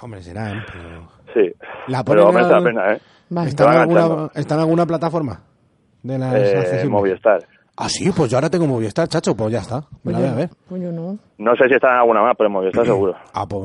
Hombre, 0.00 0.22
será, 0.22 0.52
¿eh? 0.52 0.62
Pero- 0.72 1.08
Sí, 1.34 1.52
La 1.88 2.04
pero 2.04 2.32
merece 2.32 2.52
la 2.52 2.62
pena, 2.62 2.92
¿eh? 2.94 3.00
Vale. 3.28 3.48
¿Está, 3.48 3.64
en 3.74 3.80
alguna. 3.80 4.30
¿Está 4.34 4.54
en 4.54 4.60
alguna 4.60 4.86
plataforma? 4.86 5.40
De 6.02 6.16
las 6.18 6.34
Eh, 6.34 6.58
accesibles? 6.58 6.88
Movistar. 6.90 7.40
Ah, 7.78 7.88
sí, 7.90 8.10
pues 8.16 8.30
yo 8.30 8.38
ahora 8.38 8.48
tengo 8.48 8.66
Movistar, 8.66 9.06
chacho, 9.06 9.36
pues 9.36 9.52
ya 9.52 9.58
está. 9.60 9.84
Me 10.02 10.12
la 10.12 10.18
voy 10.18 10.28
a 10.28 10.34
ver. 10.34 10.50
Pues 10.66 10.80
yo 10.82 10.90
no. 10.92 11.18
No 11.36 11.54
sé 11.56 11.68
si 11.68 11.74
está 11.74 11.88
en 11.90 11.98
alguna 11.98 12.22
más, 12.22 12.34
pero 12.38 12.46
en 12.48 12.52
Movistar 12.54 12.84
seguro. 12.86 13.14
Ah, 13.34 13.46
pues, 13.46 13.62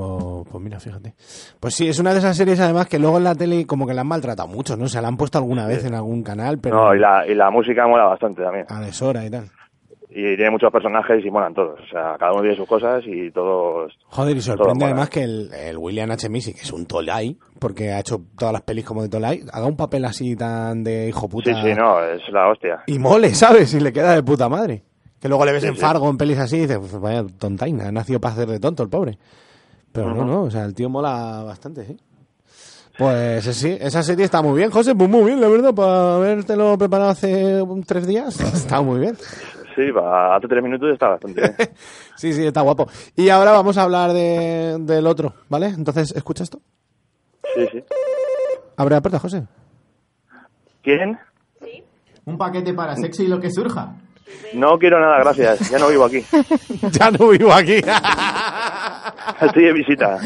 pues 0.51 0.63
mira, 0.63 0.79
fíjate. 0.79 1.13
Pues 1.59 1.73
sí, 1.75 1.87
es 1.87 1.97
una 1.99 2.11
de 2.11 2.19
esas 2.19 2.35
series 2.35 2.59
además 2.59 2.87
que 2.87 2.99
luego 2.99 3.17
en 3.17 3.23
la 3.23 3.35
tele 3.35 3.65
como 3.65 3.87
que 3.87 3.93
la 3.93 4.01
han 4.01 4.07
maltratado 4.07 4.49
mucho, 4.49 4.75
¿no? 4.75 4.87
Se 4.89 5.01
la 5.01 5.07
han 5.07 5.15
puesto 5.17 5.37
alguna 5.37 5.65
vez 5.65 5.85
en 5.85 5.93
algún 5.95 6.23
canal, 6.23 6.59
pero 6.59 6.75
No, 6.75 6.93
y 6.93 6.99
la, 6.99 7.25
y 7.25 7.35
la 7.35 7.49
música 7.51 7.87
mola 7.87 8.03
bastante 8.05 8.41
también. 8.43 8.65
a 8.69 8.81
deshora 8.81 9.23
y 9.25 9.29
tal. 9.29 9.49
Y 10.13 10.35
tiene 10.35 10.51
muchos 10.51 10.69
personajes 10.73 11.23
y 11.25 11.31
molan 11.31 11.53
todos. 11.53 11.79
O 11.79 11.87
sea, 11.89 12.17
cada 12.19 12.33
uno 12.33 12.41
tiene 12.41 12.57
sus 12.57 12.67
cosas 12.67 13.01
y 13.05 13.31
todos... 13.31 13.93
Joder, 14.07 14.35
y 14.35 14.41
sorprende 14.41 14.83
además 14.83 15.09
que 15.09 15.23
el, 15.23 15.53
el 15.53 15.77
William 15.77 16.11
H. 16.11 16.27
Macy, 16.27 16.53
que 16.53 16.59
es 16.61 16.73
un 16.73 16.85
Tolai, 16.85 17.37
porque 17.59 17.91
ha 17.91 17.99
hecho 18.01 18.21
todas 18.37 18.51
las 18.51 18.61
pelis 18.63 18.83
como 18.83 19.03
de 19.03 19.07
Tolai, 19.07 19.41
haga 19.53 19.65
un 19.65 19.77
papel 19.77 20.03
así 20.03 20.35
tan 20.35 20.83
de 20.83 21.07
hijo 21.07 21.29
puta. 21.29 21.53
Sí, 21.53 21.61
sí, 21.63 21.73
no, 21.73 22.03
es 22.03 22.21
la 22.29 22.49
hostia. 22.49 22.83
Y 22.87 22.99
mole, 22.99 23.33
¿sabes? 23.33 23.73
Y 23.73 23.79
le 23.79 23.93
queda 23.93 24.13
de 24.13 24.21
puta 24.23 24.49
madre. 24.49 24.83
Que 25.17 25.29
luego 25.29 25.45
le 25.45 25.53
ves 25.53 25.61
Sí, 25.61 25.69
en 25.69 25.75
sí. 25.75 25.79
Fargo, 25.81 26.09
en 26.09 26.17
pelis 26.17 26.39
así, 26.39 26.57
y 26.57 26.61
dices, 26.61 26.79
pues 26.79 26.99
vaya 26.99 27.23
tontaina, 27.39 27.87
ha 27.87 27.91
nacido 27.93 28.19
para 28.19 28.33
hacer 28.33 28.49
de 28.49 28.59
tonto 28.59 28.83
el 28.83 28.89
pobre. 28.89 29.17
Pero 29.93 30.13
no, 30.13 30.25
no, 30.25 30.41
o 30.43 30.51
sea, 30.51 30.65
el 30.65 30.73
tío 30.73 30.89
mola 30.89 31.43
bastante, 31.45 31.85
sí. 31.85 31.97
Pues 32.97 33.45
sí, 33.45 33.77
esa 33.79 34.03
serie 34.03 34.25
está 34.25 34.41
muy 34.41 34.57
bien, 34.57 34.71
José, 34.71 34.93
pues 34.93 35.09
muy 35.09 35.23
bien, 35.25 35.39
la 35.39 35.47
verdad, 35.47 35.73
para 35.73 36.15
habértelo 36.15 36.77
preparado 36.77 37.11
hace 37.11 37.63
tres 37.85 38.05
días, 38.05 38.39
está 38.53 38.81
muy 38.81 38.99
bien. 38.99 39.15
Sí, 39.75 39.89
va, 39.91 40.35
hace 40.35 40.47
tres 40.47 40.63
minutos 40.63 40.89
está 40.91 41.09
bastante 41.09 41.41
bien. 41.41 41.55
Sí, 42.15 42.33
sí, 42.33 42.45
está 42.45 42.61
guapo. 42.61 42.87
Y 43.15 43.29
ahora 43.29 43.51
vamos 43.51 43.77
a 43.77 43.83
hablar 43.83 44.13
de, 44.13 44.77
del 44.79 45.07
otro, 45.07 45.33
¿vale? 45.49 45.67
Entonces, 45.67 46.11
escucha 46.15 46.43
esto. 46.43 46.59
Sí, 47.55 47.65
sí. 47.71 47.83
Abre 48.77 48.95
la 48.95 49.01
puerta, 49.01 49.19
José. 49.19 49.43
¿Quién? 50.83 51.17
Un 52.25 52.37
paquete 52.37 52.73
para 52.73 52.95
sexo 52.95 53.23
y 53.23 53.27
lo 53.27 53.39
que 53.39 53.49
surja. 53.49 53.95
No 54.53 54.77
quiero 54.77 54.99
nada, 54.99 55.19
gracias. 55.19 55.69
Ya 55.69 55.79
no 55.79 55.87
vivo 55.89 56.05
aquí. 56.05 56.23
ya 56.91 57.11
no 57.11 57.29
vivo 57.29 57.51
aquí. 57.51 57.75
Estoy 59.41 59.63
de 59.65 59.73
visita. 59.73 60.17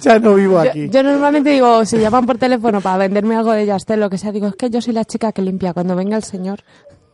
ya 0.00 0.18
no 0.18 0.34
vivo 0.34 0.62
Yo, 0.62 0.70
aquí. 0.70 0.88
yo 0.90 1.02
normalmente 1.02 1.50
digo, 1.50 1.84
si 1.84 1.98
llaman 1.98 2.26
por 2.26 2.38
teléfono 2.38 2.80
para 2.80 2.98
venderme 2.98 3.36
algo 3.36 3.52
de 3.52 3.66
Yastel, 3.66 4.00
lo 4.00 4.10
que 4.10 4.18
sea, 4.18 4.32
digo, 4.32 4.46
es 4.48 4.56
que 4.56 4.70
yo 4.70 4.80
soy 4.80 4.92
la 4.94 5.04
chica 5.04 5.32
que 5.32 5.42
limpia 5.42 5.72
cuando 5.72 5.96
venga 5.96 6.16
el 6.16 6.22
señor. 6.22 6.60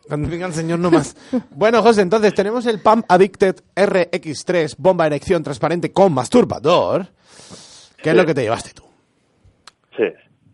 Cuando 0.09 0.29
venga 0.29 0.47
el 0.47 0.55
señor 0.55 0.79
no 0.79 0.91
más. 0.91 1.15
bueno, 1.51 1.83
José, 1.83 2.01
entonces 2.03 2.35
tenemos 2.35 2.65
el 2.67 2.81
PAM 2.81 3.03
Addicted 3.09 3.57
RX3, 3.77 4.75
bomba 4.79 5.07
erección 5.07 5.43
transparente 5.43 5.93
con 5.93 6.13
masturbador. 6.15 7.07
¿Qué 8.03 8.11
es 8.11 8.17
lo 8.17 8.25
que 8.25 8.35
te 8.35 8.43
llevaste 8.43 8.71
tú? 8.75 8.85
Sí. 9.97 10.05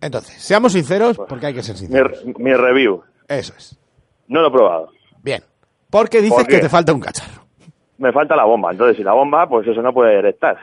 Entonces, 0.00 0.34
seamos 0.42 0.72
sinceros, 0.72 1.16
porque 1.28 1.46
hay 1.46 1.54
que 1.54 1.62
ser 1.62 1.74
Mi, 1.74 1.80
sinceros. 1.80 2.24
mi 2.38 2.52
review. 2.54 3.02
Eso 3.28 3.52
es. 3.56 3.78
No 4.28 4.40
lo 4.42 4.48
he 4.48 4.50
probado. 4.50 4.88
Bien. 5.22 5.42
Porque 5.90 6.20
dices 6.20 6.36
¿Por 6.38 6.46
que 6.46 6.58
te 6.58 6.68
falta 6.68 6.92
un 6.92 7.00
cacharro. 7.00 7.44
Me 7.98 8.10
falta 8.12 8.34
la 8.34 8.44
bomba. 8.44 8.72
Entonces, 8.72 8.96
si 8.96 9.02
la 9.04 9.12
bomba, 9.12 9.48
pues 9.48 9.66
eso 9.68 9.80
no 9.80 9.92
puede 9.94 10.18
erectar. 10.18 10.58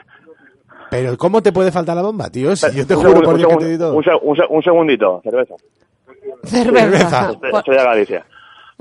Pero 0.89 1.17
¿cómo 1.17 1.41
te 1.41 1.53
puede 1.53 1.71
faltar 1.71 1.95
la 1.95 2.01
bomba, 2.01 2.29
tío? 2.29 2.53
Si 2.55 2.65
yo 2.75 2.85
te 2.85 2.95
Un 2.95 2.99
juro 3.01 3.09
segundo, 3.11 3.25
por 3.25 3.33
un 3.35 3.39
Dios 3.39 3.51
que 3.51 3.63
te 3.65 3.71
di 3.71 3.77
todo. 3.77 3.93
un, 3.95 4.03
se- 4.03 4.09
un 4.21 4.35
se- 4.35 4.45
un 4.49 4.61
segundito. 4.61 5.21
Cerveza. 5.23 5.55
Cerveza. 6.43 7.29
Cerveza. 7.31 7.59
Estoy 7.59 7.77
de 7.77 7.83
Galicia. 7.83 8.25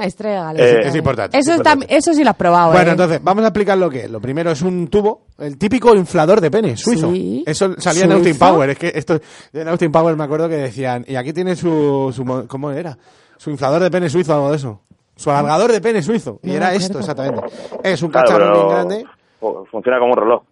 Eh, 0.05 0.80
es 0.84 0.94
importante. 0.94 1.38
Eso, 1.38 1.51
es 1.53 1.57
importante. 1.59 1.86
eso 1.96 2.12
sí 2.14 2.24
lo 2.24 2.30
has 2.30 2.36
probado, 2.36 2.72
Bueno, 2.72 2.88
¿eh? 2.88 2.92
entonces, 2.92 3.20
vamos 3.22 3.44
a 3.44 3.48
explicar 3.48 3.76
lo 3.78 3.88
que 3.90 4.05
es. 4.05 4.11
Lo 4.11 4.20
primero 4.20 4.51
es 4.51 4.62
un 4.62 4.88
tubo, 4.88 5.26
el 5.38 5.59
típico 5.59 5.94
inflador 5.94 6.40
de 6.40 6.51
pene, 6.51 6.76
suizo. 6.76 7.11
Sí. 7.12 7.44
Eso 7.46 7.74
salía 7.78 8.05
en 8.05 8.12
Austin 8.12 8.34
¿Suizo? 8.34 8.53
Power. 8.53 8.70
Es 8.70 8.78
que 8.78 8.92
esto, 8.94 9.20
en 9.53 9.68
Austin 9.68 9.92
Power 9.92 10.16
me 10.16 10.24
acuerdo 10.24 10.48
que 10.48 10.57
decían, 10.57 11.05
y 11.07 11.16
aquí 11.16 11.32
tiene 11.32 11.57
su, 11.57 12.12
su 12.14 12.24
mo- 12.24 12.46
¿cómo 12.48 12.70
era? 12.70 12.96
Su 13.36 13.51
inflador 13.51 13.82
de 13.82 13.90
pene 13.90 14.09
suizo, 14.11 14.34
algo 14.34 14.51
de 14.51 14.57
eso. 14.57 14.80
Su 15.16 15.30
alargador 15.30 15.70
de 15.72 15.80
pene 15.80 16.03
suizo. 16.03 16.40
Y 16.42 16.53
era 16.53 16.72
esto, 16.74 16.98
exactamente. 16.98 17.42
Es 17.84 18.03
un 18.03 18.11
Claro, 18.11 18.26
cacharro 18.28 18.55
bien 18.55 18.68
grande. 18.68 19.07
fu- 19.38 19.66
Funciona 19.70 19.98
como 19.98 20.12
un 20.12 20.18
reloj. 20.18 20.42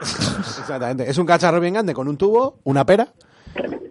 Exactamente. 0.02 1.08
Es 1.08 1.18
un 1.18 1.26
cacharro 1.26 1.60
bien 1.60 1.74
grande 1.74 1.94
con 1.94 2.08
un 2.08 2.16
tubo, 2.16 2.56
una 2.64 2.84
pera, 2.84 3.08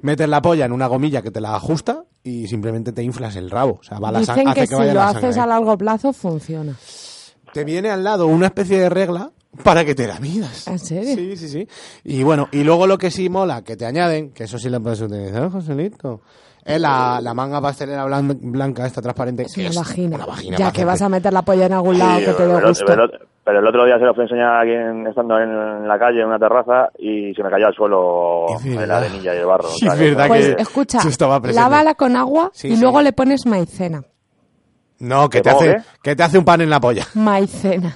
metes 0.01 0.27
la 0.27 0.41
polla 0.41 0.65
en 0.65 0.71
una 0.71 0.87
gomilla 0.87 1.21
que 1.21 1.31
te 1.31 1.41
la 1.41 1.55
ajusta 1.55 2.03
y 2.23 2.47
simplemente 2.47 2.91
te 2.91 3.03
inflas 3.03 3.35
el 3.35 3.49
rabo. 3.49 3.79
O 3.79 3.83
sea, 3.83 3.99
va 3.99 4.11
la 4.11 4.19
Dicen 4.19 4.47
hace 4.47 4.61
que, 4.61 4.67
si 4.67 4.91
lo 4.91 5.01
haces 5.01 5.37
a 5.37 5.45
largo 5.45 5.77
plazo, 5.77 6.13
funciona. 6.13 6.75
Te 7.53 7.63
viene 7.63 7.89
al 7.89 8.03
lado 8.03 8.27
una 8.27 8.47
especie 8.47 8.79
de 8.79 8.89
regla 8.89 9.31
para 9.63 9.83
que 9.83 9.95
te 9.95 10.07
la 10.07 10.19
midas. 10.19 10.67
¿En 10.67 10.79
serio? 10.79 11.15
Sí, 11.15 11.37
sí, 11.37 11.49
sí. 11.49 11.67
Y 12.03 12.23
bueno, 12.23 12.47
y 12.51 12.63
luego 12.63 12.87
lo 12.87 12.97
que 12.97 13.11
sí 13.11 13.29
mola, 13.29 13.63
que 13.63 13.75
te 13.75 13.85
añaden, 13.85 14.31
que 14.31 14.45
eso 14.45 14.57
sí 14.57 14.69
lo 14.69 14.81
puedes 14.81 15.01
utilizar, 15.01 15.51
Joselito, 15.51 16.21
es 16.65 16.79
la, 16.79 17.19
la 17.21 17.33
manga 17.33 17.59
pastelera 17.61 18.05
blan- 18.05 18.37
blanca, 18.41 18.85
esta 18.85 19.01
transparente. 19.01 19.43
Es 19.43 19.53
que 19.55 19.67
una 19.67 19.79
vagina. 19.79 20.15
Una 20.17 20.25
vagina 20.25 20.57
ya 20.57 20.71
que 20.71 20.85
vas 20.85 21.01
a 21.01 21.09
meter 21.09 21.33
la 21.33 21.41
polla 21.41 21.65
en 21.65 21.73
algún 21.73 21.97
lado 21.97 22.19
Sí, 22.19 22.25
que 22.25 22.33
te 22.33 22.45
dé 22.47 22.53
pero, 22.55 22.67
gusto. 22.69 22.85
pero- 22.85 23.09
pero 23.43 23.57
el 23.59 23.67
otro 23.67 23.85
día 23.85 23.97
se 23.97 24.05
lo 24.05 24.13
fui 24.13 24.21
a 24.21 24.25
enseñar 24.25 24.47
a 24.49 24.59
alguien 24.59 25.07
estando 25.07 25.39
en 25.39 25.87
la 25.87 25.97
calle, 25.97 26.21
en 26.21 26.27
una 26.27 26.37
terraza, 26.37 26.89
y 26.99 27.33
se 27.33 27.41
me 27.43 27.49
cayó 27.49 27.67
al 27.67 27.73
suelo 27.73 28.45
Es 28.55 28.63
de 28.63 28.69
la 28.75 28.79
verdad. 28.81 28.97
arenilla 28.99 29.33
y 29.33 29.37
el 29.39 29.45
barro. 29.47 29.67
Sí, 29.69 29.87
es 29.87 29.99
verdad 29.99 30.27
Pues 30.27 30.55
que- 30.55 30.61
escucha, 30.61 30.99
Eso 30.99 31.09
estaba 31.09 31.41
presente. 31.41 31.61
lávala 31.61 31.95
con 31.95 32.15
agua 32.15 32.51
Sí, 32.53 32.67
y 32.67 32.75
sí. 32.75 32.81
luego 32.81 33.01
le 33.01 33.13
pones 33.13 33.45
maicena. 33.47 34.03
No, 34.99 35.27
que 35.27 35.39
¿Que 35.39 35.41
te, 35.41 35.49
pongo 35.55 35.63
hace, 35.63 35.75
qué? 35.77 35.83
que 36.03 36.15
te 36.15 36.21
hace 36.23 36.37
un 36.37 36.45
pan 36.45 36.61
en 36.61 36.69
la 36.69 36.79
polla. 36.79 37.07
Maicena. 37.15 37.95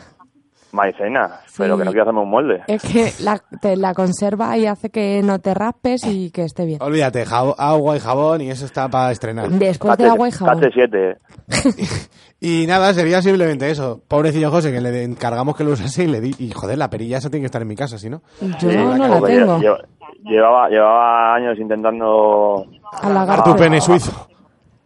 Maicena, 0.76 1.39
pero 1.57 1.78
que 1.78 1.86
no 1.86 1.91
quiero 1.91 2.03
hacerme 2.03 2.21
un 2.21 2.30
molde. 2.30 2.61
Es 2.67 2.82
que 2.84 3.11
la, 3.23 3.41
te 3.61 3.76
la 3.76 3.93
conserva 3.93 4.55
y 4.57 4.65
hace 4.67 4.89
que 4.91 5.21
no 5.23 5.39
te 5.39 5.53
raspes 5.53 6.05
y 6.05 6.30
que 6.32 6.43
esté 6.43 6.65
bien. 6.65 6.80
Olvídate, 6.82 7.26
agua 7.30 7.95
y 7.97 7.99
jabón 7.99 8.41
y 8.41 8.51
eso 8.51 8.65
está 8.65 8.88
para 8.89 9.11
estrenar. 9.11 9.49
Después 9.49 9.97
de 9.97 10.05
agua 10.07 10.28
y 10.28 10.32
jabón. 10.32 10.59
Cate 10.59 10.71
7. 10.73 11.17
Y 12.39 12.67
nada, 12.67 12.93
sería 12.93 13.21
simplemente 13.23 13.71
eso. 13.71 14.01
Pobrecillo 14.07 14.51
José, 14.51 14.71
que 14.71 14.80
le 14.82 15.03
encargamos 15.03 15.55
que 15.55 15.63
lo 15.63 15.71
usase 15.71 16.03
y 16.03 16.07
le 16.07 16.21
di. 16.21 16.36
Y 16.38 16.51
joder, 16.51 16.78
la 16.78 16.89
perilla 16.91 17.17
esa 17.17 17.30
tiene 17.30 17.41
que 17.43 17.47
estar 17.47 17.61
en 17.61 17.67
mi 17.67 17.76
casa, 17.76 17.97
si 17.97 18.09
no. 18.09 18.21
Yo 18.59 18.71
no 18.71 19.07
la 19.07 19.21
tengo. 19.21 19.57
lle- 19.57 19.86
Llevaba, 20.21 20.69
llevaba 20.69 21.36
años 21.36 21.57
intentando 21.57 22.65
Halagar 23.01 23.43
Tu 23.43 23.55
pene 23.55 23.80
suizo. 23.82 24.28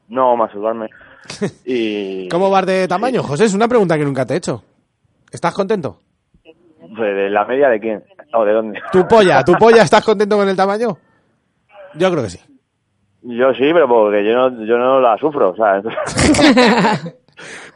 no 0.10 0.38
masturbarme. 0.38 0.88
Y 1.66 2.30
¿Cómo 2.30 2.50
vas 2.50 2.66
de 2.66 2.88
tamaño, 2.88 3.24
José? 3.24 3.46
Es 3.46 3.54
una 3.54 3.68
pregunta 3.68 3.98
que 3.98 4.06
nunca 4.06 4.26
te 4.26 4.36
he 4.36 4.38
hecho. 4.38 4.64
¿Estás 5.32 5.54
contento? 5.54 6.00
¿De 6.44 7.30
la 7.30 7.46
media 7.46 7.70
de 7.70 7.80
quién? 7.80 8.04
¿O 8.34 8.44
de 8.46 8.54
dónde? 8.54 8.82
¿Tu 8.92 9.08
polla? 9.08 9.44
¿Tu 9.44 9.54
polla 9.60 9.84
estás 9.84 10.04
contento 10.04 10.38
con 10.38 10.48
el 10.50 10.56
tamaño? 10.56 10.98
Yo 11.96 12.12
creo 12.12 12.24
que 12.24 12.30
sí. 12.30 12.40
Yo 13.22 13.54
sí, 13.54 13.70
pero 13.74 13.88
porque 13.88 14.24
yo 14.26 14.34
no, 14.34 14.66
yo 14.66 14.78
no 14.78 15.00
la 15.02 15.18
sufro, 15.18 15.56
¿sabes? 15.56 15.84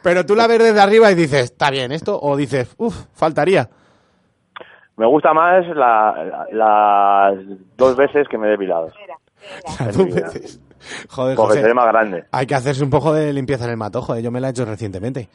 Pero 0.02 0.26
tú 0.26 0.34
la 0.34 0.46
ves 0.46 0.58
desde 0.58 0.80
arriba 0.80 1.10
y 1.10 1.14
dices, 1.14 1.44
está 1.44 1.70
bien 1.70 1.90
esto, 1.90 2.18
o 2.20 2.36
dices, 2.36 2.74
uff, 2.76 3.06
faltaría. 3.14 3.68
Me 4.96 5.06
gusta 5.06 5.32
más 5.32 5.66
la- 5.68 6.46
la- 6.52 7.32
las 7.32 7.34
dos 7.76 7.96
veces 7.96 8.28
que 8.28 8.36
me 8.36 8.46
he 8.46 8.50
depilado. 8.50 8.90
Las 9.80 9.96
dos 9.96 10.14
veces. 10.14 10.60
Joder, 11.08 11.34
Porque 11.36 11.60
José. 11.62 11.72
más 11.74 11.86
grande. 11.86 12.24
Hay 12.30 12.46
que 12.46 12.54
hacerse 12.54 12.84
un 12.84 12.90
poco 12.90 13.14
de 13.14 13.32
limpieza 13.32 13.64
en 13.64 13.70
el 13.70 13.76
matojo, 13.78 14.14
¿eh? 14.14 14.22
yo 14.22 14.30
me 14.30 14.40
la 14.40 14.48
he 14.48 14.50
hecho 14.50 14.66
recientemente. 14.66 15.28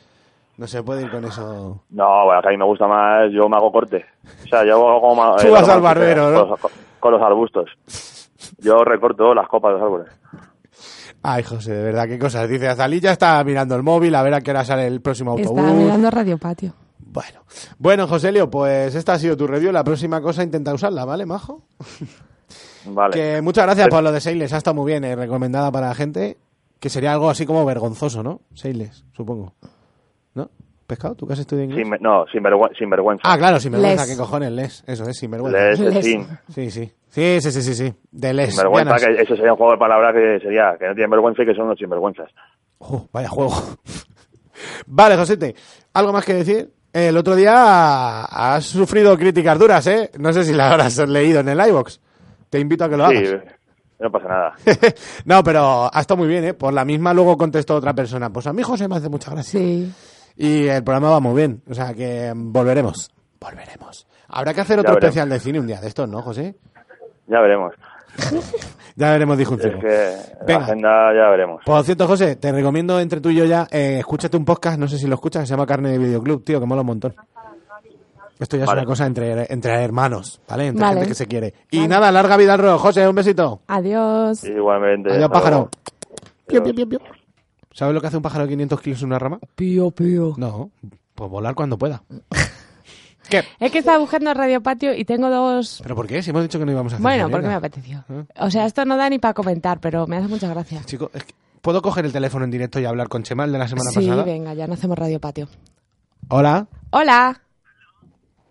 No 0.59 0.67
se 0.67 0.83
puede 0.83 1.03
ir 1.03 1.09
con 1.09 1.23
eso. 1.23 1.83
No, 1.89 2.25
bueno, 2.25 2.41
que 2.41 2.47
a 2.49 2.51
mí 2.51 2.57
me 2.57 2.65
gusta 2.65 2.85
más, 2.85 3.31
yo 3.31 3.47
me 3.47 3.55
hago 3.55 3.71
corte. 3.71 4.05
O 4.43 4.47
sea, 4.49 4.65
yo 4.65 4.75
hago 4.75 4.99
como... 4.99 5.37
Tú 5.37 5.47
eh, 5.47 5.57
al 5.57 5.79
barbero, 5.81 6.23
con 6.25 6.33
¿no? 6.33 6.45
los- 6.47 6.59
Con, 6.99 7.11
los 7.13 7.21
arbustos. 7.21 7.69
Yo 8.57 8.83
recorto 8.83 9.33
las 9.33 9.47
copas 9.47 9.69
de 9.69 9.79
los 9.79 9.83
árboles. 9.85 10.07
Ay, 11.23 11.43
José, 11.43 11.71
de 11.71 11.83
verdad, 11.83 12.07
qué 12.09 12.19
cosas. 12.19 12.49
Dice, 12.49 12.67
Azalí 12.67 12.99
ya 12.99 13.11
está 13.13 13.41
mirando 13.45 13.73
el 13.77 13.83
móvil 13.83 14.13
a 14.15 14.21
ver 14.21 14.33
a 14.33 14.41
qué 14.41 14.51
hora 14.51 14.65
sale 14.65 14.85
el 14.85 14.99
próximo 15.01 15.31
autobús. 15.31 15.61
Está 15.61 15.71
mirando 15.73 16.11
Radio 16.11 16.37
Patio. 16.37 16.73
Bueno, 16.97 17.39
bueno, 17.77 18.05
Joselio, 18.05 18.49
pues 18.49 18.95
esta 18.95 19.13
ha 19.13 19.19
sido 19.19 19.37
tu 19.37 19.47
review. 19.47 19.71
La 19.71 19.85
próxima 19.85 20.21
cosa 20.21 20.43
intenta 20.43 20.73
usarla, 20.73 21.05
¿vale, 21.05 21.25
majo? 21.25 21.63
Vale. 22.85 23.13
Que 23.13 23.41
muchas 23.41 23.65
gracias 23.65 23.87
por 23.87 24.03
lo 24.03 24.11
de 24.11 24.19
Seiles, 24.21 24.51
ha 24.53 24.57
estado 24.57 24.73
muy 24.75 24.91
bien, 24.91 25.03
eh, 25.05 25.15
recomendada 25.15 25.71
para 25.71 25.87
la 25.87 25.95
gente. 25.95 26.37
Que 26.79 26.89
sería 26.89 27.13
algo 27.13 27.29
así 27.29 27.45
como 27.45 27.65
vergonzoso, 27.65 28.23
¿no? 28.23 28.41
Seiles, 28.53 29.05
supongo. 29.11 29.53
¿No? 30.35 30.49
¿Pescado? 30.87 31.13
¿Tú 31.15 31.27
que 31.27 31.33
has 31.33 31.39
estudiado 31.39 31.69
inglés? 31.69 31.85
Sin, 31.87 32.03
no, 32.03 32.25
sin, 32.31 32.41
vergüen- 32.43 32.75
sin 32.77 32.89
vergüenza. 32.89 33.21
Ah, 33.25 33.37
claro, 33.37 33.59
sin 33.59 33.71
vergüenza, 33.71 34.05
Les. 34.05 34.11
¿qué 34.11 34.17
cojones? 34.17 34.51
Les, 34.51 34.83
eso 34.87 35.03
es, 35.07 35.17
sin 35.17 35.29
vergüenza. 35.31 35.59
Les, 35.59 35.79
Les. 35.79 36.05
sin, 36.05 36.27
Sí, 36.49 36.71
sí. 36.71 36.91
Sí, 37.09 37.37
sí, 37.41 37.51
sí, 37.51 37.61
sí, 37.61 37.75
sí. 37.75 37.93
De 38.11 38.33
les. 38.33 38.49
sin 38.49 38.57
vergüenza, 38.57 38.97
Llanas. 38.97 39.15
que 39.17 39.21
eso 39.23 39.35
sería 39.35 39.51
un 39.53 39.57
juego 39.57 39.73
de 39.73 39.77
palabras 39.77 40.13
que 40.13 40.39
sería 40.41 40.75
que 40.79 40.87
no 40.87 40.93
tienen 40.93 41.09
vergüenza 41.11 41.43
y 41.43 41.45
que 41.45 41.53
son 41.55 41.67
los 41.69 41.77
sinvergüenzas. 41.77 42.29
Uh, 42.79 43.01
vaya 43.11 43.29
juego. 43.29 43.53
vale, 44.87 45.15
Josete, 45.15 45.55
¿algo 45.93 46.13
más 46.13 46.25
que 46.25 46.33
decir? 46.33 46.71
El 46.91 47.15
otro 47.17 47.35
día 47.35 48.23
has 48.23 48.65
sufrido 48.65 49.15
críticas 49.17 49.59
duras, 49.59 49.85
¿eh? 49.87 50.09
No 50.17 50.33
sé 50.33 50.43
si 50.43 50.53
las 50.53 50.71
habrás 50.71 50.97
leído 51.07 51.39
en 51.41 51.49
el 51.49 51.67
iVox. 51.67 51.99
Te 52.49 52.59
invito 52.59 52.83
a 52.85 52.89
que 52.89 52.97
lo 52.97 53.07
Sí, 53.11 53.17
hagas. 53.17 53.43
no 53.99 54.11
pasa 54.11 54.27
nada. 54.27 54.55
no, 55.25 55.43
pero 55.43 55.87
ha 55.93 56.01
estado 56.01 56.17
muy 56.17 56.27
bien, 56.27 56.45
¿eh? 56.45 56.53
Por 56.55 56.73
la 56.73 56.83
misma 56.85 57.13
luego 57.13 57.37
contestó 57.37 57.75
otra 57.75 57.93
persona. 57.93 58.31
Pues 58.31 58.47
a 58.47 58.53
mí 58.53 58.63
José 58.63 58.87
me 58.87 58.95
hace 58.95 59.07
mucha 59.07 59.29
gracia. 59.31 59.59
Sí. 59.59 59.91
Y 60.41 60.67
el 60.69 60.83
programa 60.85 61.09
va 61.09 61.19
muy 61.19 61.35
bien. 61.35 61.61
O 61.69 61.73
sea 61.73 61.93
que 61.93 62.31
volveremos. 62.33 63.11
Volveremos. 63.41 64.07
Habrá 64.29 64.53
que 64.53 64.61
hacer 64.61 64.79
otro 64.79 64.93
especial 64.93 65.27
de 65.29 65.37
cine 65.37 65.59
un 65.59 65.67
día 65.67 65.81
de 65.81 65.87
estos, 65.89 66.07
¿no, 66.07 66.21
José? 66.21 66.55
Ya 67.27 67.41
veremos. 67.41 67.73
Ya 68.95 69.11
veremos, 69.11 69.37
dijo 69.37 69.53
un 69.53 69.61
Es 69.61 69.67
que 69.67 70.13
Venga. 70.45 70.59
la 70.59 70.65
agenda 70.65 70.89
ya 71.13 71.29
veremos. 71.29 71.63
Por 71.65 71.81
cierto, 71.85 72.05
José, 72.05 72.35
te 72.35 72.51
recomiendo 72.51 72.99
entre 72.99 73.21
tú 73.21 73.29
y 73.29 73.35
yo 73.35 73.45
ya, 73.45 73.65
eh, 73.71 73.95
escúchate 73.99 74.35
un 74.35 74.43
podcast, 74.43 74.77
no 74.77 74.89
sé 74.89 74.97
si 74.97 75.07
lo 75.07 75.15
escuchas, 75.15 75.43
que 75.43 75.47
se 75.47 75.51
llama 75.51 75.65
Carne 75.65 75.91
de 75.91 75.97
Videoclub, 75.99 76.43
tío, 76.43 76.59
que 76.59 76.65
mola 76.65 76.81
un 76.81 76.87
montón. 76.87 77.15
Esto 78.37 78.57
ya 78.57 78.65
es 78.65 78.69
una 78.69 78.83
cosa 78.83 79.05
entre, 79.05 79.45
entre 79.53 79.71
hermanos, 79.81 80.41
¿vale? 80.49 80.67
Entre 80.67 80.81
Vale. 80.81 80.95
gente 80.95 81.09
que 81.09 81.15
se 81.15 81.27
quiere. 81.27 81.53
Y 81.71 81.87
nada, 81.87 82.11
larga 82.11 82.35
vida 82.35 82.55
al 82.55 82.59
rojo, 82.59 82.79
José, 82.79 83.07
un 83.07 83.15
besito. 83.15 83.61
Adiós. 83.67 84.43
Igualmente. 84.43 85.13
Adiós, 85.13 85.29
pájaro. 85.29 85.69
piu, 86.45 86.61
piu, 86.61 86.89
piu. 86.89 86.99
¿Sabes 87.79 87.95
lo 87.95 88.01
que 88.01 88.07
hace 88.07 88.17
un 88.17 88.23
pájaro 88.23 88.43
de 88.43 88.49
500 88.49 88.81
kilos 88.81 89.01
en 89.03 89.05
una 89.07 89.19
rama? 89.19 89.39
Pío, 89.55 89.89
pío. 89.91 90.33
No, 90.35 90.69
pues 91.15 91.29
volar 91.31 91.55
cuando 91.55 91.77
pueda. 91.77 92.03
¿Qué? 93.29 93.45
Es 93.57 93.71
que 93.71 93.77
estaba 93.77 93.99
buscando 93.99 94.33
Radio 94.33 94.61
Patio 94.61 94.93
y 94.93 95.05
tengo 95.05 95.29
dos... 95.29 95.79
¿Pero 95.81 95.95
por 95.95 96.05
qué? 96.05 96.21
Si 96.21 96.31
hemos 96.31 96.41
dicho 96.41 96.59
que 96.59 96.65
no 96.65 96.73
íbamos 96.73 96.91
a 96.91 96.95
hacer 96.97 97.03
Bueno, 97.03 97.29
porque 97.29 97.47
me 97.47 97.53
apeteció. 97.53 98.03
¿Eh? 98.09 98.25
O 98.41 98.51
sea, 98.51 98.65
esto 98.65 98.83
no 98.83 98.97
da 98.97 99.09
ni 99.09 99.17
para 99.17 99.33
comentar, 99.33 99.79
pero 99.79 100.07
me 100.07 100.17
hace 100.17 100.27
mucha 100.27 100.49
gracia. 100.49 100.81
Chico, 100.83 101.09
es 101.13 101.23
que- 101.23 101.33
¿puedo 101.61 101.81
coger 101.81 102.03
el 102.05 102.11
teléfono 102.11 102.43
en 102.43 102.51
directo 102.51 102.81
y 102.81 102.85
hablar 102.85 103.07
con 103.07 103.23
Chemal 103.23 103.49
de 103.49 103.59
la 103.59 103.69
semana 103.69 103.91
Sí, 103.91 104.01
pasada? 104.01 104.23
venga, 104.23 104.53
ya 104.55 104.67
no 104.67 104.73
hacemos 104.73 104.99
Radio 104.99 105.21
Patio. 105.21 105.47
Hola. 106.27 106.67
Hola. 106.89 107.39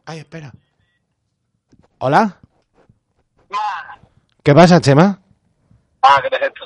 Ay, 0.07 0.21
espera. 0.21 0.55
¿Hola? 1.99 2.39
¿Qué 4.43 4.55
pasa, 4.55 4.81
Chema? 4.81 5.21
Ah, 6.01 6.17
¿qué 6.23 6.35
es 6.35 6.43
esto? 6.43 6.65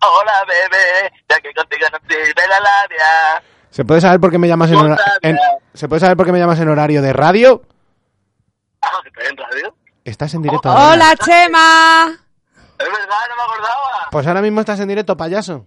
Hola, 0.00 0.44
bebé, 0.46 1.12
ya 1.28 1.40
que 1.40 1.52
contigo 1.54 1.86
no 1.92 1.98
sirve 2.08 2.46
la 2.48 2.60
labia. 2.60 3.42
¿Se 3.70 3.84
puede 3.84 4.00
saber 4.00 4.20
por 4.20 4.30
qué 4.30 4.38
me 4.38 4.48
llamas 4.48 4.70
en, 4.70 4.76
hora- 4.76 4.96
en- 5.22 5.38
¿Se 5.74 5.88
puede 5.88 6.00
saber 6.00 6.16
por 6.16 6.26
qué 6.26 6.32
me 6.32 6.38
llamas 6.38 6.58
en 6.60 6.68
horario 6.68 7.02
de 7.02 7.12
radio? 7.12 7.62
Ah, 8.80 8.90
estoy 9.04 9.26
en 9.26 9.36
radio. 9.36 9.74
Estás 10.04 10.32
en 10.34 10.42
directo. 10.42 10.68
ahora. 10.70 10.92
Hola, 10.92 11.16
Chema. 11.16 12.06
Es 12.78 12.86
verdad, 12.86 13.16
no 13.28 13.36
me 13.36 13.42
acordaba. 13.42 14.08
Pues 14.10 14.26
ahora 14.26 14.40
mismo 14.40 14.60
estás 14.60 14.80
en 14.80 14.88
directo, 14.88 15.16
payaso. 15.16 15.66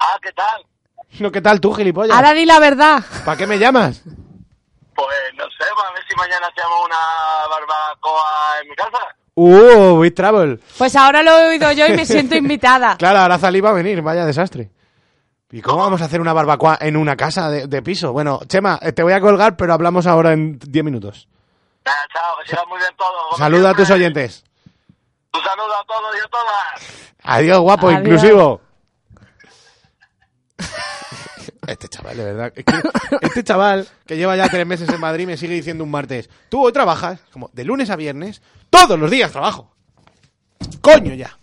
Ah, 0.00 0.18
¿qué 0.22 0.32
tal? 0.32 0.66
No, 1.20 1.30
¿qué 1.30 1.40
tal 1.40 1.60
tú, 1.60 1.72
gilipollas? 1.74 2.16
Ahora 2.16 2.32
di 2.32 2.44
la 2.46 2.58
verdad. 2.58 3.04
¿Para 3.24 3.36
qué 3.36 3.46
me 3.46 3.58
llamas? 3.58 4.02
Pues 4.94 5.16
no 5.36 5.44
sé, 5.44 5.64
a 5.64 5.92
ver 5.92 6.02
si 6.08 6.16
mañana 6.16 6.46
hacemos 6.48 6.84
una 6.84 6.96
barbacoa 7.50 8.60
en 8.62 8.68
mi 8.70 8.74
casa. 8.76 8.98
Uh, 9.36 9.94
with 9.98 10.14
travel. 10.14 10.60
Pues 10.78 10.94
ahora 10.94 11.22
lo 11.22 11.30
he 11.38 11.48
oído 11.50 11.72
yo 11.72 11.86
y 11.86 11.92
me 11.92 12.06
siento 12.06 12.36
invitada. 12.36 12.96
Claro, 12.96 13.18
ahora 13.18 13.38
Zalí 13.38 13.60
va 13.60 13.70
a 13.70 13.74
venir, 13.74 14.00
vaya 14.00 14.24
desastre. 14.24 14.70
¿Y 15.50 15.60
cómo 15.60 15.78
vamos 15.78 16.00
a 16.02 16.06
hacer 16.06 16.20
una 16.20 16.32
barbacoa 16.32 16.78
en 16.80 16.96
una 16.96 17.16
casa 17.16 17.48
de, 17.50 17.66
de 17.66 17.82
piso? 17.82 18.12
Bueno, 18.12 18.40
Chema, 18.46 18.78
eh, 18.82 18.92
te 18.92 19.02
voy 19.02 19.12
a 19.12 19.20
colgar, 19.20 19.56
pero 19.56 19.72
hablamos 19.72 20.06
ahora 20.06 20.32
en 20.32 20.58
10 20.58 20.84
minutos. 20.84 21.28
Chao, 21.84 22.36
que 22.42 22.50
siga 22.50 22.64
muy 22.66 22.78
bien 22.78 22.90
todo. 22.96 23.36
Saluda 23.38 23.70
a 23.70 23.74
tus 23.74 23.90
oyentes. 23.90 24.44
Un 25.32 25.40
saludo 25.42 25.74
a 25.74 25.84
todos 25.84 26.16
y 26.16 26.18
a 26.18 26.28
todas. 26.28 27.10
Adiós, 27.22 27.58
guapo, 27.60 27.88
Adiós. 27.88 28.00
inclusivo. 28.02 28.60
Este 31.66 31.88
chaval, 31.88 32.16
de 32.16 32.24
verdad. 32.24 32.52
es 32.54 32.64
que 32.64 32.74
este 33.22 33.44
chaval 33.44 33.86
que 34.06 34.16
lleva 34.16 34.36
ya 34.36 34.48
tres 34.48 34.66
meses 34.66 34.88
en 34.88 35.00
Madrid 35.00 35.26
me 35.26 35.36
sigue 35.36 35.54
diciendo 35.54 35.84
un 35.84 35.90
martes. 35.90 36.28
Tú 36.48 36.64
hoy 36.64 36.72
trabajas, 36.72 37.20
como 37.32 37.50
de 37.52 37.64
lunes 37.64 37.90
a 37.90 37.96
viernes, 37.96 38.42
todos 38.70 38.98
los 38.98 39.10
días 39.10 39.30
trabajo. 39.32 39.70
Coño 40.80 41.14
ya. 41.14 41.36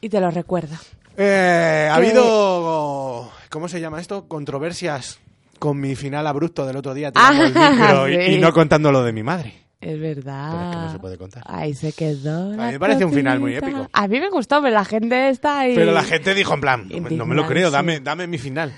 Y 0.00 0.08
te 0.08 0.20
lo 0.20 0.30
recuerda. 0.30 0.78
Eh, 1.16 1.88
ha 1.90 1.94
habido, 1.96 3.30
¿cómo 3.50 3.68
se 3.68 3.80
llama 3.80 4.00
esto? 4.00 4.26
Controversias 4.26 5.20
con 5.58 5.78
mi 5.80 5.94
final 5.94 6.26
abrupto 6.26 6.66
del 6.66 6.76
otro 6.76 6.92
día 6.94 7.12
Ah, 7.14 7.30
tirando 7.32 8.06
el 8.06 8.08
micro 8.18 8.32
y- 8.32 8.38
no 8.38 8.52
contando 8.52 8.90
lo 8.92 9.02
de 9.04 9.12
mi 9.12 9.22
madre. 9.22 9.54
Es 9.80 10.00
verdad. 10.00 10.50
Pero 10.50 10.64
es 10.70 10.76
que 10.76 10.82
no 10.82 10.92
se 10.92 10.98
puede 10.98 11.18
contar. 11.18 11.42
Ahí 11.46 11.74
se 11.74 11.92
quedó. 11.92 12.52
A 12.54 12.66
mí 12.66 12.72
me 12.72 12.80
parece 12.80 13.04
un 13.04 13.12
final 13.12 13.38
muy 13.38 13.54
épico. 13.54 13.86
A 13.92 14.08
mí 14.08 14.18
me 14.18 14.30
gustó, 14.30 14.62
pero 14.62 14.74
la 14.74 14.84
gente 14.84 15.28
está 15.28 15.60
ahí. 15.60 15.74
Pero 15.74 15.92
la 15.92 16.02
gente 16.02 16.32
dijo 16.34 16.54
en 16.54 16.60
plan, 16.62 16.88
no, 16.88 17.00
me- 17.02 17.10
no 17.10 17.26
me 17.26 17.34
lo 17.34 17.46
creo, 17.46 17.70
dame, 17.70 18.00
dame 18.00 18.26
mi 18.26 18.38
final. 18.38 18.72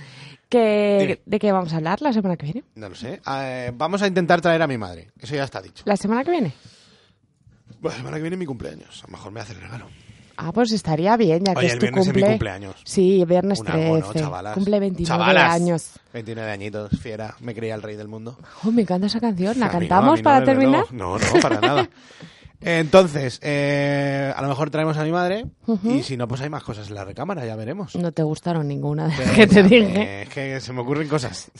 Que-. 0.48 1.20
¿De 1.26 1.38
qué 1.38 1.52
vamos 1.52 1.72
a 1.72 1.76
hablar 1.76 2.00
la 2.02 2.12
semana 2.12 2.36
que 2.36 2.44
viene? 2.46 2.64
No 2.76 2.88
lo 2.88 2.94
sé. 2.94 3.20
Eh, 3.26 3.72
vamos 3.74 4.02
a 4.02 4.06
intentar 4.06 4.40
traer 4.40 4.62
a 4.62 4.66
mi 4.66 4.78
madre. 4.78 5.10
Eso 5.20 5.34
ya 5.34 5.44
está 5.44 5.60
dicho. 5.60 5.82
¿La 5.86 5.96
semana 5.96 6.22
que 6.24 6.30
viene? 6.30 6.52
Bueno, 7.80 7.90
la 7.90 7.96
semana 7.96 8.16
que 8.16 8.22
viene 8.22 8.34
es 8.36 8.40
mi 8.40 8.46
cumpleaños. 8.46 9.02
A 9.04 9.06
lo 9.08 9.12
mejor 9.12 9.32
me 9.32 9.40
hace 9.40 9.52
el 9.52 9.60
regalo. 9.60 9.86
Ah, 10.38 10.52
pues 10.52 10.70
estaría 10.72 11.16
bien, 11.16 11.42
ya 11.44 11.54
que 11.54 11.58
Oye, 11.60 11.66
es 11.68 11.72
el 11.72 11.78
tu 11.78 11.84
viernes 11.86 12.02
es 12.02 12.08
mi 12.08 12.12
cumple. 12.20 12.28
cumpleaños. 12.32 12.76
Sí, 12.84 13.24
viernes 13.24 13.60
Un 13.60 13.66
13. 13.66 13.84
algo, 13.84 13.98
¿no, 13.98 14.12
chavalas? 14.12 14.54
Cumple 14.54 14.80
29 14.80 15.06
Chavalas. 15.08 15.54
años. 15.54 15.90
29 16.12 16.50
añitos, 16.50 17.00
fiera. 17.00 17.34
Me 17.40 17.54
creía 17.54 17.74
el 17.74 17.82
rey 17.82 17.96
del 17.96 18.08
mundo. 18.08 18.38
Oh, 18.62 18.70
me 18.70 18.82
encanta 18.82 19.06
esa 19.06 19.18
canción. 19.18 19.58
¿La 19.58 19.66
A 19.66 19.68
mí 19.68 19.72
no, 19.72 19.78
a 19.78 19.80
cantamos 19.80 20.12
mí 20.18 20.20
no, 20.20 20.24
para 20.24 20.44
terminar? 20.44 20.84
No, 20.92 21.18
no, 21.18 21.40
para 21.40 21.60
nada. 21.60 21.88
Entonces, 22.60 23.38
eh, 23.42 24.32
a 24.34 24.40
lo 24.42 24.48
mejor 24.48 24.70
traemos 24.70 24.96
a 24.96 25.04
mi 25.04 25.12
madre 25.12 25.44
y 25.84 26.02
si 26.02 26.16
no, 26.16 26.26
pues 26.26 26.40
hay 26.40 26.48
más 26.48 26.62
cosas 26.62 26.88
en 26.88 26.94
la 26.94 27.04
recámara, 27.04 27.44
ya 27.44 27.54
veremos. 27.54 27.94
No 27.96 28.12
te 28.12 28.22
gustaron 28.22 28.66
ninguna 28.66 29.08
de 29.08 29.16
las 29.18 29.30
que 29.32 29.46
te 29.46 29.62
déjame, 29.62 29.86
dije. 29.92 30.22
Es 30.22 30.28
que 30.30 30.60
se 30.60 30.72
me 30.72 30.80
ocurren 30.80 31.06
cosas. 31.08 31.50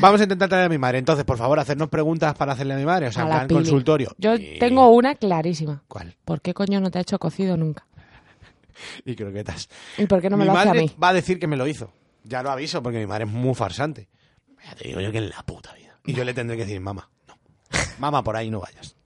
Vamos 0.00 0.20
a 0.20 0.24
intentar 0.24 0.48
traer 0.48 0.66
a 0.66 0.68
mi 0.68 0.78
madre. 0.78 0.98
Entonces, 0.98 1.24
por 1.24 1.36
favor, 1.36 1.58
hacernos 1.58 1.88
preguntas 1.88 2.34
para 2.36 2.52
hacerle 2.52 2.74
a 2.74 2.76
mi 2.76 2.84
madre. 2.84 3.08
O 3.08 3.12
sea, 3.12 3.24
A 3.24 3.46
Pili. 3.46 3.54
consultorio. 3.60 4.14
Yo 4.18 4.34
Y- 4.36 4.58
tengo 4.60 4.88
una 4.88 5.16
clarísima. 5.16 5.82
¿Cuál? 5.88 6.14
¿Por 6.24 6.40
qué 6.40 6.54
coño 6.54 6.80
no 6.80 6.90
te 6.90 6.98
ha 6.98 7.02
hecho 7.02 7.18
cocido 7.18 7.56
nunca? 7.56 7.86
Y 9.04 9.14
croquetas. 9.16 9.68
¿Y 9.98 10.06
por 10.06 10.20
qué 10.20 10.30
no 10.30 10.36
me 10.36 10.44
mi 10.44 10.46
lo 10.46 10.52
hace 10.56 10.62
a 10.62 10.66
madre 10.72 10.80
mí? 10.82 10.92
va 11.02 11.08
a 11.08 11.12
decir 11.12 11.38
que 11.38 11.46
me 11.46 11.56
lo 11.56 11.66
hizo. 11.66 11.92
Ya 12.24 12.42
lo 12.42 12.50
aviso 12.50 12.82
porque 12.82 12.98
mi 12.98 13.06
madre 13.06 13.24
es 13.24 13.30
muy 13.30 13.54
farsante. 13.54 14.08
Ya 14.64 14.74
te 14.74 14.88
digo 14.88 15.00
yo 15.00 15.10
que 15.12 15.18
en 15.18 15.28
la 15.30 15.42
puta 15.44 15.72
vida. 15.74 15.98
Y 16.06 16.12
yo 16.14 16.24
le 16.24 16.34
tendré 16.34 16.56
que 16.56 16.64
decir, 16.64 16.80
mamá, 16.80 17.10
no. 17.28 17.34
Mamá, 17.98 18.22
por 18.24 18.36
ahí 18.36 18.50
no 18.50 18.60
vayas. 18.60 18.96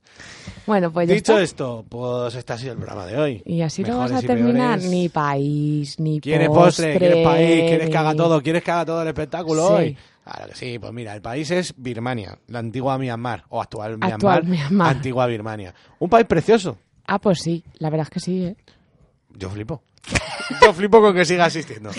Bueno, 0.66 0.92
pues 0.92 1.08
ya 1.08 1.14
Dicho 1.14 1.32
está. 1.32 1.42
esto, 1.44 1.84
pues 1.88 2.34
este 2.34 2.52
ha 2.52 2.58
sido 2.58 2.72
el 2.72 2.78
programa 2.78 3.06
de 3.06 3.16
hoy. 3.18 3.42
Y 3.46 3.62
así 3.62 3.82
lo 3.82 3.88
Mejores 3.94 4.12
vas 4.12 4.24
a 4.24 4.26
terminar. 4.26 4.78
peores. 4.78 4.90
Ni 4.90 5.08
país, 5.08 5.98
ni 6.00 6.20
¿Quieres 6.20 6.48
postre. 6.48 6.92
postre? 6.92 6.98
¿Quieres 6.98 7.24
país? 7.26 7.62
¿Quieres 7.68 7.90
que 7.90 7.96
haga 7.96 8.14
todo? 8.14 8.42
¿Quieres 8.42 8.62
que 8.62 8.70
haga 8.70 8.84
todo 8.86 9.02
el 9.02 9.08
espectáculo 9.08 9.66
Sí. 9.68 9.72
hoy? 9.74 9.96
Claro 10.24 10.48
que 10.50 10.54
sí, 10.56 10.78
pues 10.78 10.92
mira, 10.92 11.14
el 11.14 11.22
país 11.22 11.50
es 11.50 11.72
Birmania, 11.76 12.38
la 12.48 12.58
antigua 12.58 12.98
Myanmar, 12.98 13.44
o 13.48 13.62
actual 13.62 13.96
Myanmar, 13.96 14.12
Actual 14.14 14.44
Myanmar. 14.44 14.90
antigua 14.96 15.26
Birmania. 15.26 15.74
Un 16.00 16.10
país 16.10 16.26
precioso. 16.26 16.76
Ah, 17.06 17.18
pues 17.18 17.40
sí, 17.40 17.64
la 17.78 17.88
verdad 17.88 18.06
es 18.06 18.10
que 18.10 18.20
sí, 18.20 18.44
¿eh? 18.44 18.56
Yo 19.34 19.48
flipo. 19.48 19.82
Yo 20.62 20.72
flipo 20.74 21.00
con 21.00 21.14
que 21.14 21.24
siga 21.24 21.46
asistiendo. 21.46 21.90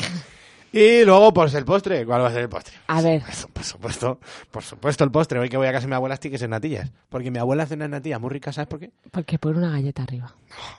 Y 0.71 1.03
luego, 1.03 1.33
pues 1.33 1.53
el 1.55 1.65
postre. 1.65 2.05
¿Cuál 2.05 2.21
va 2.21 2.27
a 2.27 2.31
ser 2.31 2.41
el 2.41 2.49
postre? 2.49 2.75
A 2.87 3.01
ver, 3.01 3.23
Por 3.53 3.63
supuesto, 3.63 4.19
por 4.51 4.63
supuesto 4.63 5.03
el 5.03 5.11
postre. 5.11 5.39
Hoy 5.39 5.49
que 5.49 5.57
voy 5.57 5.67
a 5.67 5.71
casa 5.71 5.85
de 5.85 5.89
mi 5.89 5.95
abuela 5.95 6.17
tiene 6.17 6.37
que 6.37 6.47
natillas. 6.47 6.91
Porque 7.09 7.31
mi 7.31 7.39
abuela 7.39 7.63
hace 7.63 7.73
unas 7.73 7.89
natillas 7.89 8.21
muy 8.21 8.29
ricas, 8.29 8.55
¿sabes 8.55 8.67
por 8.67 8.79
qué? 8.79 8.91
porque 9.11 9.39
pone 9.39 9.57
una 9.57 9.71
galleta 9.71 10.03
arriba. 10.03 10.33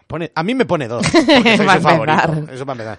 Pone, 0.07 0.31
a 0.35 0.43
mí 0.43 0.55
me 0.55 0.65
pone 0.65 0.89
dos. 0.89 1.07
Porque 1.13 1.57
soy 1.57 1.67
su 1.69 1.81
favorito. 1.81 2.53
Eso 2.53 2.67
para 2.67 2.83
empezar. 2.85 2.99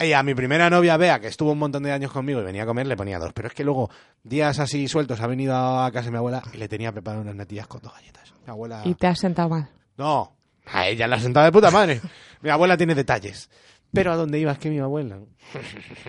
Y 0.00 0.12
a 0.12 0.22
mi 0.22 0.34
primera 0.34 0.68
novia, 0.68 0.96
Bea, 0.96 1.20
que 1.20 1.28
estuvo 1.28 1.52
un 1.52 1.58
montón 1.58 1.82
de 1.84 1.92
años 1.92 2.10
conmigo 2.10 2.40
y 2.40 2.44
venía 2.44 2.64
a 2.64 2.66
comer, 2.66 2.86
le 2.86 2.96
ponía 2.96 3.18
dos. 3.18 3.32
Pero 3.32 3.48
es 3.48 3.54
que 3.54 3.64
luego, 3.64 3.90
días 4.24 4.58
así 4.58 4.88
sueltos, 4.88 5.20
ha 5.20 5.26
venido 5.26 5.54
a 5.56 5.90
casa 5.92 6.06
de 6.06 6.10
mi 6.10 6.16
abuela 6.18 6.42
y 6.52 6.56
le 6.56 6.68
tenía 6.68 6.92
preparado 6.92 7.22
unas 7.22 7.36
natillas 7.36 7.66
con 7.66 7.80
dos 7.80 7.92
galletas. 7.94 8.32
Mi 8.44 8.50
abuela... 8.50 8.82
Y 8.84 8.94
te 8.94 9.06
has 9.06 9.18
sentado 9.20 9.48
mal. 9.48 9.68
No, 9.96 10.32
a 10.66 10.88
ella 10.88 11.06
la 11.06 11.20
sentaba 11.20 11.46
de 11.46 11.52
puta 11.52 11.70
madre. 11.70 12.00
Mi 12.42 12.50
abuela 12.50 12.76
tiene 12.76 12.94
detalles. 12.94 13.48
Pero 13.96 14.12
a 14.12 14.16
dónde 14.16 14.38
iba 14.38 14.52
es 14.52 14.58
que 14.58 14.70
mi 14.70 14.78
abuela 14.78 15.18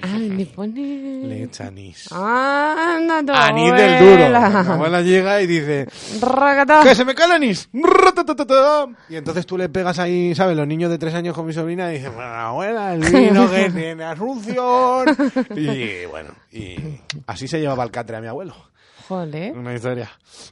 Ay, 0.02 0.30
le 0.30 0.46
pone... 0.46 1.22
le 1.24 1.44
echa 1.44 1.68
anís. 1.68 2.12
Anda, 2.12 3.24
tu 3.24 3.32
Anís 3.34 3.72
del 3.74 4.00
duro. 4.00 4.30
Mi 4.30 4.72
abuela. 4.74 5.02
llega 5.02 5.42
y 5.42 5.48
dice, 5.48 5.88
Racata. 6.22 6.84
¡que 6.84 6.96
se 6.96 7.06
me 7.06 7.16
cae 7.16 7.28
el 7.28 7.32
anís! 7.34 7.70
Y 9.10 9.16
entonces 9.16 9.46
tú 9.46 9.58
le 9.58 9.70
pegas 9.70 10.00
ahí, 10.00 10.36
¿sabes? 10.36 10.58
Los 10.58 10.68
niños 10.68 10.90
de 10.90 10.98
tres 10.98 11.14
años 11.14 11.36
con 11.36 11.46
mi 11.46 11.54
sobrina 11.54 11.92
y 11.92 11.98
dicen, 11.98 12.14
bueno, 12.16 12.30
abuela, 12.30 12.94
el 12.94 13.02
vino 13.02 13.50
que 13.50 13.70
tiene 13.70 14.04
asunción. 14.04 15.06
Y 15.56 16.06
bueno, 16.08 16.32
y 16.52 16.76
así 17.26 17.48
se 17.48 17.60
llevaba 17.60 17.84
el 17.84 17.92
catre 17.92 18.18
a 18.18 18.22
mi 18.22 18.28
abuelo. 18.28 18.56
Joder. 19.08 19.58
Una 19.58 19.74
historia. 19.74 20.12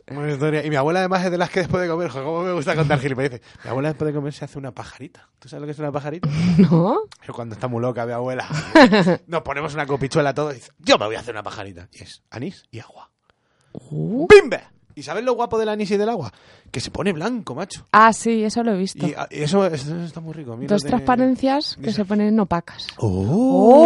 Una 0.10 0.32
historia. 0.32 0.66
Y 0.66 0.70
mi 0.70 0.78
abuela 0.78 1.00
además 1.00 1.26
es 1.26 1.32
de 1.32 1.38
las 1.38 1.50
que 1.50 1.60
después 1.60 1.84
de 1.84 1.90
comer, 1.90 2.10
cómo 2.10 2.42
me 2.42 2.54
gusta 2.54 2.74
contar 2.76 3.00
gilipolleces. 3.00 3.42
Mi 3.64 3.70
abuela 3.70 3.90
después 3.90 4.08
de 4.08 4.14
comer 4.14 4.34
se 4.34 4.46
hace 4.46 4.58
una 4.58 4.72
pajarita. 4.72 5.30
¿Tú 5.40 5.50
sabes 5.50 5.62
lo 5.62 5.66
que 5.66 5.72
es 5.72 5.80
una 5.80 5.92
pajarita? 5.92 6.30
¿No? 6.58 7.02
Yo 7.28 7.34
cuando 7.34 7.56
está 7.56 7.68
muy 7.68 7.82
loca 7.82 8.06
mi 8.06 8.14
abuela, 8.14 8.48
nos 9.28 9.42
ponemos 9.42 9.74
una 9.74 9.86
copichuela 9.86 10.34
todos 10.34 10.54
y 10.54 10.56
dice, 10.56 10.72
yo 10.80 10.98
me 10.98 11.06
voy 11.06 11.16
a 11.16 11.20
hacer 11.20 11.34
una 11.34 11.44
pajarita. 11.44 11.90
Y 11.92 12.04
es 12.04 12.24
anís 12.30 12.64
y 12.72 12.80
agua. 12.80 13.12
Uh. 13.74 14.26
¡Bimbe! 14.28 14.62
¿Y 14.96 15.04
sabes 15.04 15.26
lo 15.26 15.34
guapo 15.34 15.60
del 15.60 15.68
anís 15.68 15.92
y 15.92 15.98
del 15.98 16.08
agua? 16.08 16.32
Que 16.76 16.82
se 16.82 16.92
pone 16.92 17.14
blanco, 17.14 17.56
macho. 17.56 17.88
Ah, 17.94 18.12
sí, 18.12 18.44
eso 18.44 18.62
lo 18.62 18.74
he 18.74 18.78
visto. 18.78 19.08
Y 19.08 19.14
ah, 19.16 19.26
eso, 19.30 19.66
eso 19.66 19.96
está 20.04 20.20
muy 20.20 20.34
rico. 20.34 20.58
Mira, 20.58 20.74
Dos 20.74 20.84
de- 20.84 20.90
transparencias 20.90 21.76
que 21.78 21.84
Dice- 21.84 21.94
se 21.96 22.04
ponen 22.04 22.38
opacas. 22.38 22.90
¡Oh! 22.98 23.86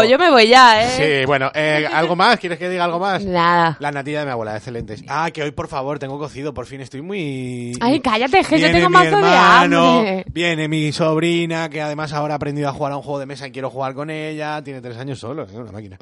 ¡Oh! 0.00 0.02
Yo 0.02 0.18
me 0.18 0.28
voy 0.28 0.48
ya, 0.48 0.82
¿eh? 0.82 1.20
Sí, 1.20 1.26
bueno, 1.26 1.48
eh, 1.54 1.86
¿algo 1.92 2.16
más? 2.16 2.40
¿Quieres 2.40 2.58
que 2.58 2.68
diga 2.68 2.82
algo 2.86 2.98
más? 2.98 3.24
Nada. 3.24 3.76
La 3.78 3.92
natilla 3.92 4.18
de 4.18 4.24
mi 4.26 4.32
abuela, 4.32 4.56
excelentes. 4.56 5.04
Ah, 5.06 5.30
que 5.32 5.44
hoy, 5.44 5.52
por 5.52 5.68
favor, 5.68 6.00
tengo 6.00 6.18
cocido, 6.18 6.52
por 6.52 6.66
fin 6.66 6.80
estoy 6.80 7.02
muy... 7.02 7.78
Ay, 7.80 8.00
cállate, 8.00 8.38
que 8.42 8.58
yo 8.58 8.66
Viene 8.66 8.72
tengo 8.80 8.88
mi 8.88 8.94
mazo 8.94 9.04
de 9.18 9.22
hermano, 9.22 9.88
hambre. 9.98 10.24
Viene 10.32 10.66
mi 10.66 10.90
sobrina, 10.90 11.68
que 11.68 11.80
además 11.82 12.12
ahora 12.12 12.34
ha 12.34 12.36
aprendido 12.38 12.68
a 12.68 12.72
jugar 12.72 12.94
a 12.94 12.96
un 12.96 13.02
juego 13.04 13.20
de 13.20 13.26
mesa 13.26 13.46
y 13.46 13.52
quiero 13.52 13.70
jugar 13.70 13.94
con 13.94 14.10
ella. 14.10 14.60
Tiene 14.64 14.80
tres 14.80 14.96
años 14.96 15.20
solo, 15.20 15.44
es 15.44 15.52
una 15.52 15.70
máquina. 15.70 15.98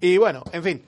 Y 0.00 0.16
bueno, 0.18 0.42
en 0.52 0.62
fin, 0.64 0.82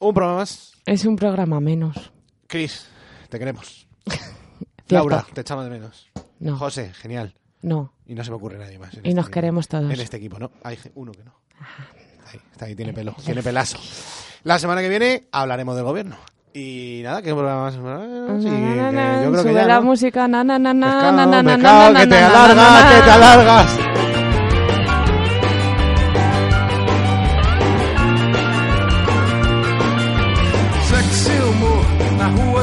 un 0.00 0.12
programa 0.12 0.40
más. 0.40 0.72
Es 0.84 1.04
un 1.04 1.14
programa 1.14 1.60
menos. 1.60 2.10
Chris, 2.48 2.88
te 3.28 3.38
queremos. 3.38 3.86
Laura, 4.88 5.26
te 5.32 5.40
echamos 5.40 5.64
de 5.64 5.70
menos. 5.70 6.08
No. 6.38 6.56
José, 6.56 6.92
genial. 6.94 7.34
No. 7.62 7.92
Y 8.06 8.14
no 8.14 8.22
se 8.22 8.30
me 8.30 8.36
ocurre 8.36 8.58
nadie 8.58 8.78
más. 8.78 8.92
Y 8.94 8.98
este 8.98 9.14
nos 9.14 9.24
equipo. 9.24 9.30
queremos 9.34 9.68
todos. 9.68 9.92
En 9.92 10.00
este 10.00 10.16
equipo, 10.18 10.38
¿no? 10.38 10.50
Hay 10.62 10.78
uno 10.94 11.12
que 11.12 11.24
no. 11.24 11.34
Está 12.18 12.30
ahí, 12.30 12.40
está 12.52 12.64
ahí, 12.66 12.74
tiene 12.76 12.92
pelo, 12.92 13.14
tiene 13.24 13.42
pelazo. 13.42 13.78
La 14.44 14.58
semana 14.58 14.80
que 14.80 14.88
viene 14.88 15.26
hablaremos 15.32 15.74
del 15.74 15.84
gobierno. 15.84 16.16
Y 16.54 17.00
nada, 17.04 17.20
que 17.20 17.32
programa 17.34 17.64
más. 17.64 17.74
Sí, 18.42 18.48
yo 18.48 19.30
creo 19.32 19.44
que 19.44 19.52
ya, 19.54 19.66
la 19.66 19.76
¿no? 19.76 19.82
música, 19.82 20.26
na, 20.28 20.42
na, 20.42 20.58
na, 20.58 20.72
na, 20.72 20.86
Pescado, 20.86 21.12
na, 21.16 21.26
na, 21.26 21.42
na, 21.42 21.54
pescado, 21.56 21.92
na, 21.92 22.00
que 22.00 22.06
te 22.06 22.14
na, 22.14 22.20
na, 22.20 22.28
alargas, 22.28 22.56
na, 22.84 22.90
que 22.90 23.02
te 23.04 23.10
alargas. 23.10 23.78
Sexy 30.88 31.36
humor 31.48 31.84
na 32.18 32.26
rua 32.36 32.62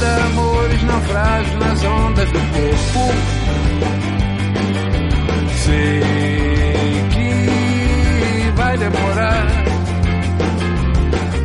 Vida, 0.00 0.24
amores, 0.26 0.82
naufrágios 0.82 1.56
nas 1.56 1.84
ondas 1.84 2.30
do 2.30 2.38
corpo. 2.38 3.12
Sei 5.64 6.00
que 7.10 8.50
vai 8.56 8.78
demorar. 8.78 9.46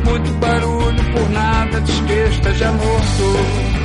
Muito 0.04 0.32
barulho 0.34 1.04
por 1.12 1.30
nada, 1.30 1.80
diz 1.82 2.00
que 2.00 2.12
esteja 2.12 2.72
morto. 2.72 3.76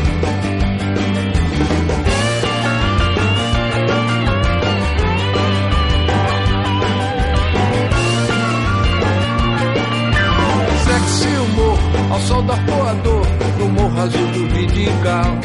Ao 12.11 12.19
sol 12.19 12.41
do 12.41 12.51
arpoador 12.51 13.25
no 13.57 13.69
morro 13.69 14.01
azul 14.01 14.27
do 14.27 14.40
Vidigal. 14.71 15.37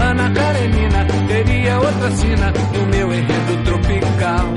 Ana 0.00 0.30
Karenina 0.30 1.06
teria 1.28 1.78
outra 1.78 2.10
sina 2.12 2.52
no 2.72 2.86
meu 2.86 3.12
enredo 3.12 3.64
tropical. 3.64 4.54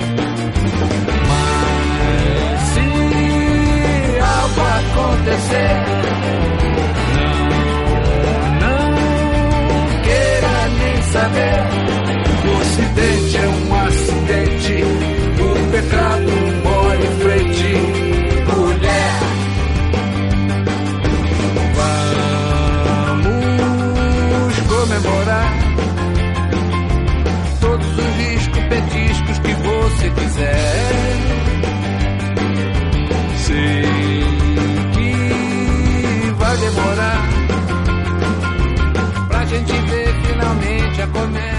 Mas 1.30 2.62
se 2.72 2.86
algo 4.20 4.62
acontecer, 4.80 5.76
não, 8.62 8.84
não 9.72 9.86
queira 10.04 10.56
nem 10.80 11.02
saber. 11.04 11.60
O 12.46 12.52
acidente 12.62 13.38
é 13.38 13.48
um 13.50 13.76
acidente, 13.86 14.76
o 15.42 15.72
pecado 15.72 16.32
mora 16.64 16.96
em 16.96 17.12
frente. 17.20 18.03
você 30.04 30.10
quiser. 30.10 30.56
Sei 33.38 33.84
que 34.94 36.32
vai 36.38 36.58
demorar 36.58 37.30
pra 39.28 39.46
gente 39.46 39.72
ver 39.72 40.14
finalmente 40.26 41.02
a 41.02 41.08
comédia. 41.08 41.53